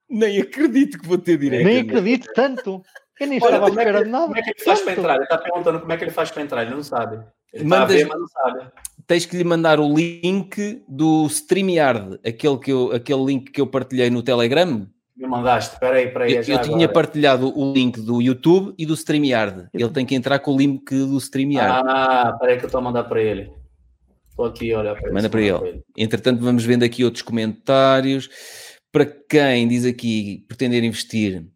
[0.08, 1.64] nem acredito que vou ter direito.
[1.64, 2.82] Nem a isto." acredito tanto.
[3.18, 4.24] Eu nem Olha, estava à como é, espera que, de nada.
[4.26, 5.00] como é que ele faz para Tanto.
[5.00, 5.14] entrar?
[5.14, 7.16] Ele está perguntando como é que ele faz para entrar, ele não sabe.
[7.52, 8.70] Ele está a Mandas- ver, mas não sabe.
[9.06, 13.66] tens que lhe mandar o link do StreamYard, aquele, que eu, aquele link que eu
[13.66, 14.86] partilhei no Telegram.
[15.16, 16.32] Me mandaste, peraí, peraí.
[16.32, 16.92] Eu, é eu tinha agora.
[16.92, 19.68] partilhado o link do YouTube e do StreamYard.
[19.72, 21.86] Ele tem que entrar com o link do StreamYard.
[21.86, 23.52] Ah, peraí que eu estou a mandar para ele.
[24.30, 24.94] Estou aqui, olha.
[24.94, 25.82] Peraí, Manda deixa eu para ele.
[25.96, 28.30] Entretanto, vamos vendo aqui outros comentários.
[28.90, 31.46] Para quem diz aqui pretender investir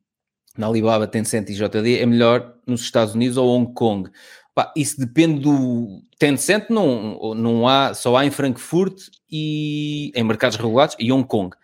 [0.57, 4.11] na Alibaba, Tencent e JD, é melhor nos Estados Unidos ou Hong Kong?
[4.55, 6.01] Pá, isso depende do.
[6.19, 11.55] Tencent não, não há, só há em Frankfurt e em mercados regulados e Hong Kong.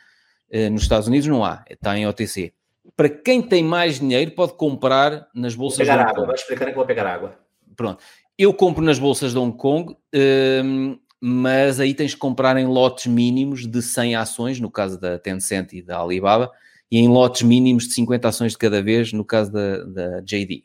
[0.52, 2.52] Eh, nos Estados Unidos não há, está em OTC.
[2.94, 6.26] Para quem tem mais dinheiro, pode comprar nas Vou bolsas de pegar Hong água, Kong.
[6.26, 7.38] vai explicando que eu vou pegar água.
[8.36, 9.96] Eu compro nas bolsas de Hong Kong
[10.64, 15.18] hum, mas aí tens que comprar em lotes mínimos de 100 ações, no caso da
[15.18, 16.50] Tencent e da Alibaba,
[16.90, 20.64] e em lotes mínimos de 50 ações de cada vez, no caso da, da JD.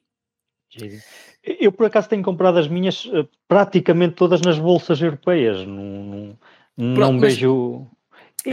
[1.43, 5.66] Eu, por acaso, tenho comprado as minhas eh, praticamente todas nas bolsas europeias.
[5.66, 6.38] Não,
[6.75, 7.88] não, Pronto, não vejo.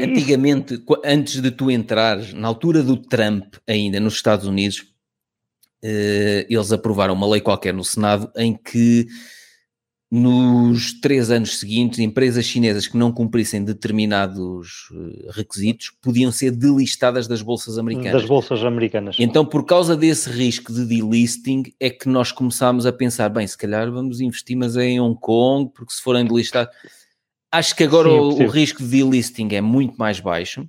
[0.02, 4.86] Antigamente, antes de tu entrares, na altura do Trump, ainda nos Estados Unidos,
[5.82, 9.06] eh, eles aprovaram uma lei qualquer no Senado em que
[10.10, 17.26] nos três anos seguintes, empresas chinesas que não cumprissem determinados eh, requisitos podiam ser delistadas
[17.26, 18.12] das bolsas americanas.
[18.12, 19.16] Das bolsas americanas.
[19.18, 23.58] Então, por causa desse risco de delisting, é que nós começámos a pensar: bem, se
[23.58, 26.72] calhar vamos investir, mas é em Hong Kong, porque se forem delistados.
[27.54, 30.68] Acho que agora Sim, o, o, risco de delisting é muito mais baixo.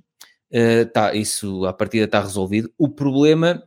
[0.52, 2.72] Uh, tá, isso a partida está resolvido.
[2.78, 3.60] O problema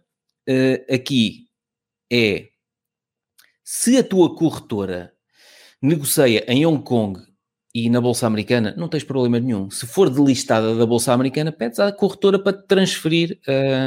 [0.48, 1.48] uh, aqui
[2.10, 2.48] é
[3.62, 5.12] se a tua corretora
[5.82, 7.20] negocia em Hong Kong
[7.76, 9.70] e na Bolsa Americana, não tens problema nenhum.
[9.70, 13.38] Se for delistada da Bolsa Americana, pedes à corretora para transferir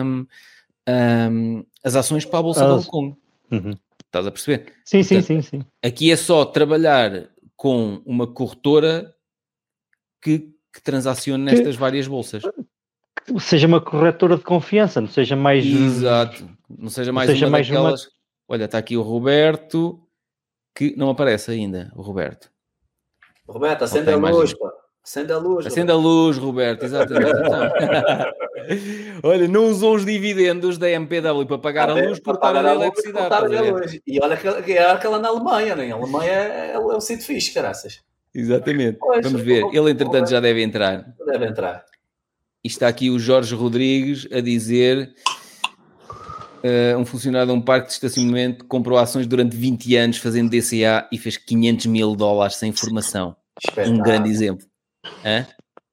[0.05, 0.27] um,
[0.89, 3.17] um, as ações para a Bolsa de Hong Kong.
[3.51, 3.79] Uhum.
[4.05, 4.75] Estás a perceber?
[4.85, 5.65] Sim, Portanto, sim, sim, sim.
[5.83, 9.15] Aqui é só trabalhar com uma corretora
[10.23, 12.43] que, que transacione nestas que, várias bolsas.
[13.25, 15.67] Que seja uma corretora de confiança, não seja mais.
[15.67, 16.49] Exato.
[16.71, 18.05] Não seja mais, não seja uma mais daquelas.
[18.05, 18.11] Uma...
[18.49, 20.01] Olha, está aqui o Roberto
[20.75, 22.51] que não aparece ainda, o Roberto.
[23.47, 24.73] Roberto, acende a luz, pá.
[25.05, 25.67] Acende a luz.
[25.67, 27.33] Acende a luz, Roberto, exatamente.
[27.33, 27.73] Então.
[29.29, 33.57] olha, não usou os dividendos da MPW para pagar a, a luz, cortaram a eletricidade.
[33.57, 34.01] A luz.
[34.07, 35.91] E olha que é aquela na Alemanha, né?
[35.91, 38.01] A Alemanha é, é um sítio fixe, graças.
[38.35, 38.99] Exatamente.
[38.99, 39.65] Pois, Vamos ver.
[39.73, 41.15] Ele, entretanto, já deve entrar.
[41.27, 41.85] Deve entrar.
[42.65, 45.15] E está aqui o Jorge Rodrigues a dizer
[46.63, 51.09] Uh, um funcionário de um parque de estacionamento comprou ações durante 20 anos fazendo DCA
[51.11, 53.35] e fez 500 mil dólares sem formação.
[53.85, 54.65] Um grande exemplo.
[55.25, 55.45] Hã?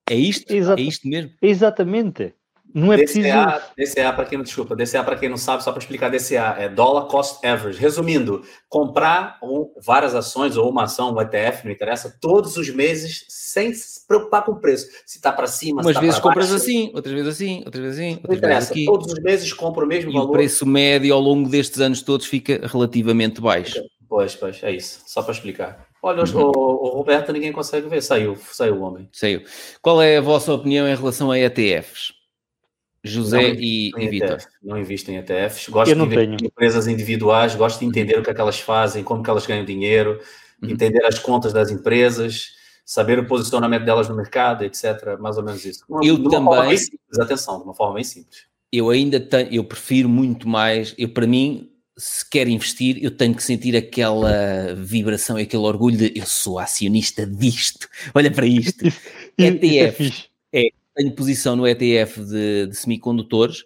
[0.07, 0.53] É isto?
[0.53, 0.79] Exato.
[0.79, 1.31] É isto mesmo?
[1.41, 2.35] Exatamente.
[2.73, 3.95] Não é DCA, preciso.
[3.95, 6.69] DCA, para quem não desculpa, DCA, para quem não sabe, só para explicar, DCA é
[6.69, 7.79] Dollar Cost Average.
[7.79, 13.25] Resumindo, comprar um, várias ações ou uma ação, um ETF, não interessa, todos os meses,
[13.27, 14.87] sem se preocupar com o preço.
[15.05, 17.99] Se está para cima, Umas se vezes compras baixo, assim, outras vezes assim, outras vezes
[17.99, 18.11] assim.
[18.15, 18.85] Outras não interessa, aqui.
[18.85, 20.29] todos os meses compra o mesmo e valor.
[20.29, 23.81] o preço médio ao longo destes anos todos fica relativamente baixo.
[24.07, 25.01] Pois, pois, é isso.
[25.05, 25.87] Só para explicar.
[26.01, 26.41] Olha, uhum.
[26.41, 29.07] o, o, Roberto ninguém consegue ver, saiu, saiu o homem.
[29.11, 29.43] Saiu.
[29.81, 32.13] Qual é a vossa opinião em relação a ETFs?
[33.03, 34.37] José não, e, e Vitor.
[34.61, 35.69] Não invisto em ETFs.
[35.69, 36.33] Gosto de tenho.
[36.33, 39.45] em empresas individuais, gosto de entender o que é que elas fazem, como que elas
[39.45, 40.19] ganham dinheiro,
[40.61, 40.69] uhum.
[40.69, 42.51] entender as contas das empresas,
[42.85, 45.17] saber o posicionamento delas no mercado, etc.
[45.19, 45.83] Mais ou menos isso.
[45.87, 46.45] Uma, eu de uma também.
[46.45, 48.43] Forma bem simples, atenção, de uma forma bem simples.
[48.71, 53.33] Eu ainda tenho, eu prefiro muito mais, eu para mim, se quer investir, eu tenho
[53.33, 57.87] que sentir aquela vibração e aquele orgulho de eu sou acionista disto.
[58.13, 58.85] Olha para isto.
[59.37, 60.28] ETF.
[60.95, 63.63] Tenho posição no ETF de, de semicondutores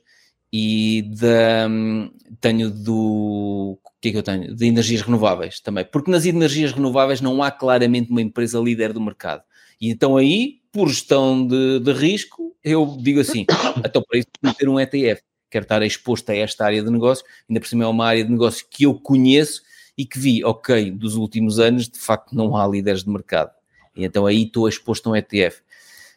[0.51, 3.79] e de, um, tenho do.
[3.83, 4.55] O que é que eu tenho?
[4.55, 5.83] De energias renováveis também.
[5.83, 9.41] Porque nas energias renováveis não há claramente uma empresa líder do mercado.
[9.81, 13.45] E então aí, por gestão de, de risco, eu digo assim:
[13.83, 14.27] então para isso,
[14.57, 15.23] ter um ETF.
[15.49, 18.31] Quero estar exposto a esta área de negócio, ainda por cima é uma área de
[18.31, 19.61] negócio que eu conheço
[19.97, 23.51] e que vi, ok, dos últimos anos, de facto não há líderes de mercado.
[23.95, 25.61] E então aí estou exposto a um ETF.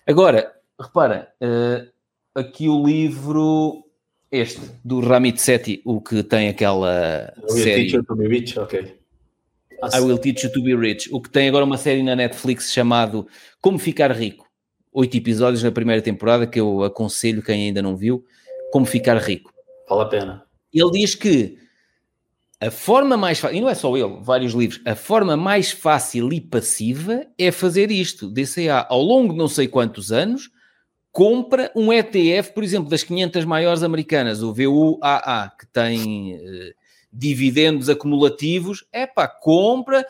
[0.07, 1.91] Agora, repara, uh,
[2.35, 3.85] aqui o livro,
[4.31, 7.83] este, do Ramit Sethi, o que tem aquela I will série...
[7.83, 8.97] Teach you to be rich, ok.
[9.83, 12.73] I Will Teach You to Be Rich, o que tem agora uma série na Netflix
[12.73, 13.27] chamado
[13.61, 14.47] Como Ficar Rico.
[14.93, 18.25] Oito episódios na primeira temporada que eu aconselho quem ainda não viu.
[18.73, 19.53] Como Ficar Rico.
[19.89, 20.43] Vale a pena.
[20.73, 21.59] Ele diz que
[22.59, 26.33] a forma mais fácil, e não é só ele, vários livros, a forma mais fácil
[26.33, 30.51] e passiva é fazer isto, DCA, ao longo de não sei quantos anos,
[31.17, 36.75] compra um ETF, por exemplo, das 500 maiores americanas, o VUAA, que tem eh,
[37.11, 40.07] dividendos acumulativos, é pá, compra.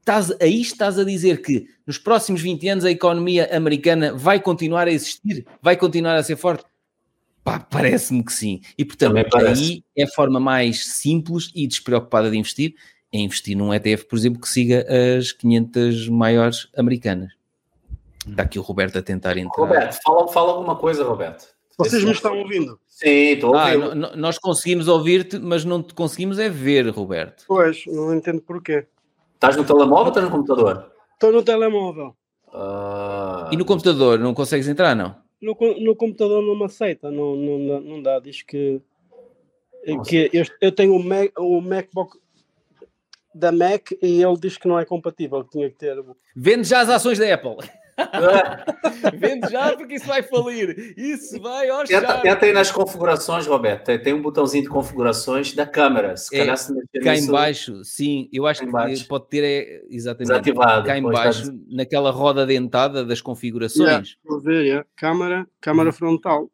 [0.00, 4.88] Estás, aí estás a dizer que nos próximos 20 anos a economia americana vai continuar
[4.88, 6.64] a existir, vai continuar a ser forte.
[7.44, 8.62] Pá, parece-me que sim.
[8.76, 12.74] E portanto, aí é a forma mais simples e despreocupada de investir,
[13.12, 14.84] é investir num ETF, por exemplo, que siga
[15.16, 17.43] as 500 maiores americanas.
[18.28, 19.62] Está aqui o Roberto a tentar entrar.
[19.62, 21.54] Roberto, fala, fala alguma coisa, Roberto.
[21.76, 22.78] Vocês me estão ouvindo?
[22.86, 24.04] Sim, estou a ouvir.
[24.04, 27.44] Ah, nós conseguimos ouvir-te, mas não te conseguimos é ver, Roberto.
[27.46, 28.86] Pois, não entendo porquê.
[29.34, 30.92] Estás no telemóvel ou estás no computador?
[31.12, 32.14] Estou no telemóvel.
[32.52, 33.50] Ah...
[33.52, 35.16] E no computador, não consegues entrar, não?
[35.42, 38.80] No, no computador não me aceita, não, não, não dá, diz que,
[40.06, 42.16] que eu, eu tenho o, Mac, o MacBook
[43.34, 46.02] da Mac e ele diz que não é compatível, que tinha que ter.
[46.34, 47.56] Vende já as ações da Apple.
[49.14, 50.94] Vende já porque isso vai falir.
[50.96, 53.84] Isso vai aos tenta, tenta aí nas configurações, Roberto.
[53.84, 56.16] Tem, tem, um botãozinho de configurações da câmera.
[56.16, 58.28] Se é, calhar se cá nisso, em baixo, sim.
[58.32, 61.76] Eu acho que pode ter é, exatamente Desativado, cá em baixo, da...
[61.76, 63.86] naquela roda dentada das configurações.
[63.86, 64.86] Yeah, vou ver, yeah.
[64.96, 66.50] câmara, câmara frontal.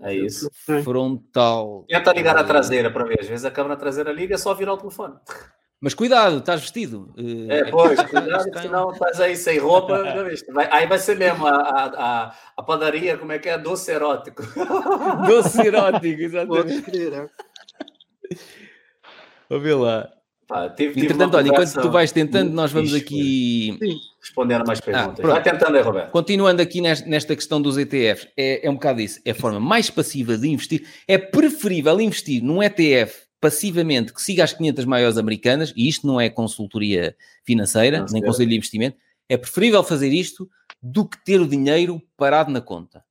[0.00, 0.50] É isso.
[0.82, 1.84] Frontal.
[1.88, 3.20] Tenta ligar a traseira para ver.
[3.20, 5.14] Às vezes a câmera traseira liga, é só virar o telefone.
[5.84, 7.12] Mas cuidado, estás vestido.
[7.18, 10.02] Eh, é, pois, cuidado, senão estás aí sem roupa.
[10.50, 13.58] Vai, aí vai ser mesmo a, a, a, padaria, como é que é?
[13.58, 14.42] Doce erótico.
[15.28, 16.80] Doce erótico, exatamente.
[16.80, 17.30] Pode crer,
[19.60, 20.08] ver lá.
[20.48, 23.76] Pá, tive, tive Entretanto, olha, enquanto tu vais tentando, nós vamos aqui.
[23.78, 23.98] Sim.
[24.22, 25.22] Respondendo mais ah, perguntas.
[25.22, 26.10] Ah, vai tentando aí, Roberto.
[26.10, 29.20] Continuando aqui nesta questão dos ETFs, é, é um bocado isso.
[29.22, 30.88] É a forma mais passiva de investir.
[31.06, 36.18] É preferível investir num ETF passivamente que siga as 500 maiores americanas, e isto não
[36.18, 37.14] é consultoria
[37.44, 38.96] financeira, não, nem conselho de investimento,
[39.28, 40.48] é preferível fazer isto
[40.82, 43.04] do que ter o dinheiro parado na conta.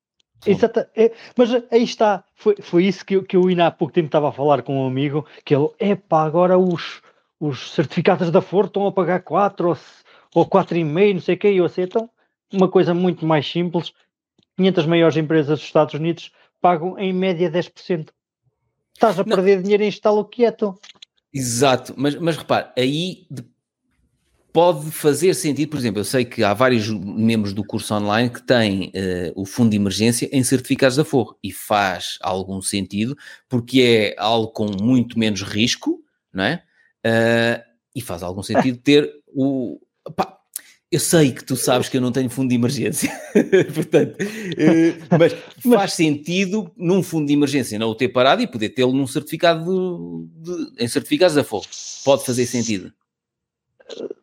[0.43, 3.93] Exato, é, mas aí está, foi, foi isso que eu, que eu ainda há pouco
[3.93, 7.03] tempo estava a falar com um amigo, que ele, epá, agora os,
[7.39, 9.77] os certificados da Ford estão a pagar 4 ou,
[10.33, 12.09] ou 4,5, não sei o que, e eu sei, então,
[12.51, 13.93] uma coisa muito mais simples,
[14.57, 18.09] 500 maiores empresas dos Estados Unidos pagam em média 10%.
[18.93, 19.63] Estás a perder não.
[19.63, 20.79] dinheiro em estalo quieto.
[21.33, 23.27] Exato, mas, mas repare, aí
[24.53, 28.41] pode fazer sentido, por exemplo, eu sei que há vários membros do curso online que
[28.43, 33.17] têm uh, o fundo de emergência em certificados da Forro e faz algum sentido
[33.49, 35.99] porque é algo com muito menos risco,
[36.31, 36.63] não é?
[37.05, 37.63] Uh,
[37.95, 39.79] e faz algum sentido ter o.
[40.15, 40.37] Pá,
[40.93, 43.09] eu sei que tu sabes que eu não tenho fundo de emergência,
[43.73, 45.33] portanto, eh, mas
[45.73, 50.29] faz sentido num fundo de emergência não o ter parado e poder tê-lo num certificado
[50.35, 51.65] de, de, em certificados da fogo.
[52.05, 52.93] Pode fazer sentido.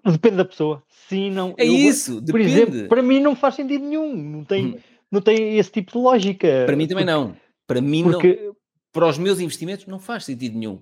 [0.04, 0.80] Depende da pessoa.
[1.08, 1.54] Sim, não.
[1.58, 2.52] É eu, isso, Por depende.
[2.52, 4.14] exemplo, para mim não faz sentido nenhum.
[4.14, 4.78] Não tem, hum.
[5.10, 6.62] não tem esse tipo de lógica.
[6.66, 7.36] Para mim também porque, não.
[7.66, 8.40] Para mim porque...
[8.44, 8.56] não.
[8.92, 10.78] Para os meus investimentos não faz sentido nenhum.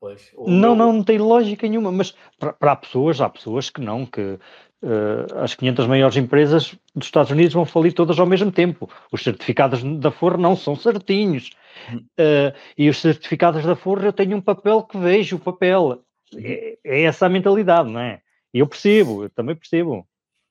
[0.00, 4.04] Pois, não, não, não tem lógica nenhuma, mas para, para pessoas, há pessoas que não,
[4.04, 4.36] que
[4.82, 8.90] uh, as 500 maiores empresas dos Estados Unidos vão falir todas ao mesmo tempo.
[9.10, 11.50] Os certificados da Forro não são certinhos.
[11.92, 16.02] Uh, e os certificados da Forro eu tenho um papel que vejo o papel.
[16.36, 18.20] É, é essa a mentalidade, não é?
[18.52, 20.06] E eu percebo, eu também percebo.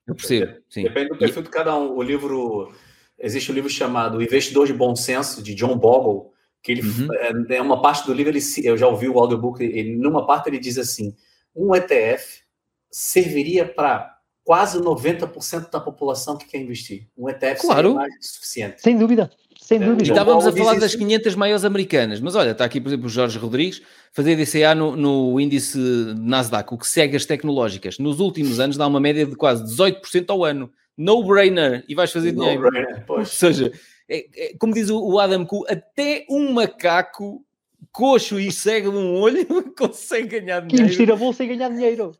[0.06, 0.82] Eu percebo, sim.
[0.82, 1.96] Depende do perfil de cada um.
[1.96, 2.72] O livro,
[3.18, 7.08] existe um livro chamado Investidor de Bom Senso, de John Bogle, que ele uhum.
[7.48, 10.48] é, é uma parte do livro, ele, eu já ouvi o audiobook, ele, numa parte
[10.48, 11.14] ele diz assim,
[11.54, 12.42] um ETF
[12.90, 17.06] serviria para quase 90% da população que quer investir.
[17.16, 17.94] Um ETF claro.
[17.94, 18.80] mais suficiente.
[18.80, 19.30] Sem dúvida.
[19.60, 20.02] Sem é, dúvida.
[20.02, 23.08] E estávamos a falar das 500 maiores americanas, mas olha, está aqui, por exemplo, o
[23.08, 23.80] Jorge Rodrigues,
[24.12, 25.78] fazer DCA no, no índice
[26.18, 27.98] Nasdaq, o que segue as tecnológicas.
[27.98, 30.70] Nos últimos anos dá uma média de quase 18% ao ano.
[30.96, 31.84] No-brainer.
[31.88, 32.68] E vais fazer no dinheiro.
[33.08, 33.72] Ou seja,
[34.08, 37.42] é, é, como diz o Adam Ku, até um macaco
[37.90, 39.46] coxo e cego de um olho
[39.76, 40.84] consegue ganhar dinheiro.
[40.84, 42.12] Investir a bolsa e ganhar dinheiro.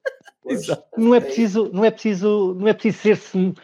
[0.97, 3.55] Não é preciso, não é preciso, não é preciso ser-se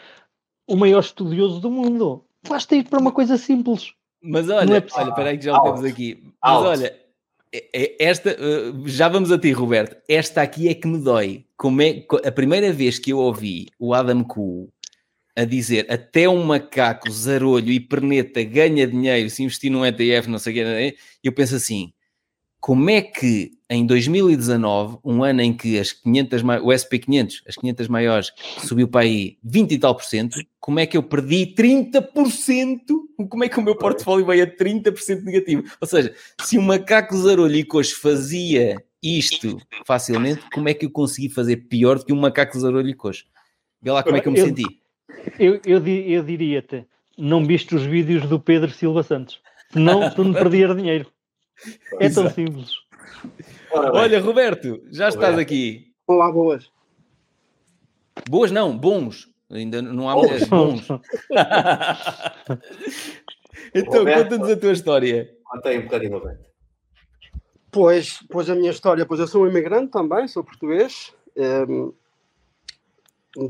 [0.67, 2.25] o maior estudioso do mundo.
[2.49, 3.93] Basta ir para uma coisa simples.
[4.23, 6.23] Mas olha, é olha, espera aí que já o temos aqui.
[6.43, 6.67] Mas Out.
[6.67, 6.97] olha,
[7.53, 9.97] é, é, esta, eh, já vamos a ti, Roberto.
[10.09, 11.47] Esta aqui é que me dói.
[11.57, 14.69] Como é, a primeira vez que eu ouvi o Adam Kuhl
[15.37, 20.39] a dizer até um macaco zarolho e perneta ganha dinheiro se investir num ETF, não
[20.39, 21.93] sei o que, eu penso assim,
[22.61, 27.89] como é que em 2019, um ano em que as 500, o SP500, as 500
[27.89, 28.33] maiores,
[28.67, 32.79] subiu para aí 20 e tal por cento, como é que eu perdi 30%?
[33.29, 35.65] Como é que o meu portfólio veio a 30% negativo?
[35.81, 40.91] Ou seja, se um macaco zarolho e coxo fazia isto facilmente, como é que eu
[40.91, 43.27] consegui fazer pior do que um macaco zarolho e coxo?
[43.83, 44.65] Vê lá como é que eu me senti.
[45.39, 46.87] Eu, eu, eu diria-te,
[47.19, 49.41] não viste os vídeos do Pedro Silva Santos.
[49.75, 51.07] Não, tu não perdias dinheiro.
[52.01, 52.29] É Exato.
[52.29, 52.88] tão simples.
[53.73, 55.93] Olha, Roberto, já estás aqui.
[56.07, 56.71] Olá, boas.
[58.29, 59.29] Boas não, bons.
[59.51, 60.87] Ainda não há mulheres bons.
[63.75, 65.35] então, conta-nos a tua história.
[65.45, 66.49] Conta aí um bocadinho, Roberto.
[67.71, 71.15] Pois, pois a minha história, pois eu sou um imigrante também, sou português.
[71.37, 71.93] Um,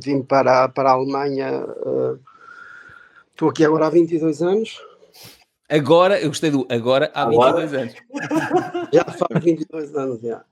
[0.02, 2.20] vim para, para a Alemanha, uh,
[3.30, 4.80] estou aqui agora há 22 anos.
[5.68, 7.66] Agora, eu gostei do agora há agora?
[7.66, 7.94] 22 anos.
[8.92, 10.44] já faz 22 anos, já.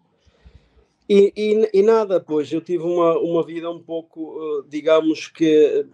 [1.08, 5.86] E, e, e, nada, pois eu tive uma, uma vida um pouco, uh, digamos que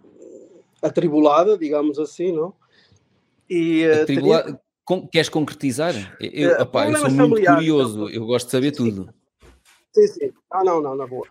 [0.82, 2.52] atribulada, digamos assim, não?
[3.48, 4.42] E, uh, Atribula...
[4.42, 4.60] teria...
[4.84, 5.94] Com, queres concretizar?
[6.20, 9.08] Eu, uh, opa, eu sou muito curioso, eu gosto de saber tudo.
[9.92, 10.32] Sim, sim.
[10.50, 11.28] Ah, não, não, na boa.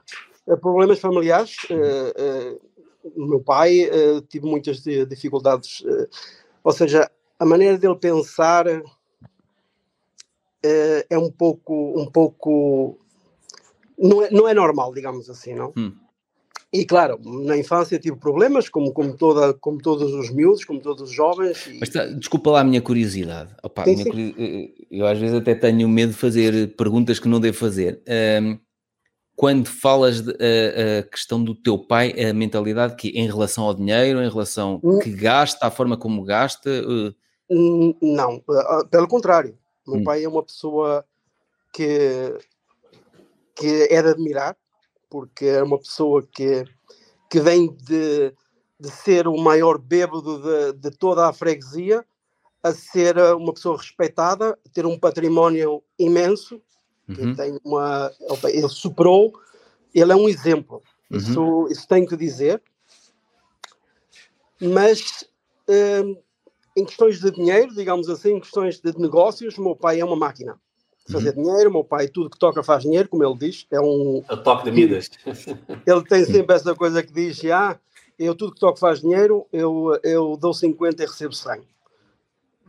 [0.47, 1.57] Uh, problemas familiares.
[1.69, 2.61] Uh,
[3.15, 3.89] o meu pai
[4.29, 5.83] tive muitas dificuldades.
[6.63, 7.09] ou seja,
[7.41, 8.67] a maneira dele pensar
[10.63, 12.99] é um pouco, um pouco
[13.97, 15.73] não é, não é normal, digamos assim, não?
[15.75, 15.91] Hum.
[16.71, 21.09] E claro, na infância tive problemas, como, como, toda, como todos os miúdos, como todos
[21.09, 21.65] os jovens.
[21.65, 21.79] E...
[21.79, 23.53] Mas tá, desculpa lá a minha curiosidade.
[23.63, 24.35] Opa, sim, minha sim.
[24.37, 28.03] Eh, eu às vezes até tenho medo de fazer perguntas que não devo fazer.
[28.41, 28.59] Um,
[29.35, 33.73] quando falas de, a, a, questão do teu pai, a mentalidade que em relação ao
[33.73, 34.99] dinheiro, em relação hum.
[34.99, 36.69] que gasta, a forma como gasta?
[36.69, 37.15] Uh...
[38.01, 38.43] Não,
[38.89, 39.57] pelo contrário.
[39.85, 40.03] Meu hum.
[40.03, 41.05] pai é uma pessoa
[41.73, 42.37] que,
[43.55, 44.55] que é de admirar
[45.11, 46.63] porque é uma pessoa que,
[47.29, 48.33] que vem de,
[48.79, 52.05] de ser o maior bêbado de, de toda a freguesia
[52.63, 56.61] a ser uma pessoa respeitada, ter um património imenso,
[57.09, 57.35] uhum.
[57.35, 58.11] tem uma,
[58.45, 59.33] ele superou,
[59.93, 61.17] ele é um exemplo, uhum.
[61.17, 62.61] isso, isso tenho que dizer,
[64.61, 65.27] mas
[65.67, 66.15] hum,
[66.75, 70.15] em questões de dinheiro, digamos assim, em questões de negócios, o meu pai é uma
[70.15, 70.57] máquina
[71.09, 71.43] fazer uhum.
[71.43, 71.71] dinheiro.
[71.71, 73.65] meu pai, tudo que toca faz dinheiro, como ele diz.
[73.71, 74.23] É um.
[74.27, 75.09] A toque de Midas.
[75.85, 77.79] ele tem sempre essa coisa que diz: ah,
[78.17, 81.61] eu tudo que toco faz dinheiro, eu, eu dou 50 e recebo 100.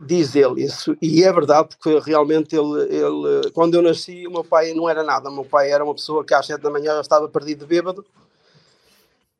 [0.05, 4.43] Diz ele isso, e é verdade, porque realmente ele, ele, quando eu nasci, o meu
[4.43, 5.29] pai não era nada.
[5.29, 7.65] O meu pai era uma pessoa que às 7 da manhã já estava perdido de
[7.67, 8.03] bêbado,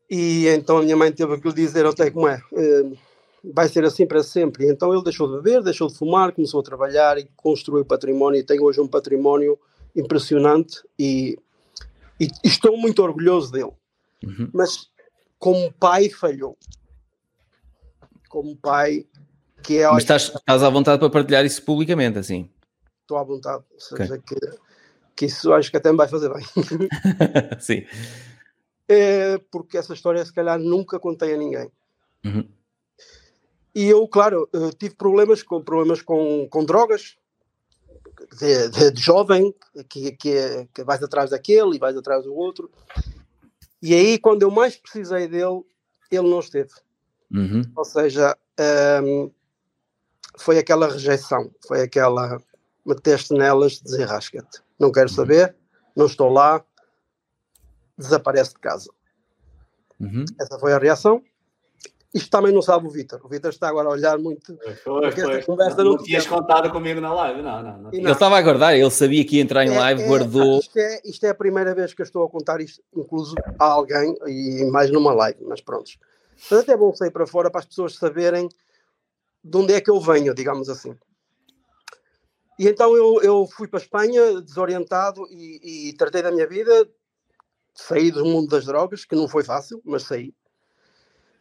[0.09, 2.41] e então a minha mãe teve que lhe dizer até como é.
[2.51, 2.95] Uh,
[3.43, 4.67] vai ser assim para sempre.
[4.69, 8.43] Então ele deixou de beber, deixou de fumar, começou a trabalhar e construiu património e
[8.43, 9.59] tem hoje um património
[9.95, 11.37] impressionante e,
[12.19, 13.71] e estou muito orgulhoso dele.
[14.23, 14.49] Uhum.
[14.53, 14.89] Mas
[15.37, 16.57] como pai falhou.
[18.29, 19.05] Como pai
[19.61, 19.89] que é...
[19.91, 22.49] Mas estás, estás à vontade para partilhar isso publicamente, assim?
[23.01, 23.63] Estou à vontade.
[23.71, 24.39] Ou seja, okay.
[24.39, 24.57] que,
[25.15, 26.43] que isso acho que até me vai fazer bem.
[27.59, 27.85] Sim.
[28.87, 31.69] É porque essa história se calhar nunca contei a ninguém.
[32.25, 32.47] Uhum.
[33.75, 37.17] E eu, claro, eh, tive problemas com problemas com, com drogas,
[38.39, 39.53] de, de, de jovem,
[39.89, 42.69] que, que, que vais atrás daquele e vais atrás do outro.
[43.81, 45.63] E aí, quando eu mais precisei dele,
[46.11, 46.71] ele não esteve.
[47.31, 47.63] Uhum.
[47.75, 49.31] Ou seja, um, ehm,
[50.37, 52.41] foi aquela rejeição, foi aquela
[52.85, 54.61] meteste nelas, desenrasca-te.
[54.79, 55.15] Não quero uhum.
[55.15, 55.55] saber,
[55.95, 56.63] não estou lá,
[57.97, 58.91] desaparece de casa.
[59.99, 60.25] Uhum.
[60.39, 61.23] Essa foi a reação.
[62.13, 63.19] Isto também não sabe o Vitor.
[63.23, 64.55] O Vitor está agora a olhar muito.
[64.83, 65.41] Foi, foi.
[65.41, 67.77] Conversa não, não tinhas contado comigo na live, não, não.
[67.79, 67.93] não.
[67.93, 70.59] Ele estava a guardar, ele sabia que ia entrar em é, live, é, guardou.
[70.59, 73.65] Isto é, isto é a primeira vez que eu estou a contar isto, incluso a
[73.65, 75.89] alguém, e mais numa live, mas pronto.
[76.51, 78.47] Mas até é bom sair para fora para as pessoas saberem
[79.43, 80.95] de onde é que eu venho, digamos assim.
[82.59, 86.87] E então eu, eu fui para a Espanha desorientado e, e tratei da minha vida,
[87.73, 90.31] saí do mundo das drogas, que não foi fácil, mas saí.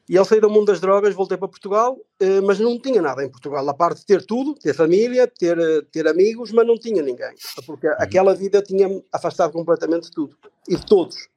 [0.09, 3.25] E ao sair do mundo das drogas, voltei para Portugal, eh, mas não tinha nada
[3.25, 3.67] em Portugal.
[3.69, 7.35] A parte de ter tudo, ter família, ter, eh, ter amigos, mas não tinha ninguém.
[7.65, 7.95] Porque uhum.
[7.99, 10.37] aquela vida tinha afastado completamente de tudo
[10.69, 11.29] e de todos.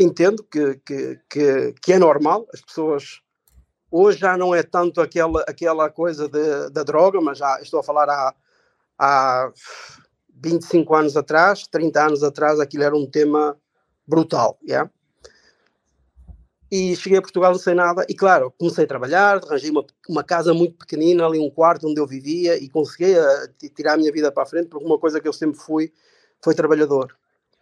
[0.00, 3.20] Entendo que, que, que, que é normal, as pessoas.
[3.90, 7.84] Hoje já não é tanto aquela, aquela coisa de, da droga, mas já estou a
[7.84, 8.34] falar há,
[8.98, 9.52] há
[10.34, 13.56] 25 anos atrás, 30 anos atrás, aquilo era um tema
[14.06, 14.58] brutal.
[14.66, 14.90] Yeah?
[16.76, 20.52] E cheguei a Portugal sem nada e claro, comecei a trabalhar, arranjei uma, uma casa
[20.52, 24.12] muito pequenina ali, um quarto onde eu vivia e consegui a, eh, tirar a minha
[24.12, 25.90] vida para a frente porque uma coisa que eu sempre fui
[26.44, 27.16] foi trabalhador,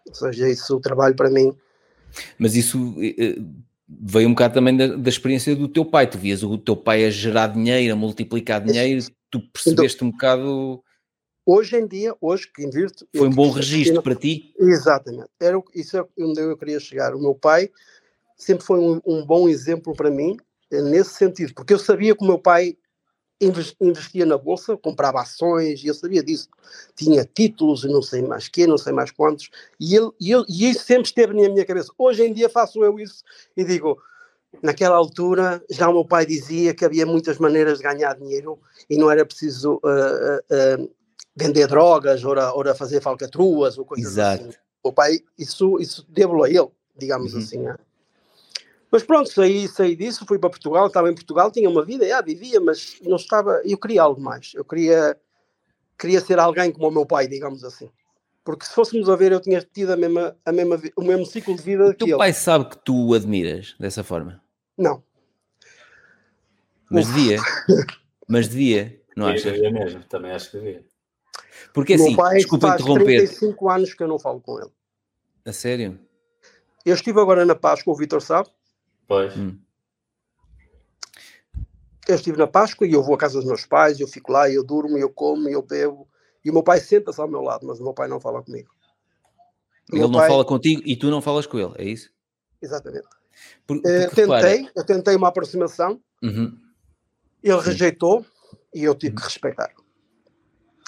[0.09, 1.57] ou seja, isso o trabalho para mim.
[2.37, 3.37] Mas isso eh, eh,
[3.89, 7.05] veio um bocado também da, da, experiência do teu pai, tu vias o teu pai
[7.05, 10.83] a gerar dinheiro, a multiplicar dinheiro, tu percebeste então, um bocado...
[11.47, 13.07] Hoje em dia, hoje que invirto...
[13.15, 14.55] Foi um bom registro para ti?
[14.59, 17.15] Exatamente, Era, isso é onde eu queria chegar.
[17.15, 17.71] O meu pai
[18.37, 20.37] sempre foi um, um bom exemplo para mim,
[20.71, 22.77] eh, nesse sentido, porque eu sabia que o meu pai
[23.81, 26.49] investia na bolsa, comprava ações, e eu sabia disso.
[26.95, 30.45] Tinha títulos e não sei mais quê, não sei mais quantos, e, ele, e, eu,
[30.49, 31.93] e isso sempre esteve na minha cabeça.
[31.99, 33.23] Hoje em dia faço eu isso
[33.57, 34.01] e digo,
[34.63, 38.97] naquela altura já o meu pai dizia que havia muitas maneiras de ganhar dinheiro e
[38.97, 40.91] não era preciso uh, uh, uh,
[41.37, 44.45] vender drogas ou ou fazer falcatruas ou coisas Exato.
[44.45, 44.59] assim.
[44.83, 47.41] O pai, isso, isso devo a ele, digamos uhum.
[47.41, 47.59] assim.
[47.59, 47.75] Né?
[48.95, 52.23] Mas pronto, saí, saí disso, fui para Portugal, estava em Portugal, tinha uma vida, já
[52.23, 53.61] vivia, mas não estava.
[53.65, 54.53] Eu queria algo mais.
[54.55, 55.19] Eu queria,
[55.99, 57.91] queria ser alguém como o meu pai, digamos assim.
[58.45, 61.57] Porque se fôssemos a ver, eu tinha tido a mesma, a mesma, o mesmo ciclo
[61.57, 62.13] de vida que ele.
[62.13, 64.41] O teu pai sabe que tu o admiras dessa forma?
[64.79, 65.03] Não.
[66.89, 67.41] Mas devia.
[68.29, 69.55] mas devia, não achas?
[69.55, 70.85] Devia mesmo, também acho que devia.
[71.73, 73.27] Porque meu assim, pai desculpa faz interromper.
[73.27, 74.71] 35 anos que eu não falo com ele.
[75.45, 75.99] A sério?
[76.87, 78.49] Eu estive agora na Páscoa, o Vitor sabe.
[79.07, 79.37] Pois.
[79.37, 79.59] Hum.
[82.07, 84.51] Eu estive na Páscoa e eu vou à casa dos meus pais, eu fico lá,
[84.51, 86.07] eu durmo, eu como, eu bebo.
[86.45, 88.71] E o meu pai senta-se ao meu lado, mas o meu pai não fala comigo.
[89.91, 92.11] O Ele não pai- fala contigo e tu não falas com ele, é isso?
[92.61, 93.07] Exatamente.
[93.67, 96.59] Por- Eh, porque, repara- tentei, eu tentei uma aproximação, Uhum.
[97.43, 98.25] ele rejeitou
[98.75, 99.73] e eu tive que respeitar.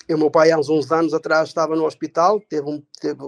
[0.08, 3.20] E o meu pai, há uns, uns anos atrás, estava no hospital, teve, um, teve,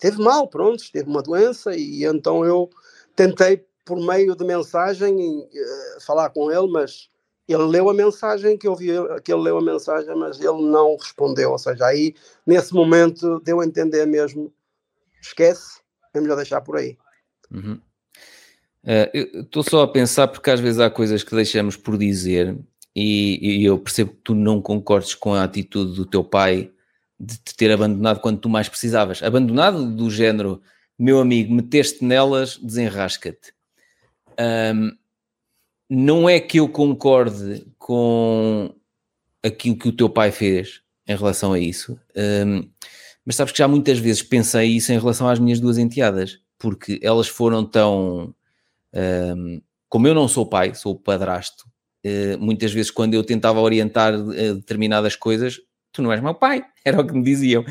[0.00, 2.68] teve mal, pronto, teve uma doença, e então eu
[3.14, 7.08] tentei, por meio de mensagem, eh, falar com ele, mas
[7.46, 8.88] ele leu a mensagem, que eu vi
[9.22, 11.52] que ele leu a mensagem, mas ele não respondeu.
[11.52, 12.14] Ou seja, aí,
[12.46, 14.52] nesse momento, deu a entender mesmo:
[15.20, 15.80] esquece,
[16.14, 16.96] é melhor deixar por aí.
[17.50, 17.78] Uhum.
[19.12, 22.54] Eu estou só a pensar porque às vezes há coisas que deixamos por dizer
[22.94, 26.70] e, e eu percebo que tu não concordes com a atitude do teu pai
[27.18, 29.22] de te ter abandonado quando tu mais precisavas.
[29.22, 30.60] Abandonado do género,
[30.98, 33.53] meu amigo, meteste nelas, desenrasca-te.
[34.38, 34.96] Ahm,
[35.90, 38.74] não é que eu concorde com
[39.44, 42.62] aquilo que o teu pai fez em relação a isso, ahm,
[43.26, 47.00] mas sabes que já muitas vezes pensei isso em relação às minhas duas enteadas, porque
[47.02, 48.34] elas foram tão.
[48.94, 51.66] ahm, como eu não sou pai, sou padrasto,
[52.04, 55.60] eh, muitas vezes quando eu tentava orientar eh, determinadas coisas,
[55.94, 57.64] tu não és meu pai, era o que me diziam.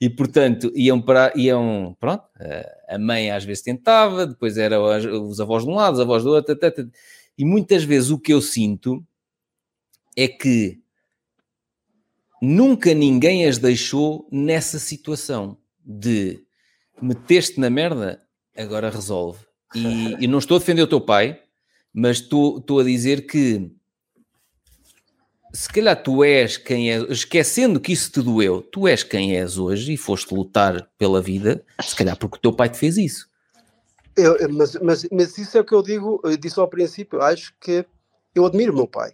[0.00, 1.32] E portanto, iam para.
[1.34, 2.24] Iam, pronto,
[2.88, 4.84] a mãe às vezes tentava, depois eram
[5.26, 6.90] os avós de um lado, os avós do outro, tata, tata.
[7.36, 9.02] e muitas vezes o que eu sinto
[10.16, 10.80] é que
[12.42, 16.42] nunca ninguém as deixou nessa situação de
[17.00, 18.20] meteste na merda,
[18.56, 19.38] agora resolve.
[19.74, 21.40] E, e não estou a defender o teu pai,
[21.92, 23.70] mas estou, estou a dizer que
[25.52, 29.58] se calhar tu és quem és, esquecendo que isso te doeu, tu és quem és
[29.58, 33.28] hoje e foste lutar pela vida, se calhar porque o teu pai te fez isso.
[34.16, 37.54] Eu- mas, mas, mas isso é o que eu digo, eu disse ao princípio, acho
[37.60, 37.86] que
[38.34, 39.12] eu admiro o meu pai.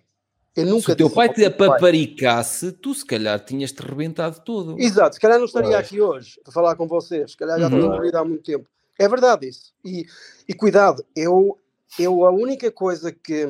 [0.57, 4.79] Eu nunca Se o teu pai te apaparicasse, tu se calhar tinhas-te rebentado todo.
[4.79, 5.87] Exato, se calhar não estaria Pois.
[5.87, 7.79] aqui hoje para falar com vocês, se calhar já Uhum.
[7.81, 8.69] tinha morrido há muito tempo.
[8.99, 9.73] É verdade isso.
[9.85, 10.07] E,
[10.49, 11.59] e cuidado, eu,
[11.99, 13.47] eu a única coisa que,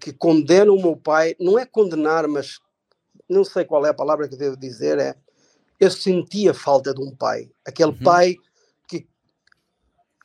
[0.00, 2.60] que condeno o meu pai, não é condenar, mas
[3.28, 5.16] não sei qual é a palavra que devo dizer, é
[5.80, 7.50] eu sentia falta de um pai.
[7.64, 8.02] Aquele Uhum.
[8.02, 8.36] pai
[8.88, 9.06] que,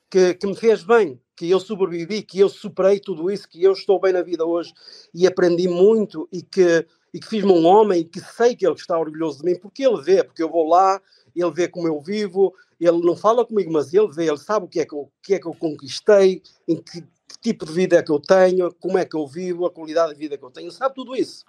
[0.10, 3.74] que, que me fez bem, que eu sobrevivi, que eu superei tudo isso, que eu
[3.74, 4.74] estou bem na vida hoje
[5.14, 8.76] e aprendi muito e que, e que fiz-me um homem e que sei que ele
[8.76, 11.02] está orgulhoso de mim, porque ele vê, porque eu vou lá,
[11.36, 14.70] ele vê como eu vivo, ele não fala comigo, mas ele vê, ele sabe o
[14.70, 17.04] que é que eu, o que é que eu conquistei, em que
[17.44, 20.20] tipo de vida é que eu tenho, como é que eu vivo, a qualidade de
[20.20, 21.46] vida que eu tenho, sabe tudo isso.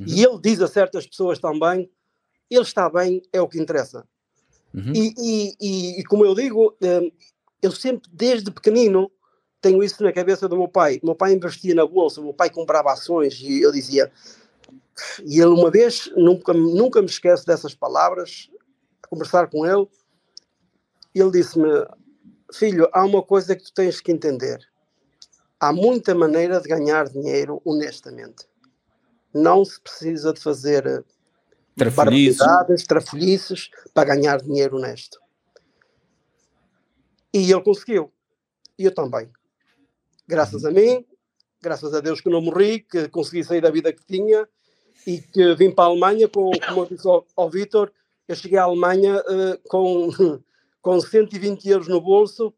[0.00, 1.90] E ele diz a certas pessoas também,
[2.50, 4.06] ele está bem, é o que interessa.
[4.74, 4.92] Uhum.
[4.94, 7.10] E, e- e- e como eu digo, hum,
[7.62, 9.10] eu sempre, desde pequenino,
[9.60, 11.00] tenho isso na cabeça do meu pai.
[11.02, 14.12] O meu pai investia na bolsa, o meu pai comprava ações e eu dizia.
[15.24, 18.50] E ele, uma vez, nunca, nunca me esqueço dessas palavras,
[19.02, 19.88] a conversar com ele,
[21.14, 21.68] ele disse-me:
[22.52, 24.67] Filho, há uma coisa que tu tens que entender.
[25.60, 28.46] Há muita maneira de ganhar dinheiro honestamente.
[29.34, 31.02] Não se precisa de fazer eh,
[31.76, 35.18] barbaridades, trafolhices para ganhar dinheiro honesto.
[37.32, 38.12] E ele conseguiu.
[38.78, 39.30] E eu também.
[40.26, 41.04] Graças a mim,
[41.60, 44.48] graças a Deus que não morri, que consegui sair da vida que tinha
[45.06, 47.92] e que vim para a Alemanha, com, como eu disse ao, ao Vítor,
[48.26, 50.08] eu cheguei à Alemanha eh, com,
[50.82, 52.54] com 120 euros no bolso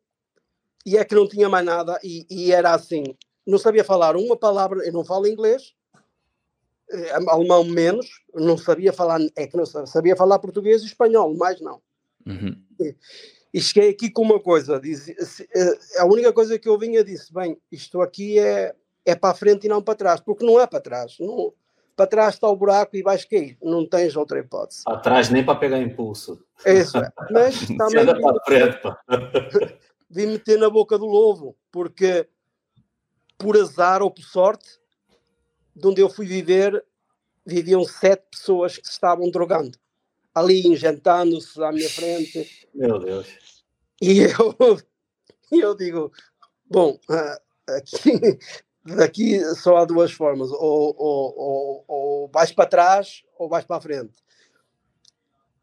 [0.85, 3.05] e é que não tinha mais nada e, e era assim,
[3.47, 5.75] não sabia falar uma palavra, eu não falo inglês,
[6.91, 11.37] eh, alemão menos, não sabia falar, é que não sabia, sabia falar português e espanhol,
[11.37, 11.81] mais não.
[12.27, 12.57] Uhum.
[13.53, 17.33] E cheguei aqui com uma coisa, diz, eh, a única coisa que eu vinha disse,
[17.33, 20.67] bem, isto aqui é, é para a frente e não para trás, porque não é
[20.67, 21.53] para trás, não,
[21.97, 24.83] para trás está o buraco e vais cair, não tens outra hipótese.
[24.87, 26.43] Atrás nem para pegar impulso.
[26.65, 27.13] É isso, é.
[27.31, 28.99] Mas Se também para frente, pá.
[30.11, 32.29] vim meter na boca do lobo, porque
[33.39, 34.69] por azar ou por sorte,
[35.75, 36.85] de onde eu fui viver,
[37.47, 39.79] viviam sete pessoas que se estavam drogando,
[40.35, 43.27] ali injetando-se à minha frente, Meu Deus.
[44.03, 44.57] E eu,
[45.53, 46.13] eu digo,
[46.67, 48.39] bom, ah, aqui,
[48.85, 53.77] daqui só há duas formas, ou, ou, ou, ou vais para trás ou vais para
[53.77, 54.15] a frente.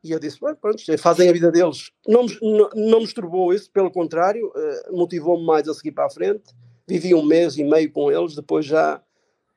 [0.03, 1.91] E eu disse, "Bem, pronto, fazem a vida deles.
[2.07, 6.05] Não, me- não, não me esturbou isso, pelo contrário, eh, motivou-me mais a seguir para
[6.05, 6.43] a frente.
[6.87, 9.01] Vivi um mês e meio com eles, depois já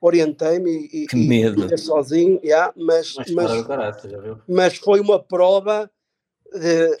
[0.01, 1.67] orientei-me e, Que medo.
[1.69, 3.67] e, e sozinho, yeah, mas, Mas, mas,
[4.47, 5.89] mas foi uma prova
[6.53, 6.97] de,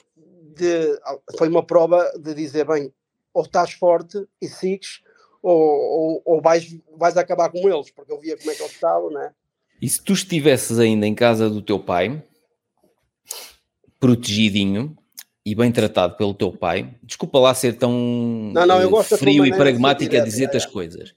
[0.55, 0.99] de-
[1.37, 2.93] foi uma prova de dizer bem,
[3.33, 5.01] ou estás forte e sigues,
[5.41, 8.73] ou, ou, ou vais, vais acabar com eles, porque eu via como é que eles
[8.73, 9.33] estavam, né?
[9.81, 12.23] E se tu estivesses ainda em casa do teu pai,
[14.01, 14.97] protegidinho
[15.45, 19.55] e bem tratado pelo teu pai, desculpa lá ser tão Não, não, eh, frio e
[19.55, 20.67] pragmático a direto, dizer-te é, as é.
[20.67, 21.13] coisas.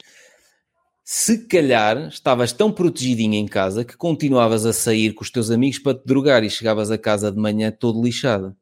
[1.02, 5.78] Se calhar estavas tão protegidinho em casa que continuavas a sair com os teus amigos
[5.78, 8.56] para te drogar e chegavas a casa de manhã todo lixado.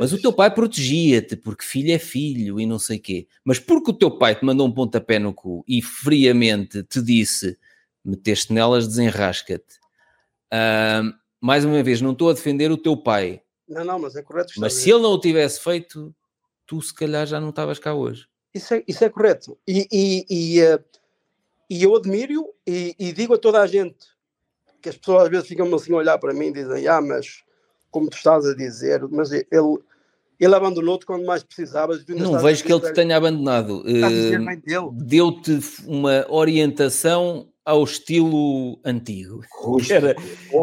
[0.00, 3.26] Mas o teu pai protegia-te, porque filho é filho e não sei quê.
[3.44, 7.58] Mas porque o teu pai te mandou um pontapé no cu e friamente te disse
[8.02, 9.78] meteste nelas, desenrasca-te.
[10.50, 14.22] Ahm, mais uma vez, não estou a defender o teu pai, Não, não, mas é
[14.22, 14.52] correto.
[14.58, 16.14] mas se ele não o tivesse feito,
[16.66, 18.26] tu se calhar já não estavas cá hoje.
[18.54, 19.58] Isso é, isso é correto.
[19.66, 20.82] E, e, e, eh,
[21.68, 24.06] e eu admiro e, e digo a toda a gente
[24.80, 27.44] que as pessoas às vezes ficam assim a olhar para mim e dizem: Ah, mas
[27.90, 29.44] como tu estás a dizer, mas ele,
[30.38, 32.04] ele abandonou-te quando mais precisavas.
[32.06, 33.82] Não vejo que ele te tenha abandonado.
[34.62, 34.90] dele.
[34.92, 39.40] Deu-te uma orientação ao estilo antigo.
[39.90, 40.14] Era,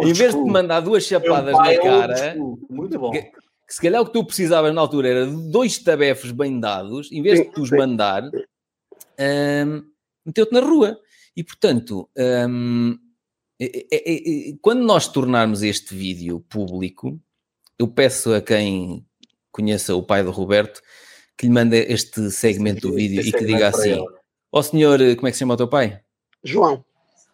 [0.01, 2.35] Em vez de te mandar duas Meu chapadas pai na é cara.
[2.69, 3.11] Muito bom.
[3.11, 3.29] que,
[3.67, 7.21] se calhar o que tu precisavas na altura era de dois tabefes bem dados, em
[7.21, 7.75] vez Sim, de tu os sim.
[7.75, 8.23] mandar,
[9.19, 9.83] hum,
[10.25, 10.97] meteu-te na rua.
[11.35, 12.09] E portanto,
[12.49, 12.97] hum,
[13.59, 17.19] é- é- é- é- quando nós tornarmos este vídeo público,
[17.77, 19.05] eu peço a quem
[19.51, 20.81] conheça o pai do Roberto
[21.37, 23.95] que lhe mande este segmento do vídeo e que diga assim.
[24.51, 25.99] Ó senhor, como é que se chama o teu pai?
[26.43, 26.85] João,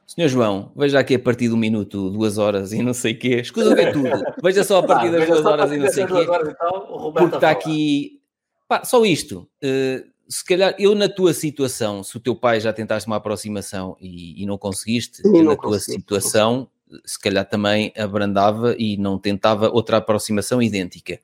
[0.09, 3.41] Senhor João, veja aqui a partir do minuto, duas horas e não sei o quê.
[3.41, 4.09] Escusa ver tudo.
[4.41, 6.31] Veja só a partir das duas horas e não sei o das duas quê.
[6.31, 8.19] horas e tal, o Roberto Porque está aqui.
[8.67, 9.47] Pá, só isto.
[9.61, 13.95] Eh, se calhar eu na tua situação, se o teu pai já tentaste uma aproximação
[14.01, 16.67] e, e não conseguiste, eu na tua situação,
[17.05, 21.19] se calhar também abrandava e não tentava outra aproximação idêntica.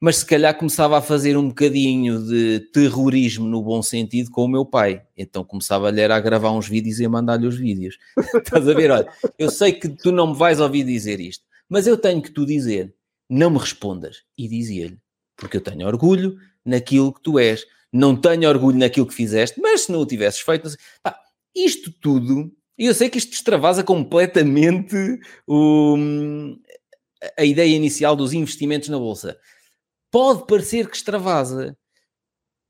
[0.00, 4.48] Mas se calhar começava a fazer um bocadinho de terrorismo no bom sentido com o
[4.48, 5.02] meu pai.
[5.16, 7.98] Então começava-lhe a gravar uns vídeos e a mandar-lhe os vídeos.
[8.36, 8.90] Estás a ver?
[8.92, 12.30] Olha, eu sei que tu não me vais ouvir dizer isto, mas eu tenho que
[12.30, 12.94] tu dizer,
[13.28, 14.18] não me respondas.
[14.36, 14.98] E dizia-lhe,
[15.36, 17.64] porque eu tenho orgulho naquilo que tu és.
[17.92, 21.18] Não tenho orgulho naquilo que fizeste, mas se não o tivesses feito, não sei- pá,
[21.56, 24.94] isto tudo, e eu sei que isto extravasa completamente
[25.46, 25.96] o-
[27.36, 29.36] a ideia inicial dos investimentos na bolsa.
[30.10, 31.76] Pode parecer que extravasa,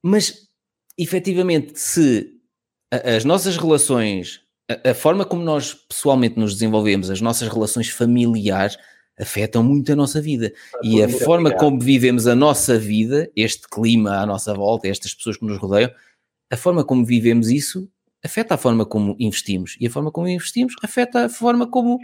[0.03, 0.49] mas
[0.97, 2.35] efetivamente, se
[2.91, 8.77] as nossas relações, a, a forma como nós pessoalmente nos desenvolvemos, as nossas relações familiares
[9.19, 10.53] afetam muito a nossa vida.
[10.83, 15.37] E a forma como vivemos a nossa vida, este clima à nossa volta, estas pessoas
[15.37, 15.91] que nos rodeiam,
[16.51, 17.91] a forma como vivemos isso
[18.25, 19.77] afeta a forma como investimos.
[19.81, 21.99] E a forma como investimos afeta a forma como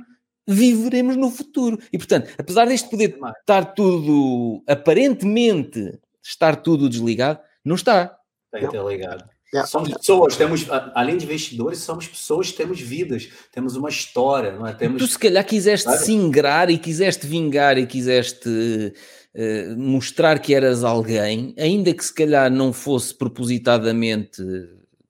[0.46, 1.78] viveremos no futuro.
[1.92, 8.16] E portanto, apesar disto poder estar tudo, aparentemente, estar tudo desligado, não está.
[8.52, 9.24] Tem interligado.
[9.52, 9.68] Yeah.
[9.68, 14.72] Somos pessoas, temos, além de investidores, somos pessoas, temos vidas, temos uma história, não é?
[14.72, 16.04] Temos Tu se calhar quiseste Claro.
[16.04, 18.92] se ingrar e quiseste vingar e quiseste
[19.32, 24.42] eh, mostrar que eras alguém, ainda que se calhar não fosse propositadamente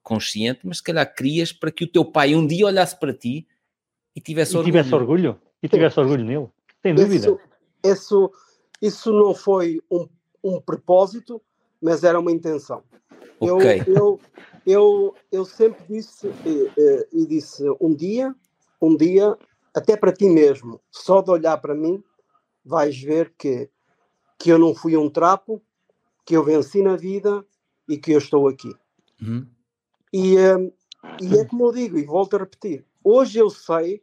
[0.03, 3.47] consciente, mas se calhar querias para que o teu pai um dia olhasse para ti
[4.15, 4.71] e tivesse E orgulho.
[4.73, 5.41] tivesse orgulho?
[5.61, 6.47] E tivesse orgulho nele?
[6.81, 7.27] Sem dúvida.
[7.27, 7.39] Isso,
[7.83, 8.31] isso,
[8.81, 10.07] isso não foi um,
[10.43, 11.41] um propósito,
[11.81, 12.83] mas era uma intenção.
[13.41, 13.83] Eu, Ok.
[13.87, 14.21] eu,
[14.65, 16.71] eu, eu sempre disse e,
[17.13, 18.33] e- disse um dia,
[18.81, 19.37] um dia,
[19.73, 22.01] até para ti mesmo, só de olhar para mim,
[22.63, 23.69] vais ver que,
[24.39, 25.61] que eu não fui um trapo,
[26.25, 27.45] que eu venci na vida
[27.87, 28.73] e que eu estou aqui.
[29.21, 29.45] Uhum.
[30.13, 30.71] E, hum,
[31.21, 34.01] e é como eu digo, e volto a repetir, hoje eu sei,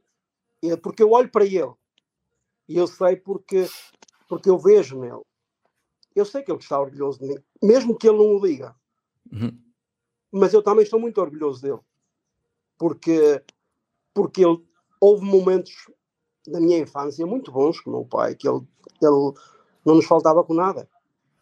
[0.83, 1.73] porque eu olho para ele,
[2.69, 3.69] e eu sei porque,
[4.29, 5.23] porque eu vejo nele.
[6.15, 8.75] Eu sei que ele está orgulhoso de mim, mesmo que ele não o diga,
[9.33, 9.59] Uhum.
[10.31, 11.81] mas eu também estou muito orgulhoso dele,
[12.79, 13.43] porque,
[14.15, 14.63] porque ele,
[15.01, 15.73] houve momentos
[16.47, 18.61] na minha infância muito bons com o meu pai, que ele,
[19.01, 19.33] ele
[19.85, 20.89] não nos faltava com nada.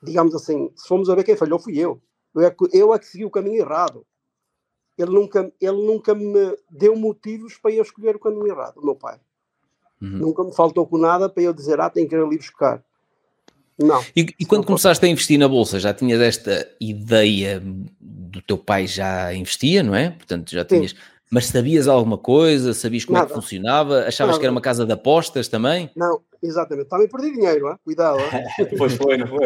[0.03, 2.01] Digamos assim, se formos a ver quem falhou, fui eu.
[2.35, 4.07] Eu é que, eu é que segui o caminho errado.
[5.01, 8.95] Ele nunca, ele nunca me deu motivos para eu escolher o caminho errado, o meu
[8.95, 9.19] pai.
[10.01, 10.11] Uhum.
[10.11, 12.83] Nunca me faltou com nada para eu dizer, ah, tenho que ir ali buscar.
[13.79, 14.03] Não.
[14.15, 17.63] E, e quando começaste a investir na bolsa, já tinhas esta ideia
[17.99, 20.11] do teu pai já investia, não é?
[20.11, 20.95] Portanto, já tinhas.
[21.31, 22.75] Mas sabias alguma coisa?
[22.75, 23.41] Sabias como é que Nada.
[23.41, 24.01] funcionava?
[24.01, 24.57] Achavas que era Nada.
[24.57, 25.89] uma casa de apostas também?
[25.97, 26.89] Não, exatamente.
[26.89, 28.19] Também perdi dinheiro, ah, cuidado.
[28.19, 28.65] ah.
[28.77, 29.39] Pois foi, não foi?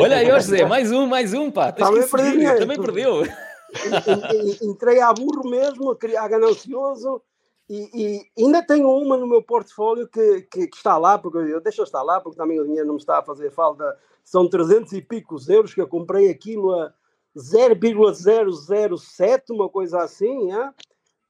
[0.00, 1.72] Olha aí, José, mais um, mais um, pá.
[1.72, 2.58] Tens Também perdi dinheiro.
[2.58, 3.26] também perdeu.
[3.74, 7.22] En- en- Entrei a burro mesmo, a ganancioso
[7.68, 11.60] E, e ainda tenho uma no meu portfólio que, que, que está lá, porque eu
[11.60, 13.96] deixo estar lá, porque também o dinheiro não me está a fazer falta.
[14.24, 16.92] São 300 e picos euros que eu comprei aquilo a
[17.36, 20.70] 0,007, uma coisa assim, é?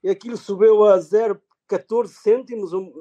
[0.04, 2.92] e aquilo subiu a 0,14 cêntimos, um,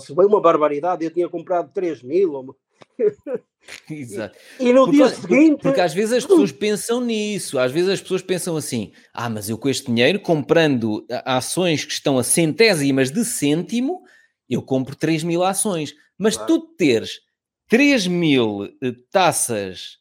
[0.00, 2.56] subiu uma barbaridade, eu tinha comprado 3 mil.
[3.90, 4.36] Exato.
[4.58, 5.62] E no porque, dia seguinte.
[5.62, 9.48] Porque às vezes as pessoas pensam nisso, às vezes as pessoas pensam assim: ah, mas
[9.48, 14.02] eu com este dinheiro, comprando ações que estão a centésimas de cêntimo,
[14.48, 15.94] eu compro 3 mil ações.
[16.18, 16.58] Mas claro.
[16.58, 17.20] tu teres
[17.68, 19.99] 3 mil eh, taças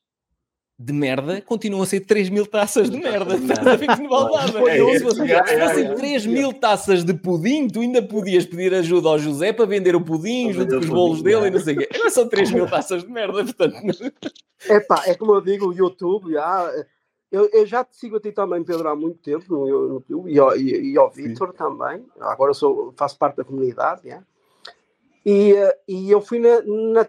[0.80, 3.35] de merda continuam a ser 3 mil taças de merda.
[3.35, 4.98] Estás a ver que não vale nada.
[4.98, 9.66] Se fossem 3 mil taças de pudim, tu ainda podias pedir ajuda ao José para
[9.66, 11.90] vender o pudim junto com os bolos dele e não sei o quê.
[11.99, 13.75] Não são 3 mil taças de merda, portanto.
[14.69, 16.72] É pá, é como eu digo, o YouTube, já,
[17.30, 20.40] eu, eu já te sigo a ti também, Pedro, há muito tempo no, YouTube e
[20.40, 22.06] ao, e, e ao Vitor também.
[22.22, 24.24] Agora eu sou, faço parte da comunidade, já.
[25.25, 27.08] E, eh, e eu fui na, na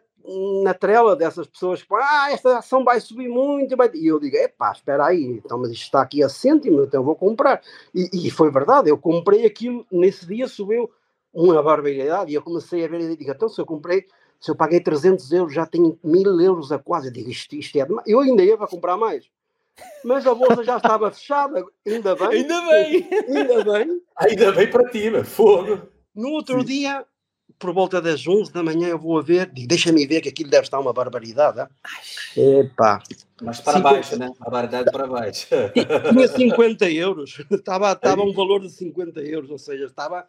[0.62, 3.76] na trela dessas pessoas que ah, esta ação vai subir muito.
[3.76, 3.90] Vai...
[3.94, 7.04] E eu digo, epá, espera aí, então, mas isto está aqui a cêntimo, então eu
[7.04, 7.62] vou comprar.
[7.94, 10.90] E, e, foi verdade, eu comprei aquilo, nesse dia subiu
[11.32, 14.06] uma barbaridade, e eu comecei a ver e digo, então se eu comprei,
[14.40, 17.08] se eu paguei 300 euros, já tenho mil euros a quase.
[17.08, 18.06] Eu digo, isto, isto é demais.
[18.08, 19.28] Eu ainda ia para comprar mais.
[20.04, 22.28] Mas a bolsa já estava fechada, ainda bem.
[22.28, 23.08] Ainda bem.
[23.28, 24.02] Ainda bem.
[24.16, 25.24] Ainda bem para ti, meu.
[25.24, 25.80] fogo.
[26.14, 26.66] No outro Sim.
[26.66, 27.06] dia,
[27.58, 30.50] por volta das 11 da manhã eu vou a ver, digo, deixa-me ver que aquilo
[30.50, 31.66] deve estar uma barbaridade.
[32.36, 33.02] Epá.
[33.42, 33.90] Mas para 50...
[33.94, 34.32] baixo, né?
[34.40, 35.46] A barbaridade para baixo.
[36.12, 40.26] Tinha 50 euros, estava, estava um valor de 50 euros, ou seja, estava,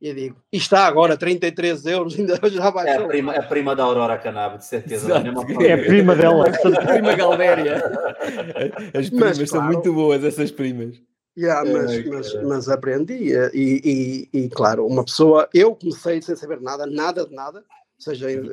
[0.00, 2.88] eu digo, e está agora 33 euros, ainda já vai.
[2.88, 5.12] É a prima, é a prima da Aurora Cannabis, de certeza.
[5.60, 6.46] É a prima dela.
[6.48, 7.76] a prima Galvéria.
[8.94, 11.00] As primas Mas, são claro, muito boas, essas primas.
[11.36, 16.34] Yeah, mas, é, mas, mas aprendi e, e, e, claro, uma pessoa, eu comecei sem
[16.34, 17.62] saber nada, nada de nada,
[17.98, 18.50] seja em,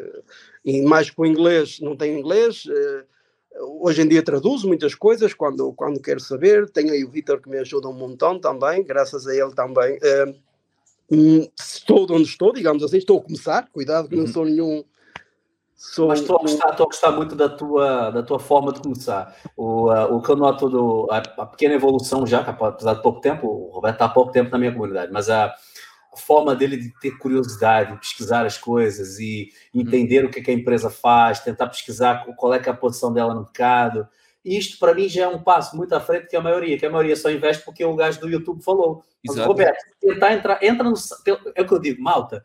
[0.65, 5.71] em mais com inglês, não tenho inglês, uh, hoje em dia traduzo muitas coisas quando,
[5.73, 9.33] quando quero saber, tenho aí o Vitor que me ajuda um montão também, graças a
[9.33, 14.23] ele também, uh, estou onde estou, digamos assim, estou a começar, cuidado que uhum.
[14.25, 14.83] não sou nenhum
[15.83, 16.07] Sou...
[16.07, 19.35] Mas estou a, gostar, estou a gostar muito da tua, da tua forma de começar.
[19.55, 23.19] O, uh, o que eu noto, do, a, a, pequena evolução já, apesar de pouco
[23.19, 26.77] tempo, o Roberto está há pouco tempo na minha comunidade, mas a, a forma dele
[26.77, 30.29] de ter curiosidade, pesquisar as coisas e entender hum.
[30.29, 33.33] o que, é que, a empresa faz, tentar pesquisar qual é, é a posição dela
[33.33, 34.07] no mercado.
[34.43, 36.85] E isto, para mim, já é um passo muito à frente que a maioria, que
[36.85, 39.03] a maioria só investe porque o gajo do YouTube falou.
[39.25, 40.95] Mas, Roberto, tentar entrar, entra no.
[41.55, 42.41] É o que eu digo, malta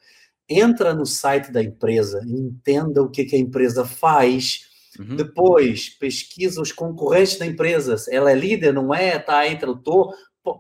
[0.49, 4.63] entra no site da empresa, entenda o que, que a empresa faz,
[4.99, 5.17] uhum.
[5.17, 9.17] depois pesquisa os concorrentes da empresa, ela é líder, não é?
[9.17, 9.77] Está entre o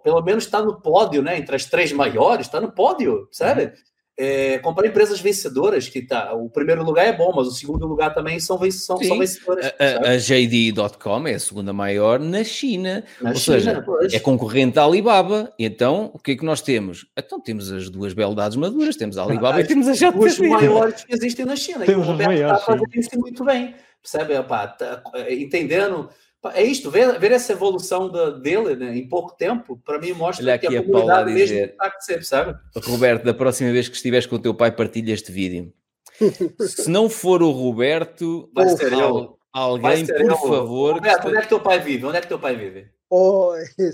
[0.03, 1.39] pelo menos está no pódio, né?
[1.39, 3.69] Entre as três maiores, está no pódio, sério.
[3.69, 7.87] Uhum é, comprar empresas vencedoras, que tá, o primeiro lugar é bom, mas o segundo
[7.87, 9.73] lugar também são, são, são vencedoras.
[9.79, 14.13] A, a, JD.com é a segunda maior na China, na ou China, seja, pois.
[14.13, 15.55] é concorrente da Alibaba.
[15.57, 17.07] Então, o que é que nós temos?
[17.17, 20.19] Então, temos as duas beldades maduras, temos a Alibaba ah, e temos a JD.
[20.19, 21.87] Os maiores que existem na China.
[21.87, 24.37] Temos e o Roberto está a fazer isso muito bem, percebe?
[24.37, 26.11] Opa, tá, entendendo
[26.55, 30.45] é isto, ver, ver essa evolução da, dele né, em pouco tempo, para mim mostra
[30.45, 32.59] Olha que a, a comunidade mesmo está a crescer, sabe?
[32.77, 35.73] Roberto, da próxima vez que estiveres com o teu pai, partilha este vídeo.
[36.61, 39.37] Se não for o Roberto, vai ser eu.
[39.53, 40.37] Alguém, ser por eu.
[40.37, 40.95] favor.
[40.95, 42.07] Roberto, onde é que teu pai vive?
[42.07, 42.87] Onde é que teu pai vive?
[43.11, 43.53] Oh,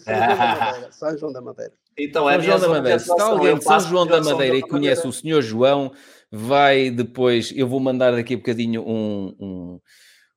[0.91, 1.73] São João da Madeira.
[1.97, 2.99] Então, é São João da Madeira.
[2.99, 5.93] Se está alguém de São João da Madeira e conhece o senhor João,
[6.31, 7.53] vai depois.
[7.55, 9.81] Eu vou mandar daqui a bocadinho um, um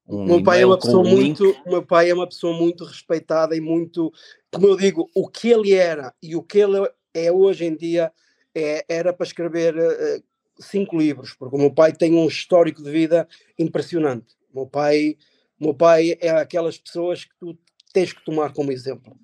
[0.07, 3.61] um meu pai é uma pessoa muito, meu pai é uma pessoa muito respeitada e
[3.61, 4.11] muito,
[4.51, 8.11] como eu digo, o que ele era e o que ele é hoje em dia
[8.55, 10.23] é, era para escrever uh,
[10.59, 13.27] cinco livros, porque o meu pai tem um histórico de vida
[13.59, 14.35] impressionante.
[14.53, 15.17] O meu pai,
[15.59, 17.57] o meu pai é aquelas pessoas que tu
[17.93, 19.17] tens que tomar como exemplo,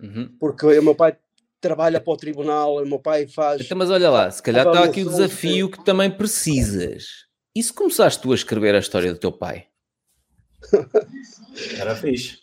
[0.00, 0.34] uhum.
[0.38, 1.16] porque o meu pai
[1.60, 3.62] trabalha para o tribunal, o meu pai faz.
[3.62, 7.26] Então, mas olha lá, se calhar está aqui o desafio que também precisas.
[7.54, 9.67] E se começaste tu a escrever a história do teu pai?
[11.78, 12.38] Era fixe.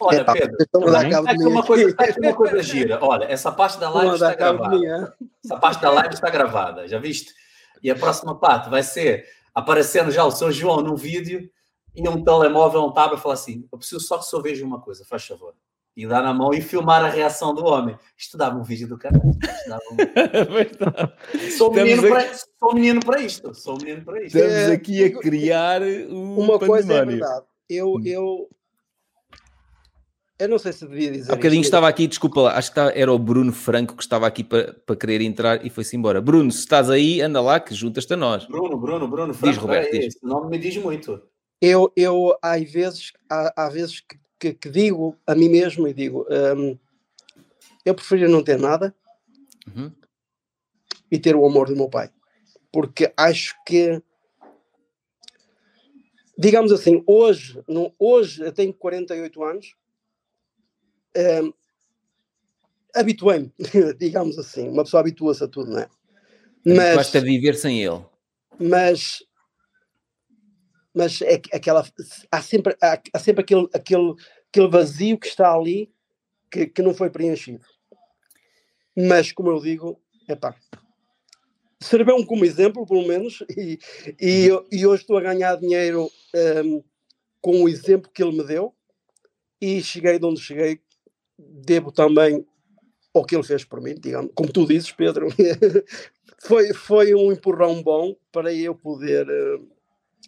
[0.00, 2.98] Olha, Pedro, está aqui, uma coisa, tá aqui uma coisa gira.
[3.02, 5.16] Olha, essa parte da live está gravada.
[5.44, 7.34] Essa parte da live está gravada, já viste?
[7.82, 11.50] E a próxima parte vai ser aparecendo já o seu João num vídeo
[11.94, 14.64] e um telemóvel, um tablet, e falar assim: Eu preciso só que o senhor veja
[14.64, 15.54] uma coisa, faz favor.
[15.98, 17.98] E dar na mão e filmar a reação do homem.
[18.16, 19.18] Isto dava um vídeo do cara.
[19.18, 19.34] Um...
[21.58, 22.08] sou, menino aqui...
[22.08, 23.52] para, sou menino para isto.
[23.52, 24.38] Sou menino para isto.
[24.38, 27.46] Estamos é, aqui a criar um uma coisa é verdade.
[27.68, 28.02] Eu, hum.
[28.04, 28.48] eu
[30.38, 31.32] Eu não sei se devia dizer.
[31.32, 31.70] Há bocadinho isto.
[31.70, 34.74] estava aqui, desculpa lá, acho que está- era o Bruno Franco que estava aqui para,
[34.86, 36.20] para querer entrar e foi-se embora.
[36.20, 38.46] Bruno, se estás aí, anda lá que juntas-te a nós.
[38.46, 40.14] Bruno, Bruno, Bruno, Franco, Roberto, peraí, diz.
[40.14, 41.20] esse nome me diz muito.
[41.60, 45.94] Eu, eu há vezes, há, há vezes que, que- que digo a mim mesmo e
[45.94, 46.26] digo:
[46.56, 46.78] hum,
[47.84, 48.94] eu preferia não ter nada
[49.66, 49.92] Uhum.
[51.10, 52.10] e ter o amor do meu pai.
[52.72, 54.02] Porque acho que,
[56.36, 59.74] digamos assim, hoje, no, hoje eu tenho 48 anos,
[61.16, 61.52] hum,
[62.94, 63.52] habituei-me,
[63.98, 65.88] digamos assim, uma pessoa habitua-se a tudo, não é?
[66.64, 68.04] Mas, Basta viver sem ele.
[68.58, 69.22] mas,
[70.98, 71.86] mas é que- aquela,
[72.28, 74.14] há sempre, há, há sempre aquele, aquele,
[74.48, 75.92] aquele vazio que está ali
[76.50, 77.64] que, que não foi preenchido.
[78.96, 80.56] Mas, como eu digo, epá,
[81.80, 83.78] serveu como exemplo, pelo menos, e,
[84.20, 86.10] e, e hoje estou a ganhar dinheiro
[86.64, 86.82] hum,
[87.40, 88.74] com o exemplo que ele me deu
[89.60, 90.80] e cheguei de onde cheguei,
[91.38, 92.44] devo também
[93.14, 95.28] ao que ele fez por mim, digamos, como tu dizes, Pedro,
[96.42, 99.77] foi, foi um empurrão bom para eu poder eh,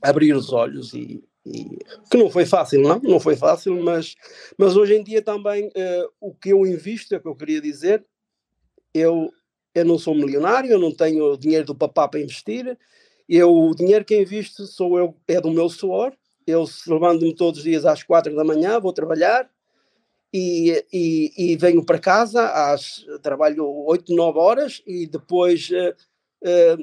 [0.02, 1.78] abrir os olhos e, e-
[2.10, 4.14] que não foi fácil, não, não foi fácil, mas,
[4.58, 7.60] mas hoje em dia também eh, o que eu invisto, é o que eu queria
[7.60, 8.04] dizer,
[8.94, 9.30] eu,
[9.74, 12.76] eu não sou milionário, eu não tenho dinheiro do papá para investir,
[13.28, 16.12] eu, o dinheiro que invisto sou eu, é do meu suor,
[16.46, 19.48] eu levanto-me todos os dias às quatro da manhã, vou trabalhar,
[20.32, 25.94] e, e, e venho para casa, às, trabalho 8, 9 horas e depois eh,
[26.44, 26.76] eh,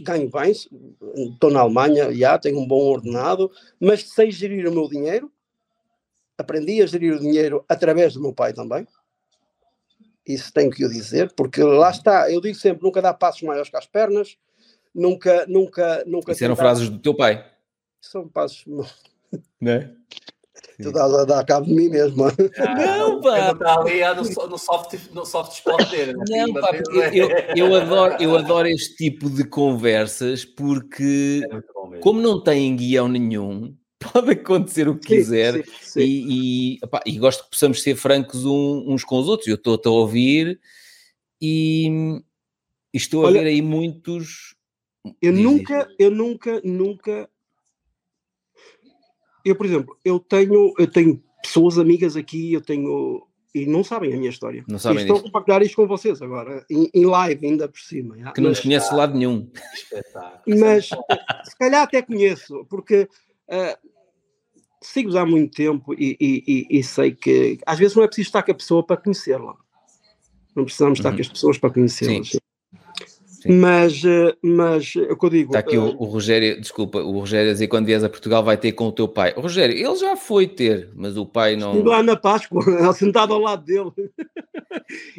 [0.00, 4.88] ganho bem, estou na Alemanha, já tenho um bom ordenado, mas sei gerir o meu
[4.88, 5.30] dinheiro,
[6.36, 8.86] aprendi a gerir o dinheiro através do meu pai também,
[10.26, 13.70] isso tenho que o dizer, porque lá está, eu digo sempre, nunca dá passos maiores
[13.70, 14.36] que as pernas,
[14.94, 16.32] nunca, nunca, nunca...
[16.32, 17.44] Isso eram frases do teu pai,
[18.00, 18.64] São passos,
[19.60, 19.94] não é?
[20.82, 22.24] Tu dá, dá, dá cabo de mim mesmo.
[22.58, 23.52] Não, pá.
[23.52, 26.14] Está ali ah, no, no soft, no soft spot dele.
[26.14, 26.24] né?
[26.28, 31.98] Não, pá, eu, eu, eu adoro, eu adoro este tipo de conversas porque, É bom
[32.00, 33.74] como não têm guião nenhum,
[34.12, 35.64] pode acontecer o que quiser.
[35.64, 36.00] Sim, sim.
[36.00, 39.48] E, e, e gosto que possamos ser francos um- uns com os outros.
[39.48, 40.60] Eu estou a ouvir
[41.40, 41.88] e,
[42.92, 44.54] e estou a Olha, ver aí muitos.
[45.20, 47.28] Eu nunca, eu nunca, nunca.
[49.44, 53.26] Eu, por exemplo, eu tenho, eu tenho pessoas amigas aqui, eu tenho.
[53.54, 54.64] E não sabem a minha história.
[54.66, 57.78] Não sabem e estou a compartilhar isto com vocês agora, em, em live ainda por
[57.78, 58.16] cima.
[58.32, 59.48] Que não nos conhece de lado nenhum.
[59.74, 60.58] Espetáculo.
[60.58, 63.08] mas se calhar até conheço, porque
[63.48, 63.78] ah,
[64.82, 68.26] sigo-os há muito tempo e, e- e- e sei que às vezes não é preciso
[68.28, 69.54] estar com a pessoa para conhecê-la.
[70.56, 71.16] Não precisamos estar Uhum.
[71.16, 72.36] com as pessoas para conhecê-las.
[73.44, 73.58] Sim.
[73.58, 75.50] Mas, ah, mas é o que eu digo.
[75.50, 78.56] Está aqui o, o Rogério, desculpa, o Rogério a dizer quando vies a Portugal vai
[78.56, 79.34] ter com o teu pai.
[79.36, 81.72] O Rogério, ele já foi ter, mas o pai não.
[81.72, 82.62] Estive lá na Páscoa,
[82.94, 83.90] sentado ao lado dele.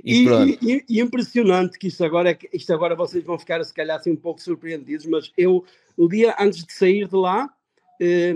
[0.04, 3.74] E E, e- e impressionante que isto agora, é isto agora vocês vão ficar se
[3.74, 5.64] calhar assim um pouco surpreendidos, mas eu,
[5.96, 7.48] o dia antes de sair de lá,
[8.02, 8.36] eh,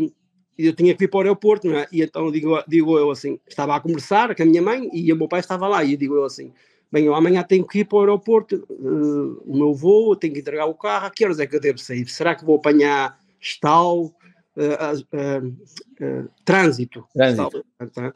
[0.55, 1.87] eu tinha que vir para o aeroporto, não é?
[1.91, 5.15] E então digo, digo eu assim, estava a conversar com a minha mãe e o
[5.15, 6.51] meu pai estava lá, e digo eu assim,
[6.91, 10.39] bem, eu amanhã tenho que ir para o aeroporto, eh, o meu voo, tenho que
[10.39, 12.07] entregar o carro, a que horas é que eu devo sair?
[12.07, 14.11] Será que vou apanhar estal,
[14.57, 15.41] eh, ah, ah,
[16.01, 17.05] ah, trânsito?
[17.13, 17.65] Trânsito.
[17.81, 18.13] Estal,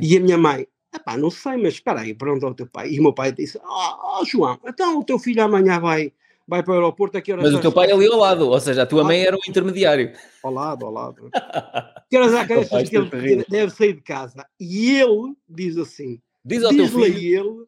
[0.00, 2.90] e a minha mãe, epá, não sei, mas espera aí, pergunta ao teu pai.
[2.90, 6.12] E o meu pai disse, ó ó, João, então o teu filho amanhã vai,
[6.48, 8.18] vai para o aeroporto, a que horas Mas o vais teu pai sair?" ali ao
[8.18, 10.12] lado, ou seja, a tua mãe era o intermediário.
[10.42, 11.30] Ao lado, ao lado.
[12.10, 14.46] que horas é que Teu achas que ele deve sair de casa?
[14.58, 17.40] E ele diz assim, Diz ao teu diz-lhe a filho.
[17.40, 17.66] ele,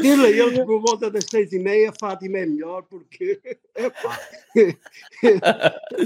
[0.00, 3.38] diz-lhe a ele que por volta das seis e meia, Fátima é melhor, porque,
[3.76, 4.18] epá,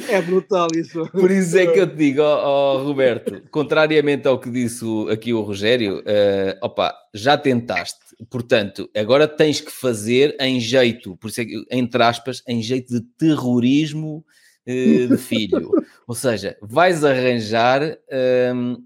[0.09, 1.07] é brutal isso.
[1.13, 5.33] Por isso é que eu te digo, ó, ó, Roberto, contrariamente ao que disse aqui
[5.33, 11.41] o Rogério, eh, opa, já tentaste, portanto, agora tens que fazer em jeito, por isso
[11.41, 14.25] é que, entre aspas, em jeito de terrorismo
[14.67, 15.71] eh, de filho.
[16.09, 18.77] Ou seja, vais arranjar ehm,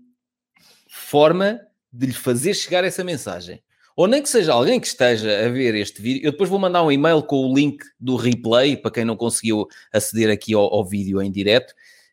[0.88, 1.58] forma
[1.94, 3.62] de lhe fazer chegar essa mensagem.
[3.96, 6.82] Ou nem que seja alguém que esteja a ver este vídeo, eu depois vou mandar
[6.82, 10.84] um e-mail com o link do replay para quem não conseguiu aceder aqui ao, ao
[10.84, 11.72] vídeo em direto.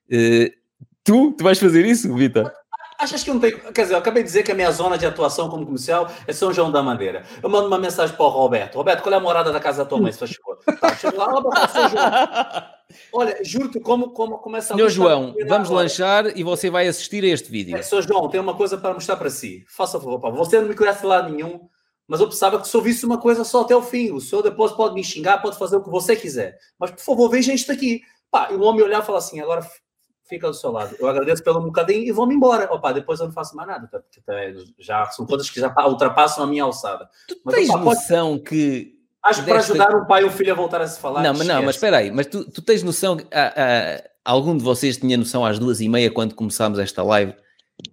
[0.09, 0.51] Eh,
[1.03, 2.51] tu, tu vais fazer isso, Vitor?
[3.01, 3.57] Achas que não tem.
[3.57, 6.31] Quer dizer, eu acabei de dizer que a minha zona de atuação como comercial é
[6.31, 7.25] São João da Mandeira.
[7.41, 8.75] Eu mando uma mensagem para o Roberto.
[8.75, 10.59] Roberto, qual é a morada da casa da tua mãe, se faz favor?
[10.79, 12.03] Tá, chego lá, São João.
[13.11, 17.23] Olha, juro-te como, como começa a Senhor João, a vamos lanchar e você vai assistir
[17.23, 17.75] a este vídeo.
[17.75, 18.03] É, Sr.
[18.03, 19.65] João, tem uma coisa para mostrar para si.
[19.67, 20.29] Faça favor, pá.
[20.29, 21.67] Você não me conhece lado nenhum,
[22.07, 24.11] mas eu precisava que o senhor visse uma coisa só até o fim.
[24.11, 26.55] O senhor depois pode me xingar, pode fazer o que você quiser.
[26.77, 28.01] Mas, por favor, veja isto aqui.
[28.29, 29.65] Pá, e o homem olhar e falar assim, agora
[30.31, 30.95] fica do seu lado.
[30.97, 32.73] Eu agradeço pelo bocadinho e vou-me embora.
[32.73, 34.21] Opa, depois eu não faço mais nada, porque
[34.79, 37.09] já são coisas que já ultrapassam a minha alçada.
[37.27, 38.43] Tu mas, tens opa, noção pode...
[38.43, 39.01] que.
[39.23, 41.21] Acho que para ajudar um pai e um filho a voltar a se falar.
[41.21, 43.17] Não, mas não, mas espera aí, mas tu, tu tens noção.
[43.17, 47.03] Que, ah, ah, algum de vocês tinha noção às duas e meia, quando começámos esta
[47.03, 47.35] live,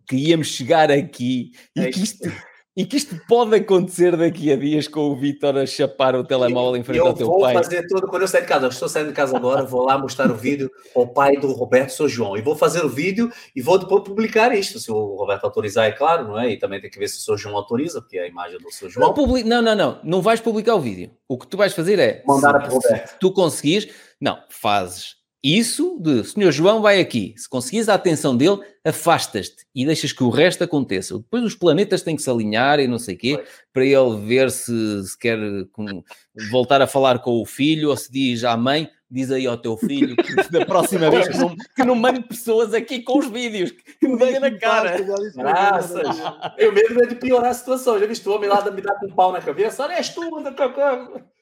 [0.08, 2.30] que íamos chegar aqui e é que isto
[2.78, 6.76] e que isto pode acontecer daqui a dias com o Vitor a chapar o telemóvel
[6.76, 7.50] em frente ao teu pai.
[7.50, 9.64] Eu vou fazer tudo, quando eu sair de casa, eu estou saindo de casa agora,
[9.64, 12.36] vou lá mostrar o vídeo ao pai do Roberto Sou João.
[12.36, 15.90] E vou fazer o vídeo e vou depois publicar isto, se o Roberto autorizar, é
[15.90, 16.52] claro, não é?
[16.52, 18.72] E também tem que ver se o Sou João autoriza, porque é a imagem do
[18.72, 19.08] Sou João.
[19.08, 19.42] Não, publi...
[19.42, 21.10] não, não, não, não vais publicar o vídeo.
[21.26, 22.22] O que tu vais fazer é...
[22.24, 23.08] Mandar para o Roberto.
[23.08, 23.88] Se tu conseguires...
[24.20, 27.34] Não, fazes isso de Senhor João vai aqui.
[27.36, 31.16] Se conseguires a atenção dele, afastas-te e deixas que o resto aconteça.
[31.16, 34.50] Depois os planetas têm que se alinhar e não sei o quê, para ele ver
[34.50, 34.72] se,
[35.04, 35.38] se quer
[35.72, 36.02] com,
[36.50, 39.76] voltar a falar com o filho ou se diz à mãe, diz aí ao teu
[39.76, 43.70] filho que da próxima vez que não, que não mande pessoas aqui com os vídeos,
[43.70, 44.96] que me deem na cara.
[45.34, 46.16] Graças.
[46.56, 47.98] Eu mesmo é de piorar a situação.
[47.98, 49.82] Já viste o homem lá me dar com um pau na cabeça?
[49.82, 50.20] Olha, és tu,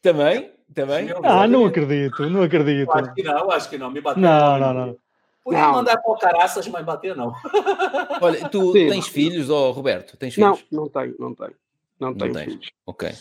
[0.02, 0.52] Também?
[0.74, 1.08] Também?
[1.22, 2.90] Ah, não acredito, não acredito.
[2.92, 3.90] Acho que não, acho que não.
[3.90, 4.22] Me bateu.
[4.22, 4.96] Não, não, não.
[5.44, 7.32] Podia mandar para o caraças, mas bater não.
[8.20, 8.88] Olha, tu Sim.
[8.88, 10.16] tens filhos, ou oh, Roberto?
[10.16, 10.64] Tens filhos?
[10.72, 11.54] Não, não tenho, não tenho.
[12.00, 12.44] Não, não tenho tens.
[12.46, 12.70] filhos.
[12.84, 13.14] Ok.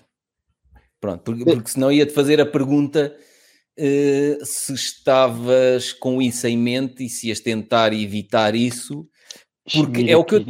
[1.00, 3.16] Pronto, porque, porque senão ia-te fazer a pergunta
[3.78, 9.08] uh, se estavas com isso em mente e se ias tentar evitar isso,
[9.74, 10.46] porque é o que eu,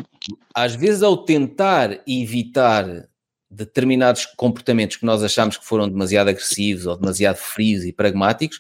[0.54, 3.08] às vezes ao tentar evitar
[3.50, 8.60] determinados comportamentos que nós achamos que foram demasiado agressivos ou demasiado frios e pragmáticos,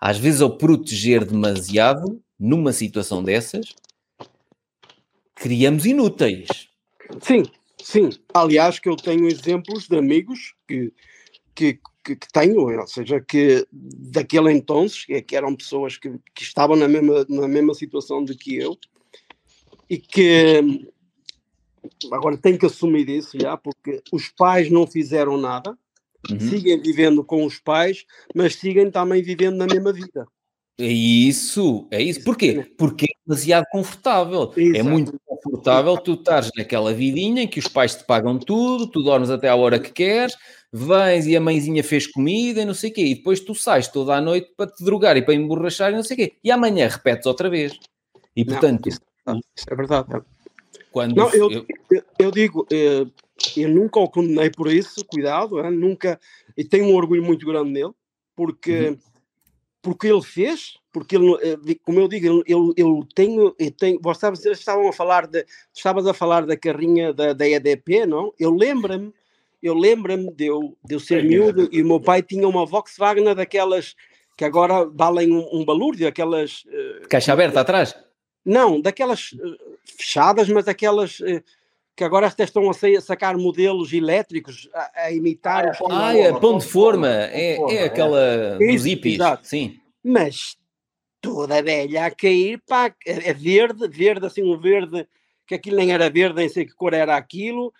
[0.00, 3.74] às vezes ao proteger demasiado numa situação dessas,
[5.34, 6.48] criamos inúteis.
[7.20, 7.44] Sim,
[7.82, 8.10] sim.
[8.32, 10.92] Aliás, que eu tenho exemplos de amigos que,
[11.54, 16.76] que, que, que tenho, ou seja, que daquele entonces, que eram pessoas que, que estavam
[16.76, 18.78] na mesma, na mesma situação de que eu,
[19.90, 20.86] e que
[22.12, 25.76] agora tenho que assumir isso já, porque os pais não fizeram nada,
[26.30, 26.38] uhum.
[26.38, 30.26] seguem vivendo com os pais, mas seguem também vivendo na mesma vida.
[30.78, 32.22] É isso, é isso.
[32.22, 32.66] Porquê?
[32.76, 34.52] Porque é demasiado confortável.
[34.74, 39.02] É muito confortável tu estares naquela vidinha em que os pais te pagam tudo, tu
[39.02, 40.36] dormes até à hora que queres,
[40.72, 43.88] vens e a mãezinha fez comida e não sei o quê, e depois tu sais
[43.88, 46.50] toda a noite para te drogar e para emborrachar e não sei o quê, e
[46.50, 47.78] amanhã repetes outra vez.
[48.34, 49.00] E portanto, não, isso,
[49.56, 50.22] isso, é verdade.
[50.92, 51.66] Quando não, eu, eu...
[52.18, 53.06] eu digo, eh,
[53.56, 55.70] eu nunca o condenei por isso, cuidado, hein?
[55.70, 56.18] nunca,
[56.56, 57.92] e tenho um orgulho muito grande nele,
[58.34, 58.98] porque, uhum.
[59.82, 64.58] porque ele fez, porque ele, eh, como eu digo, eu, eu tenho, eu tenho, vocês
[64.58, 68.32] estavam a falar de, estavas a falar da carrinha da, da EDP, não?
[68.38, 69.12] Eu lembro-me,
[69.62, 73.34] eu lembro-me de eu, de eu ser miúdo e o meu pai tinha uma Volkswagen
[73.34, 73.94] daquelas
[74.36, 76.62] que agora valem um, um balúrdio, aquelas...
[76.64, 77.96] Uh, Caixa aberta atrás?
[78.44, 81.42] Não, daquelas uh, fechadas, mas aquelas uh,
[81.96, 85.72] que agora até estão a sacar modelos elétricos a, a imitar.
[85.90, 88.58] Ah, ah é, pão de forma, é, é aquela é.
[88.58, 89.80] dos hippies, sim.
[90.04, 90.58] Mas
[91.22, 95.08] toda velha a cair, pá, é, é verde, verde, assim um verde,
[95.46, 97.72] que aquilo nem era verde, nem sei que cor era aquilo.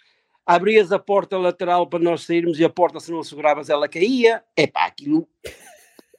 [0.46, 4.42] Abrias a porta lateral para nós sairmos e a porta, se não seguravas, ela caía.
[4.56, 5.28] É pá, aquilo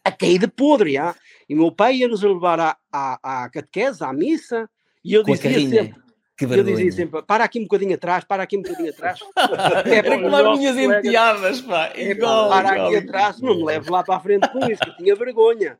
[0.07, 1.13] a cair de podre, ah?
[1.49, 4.69] E meu pai ia nos levar à, à, à catequese, à missa,
[5.03, 6.07] e eu Com dizia sempre.
[6.37, 9.19] Que eu dizia sempre, para aqui um bocadinho atrás, para aqui um bocadinho atrás.
[9.85, 11.91] é para como as minhas enteadas, pá.
[11.95, 12.87] É, igual, para igual.
[12.87, 15.79] aqui atrás, não me leve lá para a frente com isso, que eu tinha vergonha.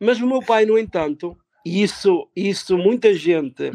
[0.00, 3.72] Mas o meu pai, no entanto, isso, isso muita gente,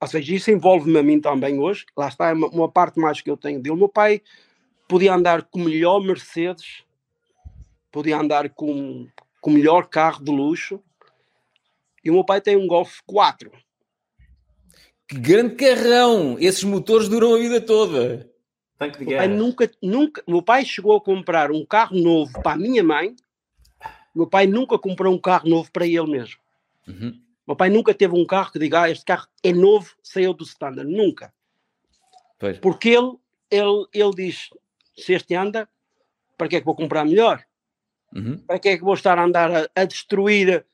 [0.00, 3.20] ou seja, isso envolve-me a mim também hoje, lá está, é uma, uma parte mais
[3.20, 3.74] que eu tenho dele.
[3.74, 4.22] O meu pai
[4.86, 6.84] podia andar com o melhor Mercedes
[7.90, 9.08] podia andar com,
[9.40, 10.80] com o melhor carro de luxo.
[12.04, 13.50] E o meu pai tem um Golf 4.
[15.08, 16.36] Que grande carrão!
[16.38, 18.30] Esses motores duram a vida toda.
[18.78, 19.26] Tanque de guerra.
[19.26, 22.84] Meu pai nunca, nunca, meu pai chegou a comprar um carro novo para a minha
[22.84, 23.16] mãe.
[24.14, 26.40] Meu pai nunca comprou um carro novo para ele mesmo.
[26.86, 27.20] Uhum.
[27.48, 30.44] Meu pai nunca teve um carro que diga, ah, este carro é novo, saiu do
[30.44, 30.86] standard.
[30.86, 31.32] Nunca.
[32.38, 32.58] Pois.
[32.58, 33.16] Porque ele,
[33.50, 34.50] ele, ele diz,
[34.94, 35.66] se este anda,
[36.36, 37.42] para que é que vou comprar melhor?
[38.14, 38.36] Uhum.
[38.46, 40.66] Para que é que vou estar a andar a, a, destruir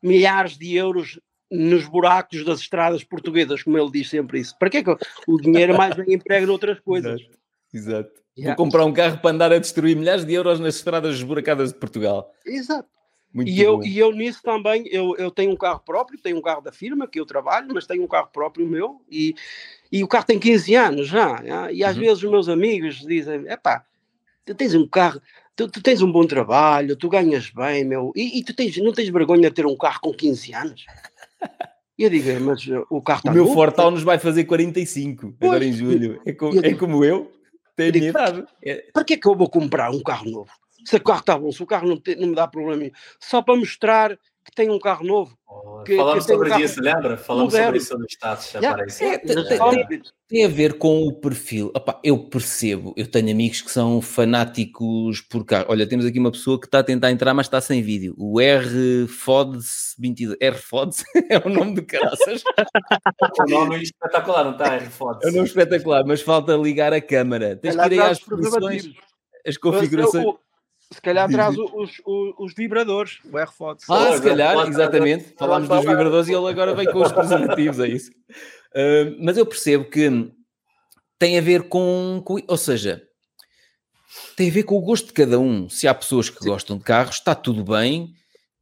[0.00, 1.18] milhares de euros
[1.50, 4.56] nos buracos das estradas portuguesas, como ele diz sempre isso?
[4.56, 7.20] Para que é que o dinheiro mais bem emprega noutras coisas?
[7.20, 7.40] Exato.
[7.74, 8.22] Exato.
[8.38, 8.54] Yeah.
[8.56, 11.78] Vou comprar um carro para andar a destruir milhares de euros nas estradas esburacadas de
[11.80, 12.32] Portugal.
[12.46, 12.88] Exato.
[13.32, 16.42] Muito e, eu, e eu nisso também, eu, eu tenho um carro próprio, tenho um
[16.42, 19.34] carro da firma que eu trabalho, mas tenho um carro próprio meu e,
[19.90, 21.40] e o carro tem 15 anos já.
[21.44, 22.02] já e às uhum.
[22.02, 23.84] vezes os meus amigos dizem: é pá,
[24.56, 25.22] tens um carro,
[25.54, 28.92] tu, tu tens um bom trabalho, tu ganhas bem, meu, e, e tu tens, não
[28.92, 30.86] tens vergonha de ter um carro com 15 anos?
[31.96, 34.44] E eu digo, mas uh, o carro está O meu novo, Fortal nos vai fazer
[34.44, 36.20] 45 agora em julho.
[36.24, 37.30] É, co- eu é digo- como eu,
[37.76, 38.44] tenho a minha idade.
[38.64, 40.50] É- Para que é que eu vou comprar um carro novo?
[40.84, 42.92] Se o carro está bom, se o carro não, te- não me dá problema nenhum.
[43.20, 45.36] Só para mostrar que tem um carro novo.
[45.46, 47.16] Oh, Que- Falamos que um sobre carro isso, lembra?
[47.18, 48.58] Falamos sobre isso no status, já.
[48.58, 51.70] É, tem- tem- tem- a ver com o perfil.
[51.76, 55.66] Opá, eu percebo, eu tenho amigos que são fanáticos por carro.
[55.68, 58.14] Olha, temos aqui uma pessoa que está a tentar entrar, mas está sem vídeo.
[58.16, 60.36] O R Fods 22.
[60.40, 62.42] R Fods é o nome de caraças.
[63.46, 64.74] O nome é espetacular, não está?
[64.76, 67.56] É foda É um nome espetacular, mas falta ligar a câmara.
[67.56, 68.96] Tens que Calhar ir aí às posições, preservativos.
[69.46, 70.34] as configurações.
[70.92, 73.84] Se calhar traz os, os, os vibradores, o AirPods.
[73.88, 75.34] Ah, se calhar, exatamente.
[75.38, 78.10] Falámos dos vibradores e ele agora vem com os preservativos, é isso.
[78.74, 80.32] Ah, mas eu percebo que
[81.18, 83.02] tem a ver com, com- Ou seja,
[84.36, 85.68] tem a ver com o gosto de cada um.
[85.68, 88.12] Se há pessoas que gostam de carros, está tudo bem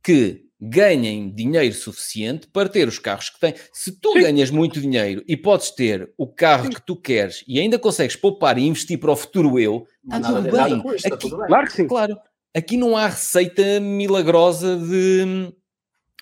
[0.02, 3.54] que ganhem dinheiro suficiente para ter os carros que têm.
[3.72, 7.78] Se tu ganhas muito dinheiro e podes ter o carro que tu queres e ainda
[7.78, 10.96] consegues poupar e investir para o futuro eu, está Nada, tudo nada bem.
[11.04, 11.46] Aqui- tudo bem.
[11.46, 11.86] Claro que sim.
[11.86, 12.16] Claro,
[12.54, 15.52] aqui não há receita milagrosa de.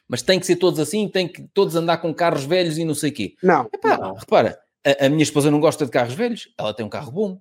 [0.08, 2.94] Mas tem que ser todos assim, tem que todos andar com carros velhos e não
[2.94, 3.34] sei o quê.
[3.42, 4.14] Não, Epá, Não.
[4.14, 4.56] repara,
[4.86, 7.40] a, a minha esposa não gosta de carros velhos, ela tem um carro bom.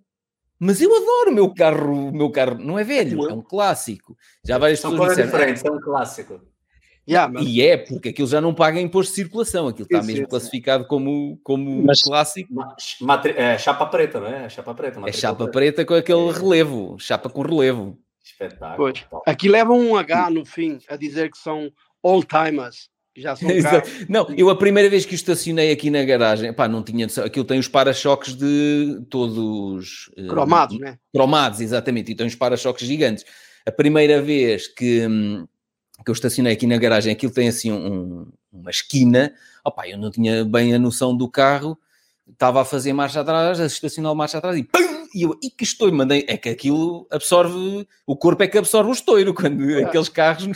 [0.58, 3.36] Mas eu adoro o meu carro, o meu carro não é velho, é eu.
[3.38, 4.16] um clássico.
[4.44, 6.42] Já várias São pessoas disseram, diferentes, é um clássico.
[7.08, 10.08] Yeah, mas, e é, porque aquilo já não paga imposto de circulação, aquilo está Sim,
[10.08, 10.30] mesmo sim.
[10.30, 12.54] classificado como, como Mas- clássico.
[12.54, 14.46] Ma- matri- É chapa preta, não é?
[14.46, 15.00] É chapa preta.
[15.06, 16.32] É chapa preta com aquele É.
[16.32, 17.98] relevo, chapa com relevo.
[18.24, 18.76] Espetáculo.
[18.78, 19.06] Pois.
[19.28, 22.90] Aqui leva um H no fim a dizer que são old-timers.
[23.14, 23.48] que Já são.
[24.10, 27.24] Não, eu a primeira vez que o estacionei aqui na garagem, pá, não tinha noção.
[27.24, 30.98] Aquilo tem os para-choques de todos eh, cromados, né?
[31.14, 33.24] cromados, exatamente, e tem uns para-choques gigantes.
[33.66, 35.46] A primeira vez que, hum,
[36.06, 39.34] que eu estacionei aqui na garagem, aquilo tem assim um- uma esquina,
[39.66, 41.78] opá, eu não tinha bem a noção do carro,
[42.32, 44.96] estava a fazer marcha atrás, a estacionar marcha atrás e pum!
[45.14, 48.90] E eu, e que estou, mandei, é que aquilo absorve, o corpo é que absorve
[48.90, 50.48] o estouro, quando aqueles carros.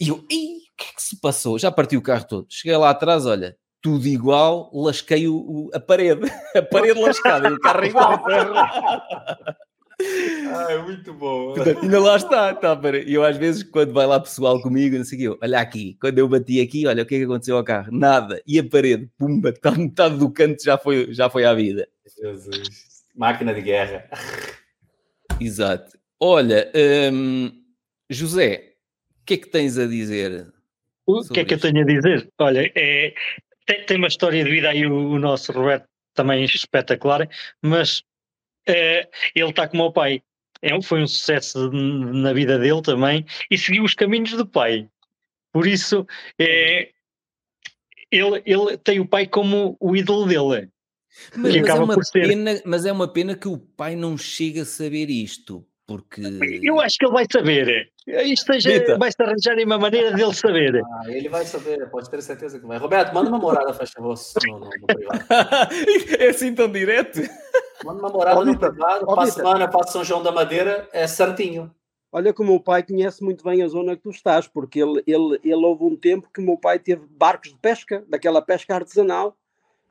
[0.00, 1.58] E eu, e o que é que se passou?
[1.58, 2.46] Já parti o carro todo.
[2.48, 6.22] Cheguei lá atrás, olha, tudo igual, lasquei o, o- a parede,
[6.56, 8.22] a parede lascada, e o carro igual.
[10.54, 11.54] Ah, é muito bom.
[11.54, 12.98] Portanto, ainda lá está, está para...
[12.98, 15.60] E eu às vezes, quando vai lá pessoal comigo, não sei o quê, eu, olha
[15.60, 18.58] aqui, quando eu bati aqui, olha o que é que aconteceu ao carro, nada, e
[18.58, 21.88] a parede, pumba, está metade do canto já foi, já foi à vida.
[22.20, 22.68] Jesus.
[23.14, 24.08] Máquina de guerra.
[25.40, 25.98] Exato.
[26.20, 26.70] Olha,
[27.12, 27.50] hum,
[28.08, 28.74] José,
[29.22, 30.52] o que é que tens a dizer?
[31.06, 31.70] O que é que eu isto.
[31.70, 32.28] tenho a dizer?
[32.38, 33.14] Olha, é,
[33.66, 37.28] tem, tem uma história de vida aí, o, o nosso Roberto também espetacular,
[37.60, 38.02] mas
[38.66, 40.22] eh, ele está como o pai.
[40.62, 44.88] É, foi um sucesso na vida dele também e seguiu os caminhos do pai.
[45.52, 46.06] Por isso,
[46.38, 46.90] eh,
[48.10, 50.70] ele, ele tem o pai como o ídolo dele.
[51.36, 54.64] Mas, mas é uma pena, mas é uma pena que o pai não chegue a
[54.64, 56.22] saber isto, porque...
[56.62, 57.92] Eu acho que ele vai saber.
[58.06, 58.98] Isto seja- Eita.
[58.98, 60.82] vai-se arranjar uma maneira dele saber.
[60.84, 62.76] Ah, ele vai saber, pode ter certeza que vai.
[62.76, 64.14] Roberto, manda uma morada, faz favor,
[64.46, 65.20] no, no, no privado.
[66.18, 67.20] é assim tão direto?
[67.82, 71.06] Manda uma morada Ó, no privado, para a semana, para São João da Madeira, é
[71.06, 71.74] certinho.
[72.12, 75.02] Olha que o meu pai conhece muito bem a zona que tu estás, porque ele,
[75.06, 78.74] ele, ele houve um tempo que o meu pai teve barcos de pesca, daquela pesca
[78.74, 79.36] artesanal,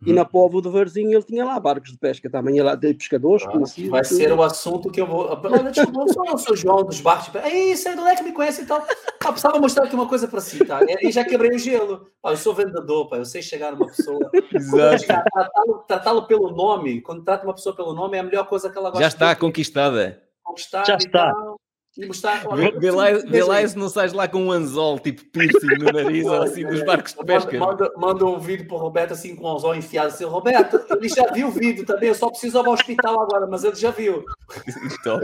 [0.06, 3.46] e na Povo do Varzinho ele tinha lá barcos de pesca também, lá de pescadores,
[3.46, 3.90] conhecidos.
[3.90, 4.16] Vai tudo.
[4.16, 5.36] ser o assunto que eu vou.
[5.72, 7.34] Desculpa, eu sou o seu João dos barcos.
[7.36, 8.86] É isso, é do é que me conhece e tal.
[9.24, 10.82] Ah, precisava mostrar aqui uma coisa para si, tá?
[11.02, 12.08] E já quebrei o gelo.
[12.22, 14.30] Pá, eu sou vendedor, pá, eu sei chegar numa pessoa.
[14.54, 15.06] Exato.
[15.06, 18.78] Tratá-lo tratá-lo pelo nome, quando trata uma pessoa pelo nome, é a melhor coisa que
[18.78, 20.22] ela gosta Já está de conquistada.
[20.44, 20.86] conquistar.
[20.86, 21.32] Já está.
[21.32, 21.63] tal.
[21.96, 22.44] E mostrar.
[22.48, 25.68] olha, Vê lá, vê lá veja se não sais lá com um anzol, tipo piercing
[25.78, 27.58] no nariz ou assim dos barcos de pesca.
[27.60, 30.80] Manda, manda, manda um vídeo para o Roberto assim com o anzol enfiado assim, Roberto,
[30.98, 33.76] ele já viu o vídeo também, eu só preciso ir ao hospital agora, mas ele
[33.76, 34.24] já viu.
[35.00, 35.20] Então,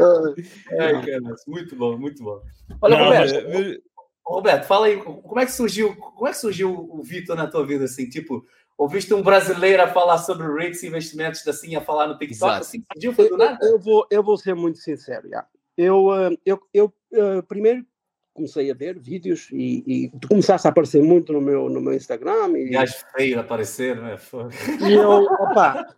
[0.80, 2.40] Ai, cara, muito bom, muito bom.
[2.82, 3.78] Olha, Não, Roberto, mas-
[4.26, 7.66] Roberto, fala aí, como é que surgiu, como é que surgiu o Vitor na tua
[7.66, 8.46] vida assim, tipo,
[8.78, 12.62] ouviste um brasileiro a falar sobre REITs investimentos assim a falar no TikTok, Exato.
[12.62, 13.58] assim, surgiu foi do nada?
[13.64, 15.46] eu, vou, eu vou ser muito sincero, já.
[15.82, 17.86] Eu, ah, eu, eu ah, primeiro
[18.34, 21.94] comecei a ver vídeos e, e tu começaste a aparecer muito no meu, no meu
[21.94, 24.18] Instagram e, Gajo feio aparecer, né?
[24.18, 24.50] Foi.
[24.86, 25.96] E eu, opá,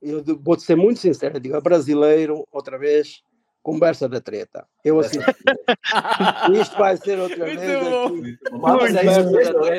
[0.00, 3.22] eu vou-te ser muito sincero, eu digo, é brasileiro, outra vez,
[3.66, 4.64] conversa da treta.
[4.84, 5.18] Eu assim,
[6.60, 8.38] isto vai ser outra vez aqui.
[8.52, 9.78] Mas é, isso mesmo, é,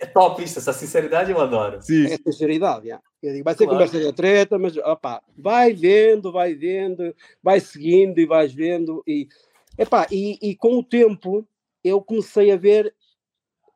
[0.00, 1.82] é top isso, essa sinceridade eu adoro.
[1.82, 2.06] Sim.
[2.06, 2.98] É sinceridade, já.
[3.22, 3.72] Eu digo, vai ser Claro.
[3.72, 9.02] conversa da treta, mas opa, vai vendo, vai vendo, vai seguindo e vais vendo.
[9.06, 9.28] E,
[9.76, 11.46] epá, e, e com o tempo
[11.84, 12.94] eu comecei a ver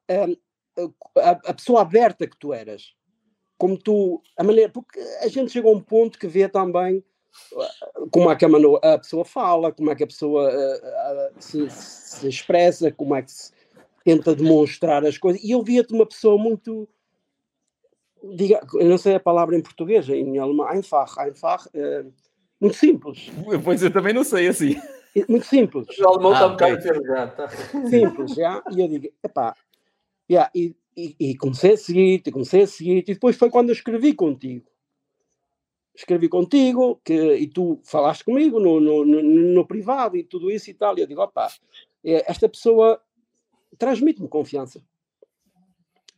[0.09, 2.95] hum, a, a pessoa aberta que tu eras.
[3.59, 7.05] Como tu, a maneira, porque a gente chega a um ponto que vê também
[8.11, 12.29] como é que a, pessoa fala, como é que a pessoa uh, uh, se, se
[12.29, 13.53] expressa, como é que se
[14.05, 15.43] tenta demonstrar as coisas.
[15.43, 16.89] E eu via-te uma pessoa muito
[18.35, 22.05] diga, eu não sei a palavra em português, em alemão, einfach, einfach, eh,
[22.61, 23.31] muito simples,
[23.65, 24.77] Pois eu também não sei assim.
[25.17, 26.67] eh, muito simples, O alemão Ah, está um ok.
[26.67, 27.37] bocado enferrujado.
[27.37, 27.49] Tá?
[27.89, 29.55] simples, já, e eu digo, epá,
[30.31, 33.71] já, e, e, e comecei a seguir, e comecei a seguir, e depois foi quando
[33.71, 34.67] eu escrevi contigo,
[35.95, 40.71] escrevi contigo, que, e tu falaste comigo no, no, no, no privado e tudo isso
[40.71, 41.53] e tal, e eu digo, opá,
[42.05, 43.01] eh, esta pessoa
[43.79, 44.83] transmite-me confiança.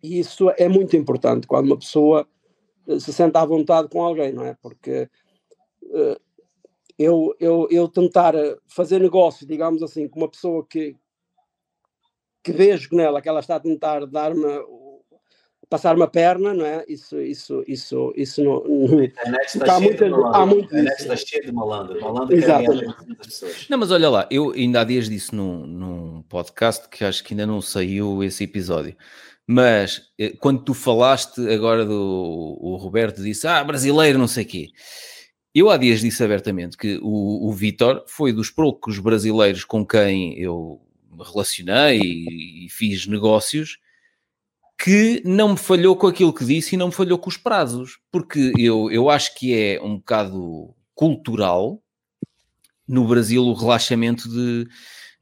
[0.03, 2.29] E isso é muito importante quando uma pessoa
[2.87, 4.55] eh, se sente à vontade com alguém, não é?
[4.55, 5.09] Porque
[5.93, 6.21] eh,
[6.99, 8.35] eu, eu, eu tentar
[8.69, 10.97] fazer negócio, digamos assim, com uma pessoa que,
[12.43, 14.45] que vejo nela que ela está a tentar dar-me
[15.69, 16.85] passar uma perna, não é?
[16.89, 18.63] Isso, isso, isso, isso não,
[19.45, 20.27] está há de malandro.
[20.35, 22.01] há muito A internet está cheia de malandro.
[22.01, 22.95] Malandro Exatamente.
[23.19, 23.67] pessoas.
[23.69, 27.35] Não, mas olha lá, eu ainda há dias disse num, num podcast que acho que
[27.35, 28.97] ainda não saiu esse episódio.
[29.47, 34.69] Mas eh, quando tu falaste agora do o Roberto disse, ah, brasileiro, não sei quê.
[35.55, 40.39] Eu há dias disse abertamente que o, o Vitor foi dos poucos brasileiros com quem
[40.39, 40.81] eu
[41.13, 43.79] me relacionei e, e fiz negócios
[44.79, 47.99] que não me falhou com aquilo que disse e não me falhou com os prazos.
[48.11, 51.81] Porque eu, eu acho que é um bocado cultural
[52.87, 54.67] no Brasil o relaxamento de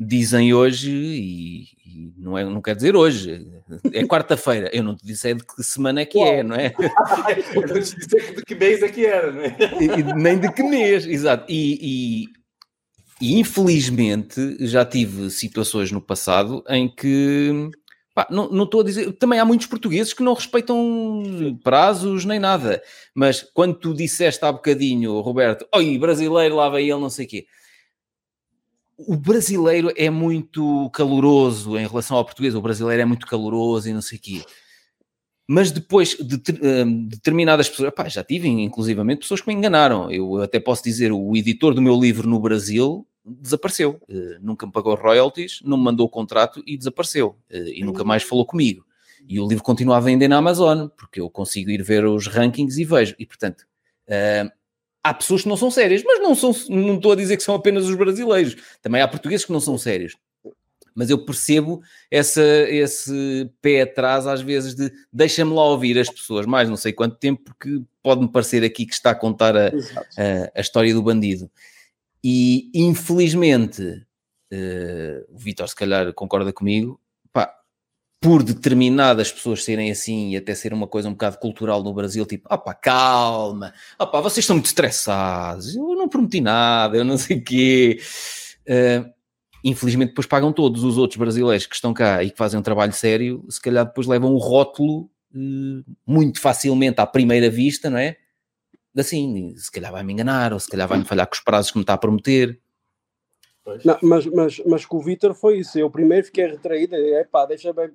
[0.01, 3.47] dizem hoje e, e não, é, não quer dizer hoje,
[3.93, 4.69] é quarta-feira.
[4.73, 6.75] Eu não te disse é de que semana é que é, não é?
[7.55, 9.57] Eu não te disse de que mês é que era, não é?
[9.81, 11.45] E- e nem de que mês, exato.
[11.49, 12.25] E-
[13.21, 17.71] e, infelizmente já tive situações no passado em que
[18.15, 19.13] pá, não estou a dizer.
[19.13, 22.83] Também há muitos portugueses que não respeitam prazos nem nada,
[23.15, 27.29] mas quando tu disseste há bocadinho, Roberto, oi, brasileiro, lá vai ele, não sei o
[27.29, 27.47] quê.
[28.97, 33.93] O brasileiro é muito caloroso em relação ao português, o brasileiro é muito caloroso e
[33.93, 34.43] não sei o quê.
[35.49, 40.11] Mas depois, de, hum, determinadas pessoas, pá, já tive inclusivamente pessoas que me enganaram.
[40.11, 44.01] Eu até posso dizer, o editor do meu livro no Brasil desapareceu.
[44.09, 47.36] Eh, nunca me pagou royalties, não me mandou o contrato e desapareceu.
[47.49, 48.84] Eh, e nunca mais falou comigo.
[49.28, 52.81] E o livro continua a vender na Amazon, porque eu consigo ir ver os rankings
[52.81, 53.15] e vejo.
[53.18, 53.65] E portanto,
[54.09, 54.51] eh,
[55.02, 57.55] há pessoas que não são sérias, mas não, são, não estou a dizer que são
[57.55, 58.57] apenas os brasileiros.
[58.81, 60.17] Também há portugueses que não são sérios.
[60.94, 66.44] Mas eu percebo essa, esse pé atrás, às vezes, de deixa-me lá ouvir as pessoas
[66.44, 70.51] mais não sei quanto tempo, porque pode-me parecer aqui que está a contar a, a,
[70.55, 71.51] a história do bandido.
[72.25, 74.07] E infelizmente,
[74.51, 77.01] eh, o Vitor se calhar concorda comigo,
[77.33, 77.52] pá,
[78.20, 82.25] por determinadas pessoas serem assim e até ser uma coisa um bocado cultural no Brasil,
[82.26, 87.39] tipo, opá, calma, opá, vocês estão muito estressados, eu não prometi nada, eu não sei
[87.39, 88.01] o quê.
[88.67, 89.05] Eh,
[89.65, 92.92] infelizmente depois pagam todos os outros brasileiros que estão cá e que fazem um trabalho
[92.92, 95.39] sério, se calhar depois levam o rótulo eh,
[96.07, 98.17] muito facilmente à primeira vista, não é?
[98.97, 101.83] Assim, se calhar vai-me enganar, ou se calhar vai-me falhar com os prazos que me
[101.83, 102.61] está a prometer.
[103.65, 103.85] Pois.
[103.85, 105.79] Não, mas, mas, mas com o Vitor foi isso.
[105.79, 106.95] Eu primeiro fiquei retraído.
[106.97, 107.91] É pá, deixa bem.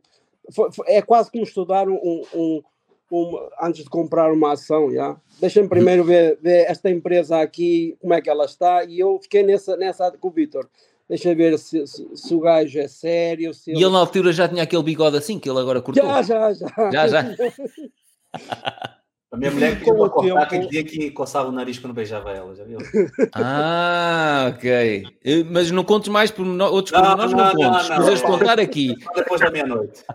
[0.52, 1.96] Foi- foi- é quase como estudar um,
[2.34, 2.64] um,
[3.12, 4.90] um- antes de comprar uma ação.
[4.92, 8.84] já Deixa-me primeiro ver, ver esta empresa aqui, como é que ela está.
[8.86, 10.68] E eu fiquei nessa, nessa com o Vitor.
[11.10, 13.54] Deixa ver se, se, se o gajo é sério.
[13.54, 16.04] Se E ele na altura já tinha aquele bigode assim, que ele agora cortou.
[16.04, 16.92] Já, já, já.
[16.92, 17.24] Já, já.
[19.38, 22.32] A minha mulher pediu para cortar tempo- aquele dia que coçava o nariz quando beijava
[22.32, 22.80] ela, já viu?
[23.34, 25.04] Ah, ok.
[25.52, 28.22] Mas não contes mais por outros Não, pormenores, não, não, não, contes.
[28.24, 28.30] não.
[28.32, 28.94] Contar aqui.
[29.16, 30.04] Depois da meia-noite.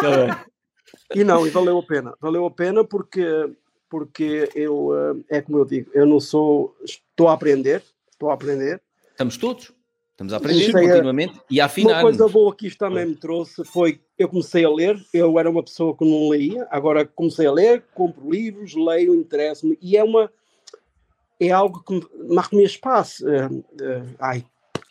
[0.00, 0.44] Tá.
[1.14, 2.14] E não, e valeu a pena.
[2.20, 3.26] Valeu a pena porque,
[3.90, 4.90] porque eu,
[5.30, 6.74] eh, é como eu digo, eu não sou.
[6.84, 7.82] Estou a aprender.
[8.10, 8.80] Estou a aprender.
[9.10, 9.72] Estamos todos.
[10.12, 12.00] Estamos a aprender Isso é- continuamente e a Uma afinar.
[12.02, 14.98] coisa boa que isto também me trouxe foi eu comecei a ler.
[15.12, 19.76] Eu era uma pessoa que não lia, agora comecei a ler, compro livros, leio, interesso-me
[19.80, 20.30] e é uma
[21.40, 23.28] é algo que me marca-me espaço.
[23.28, 23.48] Eh,
[23.80, 24.44] eh, ai,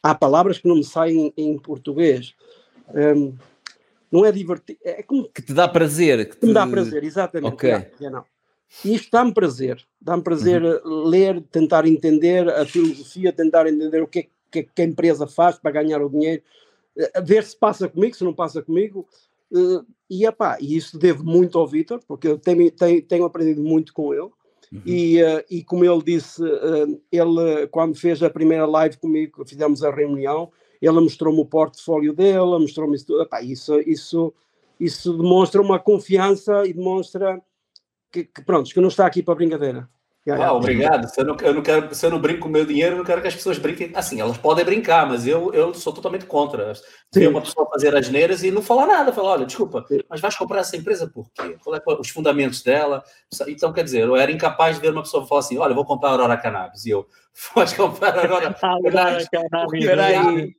[0.04, 2.34] há palavras que não me saem em português.
[2.94, 3.32] Eh,
[4.12, 6.30] não é divertido, é como Que te dá prazer.
[6.30, 7.54] Que que me te- dá prazer, exatamente.
[7.54, 7.70] Ok.
[7.70, 8.26] É, é, não.
[8.84, 9.82] E isto dá-me prazer.
[10.02, 11.06] Dá-me prazer Uhum.
[11.08, 14.20] ler, tentar entender a filosofia, tentar entender o que
[14.52, 16.42] é, que, a empresa faz para ganhar o dinheiro,
[17.24, 19.08] ver se passa comigo, se não passa comigo.
[20.10, 23.94] E, epá, e isso devo muito ao Vitor, porque eu tenho, tenho, tenho aprendido muito
[23.94, 24.30] com ele.
[24.72, 24.82] Uhum.
[24.86, 29.84] E, uh, e como ele disse, uh, ele quando fez a primeira live comigo, fizemos
[29.84, 30.50] a reunião,
[30.82, 34.34] ele mostrou-me o portfólio dele, mostrou-me isso, epá, isso, isso,
[34.80, 37.42] isso demonstra uma confiança e demonstra
[38.10, 39.90] que, que pronto, que não está aqui para brincadeira.
[40.30, 41.08] Ah, obrigado.
[41.08, 42.98] Se eu, não, eu não quero, se eu não brinco com o meu dinheiro, eu
[43.00, 43.92] não quero que as pessoas brinquem.
[43.96, 46.74] Assim, elas podem brincar, mas eu, eu sou totalmente contra.
[47.12, 49.12] Ver uma pessoa fazer as neiras e não falar nada.
[49.12, 51.58] Falar, olha, desculpa, mas vais comprar essa empresa por quê?
[51.64, 53.04] Qual é os fundamentos dela?
[53.48, 56.10] Então, quer dizer, eu era incapaz de ver uma pessoa falar assim, olha, vou comprar
[56.10, 56.86] a Aurora Cannabis.
[56.86, 57.08] E eu,
[57.56, 59.86] vais comprar a Aurora Cannabis.
[59.86, 60.56] Peraí,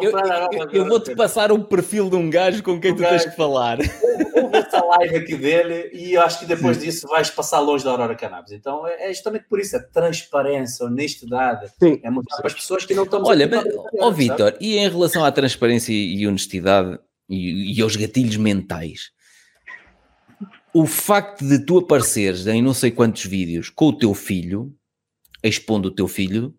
[0.00, 3.14] eu, eu vou-te passar um perfil de um gajo com quem um tu gajo.
[3.14, 3.78] tens que falar.
[3.80, 6.84] Essa live aqui dele e eu acho que depois Sim.
[6.84, 8.52] disso vais passar longe da Aurora Cannabis.
[8.52, 12.00] Então, é, é justamente por isso, a transparência, a honestidade, Sim.
[12.02, 13.28] é mostrar para as pessoas que não estamos...
[13.28, 13.64] Olha, mas,
[14.00, 16.98] ó Vitor, e em relação à transparência e honestidade
[17.28, 19.10] e, e aos gatilhos mentais,
[20.72, 24.74] o facto de tu apareceres em não sei quantos vídeos com o teu filho,
[25.48, 26.54] expondo o teu filho,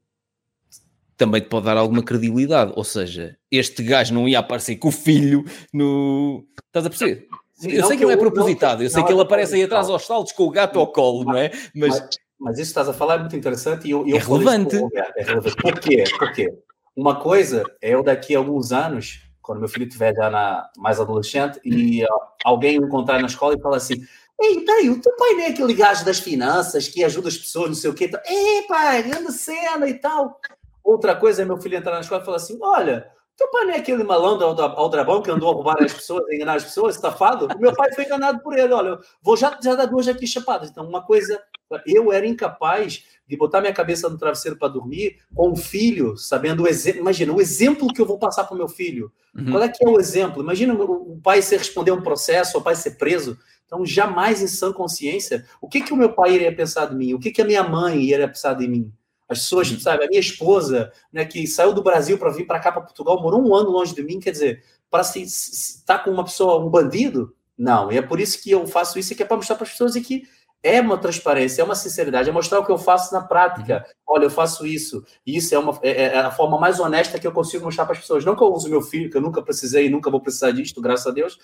[1.17, 2.71] também te pode dar alguma credibilidade.
[2.75, 5.43] Ou seja, este gajo não ia aparecer com o filho
[5.73, 6.45] no.
[6.67, 7.27] Estás a perceber?
[7.53, 10.05] Sim, eu sei que não é propositado, eu sei que ele aparece aí atrás aos
[10.05, 11.49] saltos com o gato ao colo, não é?
[11.73, 12.09] Mas, mas,
[12.39, 14.75] mas isso estás a falar é muito interessante e eu, eu é, relevante.
[15.15, 15.55] é relevante.
[15.55, 16.03] Por quê?
[16.19, 16.53] Porque
[16.95, 20.99] uma coisa é eu daqui a alguns anos, quando meu filho estiver já na, mais
[20.99, 24.05] adolescente, e ó, alguém me encontrar na escola e falar assim:
[24.39, 27.69] Ei, peraí, o teu pai não é aquele gajo das finanças que ajuda as pessoas,
[27.69, 28.09] não sei o quê.
[28.25, 30.39] Ei, pai, anda cena e tal.
[30.83, 33.73] Outra coisa é meu filho entrar na escola e falar assim: olha, teu pai não
[33.73, 37.47] é aquele malandro aldrabão que andou a roubar as pessoas, a enganar as pessoas, safado?
[37.55, 38.73] O meu pai foi enganado por ele.
[38.73, 40.71] Olha, vou já, já dar duas aqui chapadas.
[40.71, 41.39] Então, uma coisa,
[41.85, 46.63] eu era incapaz de botar minha cabeça no travesseiro para dormir com um filho, sabendo
[46.63, 47.01] o exemplo.
[47.01, 49.11] Imagina, o exemplo que eu vou passar para o meu filho.
[49.35, 49.51] Uhum.
[49.51, 50.41] Qual é que é o exemplo?
[50.41, 53.37] Imagina o pai ser responder um processo, o pai ser preso.
[53.67, 57.13] Então, jamais em sã consciência, o que, que o meu pai iria pensar de mim?
[57.13, 58.91] O que, que a minha mãe iria pensar de mim?
[59.29, 59.79] As pessoas, uhum.
[59.79, 63.21] sabe, a minha esposa, né, que saiu do Brasil para vir para cá, para Portugal,
[63.21, 66.65] morou um ano longe de mim, quer dizer, para se estar tá com uma pessoa,
[66.65, 67.35] um bandido?
[67.57, 69.71] Não, e é por isso que eu faço isso, que é para mostrar para as
[69.71, 70.23] pessoas que
[70.63, 73.85] é uma transparência, é uma sinceridade, é mostrar o que eu faço na prática.
[73.85, 74.15] Uhum.
[74.15, 77.27] Olha, eu faço isso, e isso é, uma, é, é, a forma mais honesta que
[77.27, 78.23] eu consigo mostrar para as pessoas.
[78.23, 80.79] Não que eu use meu filho, que eu nunca precisei e nunca vou precisar disto,
[80.79, 81.37] graças a Deus,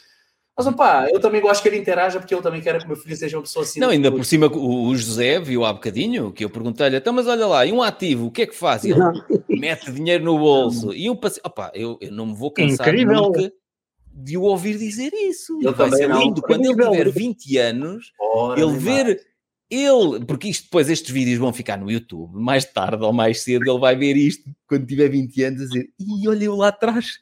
[0.55, 2.97] mas, opá, eu também gosto que ele interaja porque eu também quero que o meu
[2.97, 3.79] filho seja uma pessoa assim.
[3.79, 7.47] Não, ainda por cima o José viu há bocadinho que eu perguntei-lhe, então, mas olha
[7.47, 8.85] lá, e um ativo, o que é que faz?
[8.85, 8.99] Ele
[9.49, 10.93] mete dinheiro no bolso.
[10.93, 13.23] E eu passei, opá, eu, eu não me vou cansar Incrível.
[13.23, 13.51] nunca
[14.13, 15.59] de o ouvir dizer isso.
[15.61, 19.33] Eu Vai ser lindo quando ele tiver 20 anos, Ora, ele ver.
[19.71, 23.67] Ele, porque isto depois estes vídeos vão ficar no YouTube, mais tarde ou mais cedo,
[23.67, 27.17] ele vai ver isto quando tiver 20 anos a dizer, e olha eu lá atrás,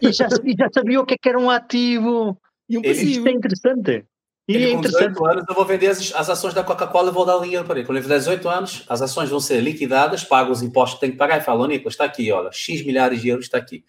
[0.00, 2.36] e já, e já sabia o que, é que era um ativo
[2.68, 3.10] e um passivo.
[3.10, 4.04] Isto é interessante.
[4.48, 7.12] E ele, é com 18 anos eu vou vender as, as ações da Coca-Cola e
[7.12, 7.86] vou dar dinheiro para ele.
[7.86, 11.10] Quando ele fizer 18 anos, as ações vão ser liquidadas, paga os impostos que tem
[11.10, 13.84] que pagar e fala, Nicolas, está aqui, olha, X milhares de euros está aqui.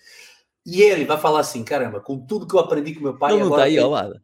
[0.65, 3.31] E ele vai falar assim, caramba, com tudo que eu aprendi com meu pai...
[3.31, 4.19] Ele não está aí ao lado.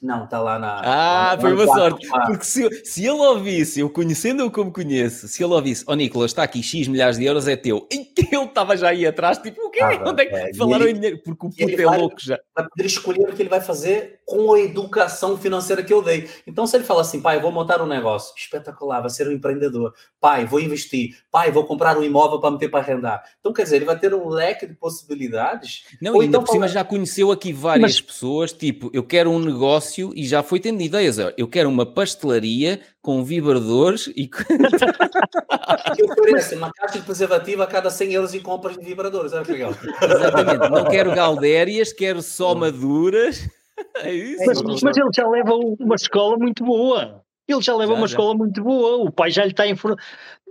[0.00, 0.80] Não, está lá na.
[0.80, 2.06] Ah, lá, foi uma sorte.
[2.26, 6.30] Porque se, se ele ouvisse, eu conhecendo-o como conheço, se ele ouvisse, ó oh, Nicolas,
[6.30, 7.86] está aqui X milhares de euros, é teu.
[8.30, 9.80] Ele estava já aí atrás, tipo, o quê?
[9.80, 11.18] Ah, Onde é que é, falaram ele, em dinheiro?
[11.24, 12.38] Porque o puto é vai, louco já.
[12.54, 16.28] Vai poder escolher o que ele vai fazer com a educação financeira que eu dei.
[16.46, 19.94] Então, se ele fala assim, pai, vou montar um negócio espetacular, vai ser um empreendedor.
[20.20, 21.16] Pai, vou investir.
[21.30, 23.22] Pai, vou comprar um imóvel para meter para arrendar.
[23.40, 25.84] Então, quer dizer, ele vai ter um leque de possibilidades.
[26.02, 28.00] Não, Ou ainda então, por cima já conheceu aqui várias Mas...
[28.00, 31.18] pessoas, tipo, eu quero um negócio e já foi tendo ideias.
[31.36, 34.28] Eu quero uma pastelaria com vibradores e.
[35.98, 39.32] eu ofereço uma caixa de preservativo a cada 100 euros em compras de vibradores.
[39.32, 39.72] Olha que legal.
[40.02, 40.70] Exatamente.
[40.70, 43.48] Não quero galdérias, quero só maduras.
[43.98, 44.44] É isso.
[44.44, 47.22] Mas, mas ele já leva uma escola muito boa.
[47.46, 48.12] Ele já leva já, uma já.
[48.12, 48.96] escola muito boa.
[48.96, 50.02] O pai já lhe está informando.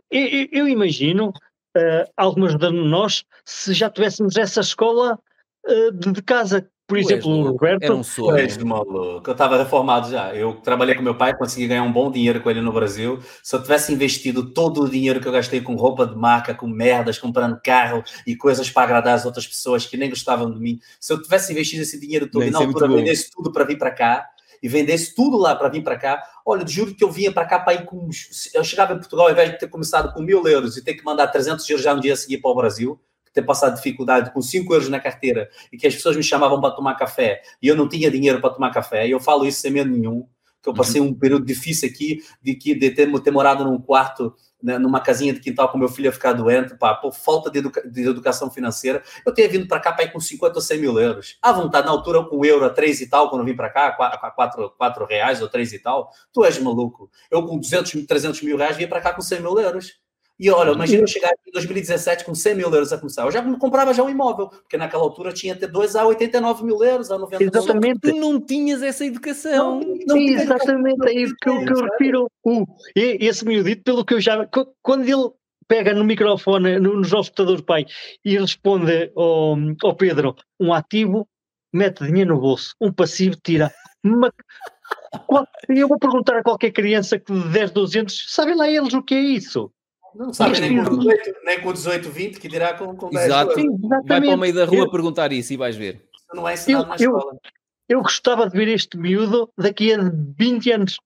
[0.10, 5.20] Eu, eu, eu, imagino uh, algumas de nós se já tivéssemos essa escola
[5.68, 7.84] uh, de, de casa por exemplo, o Roberto.
[7.84, 8.66] Era um sonho.
[8.66, 9.30] maluco.
[9.30, 10.34] Eu estava reformado já.
[10.34, 13.20] Eu trabalhei com meu pai, consegui ganhar um bom dinheiro com ele no Brasil.
[13.44, 16.66] Se eu tivesse investido todo o dinheiro que eu gastei com roupa de marca, com
[16.66, 20.80] merdas, comprando carro e coisas para agradar as outras pessoas que nem gostavam de mim,
[20.98, 23.92] se eu tivesse investido esse dinheiro todo e na altura vendesse tudo para vir para
[23.92, 24.26] cá
[24.64, 27.60] e vendesse tudo lá para vir para cá, olha, juro que eu vinha para cá
[27.60, 28.08] para ir com.
[28.54, 31.04] Eu chegava em Portugal, ao invés de ter começado com mil euros e ter que
[31.04, 32.98] mandar 300 euros já no dia a seguir para o Brasil
[33.38, 36.72] ter passado dificuldade com 5 euros na carteira e que as pessoas me chamavam para
[36.72, 39.70] tomar café e eu não tinha dinheiro para tomar café, e eu falo isso sem
[39.70, 40.28] medo nenhum.
[40.62, 44.34] que eu passei um período difícil aqui, de, que, de ter, ter morado num quarto
[44.62, 47.60] né, numa casinha de quintal com meu filho ia ficar doente, pá, por falta de,
[47.60, 50.82] educa de educação financeira, eu tenho vindo para cá para ir com 50 ou 100
[50.82, 51.38] mil euros.
[51.40, 53.90] À vontade, na altura, com euro a 3 e tal, quando eu vim para cá,
[53.90, 57.08] a 4, 4 reais ou 3 e tal, tu és maluco.
[57.30, 60.00] Eu com 200, 300 mil reais vinha para cá com 100 mil euros.
[60.40, 63.24] E olha, imagina eu chegar em 2017 com 100 mil euros a começar.
[63.24, 66.84] Eu já comprava já um imóvel, porque naquela altura tinha até 2 a 89 mil
[66.84, 68.00] euros, a 90 Exatamente.
[68.02, 69.80] Tu não tinhas essa educação.
[69.80, 72.32] Não, não exatamente, é isso que eu, que eu refiro.
[72.46, 74.48] Uh, esse miudito, pelo que eu já.
[74.84, 75.32] Quando ele
[75.68, 77.86] pega no microfone, no, nos hospedadores pai,
[78.24, 81.28] e responde ao, ao Pedro, um ativo
[81.74, 83.72] mete dinheiro no bolso, um passivo tira.
[85.68, 89.04] Eu vou perguntar a qualquer criança que de 10, 12 anos, sabem lá eles o
[89.04, 89.72] que é isso?
[90.18, 93.54] Não sabe nem com, 18, nem com 18, 20, que dirá com, com 10 Exato.
[94.06, 96.02] Vai para o meio da rua eu, perguntar isso e vais ver.
[96.34, 97.34] Não é ensinado eu, na escola.
[97.88, 100.00] Eu, eu gostava de ver este miúdo daqui a
[100.38, 101.00] 20 anos.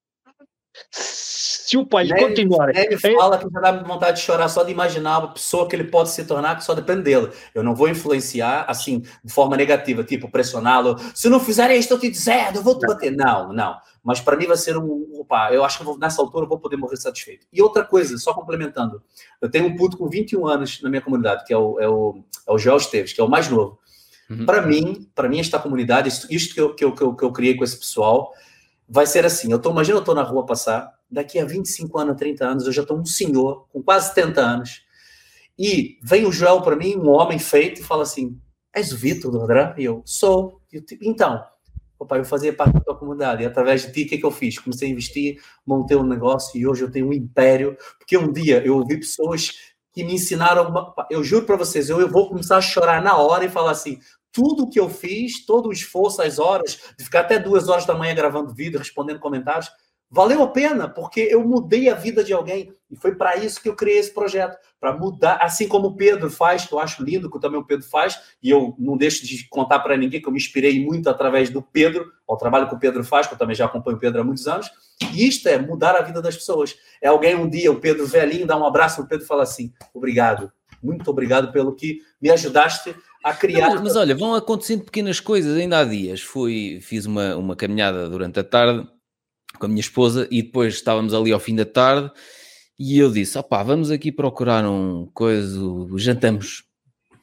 [0.91, 2.67] Se o pai nem, continuar.
[2.67, 5.85] Me fala que já dá vontade de chorar só de imaginar a pessoa que ele
[5.85, 7.29] pode se tornar, que só depende dele.
[7.53, 10.97] Eu não vou influenciar assim, de forma negativa, tipo, pressioná-lo.
[11.15, 13.11] Se não fizer isto, eu te dizendo, eu vou te bater.
[13.11, 15.07] Não, não mas para mim vai ser um.
[15.13, 17.45] Opa, eu acho que vou, nessa altura eu vou poder morrer satisfeito.
[17.53, 19.01] E outra coisa, só complementando,
[19.39, 22.23] eu tenho um puto com 21 anos na minha comunidade, que é o, é o,
[22.47, 23.79] é o Joel Esteves, que é o mais novo.
[24.29, 24.45] Uhum.
[24.45, 27.31] Para mim, para mim, esta comunidade, isto, que, eu, que, eu, que, eu, que eu
[27.31, 28.33] criei com esse pessoal,
[28.91, 29.49] vai ser assim.
[29.49, 32.73] Eu tô, imagina, eu estou na rua passar, daqui a 25 anos, 30 anos, eu
[32.73, 34.81] já estou um senhor com quase 70 anos.
[35.57, 38.37] E vem o Joel para mim, um homem feito, e fala assim:
[38.75, 39.73] És o Vitor do André?
[39.77, 40.61] E eu sou.
[41.01, 41.41] Então,
[41.97, 44.25] opa, eu fazia parte da tua comunidade, e através de ti, o que é que
[44.25, 44.59] eu fiz?
[44.59, 48.61] Comecei a investir, montei um negócio e hoje eu tenho um império, porque um dia
[48.65, 49.51] eu ouvi pessoas
[49.93, 53.45] que me ensinaram, eu juro para vocês, eu, eu vou começar a chorar na hora
[53.45, 53.99] e falar assim,
[54.31, 57.93] tudo que eu fiz, todo o esforço, as horas, de ficar até duas horas da
[57.93, 59.69] manhã gravando vídeo, respondendo comentários,
[60.11, 62.73] valeu a pena, porque eu mudei a vida de alguém.
[62.89, 66.29] E foi para isso que eu criei esse projeto para mudar, assim como o Pedro
[66.29, 69.47] faz, que eu acho lindo que também o Pedro faz, e eu não deixo de
[69.47, 72.79] contar para ninguém que eu me inspirei muito através do Pedro, ao trabalho que o
[72.79, 74.69] Pedro faz, que eu também já acompanho o Pedro há muitos anos.
[75.13, 76.75] E isto é mudar a vida das pessoas.
[77.01, 79.71] É alguém um dia, o Pedro velhinho, dá um abraço no Pedro e fala assim:
[79.93, 80.51] obrigado,
[80.83, 82.93] muito obrigado pelo que me ajudaste
[83.23, 83.69] a criar.
[83.69, 85.57] Mas, mas olha, vão acontecendo pequenas coisas.
[85.57, 88.87] Ainda há dias fui, fiz uma, uma caminhada durante a tarde
[89.59, 92.11] com a minha esposa e depois estávamos ali ao fim da tarde
[92.79, 95.59] e eu disse, opá, vamos aqui procurar um coisa,
[95.97, 96.63] jantamos.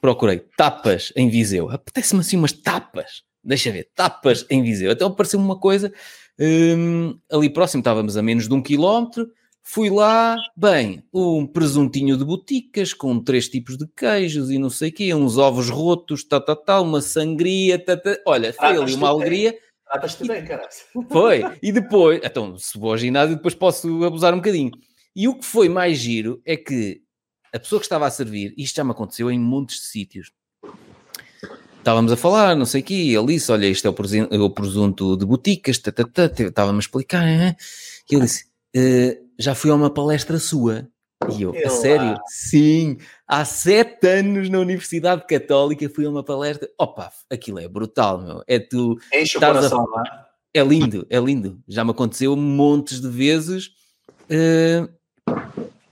[0.01, 1.69] Procurei tapas em Viseu.
[1.69, 3.25] Apetece-me assim umas tapas.
[3.43, 4.93] Deixa ver, tapas em Viseu.
[4.93, 5.93] Então apareceu uma coisa
[6.39, 9.29] hum, ali próximo, estávamos a menos de um quilómetro.
[9.71, 14.89] Fui lá, bem, um presuntinho de boticas com três tipos de queijos e não sei
[14.89, 18.15] o quê, uns ovos rotos, tal, tal, tal, uma sangria, tal, tal.
[18.25, 19.51] olha, foi ah, ali uma alegria.
[19.51, 20.69] Bem Trataste bem, caralho.
[21.13, 21.45] Foi.
[21.63, 24.71] E depois, então, se vou ao ginásio, depois posso abusar um bocadinho.
[25.15, 27.03] E o que foi mais giro é que
[27.53, 30.33] a pessoa que estava a servir, isto já me aconteceu em montes de sítios.
[31.77, 35.27] Estávamos a falar, não sei o quê, ele disse: Olha, isto é o presunto de
[35.27, 37.29] boticas, estava-me a explicar.
[37.29, 37.55] Hein?
[38.11, 40.89] E ele disse: uh, Já fui a uma palestra sua.
[41.37, 42.17] E eu, a sério?
[42.27, 46.69] Sim, há sete anos na Universidade Católica fui a uma palestra.
[46.79, 48.43] Opa, aquilo é brutal, meu.
[48.47, 48.97] É tu.
[49.13, 50.29] Enche o coração, a...
[50.55, 50.61] é?
[50.61, 51.61] é lindo, é lindo.
[51.67, 53.71] Já me aconteceu montes de vezes.
[54.31, 54.89] Uh...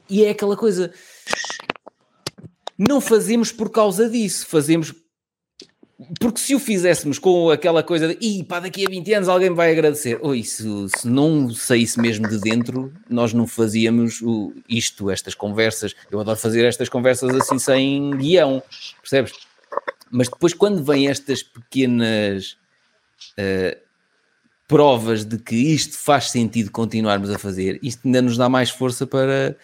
[0.09, 0.93] E é aquela coisa.
[2.79, 4.95] Não fazemos por causa disso, fazemos
[6.21, 9.51] porque se o fizéssemos com aquela coisa de e pá, daqui a 20 anos alguém
[9.55, 15.11] vai agradecer, ou isso, se não saísse mesmo de dentro, nós não fazíamos o, isto,
[15.11, 15.95] estas conversas.
[16.11, 18.63] Eu adoro fazer estas conversas assim sem guião,
[19.01, 19.33] percebes?
[20.11, 22.59] Mas depois, quando vêm estas pequenas
[23.39, 23.77] uh,
[24.69, 29.07] provas de que isto faz sentido continuarmos a fazer, isto ainda nos dá mais força
[29.07, 29.57] para.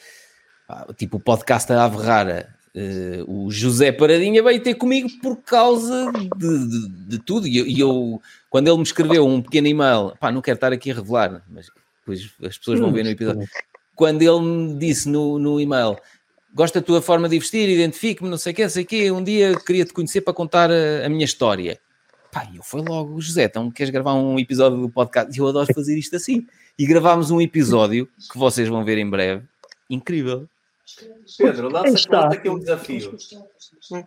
[0.97, 6.11] Tipo o podcast da Ave Rara, Uh, o José Paradinha veio ter comigo por causa
[6.39, 7.47] de, de, de tudo.
[7.47, 10.73] E eu, e eu, quando ele me escreveu um pequeno e-mail, pá, não quero estar
[10.73, 11.71] aqui a revelar, mas
[12.01, 13.47] depois as pessoas vão ver no episódio.
[13.95, 15.99] Quando ele me disse no, no e-mail,
[16.55, 19.11] gosto da tua forma de vestir, identifique-me, não sei o quê, não sei o quê,
[19.11, 21.79] um dia queria te conhecer para contar a, a minha história.
[22.33, 25.39] Pá, eu fui logo, José, então queres gravar um episódio do podcast?
[25.39, 26.47] Eu adoro fazer isto assim.
[26.79, 29.45] E gravámos um episódio que vocês vão ver em breve.
[29.91, 30.49] Incrível.
[31.39, 32.09] Pedro, lança
[32.45, 33.17] é um desafio.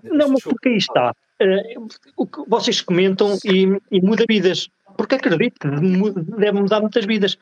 [0.04, 1.14] Não, mas porque aí está.
[1.42, 4.70] Uh, o que vocês comentam e, e muda vidas.
[4.98, 5.68] Porque acredito que
[6.38, 7.38] deve mudar muitas vidas.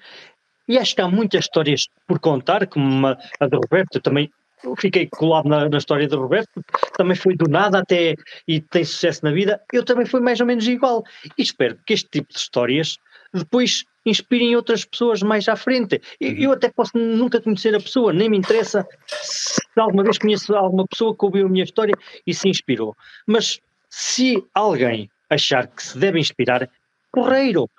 [0.67, 4.31] E acho que há muitas histórias por contar, como a, a de Roberto, também
[4.77, 6.63] fiquei colado na, na, história do Roberto,
[6.97, 8.15] também foi do nada até
[8.47, 11.03] e tem sucesso na vida, eu também fui mais ou menos igual.
[11.37, 12.97] E espero que este tipo de histórias
[13.33, 16.01] depois inspirem outras pessoas mais à frente.
[16.19, 20.55] Eu, eu até posso nunca conhecer a pessoa, nem me interessa se alguma vez conheço
[20.55, 21.93] alguma pessoa que ouviu a minha história
[22.25, 22.95] e se inspirou.
[23.25, 23.59] Mas
[23.89, 26.69] se alguém achar que se deve inspirar,
[27.11, 27.69] porreiro.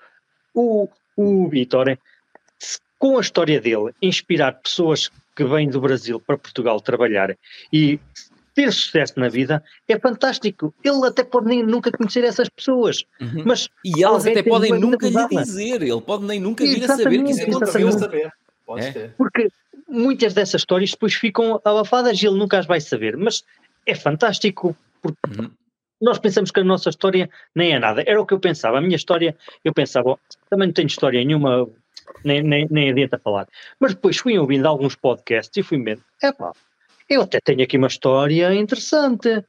[0.54, 1.98] O, o Vitor,
[2.98, 7.36] com a história dele, inspirar pessoas que vêm do Brasil para Portugal trabalhar
[7.72, 7.98] e
[8.55, 10.73] ter sucesso na vida é fantástico.
[10.84, 13.42] Ele até pode nem nunca conhecer essas pessoas, Uhum.
[13.44, 17.23] mas E elas até podem nunca lhe dizer, ele pode nem nunca vir a saber
[17.24, 17.92] que isso aconteceu.
[17.92, 18.33] Saber.
[18.66, 19.08] Pode É.
[19.18, 19.49] porque
[19.89, 23.16] muitas dessas histórias depois ficam abafadas e ele nunca as vai saber.
[23.16, 23.44] Mas
[23.86, 25.50] é fantástico, porque Uhum.
[26.00, 28.02] nós pensamos que a nossa história nem é nada.
[28.07, 28.78] Era o que eu pensava.
[28.78, 30.18] A minha história, eu pensava, "Oh,
[30.49, 31.68] também não tenho história nenhuma,
[32.24, 33.47] nem, nem, nem adianta falar.
[33.78, 36.52] Mas depois fui ouvindo alguns podcasts e fui vendo, epá,
[37.08, 39.44] eu até tenho aqui uma história interessante.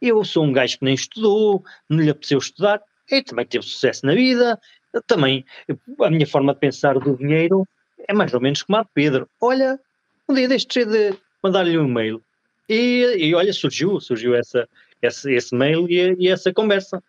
[0.00, 2.80] Eu sou um gajo que nem estudou, não lhe apeteceu estudar,
[3.10, 4.58] e também teve sucesso na vida.
[4.92, 5.44] Eu também,
[6.00, 7.66] a minha forma de pensar do dinheiro
[8.08, 9.28] é mais ou menos como a de Pedro.
[9.40, 9.78] Olha,
[10.28, 12.22] um dia deixei de mandar-lhe um e-mail.
[12.68, 14.68] E, e olha, surgiu, surgiu essa,
[15.02, 17.02] esse, esse mail e, e essa conversa.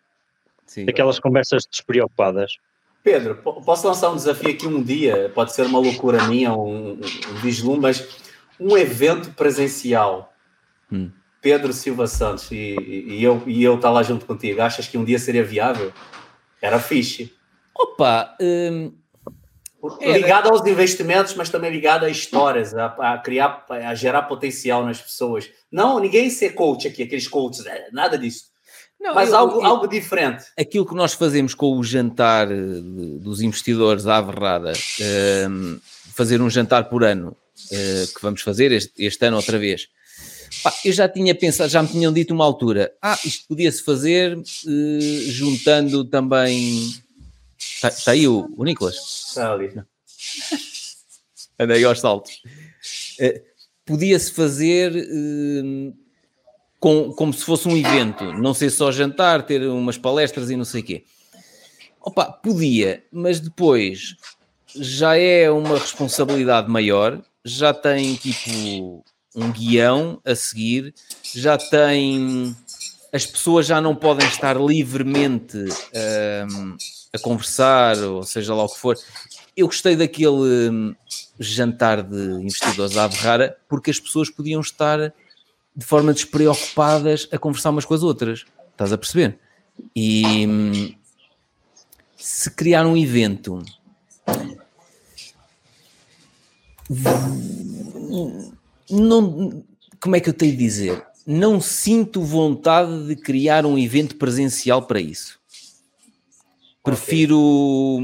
[0.66, 0.86] Sim.
[0.88, 2.56] Aquelas conversas despreocupadas.
[3.02, 5.30] Pedro, po- posso lançar um desafio aqui um dia?
[5.34, 8.31] Pode ser uma loucura minha, um, um vislumbre, mas
[8.68, 10.32] um evento presencial.
[10.90, 11.10] Hum.
[11.40, 14.62] Pedro Silva Santos e, e eu e eu estar lá junto contigo.
[14.62, 15.92] Achas que um dia seria viável?
[16.60, 17.32] Era fixe.
[17.76, 18.92] Opa, hum,
[20.00, 20.12] Era.
[20.16, 25.00] Ligado aos investimentos, mas também ligado a histórias, a, a criar, a gerar potencial nas
[25.00, 25.50] pessoas.
[25.72, 28.44] Não, ninguém ser coach aqui, aqueles coaches, é, nada disso.
[29.00, 30.44] não, Mas eu- algo, eu- algo diferente.
[30.56, 32.54] aquilo que nós fazemos com o jantar eh,
[33.20, 35.78] dos investidores à Verrada, ehm,
[36.14, 37.36] fazer um jantar por ano,
[37.70, 39.88] eh, que vamos fazer este, este ano outra vez.
[40.62, 44.38] Pá, eu já tinha pensado, já me tinham dito uma altura, ah, isto podia-se fazer
[44.38, 46.92] eh, juntando também.
[47.58, 48.96] Está está aí o, o Nicolas?
[49.28, 49.72] Está ali.
[51.58, 52.42] Andei aos saltos.
[53.18, 53.42] Eh,
[53.84, 55.92] Podia-se fazer eh,
[56.78, 60.64] com, como se fosse um evento, não ser só jantar, ter umas palestras e não
[60.64, 61.04] sei o quê.
[62.00, 64.16] Opa, podia, mas depois
[64.74, 69.04] já é uma responsabilidade maior, já tem tipo
[69.34, 72.56] um guião a seguir, já tem.
[73.12, 76.76] As pessoas já não podem estar livremente hum,
[77.12, 78.96] a conversar, ou seja lá o que for.
[79.54, 80.94] Eu gostei daquele hum,
[81.38, 85.12] jantar de investidores à Berrara porque as pessoas podiam estar
[85.76, 88.46] de forma despreocupadas a conversar umas com as outras.
[88.70, 89.38] Estás a perceber?
[89.94, 90.94] E hum,
[92.16, 93.62] se criar um evento
[98.90, 99.64] não,
[100.00, 101.04] como é que eu tenho de dizer?
[101.26, 105.40] Não sinto vontade de criar um evento presencial para isso.
[106.82, 108.00] Prefiro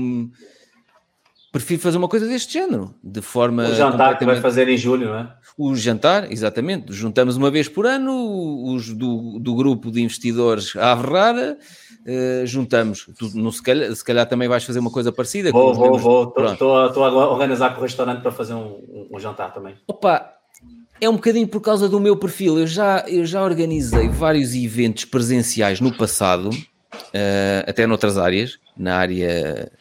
[1.59, 5.09] prefiro fazer uma coisa deste género, de forma O jantar que vai fazer em julho,
[5.09, 5.33] não é?
[5.57, 6.93] o jantar, exatamente.
[6.93, 11.59] Juntamos uma vez por ano os do, do grupo de investidores à Verrara,
[12.07, 13.09] eh, juntamos.
[13.19, 15.51] Tu, no, se, calhar, se calhar também vais fazer uma coisa parecida.
[15.51, 16.35] Vou, vou, vou.
[16.53, 19.75] Estou a organizar com o restaurante para fazer um, um- jantar também.
[19.89, 20.33] Opa,
[21.01, 22.57] é um bocadinho por causa do meu perfil.
[22.59, 26.51] Eu já, eu já organizei vários eventos presenciais no passado,
[27.13, 29.73] eh, até noutras áreas, na área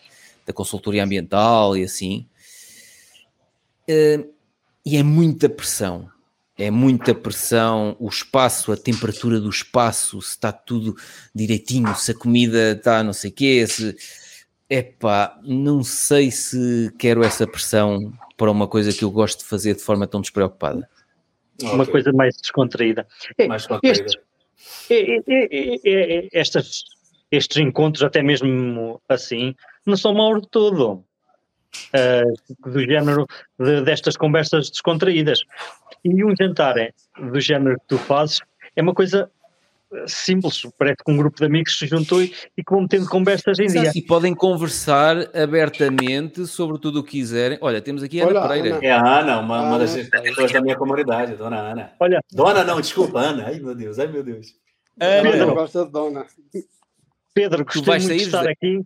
[0.48, 2.26] da consultoria ambiental e assim.
[3.88, 4.26] Eh,
[4.85, 6.09] e é muita pressão.
[6.58, 10.95] É muita pressão, o espaço, a temperatura do espaço, se está tudo
[11.35, 13.95] direitinho, se a comida está não sei o quê, se...
[14.69, 19.76] Epá, não sei se quero essa pressão para uma coisa que eu gosto de fazer
[19.76, 20.90] de forma tão despreocupada.
[21.61, 21.92] Uma Ok.
[21.92, 23.08] coisa mais descontraída.
[23.38, 24.03] É, mais contraída.
[24.03, 24.22] estes,
[24.90, 25.22] é-
[25.85, 26.84] é- estas-
[27.32, 29.56] estes encontros, até mesmo assim,
[29.90, 31.03] não são maus de todo.
[31.93, 32.24] Ah,
[32.66, 33.27] do género
[33.59, 35.41] de- destas conversas descontraídas.
[36.03, 38.40] E um jantar é, do género que tu fazes
[38.75, 39.30] é uma coisa
[40.06, 40.61] simples.
[40.77, 43.67] Parece que um grupo de amigos se juntou e, e que vão tendo conversas em
[43.67, 43.91] dia.
[43.95, 47.57] E podem conversar abertamente sobre tudo o que quiserem.
[47.61, 48.75] Olha, temos aqui a Ana Pereira.
[48.77, 48.85] Ana.
[48.85, 51.91] É a Ana, uma, uma das pessoas da minha comunidade, dona Ana.
[51.99, 53.45] Olha, Dona não, desculpa, Ana.
[53.48, 54.48] Ai, meu Deus, ai, meu Deus.
[54.99, 55.48] Ana, Pedro.
[55.48, 56.25] Não gosta de dona.
[57.33, 58.51] Pedro, gostei vais muito de estar José?
[58.51, 58.82] aqui.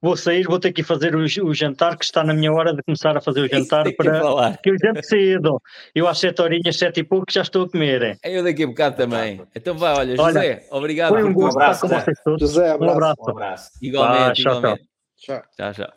[0.00, 2.72] Vou sair, vou ter que ir fazer o, o jantar, que está na minha hora
[2.72, 4.56] de começar a fazer o jantar que para falar.
[4.58, 5.60] que eu janto cedo.
[5.94, 8.16] Eu às sete horinhas, sete e pouco, já estou a comer.
[8.22, 9.42] Eu daqui a bocado também.
[9.54, 11.10] Então vai, olha, Olha, José, obrigado.
[11.10, 12.40] Foi um por- gosto abraço, estar com vocês todos.
[12.40, 12.90] José, Um abraço.
[12.92, 13.22] abraço.
[13.26, 13.70] Um abraço.
[13.82, 14.88] Igualmente, Ah, tchau, igualmente.
[15.16, 15.42] Tchau.
[15.56, 15.92] Tchau, tchau.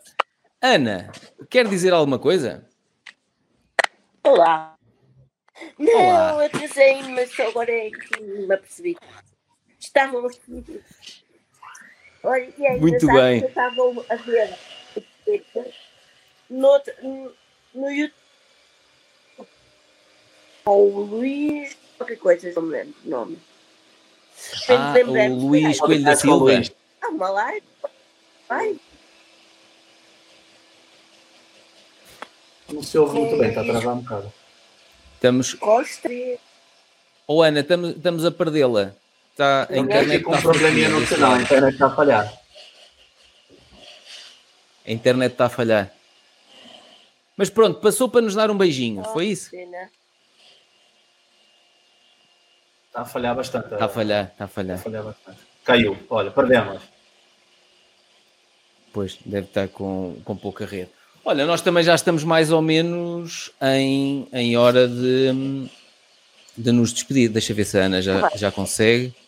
[0.63, 1.11] Ana,
[1.49, 2.65] quer dizer alguma coisa?
[4.23, 4.75] Olá.
[5.77, 6.45] Não, Olá.
[6.45, 8.97] atrasei, mas só agora é que me apercebi.
[9.79, 10.81] Estavam aqui.
[12.23, 13.41] Olha, e é Muito bem.
[13.41, 14.55] que Estavam a ver
[16.49, 16.81] no,
[17.73, 18.13] no YouTube.
[20.65, 21.77] Ou o Luís.
[21.97, 23.39] Qualquer coisa, não me lembro o nome.
[24.69, 26.51] Ah, o Luís Coelho da Silva.
[27.01, 27.65] Ah, uma live.
[28.47, 28.79] Vai.
[32.69, 34.33] Não se ouve muito bem, está a travar um bocado.
[35.15, 35.53] Estamos.
[35.55, 36.09] Costa.
[37.27, 38.95] Oh, Ana, estamos, estamos a perdê-la.
[39.41, 42.31] Está, a internet com um está probleminha no sinal, a internet está a falhar.
[44.85, 45.91] A internet está a falhar.
[47.35, 49.49] Mas pronto, passou para nos dar um beijinho, foi isso?
[52.85, 53.73] Está a falhar bastante.
[53.73, 54.77] Está a falhar, está a Está a falhar.
[54.77, 55.39] falhar bastante.
[55.63, 55.97] Caiu.
[56.07, 56.83] Olha, perdemos.
[58.93, 60.91] Pois, deve estar com, com pouca rede.
[61.25, 65.67] Olha, nós também já estamos mais ou menos em, em hora de,
[66.55, 67.29] de nos despedir.
[67.29, 69.19] Deixa eu ver se a Ana já, já consegue.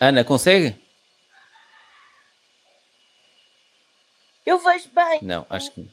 [0.00, 0.76] Ana, consegue?
[4.44, 5.20] Eu vejo bem.
[5.22, 5.88] Não, acho que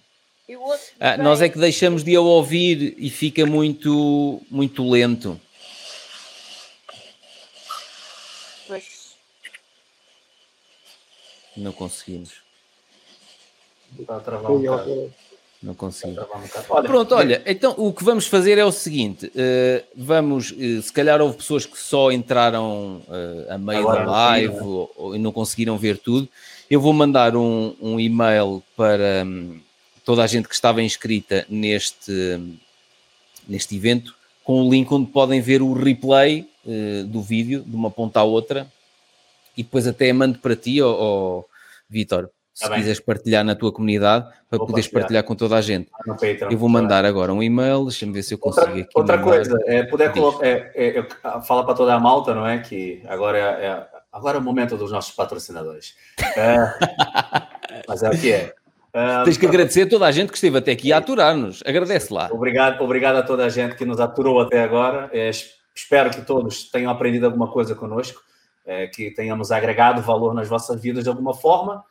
[0.48, 5.40] Eu ouço Ah, nós é que deixamos de a ouvir e fica muito, muito lento.
[8.68, 9.16] Pois.
[11.56, 12.42] Não conseguimos.
[14.00, 15.12] Está a travar um.
[15.62, 16.66] Não um bocado.
[16.70, 20.92] Olha, Pronto, olha, então o que vamos fazer é o seguinte: eh, vamos, eh, se
[20.92, 25.20] calhar houve pessoas que só entraram eh, a meio Agora da live fim, ou, ou
[25.20, 26.28] não conseguiram ver tudo.
[26.68, 29.60] Eu vou mandar um, um e-mail para hum,
[30.04, 32.40] toda a gente que estava inscrita neste,
[33.48, 36.48] neste evento, com o link onde podem ver o replay
[37.08, 38.72] do vídeo, de uma ponta à outra,
[39.58, 41.44] e depois até mando para ti, ó ó,
[41.90, 45.02] Vítor, se Tá quiseres partilhar na tua comunidade, para Vou poderes partilhar.
[45.04, 45.90] partilhar com toda a gente.
[46.06, 46.50] Patreon.
[46.52, 48.90] Eu vou mandar agora um e-mail, deixa-me ver se eu consigo Outra, aqui.
[48.96, 52.60] outra coisa, é, puder colocar, é, é, eu- fala para toda a malta, não é?
[52.60, 55.96] Que agora é, é- agora é o momento dos nossos patrocinadores.
[56.36, 56.58] É,
[57.88, 58.54] mas é o que é.
[58.94, 61.64] É, Tens que agradecer a toda a gente que esteve até aqui a aturar-nos.
[61.66, 62.28] Agradece lá.
[62.30, 65.10] Obrigado, obrigado a toda a gente que nos aturou até agora.
[65.14, 68.20] É, es- espero que todos tenham aprendido alguma coisa conosco,
[68.66, 71.82] é, que tenhamos agregado valor nas vossas vidas de alguma forma.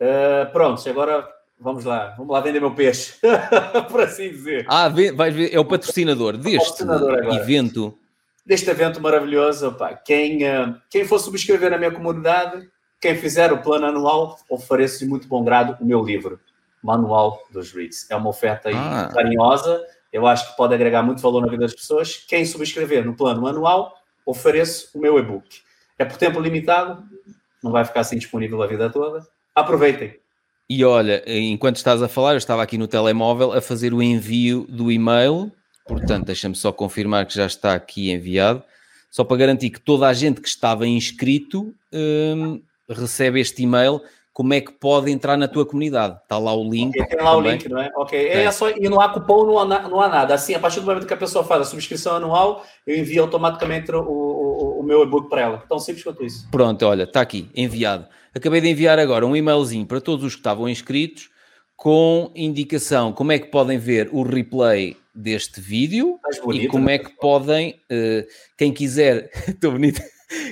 [0.00, 1.28] É, pronto, agora
[1.58, 3.14] vamos lá, vamos lá vender meu peixe,
[3.90, 4.64] por assim dizer.
[4.68, 7.98] Ah, vais ver, é o patrocinador deste Patrocinador evento.
[8.46, 9.72] deste evento maravilhoso.
[9.72, 9.94] Pá.
[9.94, 12.68] Quem, eh, quem for subscrever na minha comunidade,
[13.00, 16.38] quem fizer o plano anual, ofereço de muito bom grado o meu livro,
[16.82, 18.08] Manual dos Reads.
[18.10, 19.10] É uma oferta Ah.
[19.12, 22.16] carinhosa, eu acho que pode agregar muito valor na vida das pessoas.
[22.28, 23.94] Quem subscrever no plano anual,
[24.24, 25.60] ofereço o meu e-book.
[25.98, 27.02] É por tempo limitado,
[27.62, 29.26] não vai ficar assim disponível a vida toda.
[29.60, 30.14] Aproveitem.
[30.70, 34.66] E olha, enquanto estás a falar, eu estava aqui no telemóvel a fazer o envio
[34.68, 35.50] do e-mail.
[35.86, 38.62] Portanto, deixa-me só confirmar que já está aqui enviado.
[39.10, 44.02] Só para garantir que toda a gente que estava inscrito hum, recebe este e-mail.
[44.34, 46.16] Como é que pode entrar na tua comunidade?
[46.22, 46.90] Está lá o link.
[47.00, 47.52] Ok, Tem lá o também.
[47.52, 47.90] link, não é?
[47.96, 48.18] Ok.
[48.18, 48.46] Tem.
[48.46, 50.34] É só, e não há cupom, não há, não há nada.
[50.34, 53.90] Assim, a partir do momento que a pessoa faz a subscrição anual, eu envio automaticamente
[53.90, 55.64] o, o, o meu e-book para ela.
[55.68, 56.48] Tão simples quanto isso.
[56.50, 58.06] Pronto, olha, está aqui, enviado.
[58.34, 61.30] Acabei de enviar agora um e-mailzinho para todos os que estavam inscritos
[61.76, 66.86] com indicação como é que podem ver o replay deste vídeo Estás bonito, e como
[66.86, 66.94] né?
[66.94, 68.26] é que podem, eh,
[68.56, 70.02] quem quiser, estou bonito,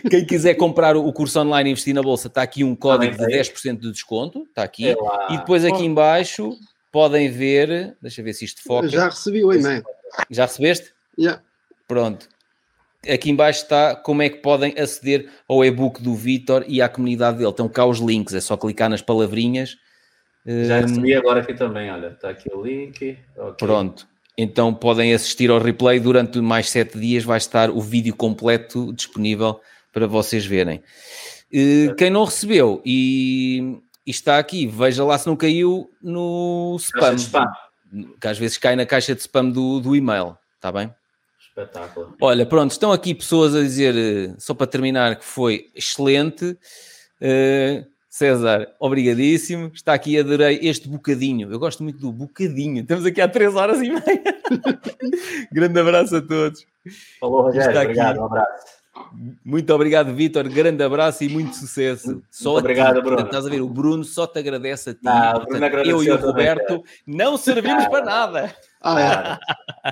[0.09, 3.19] quem quiser comprar o curso online e investir na bolsa, está aqui um código de
[3.19, 4.89] Também 10% de desconto, está aqui.
[4.89, 4.97] É.
[5.31, 6.57] E depois aqui em baixo
[6.93, 8.89] podem ver, deixa eu ver se isto foca.
[8.89, 9.83] Já recebi o e-mail.
[10.31, 10.93] Já recebeste?
[11.19, 11.43] Yeah.
[11.89, 12.29] Pronto.
[13.13, 16.89] Aqui em baixo está como é que podem aceder ao e-book do Vitor e à
[16.89, 17.51] comunidade dele.
[17.51, 19.77] Estão cá os links, é só clicar nas palavrinhas.
[20.47, 22.09] Já Hum, recebi agora aqui também, olha.
[22.09, 23.19] Está aqui o link.
[23.37, 23.55] Ok.
[23.67, 24.07] Pronto.
[24.39, 27.25] Então podem assistir ao replay durante mais sete dias.
[27.25, 29.61] Vai estar o vídeo completo disponível
[29.93, 30.83] para vocês verem.
[31.53, 37.15] Eh, Quem não recebeu e, está aqui, veja lá se não caiu no spam.
[37.17, 37.47] spam.
[38.21, 40.37] Que às vezes cai na caixa de spam do, do e-mail.
[40.57, 40.93] Está bem?
[41.57, 42.15] Espetáculo.
[42.21, 46.59] Olha, pronto, estão aqui pessoas a dizer, eh, só para terminar, que foi excelente.
[47.19, 49.71] Eh, César, obrigadíssimo.
[49.75, 51.51] Está aqui, adorei este bocadinho.
[51.51, 52.83] Eu gosto muito do bocadinho.
[52.83, 54.03] Estamos aqui há três horas e meia.
[55.53, 56.67] Grande abraço a todos.
[57.21, 57.69] Falou, Rogério.
[57.69, 57.91] Está aqui.
[57.91, 58.21] Obrigado.
[58.21, 58.67] Um abraço.
[59.45, 60.49] Muito obrigado, Vítor.
[60.49, 62.23] Grande abraço e muito sucesso.
[62.31, 62.65] Só a ti.
[62.65, 63.27] obrigado, Portanto, Bruno.
[63.27, 65.01] Estás a ver, o Bruno só te agradece a ti.
[65.03, 68.55] Não, o Bruno Portanto, eu e o Roberto não servimos para nada.
[68.81, 69.39] Ah,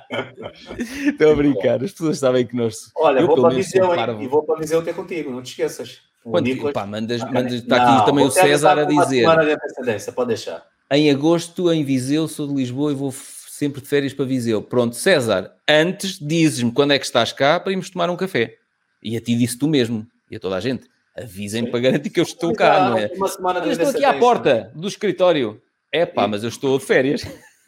[0.00, 0.78] é.
[1.08, 1.82] Estou a brincar.
[1.82, 2.90] As pessoas sabem que nós.
[2.96, 4.22] Olha, eu, vou para Viseu parvo.
[4.22, 6.00] e vou para Viseu ter contigo, não te esqueças.
[6.24, 9.26] O Quanto- Nicolas- pá, mandas, Ah, mandas, está não, aqui também o César a dizer.
[9.26, 10.62] de pode deixar.
[10.90, 14.62] Em agosto, em Viseu, sou de Lisboa e vou sempre de férias para Viseu.
[14.62, 18.56] Pronto, César, antes dizes-me quando é que estás cá para irmos tomar um café.
[19.04, 20.88] E a ti disse tu mesmo, e a toda a gente.
[21.16, 21.70] Avisem-me Sim.
[21.70, 23.04] para garantir que eu estou Mas cá, não é?
[23.04, 24.18] Eu estou aqui à antecedência.
[24.18, 25.60] porta do escritório.
[25.92, 27.22] É pá, mas eu estou de férias.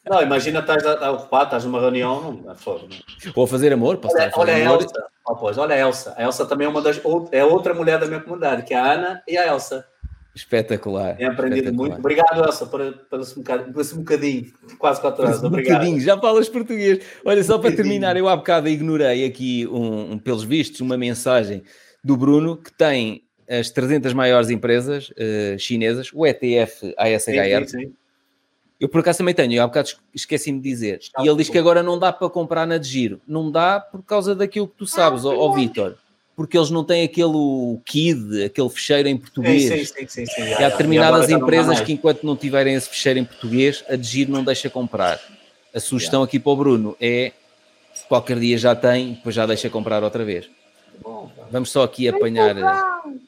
[0.08, 3.32] Não, imagina estás a- a ocupado, estás numa reunião, não, é fogo, não.
[3.34, 4.82] Ou a fazer amor, posso Olha, estar a olha fazer a amor.
[4.82, 6.14] Elsa, ó, pois, olha a Elsa.
[6.16, 8.76] A Elsa também é uma das ou- é outra mulher da minha comunidade, que é
[8.78, 9.84] a Ana e a Elsa.
[10.36, 11.16] Espetacular.
[11.16, 11.88] Tenho aprendido espetacular.
[11.88, 11.98] muito.
[12.00, 15.42] Obrigado, Elsa, por, por, esse bocadinho, por esse bocadinho, quase quatro horas.
[15.42, 15.78] Um Obrigado.
[15.78, 17.02] bocadinho, já falas português.
[17.24, 21.62] Olha, só para terminar, eu há bocado ignorei aqui, um, um, pelos vistos, uma mensagem
[22.04, 27.18] do Bruno que tem as 300 maiores empresas eh, chinesas, o ETF ASHR.
[27.20, 27.92] Sim, sim, sim.
[28.78, 31.00] Eu por acaso também tenho, eu há bocado es- esqueci-me de dizer.
[31.20, 33.20] E ele diz que agora não dá para comprar na de giro.
[33.26, 35.96] Não dá por causa daquilo que tu sabes, ó ó Vitor.
[36.36, 39.62] Porque eles não têm aquele KID, aquele fecheiro em português.
[39.62, 40.42] Sim, sim, sim, sim, sim.
[40.42, 44.06] E Já, há determinadas empresas que, enquanto não tiverem esse fecheiro em português, a de
[44.06, 45.18] giro não deixa comprar.
[45.74, 47.32] A sugestão aqui para o Bruno é
[48.06, 50.48] qualquer dia já tem, depois já deixa comprar outra vez.
[51.50, 53.18] Vamos só aqui apanhar Bom,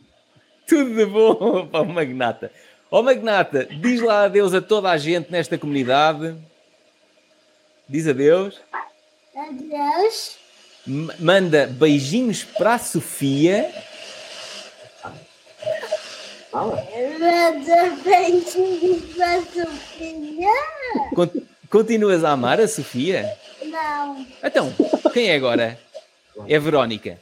[0.66, 2.52] tudo de bom para o Magnata.
[2.90, 6.36] Ó Magnata, diz lá adeus a toda a gente nesta comunidade.
[7.88, 8.60] Diz adeus.
[9.34, 10.37] adeus.
[11.18, 13.70] Manda beijinhos para a Sofia.
[16.50, 16.76] Fala.
[17.18, 20.48] Manda beijinhos para a Sofia.
[21.14, 21.30] Con-
[21.70, 23.30] Continuas a amar a Sofia?
[23.62, 24.26] Não.
[24.42, 24.72] Então,
[25.12, 25.78] quem é agora?
[26.46, 27.20] É a Verónica.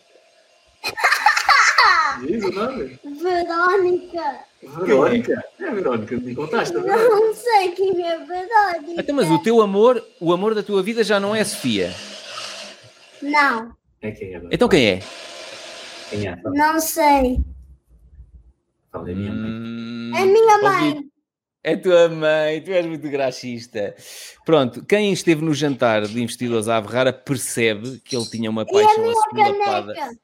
[2.24, 2.98] Diz o nome.
[3.20, 4.38] Verônica.
[4.62, 5.44] Verônica.
[5.60, 7.08] É, Verônica, me contaste, Verônica.
[7.08, 9.00] Não sei quem é Verônica.
[9.00, 11.92] Até mas o teu amor, o amor da tua vida já não é a Sofia.
[13.30, 14.42] Não, É quem é?
[14.52, 15.00] Então quem é?
[16.10, 16.36] Quem é?
[16.44, 17.40] não sei.
[18.92, 19.50] Fala, é minha mãe.
[19.50, 20.64] Hum, É minha ouvi-
[20.94, 21.04] mãe.
[21.64, 23.96] É tua mãe, tu és muito graxista.
[24.44, 28.64] Pronto, quem esteve no jantar de investidores à Ferrara percebe que ele tinha uma E
[28.64, 29.12] a paixão minha
[29.50, 29.94] assolapada.
[29.94, 30.18] caneca?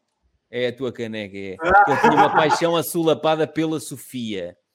[0.49, 1.57] É a tua caneca, é.
[1.89, 4.57] Ele tinha uma paixão assolapada pela Sofia.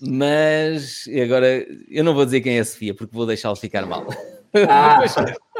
[0.00, 3.84] Hum, mas agora eu não vou dizer quem é a Sofia, porque vou deixá-lo ficar
[3.86, 4.06] mal.
[4.68, 5.00] Ah,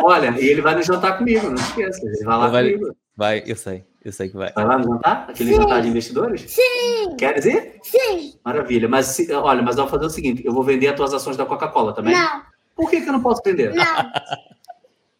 [0.02, 2.00] olha, e ele vai no jantar comigo, não esqueça.
[2.06, 2.96] Ele vai lá vai- comigo.
[3.16, 4.52] Vai, eu sei, eu sei que vai.
[4.52, 5.26] Vai lá no jantar?
[5.30, 5.60] Aquele Sim.
[5.60, 6.50] jantar de investidores?
[6.50, 7.78] Sim, Queres ir?
[7.82, 8.34] sim.
[8.44, 8.88] Maravilha.
[8.88, 11.46] Mas olha, mas eu vou fazer o seguinte: eu vou vender as tuas ações da
[11.46, 12.14] Coca-Cola também.
[12.16, 12.42] Não,
[12.76, 13.72] Por que, que eu não posso vender?
[13.74, 14.12] não.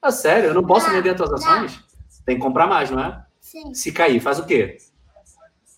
[0.03, 1.37] Ah, sério, eu não posso Não, vender as tuas não.
[1.39, 1.81] ações?
[2.27, 3.25] Tem que comprar mais, não é?
[3.41, 4.77] Sim, Se cair, faz o quê?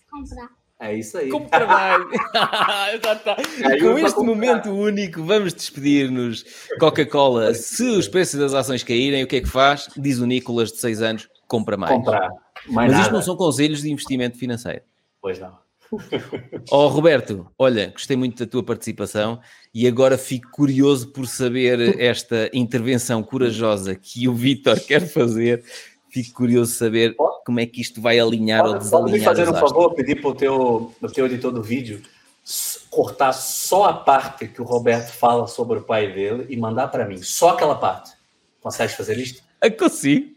[0.09, 0.49] comprar.
[0.79, 1.29] É isso aí.
[1.29, 2.07] Como trabalho!
[3.61, 6.45] Caiu Com este momento único, vamos despedir-nos.
[6.79, 9.89] Coca-Cola, se os preços das ações caírem, o que é que faz?
[9.97, 11.93] Diz o Nicolas, de 6 anos, compra mais.
[11.93, 12.29] Comprar.
[12.67, 13.13] Mais Mas isto nada.
[13.13, 14.81] não são conselhos de investimento financeiro.
[15.19, 15.57] Pois não.
[16.69, 19.39] Ó Roberto, olha, gostei muito da tua participação
[19.73, 25.63] e agora fico curioso por saber esta intervenção corajosa que o Vítor quer fazer.
[26.09, 29.35] Fico curioso saber como é que isto vai alinhar ou Pode, pode me desalinhar.
[29.35, 32.01] fazer os um favor, pedir para o teu, pro teu editor do vídeo
[32.89, 37.05] cortar só a parte que o Roberto fala sobre o pai dele e mandar para
[37.05, 37.21] mim.
[37.21, 38.11] Só aquela parte.
[38.61, 39.43] Consegue fazer isto?
[39.59, 40.33] Ah, consigo.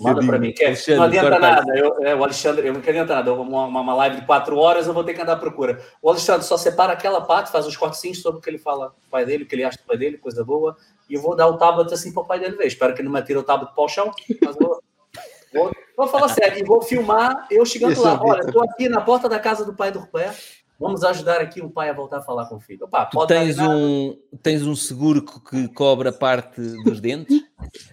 [0.00, 0.52] Manda Eu para mim.
[0.52, 1.76] Quer, Alexandre, não adianta nada.
[1.76, 3.32] Eu, é, o Alexandre, eu não quero nada.
[3.32, 5.82] Uma, uma live de quatro horas, eu vou ter que andar à procura.
[6.02, 9.08] O Alexandre só separa aquela parte, faz uns cortezinhos sobre o que ele fala do
[9.10, 10.76] pai dele, o que ele acha do pai dele, coisa boa.
[11.08, 12.66] E eu vou dar o tablet assim para o pai dele ver.
[12.66, 14.12] Espero que ele não me atire o tablet para o chão.
[14.44, 14.82] Mas vou,
[15.52, 16.58] vou, vou falar sério.
[16.58, 18.22] E vou filmar eu chegando Esse é lá.
[18.22, 20.58] o Olha, estou aqui na porta da casa do pai do Roberto.
[20.80, 22.84] Vamos ajudar aqui o pai a voltar a falar com o filho.
[22.84, 27.40] Opa, Tu tens um, tens um seguro que, cobra parte dos dentes?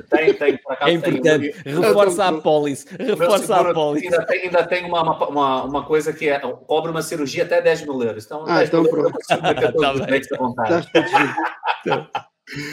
[0.07, 1.15] Tem, tem, por acaso É tem.
[1.15, 1.51] importante.
[1.65, 2.85] Reforça a pólice.
[2.95, 4.05] Reforça a pólice.
[4.05, 7.81] Ainda tem, ainda tem uma, uma, uma coisa que é, cobra uma cirurgia até 10
[7.87, 8.23] mil euros.
[8.23, 9.17] Então, Ah, 10 então mil euros pronto.
[9.31, 10.05] eu consigo meter todos Tá bem.
[10.05, 10.73] direitos à vontade.
[10.85, 12.07] Estás protegido.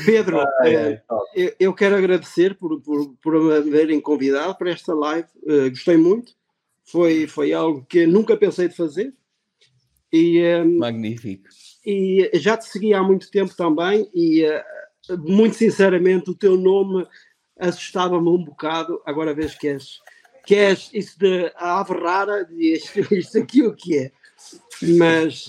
[0.05, 1.31] Pedro, Ai, eh, ai, top.
[1.35, 5.29] eu, eu quero agradecer por, por, por me haverem convidado para esta live.
[5.47, 6.35] Eh, gostei muito.
[6.85, 9.15] Foi, foi algo que nunca pensei de fazer.
[10.13, 11.49] E, eh, Magnífico.
[11.87, 14.11] e já te segui há muito tempo também.
[14.15, 14.65] E eh,
[15.19, 17.07] muito sinceramente, o teu nome
[17.59, 19.01] assustava-me um bocado.
[19.07, 20.01] Agora vês que és,
[20.45, 24.13] que és isso de a ave rara, isto, isto aqui o que é.
[24.99, 25.49] Mas,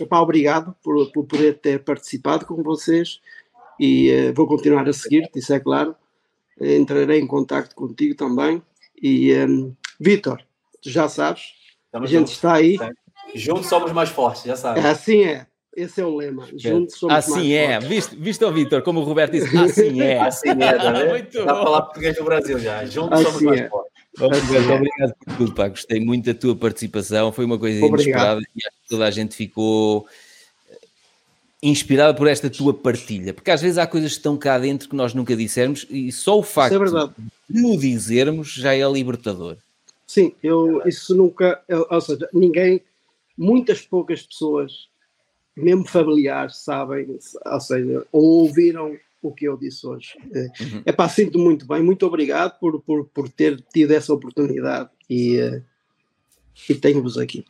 [0.00, 3.20] epá, obrigado por, por poder ter participado com vocês
[3.78, 5.94] e eh, vou continuar a seguir-te, isso é claro.
[6.60, 8.62] Entrarei em contacto contigo também.
[9.00, 10.40] E, um, Vitor,
[10.80, 11.52] tu já sabes,
[11.90, 12.32] Tamo a gente junto.
[12.32, 12.78] está aí.
[13.34, 14.80] Juntos somos mais fortes, já sabe.
[14.80, 16.46] Assim é, esse é o lema.
[16.56, 17.72] Juntos somos Assim mais é.
[17.72, 17.88] fortes.
[17.88, 19.46] Viste, viste ó, Vitor, como o Roberto disse?
[19.58, 20.20] Assim é.
[20.20, 21.04] Assim é, tá?
[21.06, 21.64] Muito Dá para bom.
[21.64, 22.84] falar português do Brasil já.
[22.84, 23.68] Juntos somos Assim mais é.
[23.68, 23.93] fortes.
[24.18, 25.68] Roberto, obrigado por tudo, pá.
[25.68, 27.32] Gostei muito da tua participação.
[27.32, 28.00] Foi uma coisa Obrigado.
[28.02, 30.06] inesperada e acho que toda a gente ficou
[30.70, 30.78] eh,
[31.62, 33.34] inspirada por esta tua partilha.
[33.34, 36.38] Porque às vezes há coisas que estão cá dentro que nós nunca dissermos e só
[36.38, 37.08] o facto Isso é
[37.50, 39.56] de o dizermos já é libertador.
[40.06, 41.62] Sim, eu, isso nunca.
[41.68, 42.80] eu- ou seja, ninguém,
[43.36, 44.88] muitas poucas pessoas
[45.56, 48.96] mesmo familiares, sabem, ou seja, ouviram
[49.28, 50.14] o que eu disse hoje.
[50.32, 50.96] É uhum.
[50.96, 55.62] pá, sinto muito bem, muito obrigado por, por, por ter tido essa oportunidade e, uh,
[56.68, 57.44] e tenho-vos aqui.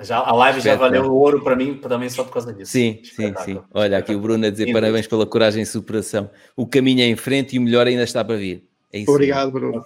[0.00, 2.70] Já, a live já valeu o ouro para mim também só por causa disso.
[2.70, 3.60] Sim, sim, sim.
[3.74, 6.30] Olha, aqui o Bruno a dizer parabéns pela coragem e superação.
[6.56, 8.62] O caminho é em frente e o melhor ainda está para vir.
[8.92, 9.70] É isso obrigado, mesmo.
[9.72, 9.84] Bruno.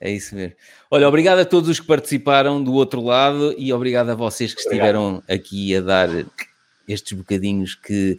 [0.00, 0.56] É isso mesmo.
[0.90, 4.60] Olha, obrigado a todos os que participaram do outro lado e obrigado a vocês que
[4.60, 6.08] estiveram aqui a dar
[6.88, 8.16] estes bocadinhos que.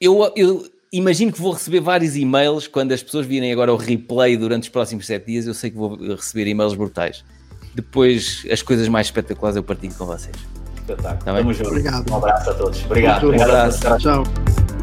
[0.00, 4.36] Eu, eu imagino que vou receber vários e-mails quando as pessoas virem agora o replay
[4.36, 5.46] durante os próximos sete dias.
[5.46, 7.24] Eu sei que vou receber e-mails brutais.
[7.74, 10.34] Depois, as coisas mais espetaculares eu partilho com vocês.
[10.76, 11.24] Espetáculo.
[11.24, 11.68] Tá Tamo junto.
[11.68, 12.10] Obrigado.
[12.10, 12.84] Um abraço a todos.
[12.84, 13.30] Obrigado.
[13.30, 13.80] Um abraço.
[13.98, 14.77] Tchau.